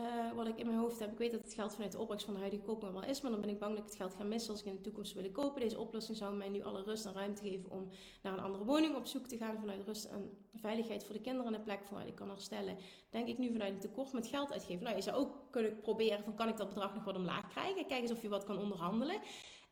Uh, 0.00 0.32
wat 0.34 0.46
ik 0.46 0.58
in 0.58 0.66
mijn 0.66 0.78
hoofd 0.78 0.98
heb. 0.98 1.12
Ik 1.12 1.18
weet 1.18 1.30
dat 1.30 1.42
het 1.42 1.54
geld 1.54 1.74
vanuit 1.74 1.92
de 1.92 1.98
opbrengst 1.98 2.24
van 2.24 2.34
de 2.34 2.40
huidige 2.40 2.62
koopman 2.62 2.92
wel 2.92 3.04
is, 3.04 3.20
maar 3.20 3.30
dan 3.30 3.40
ben 3.40 3.50
ik 3.50 3.58
bang 3.58 3.70
dat 3.70 3.80
ik 3.80 3.88
het 3.88 3.96
geld 3.96 4.14
ga 4.14 4.24
missen 4.24 4.50
als 4.50 4.60
ik 4.60 4.66
in 4.66 4.74
de 4.74 4.80
toekomst 4.80 5.12
wil 5.12 5.30
kopen. 5.30 5.60
Deze 5.60 5.78
oplossing 5.78 6.16
zou 6.16 6.36
mij 6.36 6.48
nu 6.48 6.62
alle 6.62 6.82
rust 6.82 7.06
en 7.06 7.12
ruimte 7.12 7.42
geven 7.42 7.70
om 7.70 7.88
naar 8.22 8.32
een 8.32 8.44
andere 8.44 8.64
woning 8.64 8.96
op 8.96 9.06
zoek 9.06 9.26
te 9.26 9.36
gaan 9.36 9.58
vanuit 9.58 9.84
rust 9.86 10.04
en 10.04 10.30
veiligheid 10.54 11.04
voor 11.04 11.14
de 11.14 11.20
kinderen 11.20 11.46
en 11.46 11.58
de 11.58 11.64
plek 11.64 11.84
vanuit 11.84 12.08
ik 12.08 12.14
kan 12.14 12.28
herstellen. 12.28 12.76
Denk 13.10 13.28
ik 13.28 13.38
nu 13.38 13.52
vanuit 13.52 13.72
een 13.72 13.80
tekort 13.80 14.12
met 14.12 14.26
geld 14.26 14.52
uitgeven. 14.52 14.84
Nou, 14.84 14.96
je 14.96 15.02
zou 15.02 15.16
ook 15.16 15.36
kunnen 15.50 15.80
proberen 15.80 16.24
van 16.24 16.34
kan 16.34 16.48
ik 16.48 16.56
dat 16.56 16.68
bedrag 16.68 16.94
nog 16.94 17.04
wat 17.04 17.16
omlaag 17.16 17.48
krijgen? 17.48 17.86
Kijk 17.86 18.02
eens 18.02 18.12
of 18.12 18.22
je 18.22 18.28
wat 18.28 18.44
kan 18.44 18.58
onderhandelen. 18.58 19.20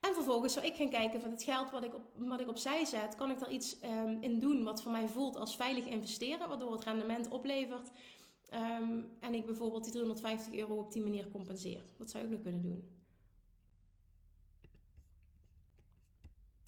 En 0.00 0.14
vervolgens 0.14 0.52
zou 0.52 0.66
ik 0.66 0.74
gaan 0.74 0.90
kijken 0.90 1.20
van 1.20 1.30
het 1.30 1.42
geld 1.42 1.70
wat 1.70 1.84
ik, 1.84 1.94
op, 1.94 2.02
wat 2.16 2.40
ik 2.40 2.48
opzij 2.48 2.84
zet, 2.84 3.14
kan 3.14 3.30
ik 3.30 3.38
daar 3.38 3.50
iets 3.50 3.76
um, 3.84 4.18
in 4.20 4.38
doen 4.38 4.64
wat 4.64 4.82
voor 4.82 4.92
mij 4.92 5.08
voelt 5.08 5.36
als 5.36 5.56
veilig 5.56 5.84
investeren, 5.84 6.48
waardoor 6.48 6.72
het 6.72 6.84
rendement 6.84 7.28
oplevert 7.28 7.90
Ehm, 8.46 9.02
en 9.20 9.34
ik 9.34 9.46
bijvoorbeeld 9.46 9.84
die 9.84 9.92
350 9.92 10.54
euro 10.54 10.76
op 10.76 10.92
die 10.92 11.02
manier 11.02 11.28
compenseer. 11.28 11.82
Dat 11.96 12.10
zou 12.10 12.24
ik 12.24 12.30
nog 12.30 12.42
kunnen 12.42 12.62
doen. 12.62 12.96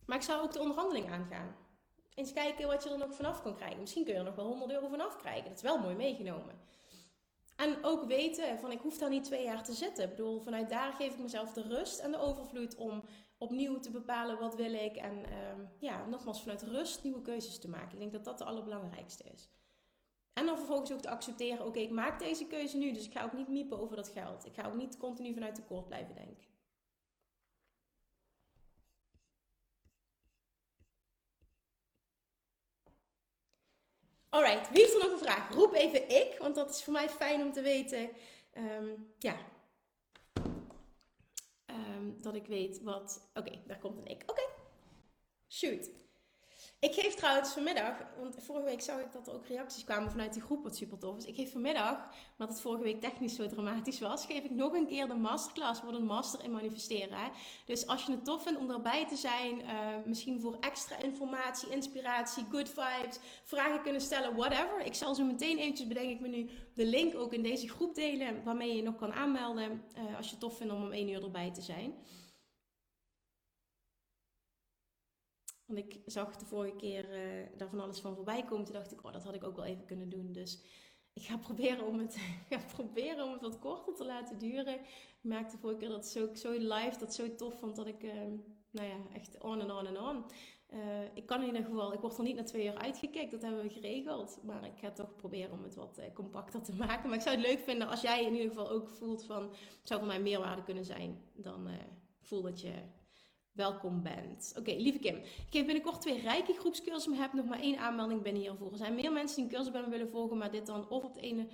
Maar 0.06 0.16
ik 0.16 0.22
zou 0.22 0.42
ook 0.42 0.52
de 0.52 0.60
onderhandeling 0.60 1.10
aangaan. 1.10 1.56
Eens 2.14 2.32
kijken 2.32 2.66
wat 2.66 2.84
je 2.84 2.90
er 2.90 2.98
nog 2.98 3.14
vanaf 3.14 3.42
kan 3.42 3.54
krijgen. 3.54 3.80
Misschien 3.80 4.04
kun 4.04 4.12
je 4.12 4.18
er 4.18 4.24
nog 4.24 4.34
wel 4.34 4.46
100 4.46 4.70
euro 4.70 4.88
vanaf 4.88 5.16
krijgen. 5.16 5.44
Dat 5.48 5.56
is 5.56 5.62
wel 5.62 5.78
mooi 5.78 5.94
meegenomen. 5.94 6.58
En 7.56 7.84
ook 7.84 8.04
weten 8.04 8.58
van 8.58 8.70
ik 8.72 8.80
hoef 8.80 8.98
daar 8.98 9.08
niet 9.08 9.24
twee 9.24 9.44
jaar 9.44 9.64
te 9.64 9.72
zitten. 9.72 10.04
Ik 10.04 10.10
bedoel, 10.10 10.40
vanuit 10.40 10.68
daar 10.68 10.92
geef 10.92 11.12
ik 11.12 11.18
mezelf 11.18 11.52
de 11.52 11.62
rust 11.62 11.98
en 11.98 12.10
de 12.10 12.18
overvloed 12.18 12.76
om 12.76 13.02
opnieuw 13.38 13.78
te 13.78 13.90
bepalen 13.90 14.38
wat 14.38 14.54
wil 14.54 14.72
ik. 14.72 14.96
En 14.96 15.12
um, 15.12 15.68
ja, 15.78 16.06
nogmaals 16.06 16.40
vanuit 16.40 16.62
rust 16.62 17.02
nieuwe 17.02 17.22
keuzes 17.22 17.58
te 17.58 17.68
maken. 17.68 17.92
Ik 17.92 17.98
denk 17.98 18.12
dat 18.12 18.24
dat 18.24 18.38
de 18.38 18.44
allerbelangrijkste 18.44 19.24
is. 19.24 19.48
En 20.39 20.47
dan 20.47 20.57
vervolgens 20.57 20.93
ook 20.93 21.01
te 21.01 21.11
accepteren, 21.11 21.66
oké, 21.66 21.78
ik 21.78 21.91
maak 21.91 22.18
deze 22.18 22.47
keuze 22.47 22.76
nu, 22.76 22.93
dus 22.93 23.07
ik 23.07 23.12
ga 23.12 23.24
ook 23.24 23.32
niet 23.32 23.49
miepen 23.49 23.78
over 23.78 23.97
dat 23.97 24.09
geld. 24.09 24.47
Ik 24.47 24.55
ga 24.55 24.66
ook 24.66 24.74
niet 24.74 24.97
continu 24.97 25.34
vanuit 25.34 25.55
tekort 25.55 25.86
blijven 25.86 26.14
denken. 26.14 26.47
Alright, 34.28 34.70
wie 34.70 34.80
heeft 34.80 34.95
er 34.95 35.03
nog 35.03 35.12
een 35.12 35.26
vraag? 35.26 35.55
Roep 35.55 35.74
even 35.74 36.09
ik, 36.09 36.39
want 36.39 36.55
dat 36.55 36.70
is 36.70 36.84
voor 36.84 36.93
mij 36.93 37.09
fijn 37.09 37.43
om 37.43 37.53
te 37.53 37.62
weten. 37.62 38.11
Ehm, 38.51 38.89
ja. 39.18 39.36
Um, 41.66 42.22
dat 42.22 42.34
ik 42.34 42.47
weet 42.47 42.82
wat. 42.82 43.30
Oké, 43.34 43.62
daar 43.66 43.78
komt 43.78 43.99
een 43.99 44.07
ik. 44.07 44.22
Oké. 44.26 44.43
Shoot. 45.49 45.91
Ik 46.80 46.94
geef 46.94 47.14
trouwens 47.14 47.52
vanmiddag, 47.52 47.92
want 48.18 48.36
vorige 48.38 48.64
week 48.64 48.80
zag 48.80 49.00
ik 49.00 49.12
dat 49.12 49.26
er 49.26 49.34
ook 49.34 49.46
reacties 49.46 49.84
kwamen 49.84 50.10
vanuit 50.10 50.32
die 50.32 50.42
groep, 50.42 50.62
wat 50.62 50.76
super 50.76 50.98
tof 50.98 51.16
is. 51.16 51.24
Ik 51.24 51.34
geef 51.34 51.52
vanmiddag, 51.52 51.96
omdat 52.32 52.48
het 52.54 52.60
vorige 52.60 52.82
week 52.82 53.00
technisch 53.00 53.34
zo 53.34 53.46
dramatisch 53.46 54.00
was, 54.00 54.26
geef 54.26 54.44
ik 54.44 54.50
nog 54.50 54.72
een 54.72 54.86
keer 54.86 55.08
de 55.08 55.14
masterclass 55.14 55.80
voor 55.80 55.94
een 55.94 56.04
master 56.04 56.44
in 56.44 56.50
manifesteren. 56.50 57.30
Dus 57.64 57.86
als 57.86 58.06
je 58.06 58.12
het 58.12 58.24
tof 58.24 58.42
vindt 58.42 58.58
om 58.58 58.70
erbij 58.70 59.06
te 59.06 59.16
zijn, 59.16 59.60
uh, 59.60 59.68
misschien 60.04 60.40
voor 60.40 60.56
extra 60.60 61.02
informatie, 61.02 61.70
inspiratie, 61.70 62.44
good 62.50 62.68
vibes, 62.68 63.18
vragen 63.44 63.82
kunnen 63.82 64.00
stellen, 64.00 64.36
whatever. 64.36 64.80
Ik 64.84 64.94
zal 64.94 65.14
zo 65.14 65.24
meteen 65.24 65.58
eventjes, 65.58 65.86
bedenk 65.86 66.10
ik 66.10 66.20
me 66.20 66.28
nu, 66.28 66.50
de 66.74 66.86
link 66.86 67.14
ook 67.14 67.32
in 67.32 67.42
deze 67.42 67.68
groep 67.68 67.94
delen, 67.94 68.44
waarmee 68.44 68.76
je 68.76 68.82
nog 68.82 68.96
kan 68.96 69.12
aanmelden 69.12 69.82
uh, 69.96 70.16
als 70.16 70.24
je 70.24 70.30
het 70.30 70.40
tof 70.40 70.56
vindt 70.56 70.72
om 70.72 70.82
om 70.82 70.92
één 70.92 71.08
uur 71.08 71.22
erbij 71.22 71.52
te 71.52 71.62
zijn. 71.62 71.94
Want 75.68 75.80
ik 75.80 76.00
zag 76.06 76.36
de 76.36 76.46
vorige 76.46 76.76
keer 76.76 77.04
uh, 77.04 77.46
daar 77.56 77.68
van 77.68 77.80
alles 77.80 78.00
van 78.00 78.14
voorbij 78.14 78.44
komen. 78.44 78.64
Toen 78.64 78.74
dacht 78.74 78.92
ik, 78.92 79.04
oh, 79.04 79.12
dat 79.12 79.24
had 79.24 79.34
ik 79.34 79.44
ook 79.44 79.56
wel 79.56 79.64
even 79.64 79.84
kunnen 79.84 80.08
doen. 80.08 80.32
Dus 80.32 80.62
ik 81.12 81.22
ga 81.22 81.36
proberen 81.48 81.86
om 81.86 81.98
het, 81.98 82.16
ga 82.48 82.58
proberen 82.74 83.24
om 83.24 83.32
het 83.32 83.40
wat 83.40 83.58
korter 83.58 83.94
te 83.94 84.04
laten 84.04 84.38
duren. 84.38 84.74
Ik 84.74 85.18
merkte 85.20 85.54
de 85.54 85.60
vorige 85.60 85.78
keer 85.78 85.88
dat 85.88 86.06
zo, 86.06 86.34
zo 86.34 86.50
live, 86.50 86.98
dat 86.98 87.14
zo 87.14 87.34
tof 87.34 87.58
vond. 87.58 87.76
Dat 87.76 87.86
ik, 87.86 88.02
uh, 88.02 88.12
nou 88.70 88.88
ja, 88.88 88.96
echt 89.12 89.42
on 89.42 89.60
en 89.60 89.70
on 89.70 89.86
en 89.86 90.00
on. 90.00 90.24
Uh, 90.70 91.04
ik 91.14 91.26
kan 91.26 91.40
in 91.40 91.46
ieder 91.46 91.64
geval, 91.64 91.92
ik 91.92 92.00
word 92.00 92.18
er 92.18 92.24
niet 92.24 92.36
na 92.36 92.42
twee 92.42 92.66
uur 92.66 92.74
uitgekeken. 92.74 93.30
Dat 93.30 93.42
hebben 93.42 93.62
we 93.62 93.70
geregeld. 93.70 94.40
Maar 94.42 94.64
ik 94.64 94.78
ga 94.78 94.90
toch 94.90 95.16
proberen 95.16 95.52
om 95.52 95.62
het 95.62 95.74
wat 95.74 95.98
uh, 95.98 96.04
compacter 96.14 96.62
te 96.62 96.74
maken. 96.86 97.08
Maar 97.08 97.18
ik 97.18 97.24
zou 97.24 97.36
het 97.36 97.46
leuk 97.46 97.60
vinden 97.60 97.88
als 97.88 98.00
jij 98.00 98.24
in 98.24 98.32
ieder 98.32 98.48
geval 98.48 98.70
ook 98.70 98.88
voelt 98.88 99.24
van... 99.24 99.42
Het 99.42 99.88
zou 99.88 100.00
voor 100.00 100.08
mij 100.08 100.20
meerwaarde 100.20 100.62
kunnen 100.62 100.84
zijn. 100.84 101.22
Dan 101.34 101.68
voel 102.20 102.42
dat 102.42 102.60
je 102.60 102.72
welkom 103.59 104.02
bent. 104.02 104.54
Oké, 104.59 104.70
lieve 104.70 104.98
Kim. 104.98 105.16
Ik 105.16 105.46
geef 105.50 105.64
binnenkort 105.64 106.00
twee 106.00 106.20
rijke 106.20 106.52
groepscursussen, 106.52 107.11
maar 107.11 107.20
heb 107.20 107.32
nog 107.32 107.44
maar 107.44 107.61
één 107.61 107.78
aanmelding 107.78 108.22
binnen 108.22 108.42
hiervoor. 108.42 108.72
Er 108.72 108.78
zijn 108.78 108.94
meer 108.94 109.12
mensen 109.12 109.36
die 109.36 109.44
een 109.44 109.50
cursus 109.50 109.72
bij 109.72 109.88
willen 109.88 110.09
volgen, 110.09 110.38
maar 110.38 110.50
dit 110.50 110.66
dan 110.66 110.88
of 110.88 111.04
op 111.04 111.16
ene 111.16 111.46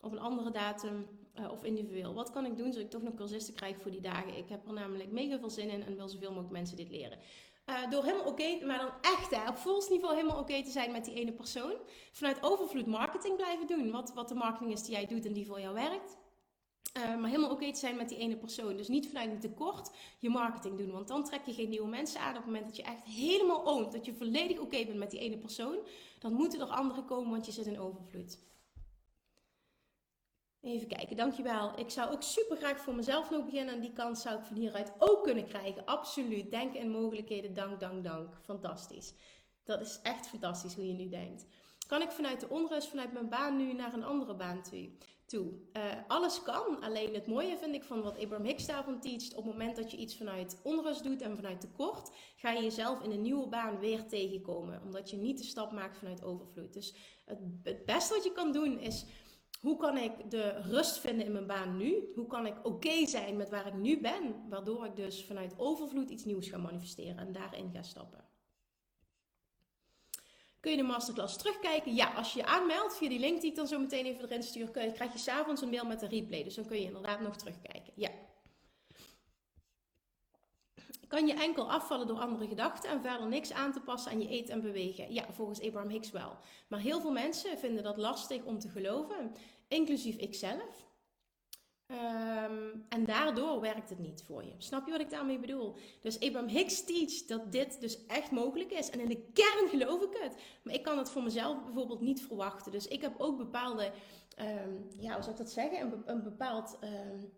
of 0.00 0.12
een 0.12 0.18
andere 0.18 0.50
datum 0.50 1.06
uh, 1.38 1.50
of 1.50 1.64
individueel. 1.64 2.14
Wat 2.14 2.30
kan 2.30 2.44
ik 2.44 2.56
doen 2.56 2.72
zodat 2.72 2.84
ik 2.84 2.90
toch 2.90 3.02
nog 3.02 3.14
cursisten 3.14 3.54
krijg 3.54 3.76
voor 3.80 3.90
die 3.90 4.00
dagen? 4.00 4.36
Ik 4.36 4.48
heb 4.48 4.66
er 4.66 4.72
namelijk 4.72 5.10
mega 5.10 5.38
veel 5.38 5.50
zin 5.50 5.70
in 5.70 5.84
en 5.84 5.96
wil 5.96 6.08
zoveel 6.08 6.28
mogelijk 6.28 6.52
mensen 6.52 6.76
dit 6.76 6.90
leren. 6.90 7.18
Uh, 7.66 7.90
door 7.90 8.04
helemaal 8.04 8.26
oké, 8.26 8.64
maar 8.64 8.78
dan 8.78 9.12
echt 9.12 9.30
hè, 9.30 9.48
op 9.48 9.56
volksniveau 9.56 10.14
helemaal 10.14 10.38
oké 10.38 10.62
te 10.62 10.70
zijn 10.70 10.92
met 10.92 11.04
die 11.04 11.14
ene 11.14 11.32
persoon. 11.32 11.74
Vanuit 12.12 12.42
overvloed 12.42 12.86
marketing 12.86 13.36
blijven 13.36 13.66
doen. 13.66 13.90
Wat, 13.90 14.12
wat 14.14 14.28
de 14.28 14.34
marketing 14.34 14.72
is 14.72 14.82
die 14.82 14.92
jij 14.92 15.06
doet 15.06 15.26
en 15.26 15.32
die 15.32 15.46
voor 15.46 15.60
jou 15.60 15.74
werkt. 15.74 16.16
Uh, 16.96 17.16
maar 17.16 17.30
helemaal 17.30 17.50
oké 17.50 17.72
te 17.72 17.78
zijn 17.78 17.96
met 17.96 18.08
die 18.08 18.18
ene 18.18 18.36
persoon. 18.36 18.76
Dus 18.76 18.88
niet 18.88 19.06
vanuit 19.06 19.30
een 19.30 19.40
tekort 19.40 19.90
je 20.18 20.30
marketing 20.30 20.78
doen. 20.78 20.90
Want 20.90 21.08
dan 21.08 21.24
trek 21.24 21.44
je 21.44 21.52
geen 21.52 21.68
nieuwe 21.68 21.88
mensen 21.88 22.20
aan. 22.20 22.30
Op 22.30 22.36
het 22.36 22.44
moment 22.44 22.64
dat 22.64 22.76
je 22.76 22.82
echt 22.82 23.04
helemaal 23.04 23.66
oont. 23.66 23.92
Dat 23.92 24.04
je 24.04 24.14
volledig 24.14 24.58
oké 24.58 24.84
bent 24.84 24.98
met 24.98 25.10
die 25.10 25.20
ene 25.20 25.38
persoon. 25.38 25.78
Dan 26.18 26.32
moeten 26.32 26.60
er 26.60 26.66
anderen 26.66 27.04
komen, 27.04 27.30
want 27.30 27.46
je 27.46 27.52
zit 27.52 27.66
in 27.66 27.80
overvloed. 27.80 28.38
Even 30.60 30.88
kijken, 30.88 31.16
dankjewel. 31.16 31.78
Ik 31.78 31.90
zou 31.90 32.12
ook 32.12 32.22
super 32.22 32.56
graag 32.56 32.80
voor 32.80 32.94
mezelf 32.94 33.30
nog 33.30 33.44
beginnen. 33.44 33.74
En 33.74 33.80
die 33.80 33.92
kans 33.92 34.22
zou 34.22 34.38
ik 34.38 34.44
van 34.44 34.56
hieruit 34.56 34.92
ook 34.98 35.24
kunnen 35.24 35.46
krijgen. 35.46 35.84
Absoluut. 35.84 36.50
Denken 36.50 36.80
in 36.80 36.90
mogelijkheden. 36.90 37.54
Dank, 37.54 37.80
dank, 37.80 38.04
dank. 38.04 38.38
Fantastisch. 38.42 39.14
Dat 39.64 39.80
is 39.80 40.00
echt 40.02 40.26
fantastisch 40.26 40.74
hoe 40.74 40.86
je 40.86 40.92
nu 40.92 41.08
denkt. 41.08 41.46
Kan 41.86 42.02
ik 42.02 42.10
vanuit 42.10 42.40
de 42.40 42.48
onrust, 42.48 42.88
vanuit 42.88 43.12
mijn 43.12 43.28
baan 43.28 43.56
nu 43.56 43.72
naar 43.72 43.92
een 43.92 44.04
andere 44.04 44.34
baan 44.34 44.62
toe? 44.62 44.90
Uh, 45.32 45.82
alles 46.06 46.42
kan, 46.42 46.80
alleen 46.80 47.14
het 47.14 47.26
mooie 47.26 47.56
vind 47.58 47.74
ik 47.74 47.84
van 47.84 48.02
wat 48.02 48.18
Abraham 48.18 48.46
Hicks 48.46 48.66
daarvan 48.66 49.00
teacht, 49.00 49.34
op 49.34 49.44
het 49.44 49.52
moment 49.52 49.76
dat 49.76 49.90
je 49.90 49.96
iets 49.96 50.16
vanuit 50.16 50.60
onrust 50.62 51.04
doet 51.04 51.22
en 51.22 51.36
vanuit 51.36 51.60
tekort, 51.60 52.10
ga 52.36 52.50
je 52.50 52.62
jezelf 52.62 53.02
in 53.02 53.10
een 53.10 53.22
nieuwe 53.22 53.48
baan 53.48 53.78
weer 53.78 54.06
tegenkomen, 54.06 54.82
omdat 54.82 55.10
je 55.10 55.16
niet 55.16 55.38
de 55.38 55.44
stap 55.44 55.72
maakt 55.72 55.98
vanuit 55.98 56.24
overvloed. 56.24 56.72
Dus 56.72 56.94
het, 57.24 57.38
het 57.62 57.84
beste 57.84 58.14
wat 58.14 58.24
je 58.24 58.32
kan 58.32 58.52
doen 58.52 58.78
is, 58.78 59.06
hoe 59.60 59.76
kan 59.76 59.96
ik 59.96 60.30
de 60.30 60.48
rust 60.48 60.98
vinden 60.98 61.26
in 61.26 61.32
mijn 61.32 61.46
baan 61.46 61.76
nu? 61.76 62.10
Hoe 62.14 62.26
kan 62.26 62.46
ik 62.46 62.66
oké 62.66 63.06
zijn 63.06 63.36
met 63.36 63.50
waar 63.50 63.66
ik 63.66 63.74
nu 63.74 64.00
ben, 64.00 64.48
waardoor 64.48 64.84
ik 64.84 64.96
dus 64.96 65.24
vanuit 65.24 65.58
overvloed 65.58 66.10
iets 66.10 66.24
nieuws 66.24 66.48
ga 66.48 66.56
manifesteren 66.56 67.18
en 67.18 67.32
daarin 67.32 67.70
ga 67.72 67.82
stappen? 67.82 68.31
Kun 70.62 70.70
je 70.70 70.76
de 70.76 70.82
masterclass 70.82 71.36
terugkijken? 71.36 71.94
Ja, 71.94 72.12
als 72.12 72.32
je 72.32 72.38
je 72.38 72.46
aanmeldt 72.46 72.96
via 72.96 73.08
die 73.08 73.18
link 73.18 73.40
die 73.40 73.50
ik 73.50 73.56
dan 73.56 73.66
zo 73.66 73.78
meteen 73.78 74.04
even 74.04 74.24
erin 74.24 74.42
stuur, 74.42 74.70
krijg 74.70 75.12
je 75.12 75.18
s'avonds 75.18 75.62
een 75.62 75.70
mail 75.70 75.86
met 75.86 76.02
een 76.02 76.08
replay. 76.08 76.44
Dus 76.44 76.54
dan 76.54 76.66
kun 76.66 76.80
je 76.80 76.86
inderdaad 76.86 77.20
nog 77.20 77.36
terugkijken. 77.36 77.92
Ja. 77.94 78.10
Kan 81.08 81.26
je 81.26 81.32
enkel 81.32 81.70
afvallen 81.70 82.06
door 82.06 82.18
andere 82.18 82.46
gedachten 82.46 82.90
en 82.90 83.02
verder 83.02 83.28
niks 83.28 83.52
aan 83.52 83.72
te 83.72 83.80
passen 83.80 84.12
aan 84.12 84.20
je 84.20 84.28
eten 84.28 84.54
en 84.54 84.60
bewegen? 84.60 85.12
Ja, 85.12 85.32
volgens 85.32 85.62
Abraham 85.62 85.90
Hicks 85.90 86.10
wel. 86.10 86.36
Maar 86.68 86.80
heel 86.80 87.00
veel 87.00 87.12
mensen 87.12 87.58
vinden 87.58 87.82
dat 87.82 87.96
lastig 87.96 88.42
om 88.42 88.58
te 88.58 88.68
geloven, 88.68 89.34
inclusief 89.68 90.16
ikzelf. 90.16 90.91
Um, 91.92 92.84
en 92.88 93.04
daardoor 93.04 93.60
werkt 93.60 93.88
het 93.90 93.98
niet 93.98 94.22
voor 94.26 94.44
je. 94.44 94.54
Snap 94.58 94.86
je 94.86 94.92
wat 94.92 95.00
ik 95.00 95.10
daarmee 95.10 95.38
bedoel? 95.38 95.76
Dus 96.00 96.20
Abraham 96.20 96.48
Hicks 96.48 96.84
teach 96.84 97.26
dat 97.26 97.52
dit 97.52 97.80
dus 97.80 98.06
echt 98.06 98.30
mogelijk 98.30 98.70
is. 98.70 98.90
En 98.90 99.00
in 99.00 99.08
de 99.08 99.30
kern 99.32 99.68
geloof 99.68 100.02
ik 100.02 100.18
het. 100.22 100.36
Maar 100.62 100.74
ik 100.74 100.82
kan 100.82 100.98
het 100.98 101.10
voor 101.10 101.22
mezelf 101.22 101.64
bijvoorbeeld 101.64 102.00
niet 102.00 102.22
verwachten. 102.22 102.72
Dus 102.72 102.88
ik 102.88 103.00
heb 103.00 103.14
ook 103.18 103.36
bepaalde, 103.36 103.92
um, 104.38 104.86
ja, 104.98 105.12
hoe 105.12 105.22
zou 105.22 105.30
ik 105.30 105.36
dat 105.36 105.50
zeggen? 105.50 105.80
Een, 105.80 106.02
een 106.06 106.22
bepaald. 106.22 106.78
Um, 106.84 107.32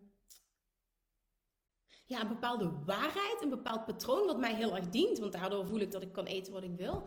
ja, 2.07 2.21
een 2.21 2.29
bepaalde 2.29 2.73
waarheid, 2.85 3.43
een 3.43 3.51
bepaald 3.51 3.85
patroon 3.85 4.27
wat 4.27 4.39
mij 4.39 4.55
heel 4.55 4.77
erg 4.77 4.89
dient. 4.89 5.19
Want 5.19 5.33
daardoor 5.33 5.67
voel 5.67 5.81
ik 5.81 5.91
dat 5.91 6.03
ik 6.03 6.13
kan 6.13 6.25
eten 6.25 6.53
wat 6.53 6.63
ik 6.63 6.77
wil. 6.77 7.07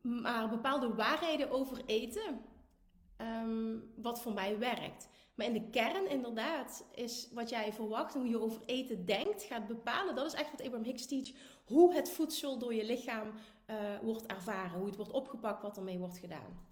maar 0.00 0.48
bepaalde 0.48 0.94
waarheden 0.94 1.50
over 1.50 1.82
eten, 1.86 2.40
wat 3.96 4.22
voor 4.22 4.32
mij 4.32 4.58
werkt. 4.58 5.08
Maar 5.40 5.48
in 5.48 5.62
de 5.62 5.70
kern, 5.70 6.08
inderdaad, 6.08 6.84
is 6.94 7.28
wat 7.32 7.48
jij 7.48 7.72
verwacht 7.72 8.14
en 8.14 8.20
hoe 8.20 8.28
je 8.28 8.40
over 8.40 8.62
eten 8.66 9.04
denkt, 9.04 9.42
gaat 9.42 9.66
bepalen. 9.66 10.14
Dat 10.14 10.26
is 10.26 10.32
echt 10.32 10.50
wat 10.50 10.60
Abraham 10.60 10.84
Hicks 10.84 11.06
teach. 11.06 11.32
Hoe 11.64 11.94
het 11.94 12.10
voedsel 12.10 12.58
door 12.58 12.74
je 12.74 12.84
lichaam 12.84 13.28
uh, 13.70 13.76
wordt 14.02 14.26
ervaren. 14.26 14.78
Hoe 14.78 14.86
het 14.86 14.96
wordt 14.96 15.12
opgepakt, 15.12 15.62
wat 15.62 15.76
ermee 15.76 15.98
wordt 15.98 16.18
gedaan. 16.18 16.68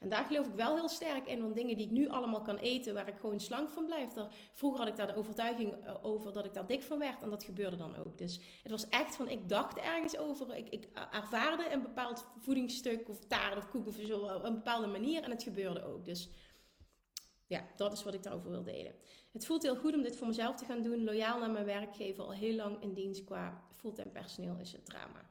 En 0.00 0.08
daar 0.08 0.24
geloof 0.24 0.46
ik 0.46 0.54
wel 0.54 0.74
heel 0.74 0.88
sterk 0.88 1.26
in. 1.26 1.42
Want 1.42 1.54
dingen 1.54 1.76
die 1.76 1.86
ik 1.86 1.92
nu 1.92 2.08
allemaal 2.08 2.42
kan 2.42 2.56
eten, 2.56 2.94
waar 2.94 3.08
ik 3.08 3.18
gewoon 3.20 3.40
slank 3.40 3.70
van 3.70 3.86
blijf. 3.86 4.12
Daar, 4.12 4.34
vroeger 4.52 4.80
had 4.80 4.88
ik 4.88 4.96
daar 4.96 5.06
de 5.06 5.16
overtuiging 5.16 5.72
eh, 5.72 5.94
over 6.02 6.32
dat 6.32 6.44
ik 6.44 6.54
daar 6.54 6.66
dik 6.66 6.82
van 6.82 6.98
werd. 6.98 7.22
En 7.22 7.30
dat 7.30 7.44
gebeurde 7.44 7.76
dan 7.76 7.96
ook. 7.96 8.18
Dus 8.18 8.40
het 8.62 8.70
was 8.70 8.88
echt 8.88 9.16
van, 9.16 9.28
ik 9.28 9.48
dacht 9.48 9.78
ergens 9.78 10.18
over. 10.18 10.56
Ik, 10.56 10.68
ik 10.68 10.88
ervaarde 11.10 11.72
een 11.72 11.82
bepaald 11.82 12.26
voedingsstuk 12.38 13.08
of 13.08 13.24
taart 13.24 13.56
of 13.56 13.68
koek 13.68 13.86
of 13.86 13.94
zo. 13.94 14.18
Op 14.18 14.44
een 14.44 14.54
bepaalde 14.54 14.86
manier. 14.86 15.22
En 15.22 15.30
het 15.30 15.42
gebeurde 15.42 15.84
ook. 15.84 16.04
Dus 16.04 16.30
ja, 17.50 17.66
dat 17.76 17.92
is 17.92 18.02
wat 18.02 18.14
ik 18.14 18.22
daarover 18.22 18.50
wil 18.50 18.62
delen. 18.62 18.94
Het 19.32 19.46
voelt 19.46 19.62
heel 19.62 19.76
goed 19.76 19.94
om 19.94 20.02
dit 20.02 20.16
voor 20.16 20.26
mezelf 20.26 20.56
te 20.56 20.64
gaan 20.64 20.82
doen. 20.82 21.04
Loyaal 21.04 21.38
naar 21.38 21.50
mijn 21.50 21.64
werkgever, 21.64 22.24
al 22.24 22.32
heel 22.32 22.54
lang 22.54 22.82
in 22.82 22.94
dienst 22.94 23.24
qua 23.24 23.64
fulltime 23.70 24.10
personeel 24.10 24.56
is 24.58 24.72
het 24.72 24.84
drama. 24.84 25.30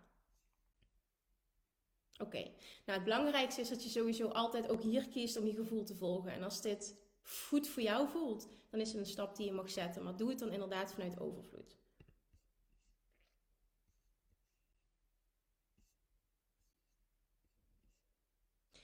Oké, 2.18 2.42
nou 2.86 3.00
het 3.00 3.04
belangrijkste 3.04 3.62
is 3.62 3.70
dat 3.70 3.84
je 3.84 3.90
sowieso 3.90 4.28
altijd 4.28 4.70
ook 4.70 4.82
hier 4.82 5.08
kiest 5.08 5.38
om 5.38 5.46
je 5.46 5.54
gevoel 5.54 5.84
te 5.84 5.96
volgen. 5.96 6.32
En 6.32 6.44
als 6.44 6.62
dit 6.62 6.96
goed 7.22 7.68
voor 7.68 7.84
jou 7.84 8.10
voelt, 8.10 8.48
dan 8.70 8.80
is 8.80 8.90
het 8.90 8.98
een 8.98 9.06
stap 9.06 9.36
die 9.36 9.46
je 9.46 9.52
mag 9.52 9.70
zetten. 9.70 10.04
Maar 10.04 10.18
doe 10.18 10.30
het 10.30 10.40
dan 10.40 10.52
inderdaad 10.52 10.94
vanuit 10.94 11.20
overvloed. 11.20 11.78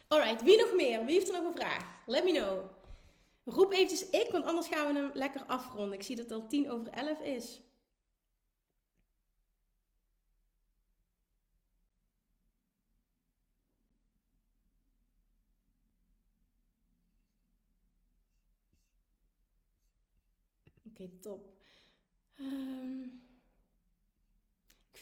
Alright, 0.07 0.43
wie 0.43 0.57
nog 0.57 0.73
meer? 0.73 1.05
Wie 1.05 1.13
heeft 1.13 1.27
er 1.27 1.33
nog 1.33 1.45
een 1.45 1.55
vraag? 1.55 2.03
Let 2.05 2.23
me 2.23 2.31
know. 2.31 2.74
Roep 3.45 3.71
eventjes 3.71 4.09
ik, 4.09 4.31
want 4.31 4.45
anders 4.45 4.67
gaan 4.67 4.93
we 4.93 4.99
hem 4.99 5.11
lekker 5.13 5.45
afronden. 5.45 5.93
Ik 5.93 6.03
zie 6.03 6.15
dat 6.15 6.29
het 6.29 6.33
al 6.41 6.47
tien 6.47 6.69
over 6.71 6.87
elf 6.87 7.19
is. 7.19 7.61
Oké, 20.87 21.09
top. 21.21 21.53
Um, 22.39 23.04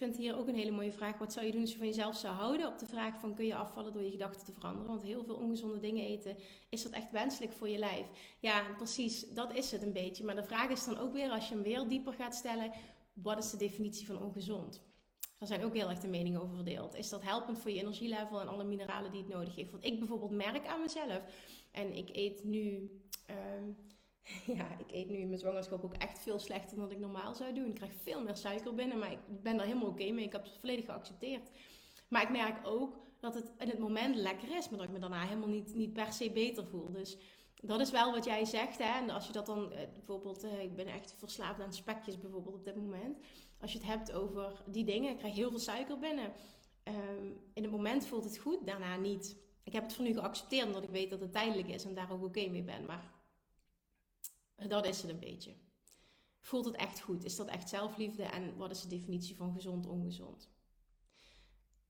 vind 0.03 0.17
hier 0.17 0.37
ook 0.37 0.47
een 0.47 0.55
hele 0.55 0.71
mooie 0.71 0.91
vraag. 0.91 1.17
Wat 1.17 1.33
zou 1.33 1.45
je 1.45 1.51
doen 1.51 1.61
als 1.61 1.71
je 1.71 1.77
van 1.77 1.87
jezelf 1.87 2.15
zou 2.15 2.35
houden? 2.35 2.67
Op 2.67 2.79
de 2.79 2.85
vraag 2.85 3.19
van 3.19 3.35
kun 3.35 3.45
je 3.45 3.55
afvallen 3.55 3.93
door 3.93 4.01
je 4.03 4.11
gedachten 4.11 4.45
te 4.45 4.51
veranderen? 4.51 4.87
Want 4.87 5.03
heel 5.03 5.23
veel 5.23 5.35
ongezonde 5.35 5.79
dingen 5.79 6.05
eten, 6.05 6.37
is 6.69 6.83
dat 6.83 6.91
echt 6.91 7.11
wenselijk 7.11 7.51
voor 7.51 7.69
je 7.69 7.77
lijf? 7.77 8.07
Ja, 8.39 8.63
precies, 8.77 9.29
dat 9.29 9.55
is 9.55 9.71
het 9.71 9.81
een 9.81 9.93
beetje. 9.93 10.23
Maar 10.23 10.35
de 10.35 10.43
vraag 10.43 10.69
is 10.69 10.85
dan 10.85 10.97
ook 10.97 11.13
weer, 11.13 11.29
als 11.29 11.47
je 11.47 11.53
hem 11.53 11.63
weer 11.63 11.87
dieper 11.87 12.13
gaat 12.13 12.35
stellen, 12.35 12.71
wat 13.13 13.37
is 13.37 13.49
de 13.49 13.57
definitie 13.57 14.05
van 14.05 14.21
ongezond? 14.21 14.81
Er 15.39 15.47
zijn 15.47 15.63
ook 15.63 15.73
heel 15.73 15.89
erg 15.89 15.99
de 15.99 16.07
meningen 16.07 16.41
over 16.41 16.55
verdeeld. 16.55 16.95
Is 16.95 17.09
dat 17.09 17.23
helpend 17.23 17.59
voor 17.59 17.71
je 17.71 17.79
energielevel 17.79 18.41
en 18.41 18.47
alle 18.47 18.63
mineralen 18.63 19.11
die 19.11 19.21
het 19.21 19.33
nodig 19.33 19.55
heeft? 19.55 19.71
Want 19.71 19.85
ik 19.85 19.99
bijvoorbeeld 19.99 20.31
merk 20.31 20.67
aan 20.67 20.81
mezelf, 20.81 21.21
en 21.71 21.97
ik 21.97 22.09
eet 22.15 22.43
nu... 22.43 22.91
Ehm, 23.25 23.71
ja, 24.57 24.77
ik 24.77 24.91
eet 24.91 25.09
nu 25.09 25.17
in 25.17 25.27
mijn 25.27 25.39
zwangerschap 25.39 25.83
ook 25.83 25.93
echt 25.93 26.19
veel 26.19 26.39
slechter 26.39 26.77
dan 26.77 26.91
ik 26.91 26.99
normaal 26.99 27.35
zou 27.35 27.53
doen. 27.53 27.67
Ik 27.67 27.75
krijg 27.75 27.91
veel 28.01 28.23
meer 28.23 28.35
suiker 28.35 28.75
binnen, 28.75 28.99
maar 28.99 29.11
ik 29.11 29.19
ben 29.41 29.57
daar 29.57 29.65
helemaal 29.65 29.89
oké 29.89 30.11
mee. 30.11 30.25
Ik 30.25 30.31
heb 30.31 30.43
het 30.43 30.57
volledig 30.59 30.85
geaccepteerd. 30.85 31.49
Maar 32.07 32.21
ik 32.21 32.29
merk 32.29 32.67
ook 32.67 32.97
dat 33.19 33.35
het 33.35 33.51
in 33.57 33.69
het 33.69 33.79
moment 33.79 34.15
lekker 34.15 34.55
is, 34.55 34.69
maar 34.69 34.77
dat 34.77 34.87
ik 34.87 34.93
me 34.93 34.99
daarna 34.99 35.21
helemaal 35.21 35.49
niet, 35.49 35.75
niet 35.75 35.93
per 35.93 36.13
se 36.13 36.31
beter 36.31 36.65
voel. 36.65 36.91
Dus 36.91 37.17
dat 37.61 37.79
is 37.79 37.91
wel 37.91 38.11
wat 38.11 38.25
jij 38.25 38.45
zegt. 38.45 38.77
Hè? 38.77 38.99
En 38.99 39.09
als 39.09 39.27
je 39.27 39.33
dat 39.33 39.45
dan 39.45 39.71
eh, 39.71 39.87
bijvoorbeeld, 39.93 40.43
eh, 40.43 40.61
ik 40.61 40.75
ben 40.75 40.87
echt 40.87 41.15
verslaafd 41.17 41.61
aan 41.61 41.73
spekjes 41.73 42.19
bijvoorbeeld 42.19 42.55
op 42.55 42.65
dit 42.65 42.75
moment. 42.75 43.17
Als 43.59 43.71
je 43.71 43.77
het 43.77 43.87
hebt 43.87 44.11
over 44.11 44.63
die 44.65 44.85
dingen, 44.85 45.11
ik 45.11 45.17
krijg 45.17 45.35
heel 45.35 45.49
veel 45.49 45.59
suiker 45.59 45.99
binnen. 45.99 46.33
Ehm, 46.83 47.25
in 47.53 47.63
het 47.63 47.71
moment 47.71 48.05
voelt 48.05 48.23
het 48.23 48.37
goed, 48.37 48.65
daarna 48.65 48.97
niet. 48.97 49.37
Ik 49.63 49.73
heb 49.73 49.83
het 49.83 49.93
voor 49.93 50.05
nu 50.05 50.13
geaccepteerd 50.13 50.65
omdat 50.65 50.83
ik 50.83 50.89
weet 50.89 51.09
dat 51.09 51.19
het 51.19 51.31
tijdelijk 51.31 51.67
is 51.67 51.85
en 51.85 51.93
daar 51.93 52.11
ook 52.11 52.23
oké 52.23 52.49
mee 52.49 52.63
ben. 52.63 52.85
Maar 52.85 53.11
dat 54.67 54.85
is 54.85 55.01
het 55.01 55.11
een 55.11 55.19
beetje. 55.19 55.53
Voelt 56.39 56.65
het 56.65 56.75
echt 56.75 57.01
goed? 57.01 57.23
Is 57.23 57.35
dat 57.35 57.47
echt 57.47 57.69
zelfliefde? 57.69 58.23
En 58.23 58.57
wat 58.57 58.71
is 58.71 58.81
de 58.81 58.87
definitie 58.87 59.35
van 59.35 59.53
gezond, 59.53 59.87
ongezond? 59.87 60.51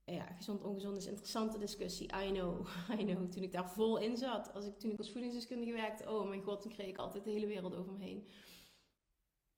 Ja, 0.06 0.26
gezond, 0.26 0.64
ongezond 0.64 0.98
is 0.98 1.04
een 1.04 1.10
interessante 1.10 1.58
discussie. 1.58 2.10
I 2.26 2.32
know, 2.32 2.68
I 3.00 3.06
know. 3.06 3.32
Toen 3.32 3.44
ik 3.44 3.52
daar 3.52 3.72
vol 3.72 3.98
in 3.98 4.18
zat, 4.18 4.54
als 4.54 4.66
ik, 4.66 4.80
toen 4.80 4.92
ik 4.92 4.98
als 4.98 5.12
voedingsdeskundige 5.12 5.72
werkte, 5.72 6.10
oh 6.10 6.28
mijn 6.28 6.42
god, 6.42 6.64
dan 6.64 6.72
kreeg 6.72 6.88
ik 6.88 6.98
altijd 6.98 7.24
de 7.24 7.30
hele 7.30 7.48
wereld 7.48 7.76
over 7.76 7.94
me 7.94 8.04
heen. 8.04 8.28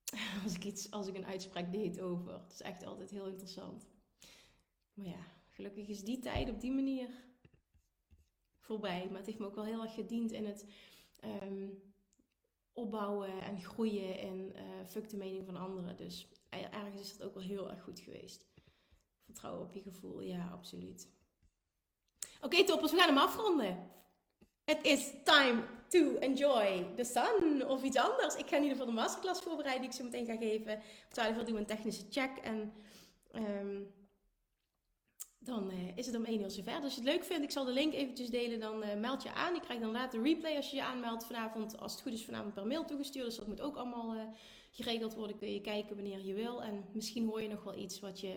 Als 0.44 0.54
ik, 0.54 0.64
iets, 0.64 0.90
als 0.90 1.06
ik 1.06 1.16
een 1.16 1.26
uitspraak 1.26 1.72
deed 1.72 2.00
over. 2.00 2.32
Het 2.32 2.52
is 2.52 2.62
echt 2.62 2.84
altijd 2.84 3.10
heel 3.10 3.26
interessant. 3.26 3.86
Maar 4.94 5.06
ja, 5.06 5.26
gelukkig 5.50 5.88
is 5.88 6.04
die 6.04 6.18
tijd 6.18 6.50
op 6.50 6.60
die 6.60 6.72
manier 6.72 7.08
voorbij. 8.58 9.06
Maar 9.08 9.16
het 9.16 9.26
heeft 9.26 9.38
me 9.38 9.46
ook 9.46 9.54
wel 9.54 9.64
heel 9.64 9.82
erg 9.82 9.94
gediend 9.94 10.32
in 10.32 10.46
het 10.46 10.66
ehm, 11.16 11.68
opbouwen 12.76 13.42
en 13.42 13.60
groeien 13.62 14.18
en 14.18 14.52
uh, 14.56 14.62
fuck 14.86 15.08
de 15.08 15.16
mening 15.16 15.44
van 15.44 15.56
anderen. 15.56 15.96
Dus 15.96 16.28
ergens 16.50 17.00
is 17.00 17.16
dat 17.16 17.26
ook 17.26 17.34
wel 17.34 17.42
heel 17.42 17.70
erg 17.70 17.82
goed 17.82 18.00
geweest. 18.00 18.46
Vertrouwen 19.24 19.62
op 19.62 19.72
je 19.72 19.82
gevoel, 19.82 20.20
ja, 20.20 20.48
absoluut. 20.52 21.08
Oké, 22.36 22.44
okay, 22.44 22.64
toppers, 22.64 22.92
we 22.92 22.98
gaan 22.98 23.08
hem 23.08 23.18
afronden. 23.18 23.90
Het 24.64 24.84
is 24.84 25.12
time 25.24 25.62
to 25.88 26.16
enjoy 26.16 26.86
the 26.96 27.04
sun 27.04 27.68
of 27.68 27.82
iets 27.82 27.96
anders. 27.96 28.36
Ik 28.36 28.48
ga 28.48 28.56
in 28.56 28.62
ieder 28.62 28.76
geval 28.78 28.92
de 28.94 29.00
masterclass 29.00 29.42
voorbereiden 29.42 29.82
die 29.82 29.90
ik 29.90 29.96
zo 29.96 30.04
meteen 30.04 30.26
ga 30.26 30.36
geven. 30.36 30.74
Op 31.06 31.12
12 31.12 31.36
uur 31.36 31.44
doen 31.44 31.54
we 31.54 31.60
een 31.60 31.66
technische 31.66 32.04
check 32.10 32.36
en... 32.36 32.72
Um, 33.34 33.94
dan 35.46 35.70
uh, 35.70 35.96
is 35.96 36.06
het 36.06 36.16
om 36.16 36.24
1 36.24 36.40
uur 36.40 36.50
zover. 36.50 36.72
Dus 36.72 36.82
als 36.82 36.94
je 36.94 37.00
het 37.00 37.08
leuk 37.08 37.24
vindt, 37.24 37.44
ik 37.44 37.50
zal 37.50 37.64
de 37.64 37.72
link 37.72 37.92
eventjes 37.92 38.28
delen. 38.28 38.60
Dan 38.60 38.82
uh, 38.82 38.94
meld 38.94 39.22
je 39.22 39.32
aan. 39.32 39.54
Ik 39.54 39.62
krijg 39.62 39.80
dan 39.80 39.90
later 39.90 40.18
een 40.18 40.24
replay 40.24 40.56
als 40.56 40.70
je 40.70 40.76
je 40.76 40.82
aanmeldt 40.82 41.24
vanavond. 41.24 41.78
Als 41.78 41.92
het 41.92 42.02
goed 42.02 42.12
is 42.12 42.24
vanavond 42.24 42.54
per 42.54 42.66
mail 42.66 42.84
toegestuurd. 42.84 43.24
Dus 43.24 43.36
dat 43.36 43.46
moet 43.46 43.60
ook 43.60 43.76
allemaal 43.76 44.14
uh, 44.14 44.22
geregeld 44.70 45.14
worden. 45.14 45.36
Kun 45.36 45.52
je 45.52 45.60
kijken 45.60 45.96
wanneer 45.96 46.24
je 46.24 46.34
wil. 46.34 46.62
En 46.62 46.84
misschien 46.92 47.26
hoor 47.26 47.42
je 47.42 47.48
nog 47.48 47.64
wel 47.64 47.78
iets 47.78 48.00
wat 48.00 48.20
je 48.20 48.34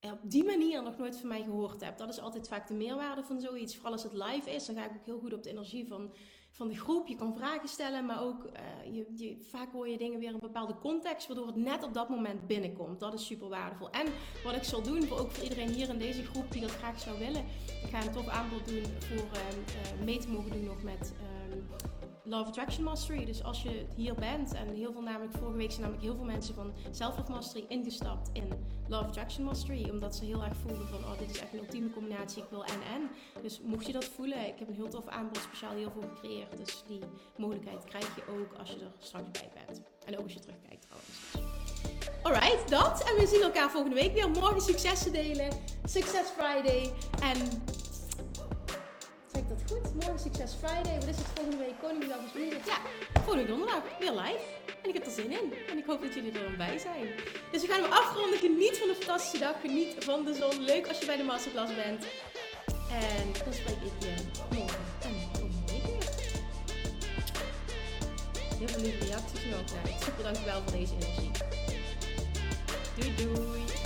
op 0.00 0.18
die 0.22 0.44
manier 0.44 0.82
nog 0.82 0.96
nooit 0.96 1.16
van 1.16 1.28
mij 1.28 1.42
gehoord 1.42 1.80
hebt. 1.80 1.98
Dat 1.98 2.08
is 2.08 2.20
altijd 2.20 2.48
vaak 2.48 2.68
de 2.68 2.74
meerwaarde 2.74 3.22
van 3.22 3.40
zoiets. 3.40 3.74
Vooral 3.74 3.92
als 3.92 4.02
het 4.02 4.12
live 4.12 4.50
is, 4.50 4.66
dan 4.66 4.74
ga 4.76 4.84
ik 4.84 4.96
ook 4.96 5.04
heel 5.04 5.18
goed 5.18 5.32
op 5.32 5.42
de 5.42 5.50
energie 5.50 5.86
van, 5.86 6.12
van 6.56 6.68
de 6.68 6.76
groep. 6.76 7.06
Je 7.06 7.16
kan 7.16 7.34
vragen 7.34 7.68
stellen, 7.68 8.06
maar 8.06 8.22
ook 8.22 8.44
uh, 8.44 9.06
je, 9.16 9.36
vaak 9.40 9.72
hoor 9.72 9.88
je 9.88 9.98
dingen 9.98 10.18
weer 10.18 10.28
in 10.28 10.34
een 10.34 10.40
bepaalde 10.40 10.78
context, 10.78 11.26
waardoor 11.26 11.46
het 11.46 11.56
net 11.56 11.84
op 11.84 11.94
dat 11.94 12.08
moment 12.08 12.46
binnenkomt. 12.46 13.00
Dat 13.00 13.14
is 13.14 13.26
super 13.26 13.48
waardevol. 13.48 13.90
En 13.90 14.06
wat 14.44 14.54
ik 14.54 14.62
zal 14.62 14.82
doen, 14.82 15.02
voor, 15.02 15.18
ook 15.18 15.30
voor 15.30 15.42
iedereen 15.44 15.68
hier 15.68 15.88
in 15.88 15.98
deze 15.98 16.24
groep 16.24 16.52
die 16.52 16.60
dat 16.60 16.70
graag 16.70 17.00
zou 17.00 17.18
willen, 17.18 17.44
ik 17.82 17.90
ga 17.90 18.02
een 18.02 18.12
tof 18.12 18.28
aanbod 18.28 18.68
doen 18.68 18.84
voor 18.98 19.16
uh, 19.18 20.04
mee 20.04 20.18
te 20.18 20.28
mogen 20.28 20.50
doen 20.50 20.64
nog 20.64 20.82
met. 20.82 21.12
Love 22.26 22.48
Attraction 22.48 22.84
Mastery. 22.84 23.24
Dus 23.24 23.42
als 23.42 23.62
je 23.62 23.86
hier 23.96 24.14
bent, 24.14 24.54
en 24.54 24.74
heel 24.74 24.92
veel 24.92 25.02
namelijk, 25.02 25.32
vorige 25.32 25.56
week 25.56 25.70
zijn 25.70 25.80
namelijk 25.80 26.06
heel 26.06 26.16
veel 26.16 26.24
mensen 26.24 26.54
van 26.54 26.72
Self-Love 26.90 27.30
Mastery 27.30 27.64
ingestapt 27.68 28.30
in 28.32 28.52
Love 28.88 29.04
Attraction 29.04 29.44
Mastery. 29.44 29.90
Omdat 29.90 30.16
ze 30.16 30.24
heel 30.24 30.44
erg 30.44 30.56
voelden 30.56 30.88
van, 30.88 30.98
oh 30.98 31.18
dit 31.18 31.30
is 31.30 31.40
echt 31.40 31.52
een 31.52 31.58
ultieme 31.58 31.90
combinatie, 31.90 32.42
ik 32.42 32.48
wil 32.50 32.64
en 32.64 32.80
en. 32.94 33.10
Dus 33.42 33.60
mocht 33.60 33.86
je 33.86 33.92
dat 33.92 34.04
voelen, 34.04 34.46
ik 34.46 34.58
heb 34.58 34.68
een 34.68 34.74
heel 34.74 34.88
tof 34.88 35.06
aanbod 35.06 35.38
speciaal 35.38 35.74
hiervoor 35.74 36.02
gecreëerd. 36.02 36.56
Dus 36.56 36.82
die 36.86 37.00
mogelijkheid 37.36 37.84
krijg 37.84 38.14
je 38.16 38.22
ook 38.32 38.58
als 38.58 38.70
je 38.70 38.76
er 38.76 38.92
straks 38.98 39.30
bij 39.30 39.50
bent. 39.54 39.80
En 40.04 40.18
ook 40.18 40.22
als 40.22 40.32
je 40.32 40.40
terugkijkt 40.40 40.82
trouwens. 40.82 41.54
Alright, 42.22 42.68
dat. 42.70 43.10
En 43.10 43.16
we 43.20 43.26
zien 43.26 43.42
elkaar 43.42 43.70
volgende 43.70 43.96
week 43.96 44.12
weer. 44.12 44.30
Morgen 44.30 44.60
successen 44.60 45.12
delen. 45.12 45.48
Success 45.84 46.30
Friday. 46.30 46.92
En 47.22 47.36
dat 49.48 49.62
goed? 49.70 49.94
Morgen 49.94 50.18
Succes 50.18 50.52
Friday. 50.62 50.94
Wat 50.94 51.08
is 51.08 51.16
het 51.16 51.26
volgende 51.34 51.56
week? 51.56 51.78
Koningsdag 51.80 52.18
is 52.26 52.32
woensdag. 52.32 52.80
Ja, 53.14 53.20
volgende 53.20 53.46
donderdag 53.46 53.82
weer 53.98 54.12
live. 54.12 54.44
En 54.82 54.88
ik 54.88 54.94
heb 54.94 55.06
er 55.06 55.12
zin 55.12 55.30
in. 55.30 55.52
En 55.70 55.78
ik 55.78 55.84
hoop 55.86 56.00
dat 56.02 56.14
jullie 56.14 56.32
er 56.32 56.42
dan 56.42 56.56
bij 56.56 56.78
zijn. 56.78 57.06
Dus 57.52 57.62
we 57.62 57.68
gaan 57.68 57.82
hem 57.82 57.92
afronden. 57.92 58.38
Geniet 58.38 58.78
van 58.78 58.88
een 58.88 58.94
fantastische 58.94 59.38
dag. 59.38 59.60
Geniet 59.60 60.04
van 60.04 60.24
de 60.24 60.34
zon. 60.34 60.64
Leuk 60.64 60.88
als 60.88 60.98
je 60.98 61.06
bij 61.06 61.16
de 61.16 61.22
masterclass 61.22 61.74
bent. 61.74 62.04
En 62.90 63.26
dan 63.44 63.52
spreek 63.52 63.80
ik 63.90 63.96
je 63.98 64.14
morgen 64.58 64.78
en 65.02 65.14
volgende 65.32 65.72
week 65.72 65.82
weer. 65.82 66.04
Heel 68.58 68.68
veel 68.68 68.82
lieve 68.82 69.04
reacties 69.04 69.44
nog. 69.44 69.64
Super 70.04 70.22
dankjewel 70.22 70.62
voor 70.62 70.72
deze 70.72 70.94
energie. 71.00 71.30
Doei 72.96 73.14
doei. 73.14 73.85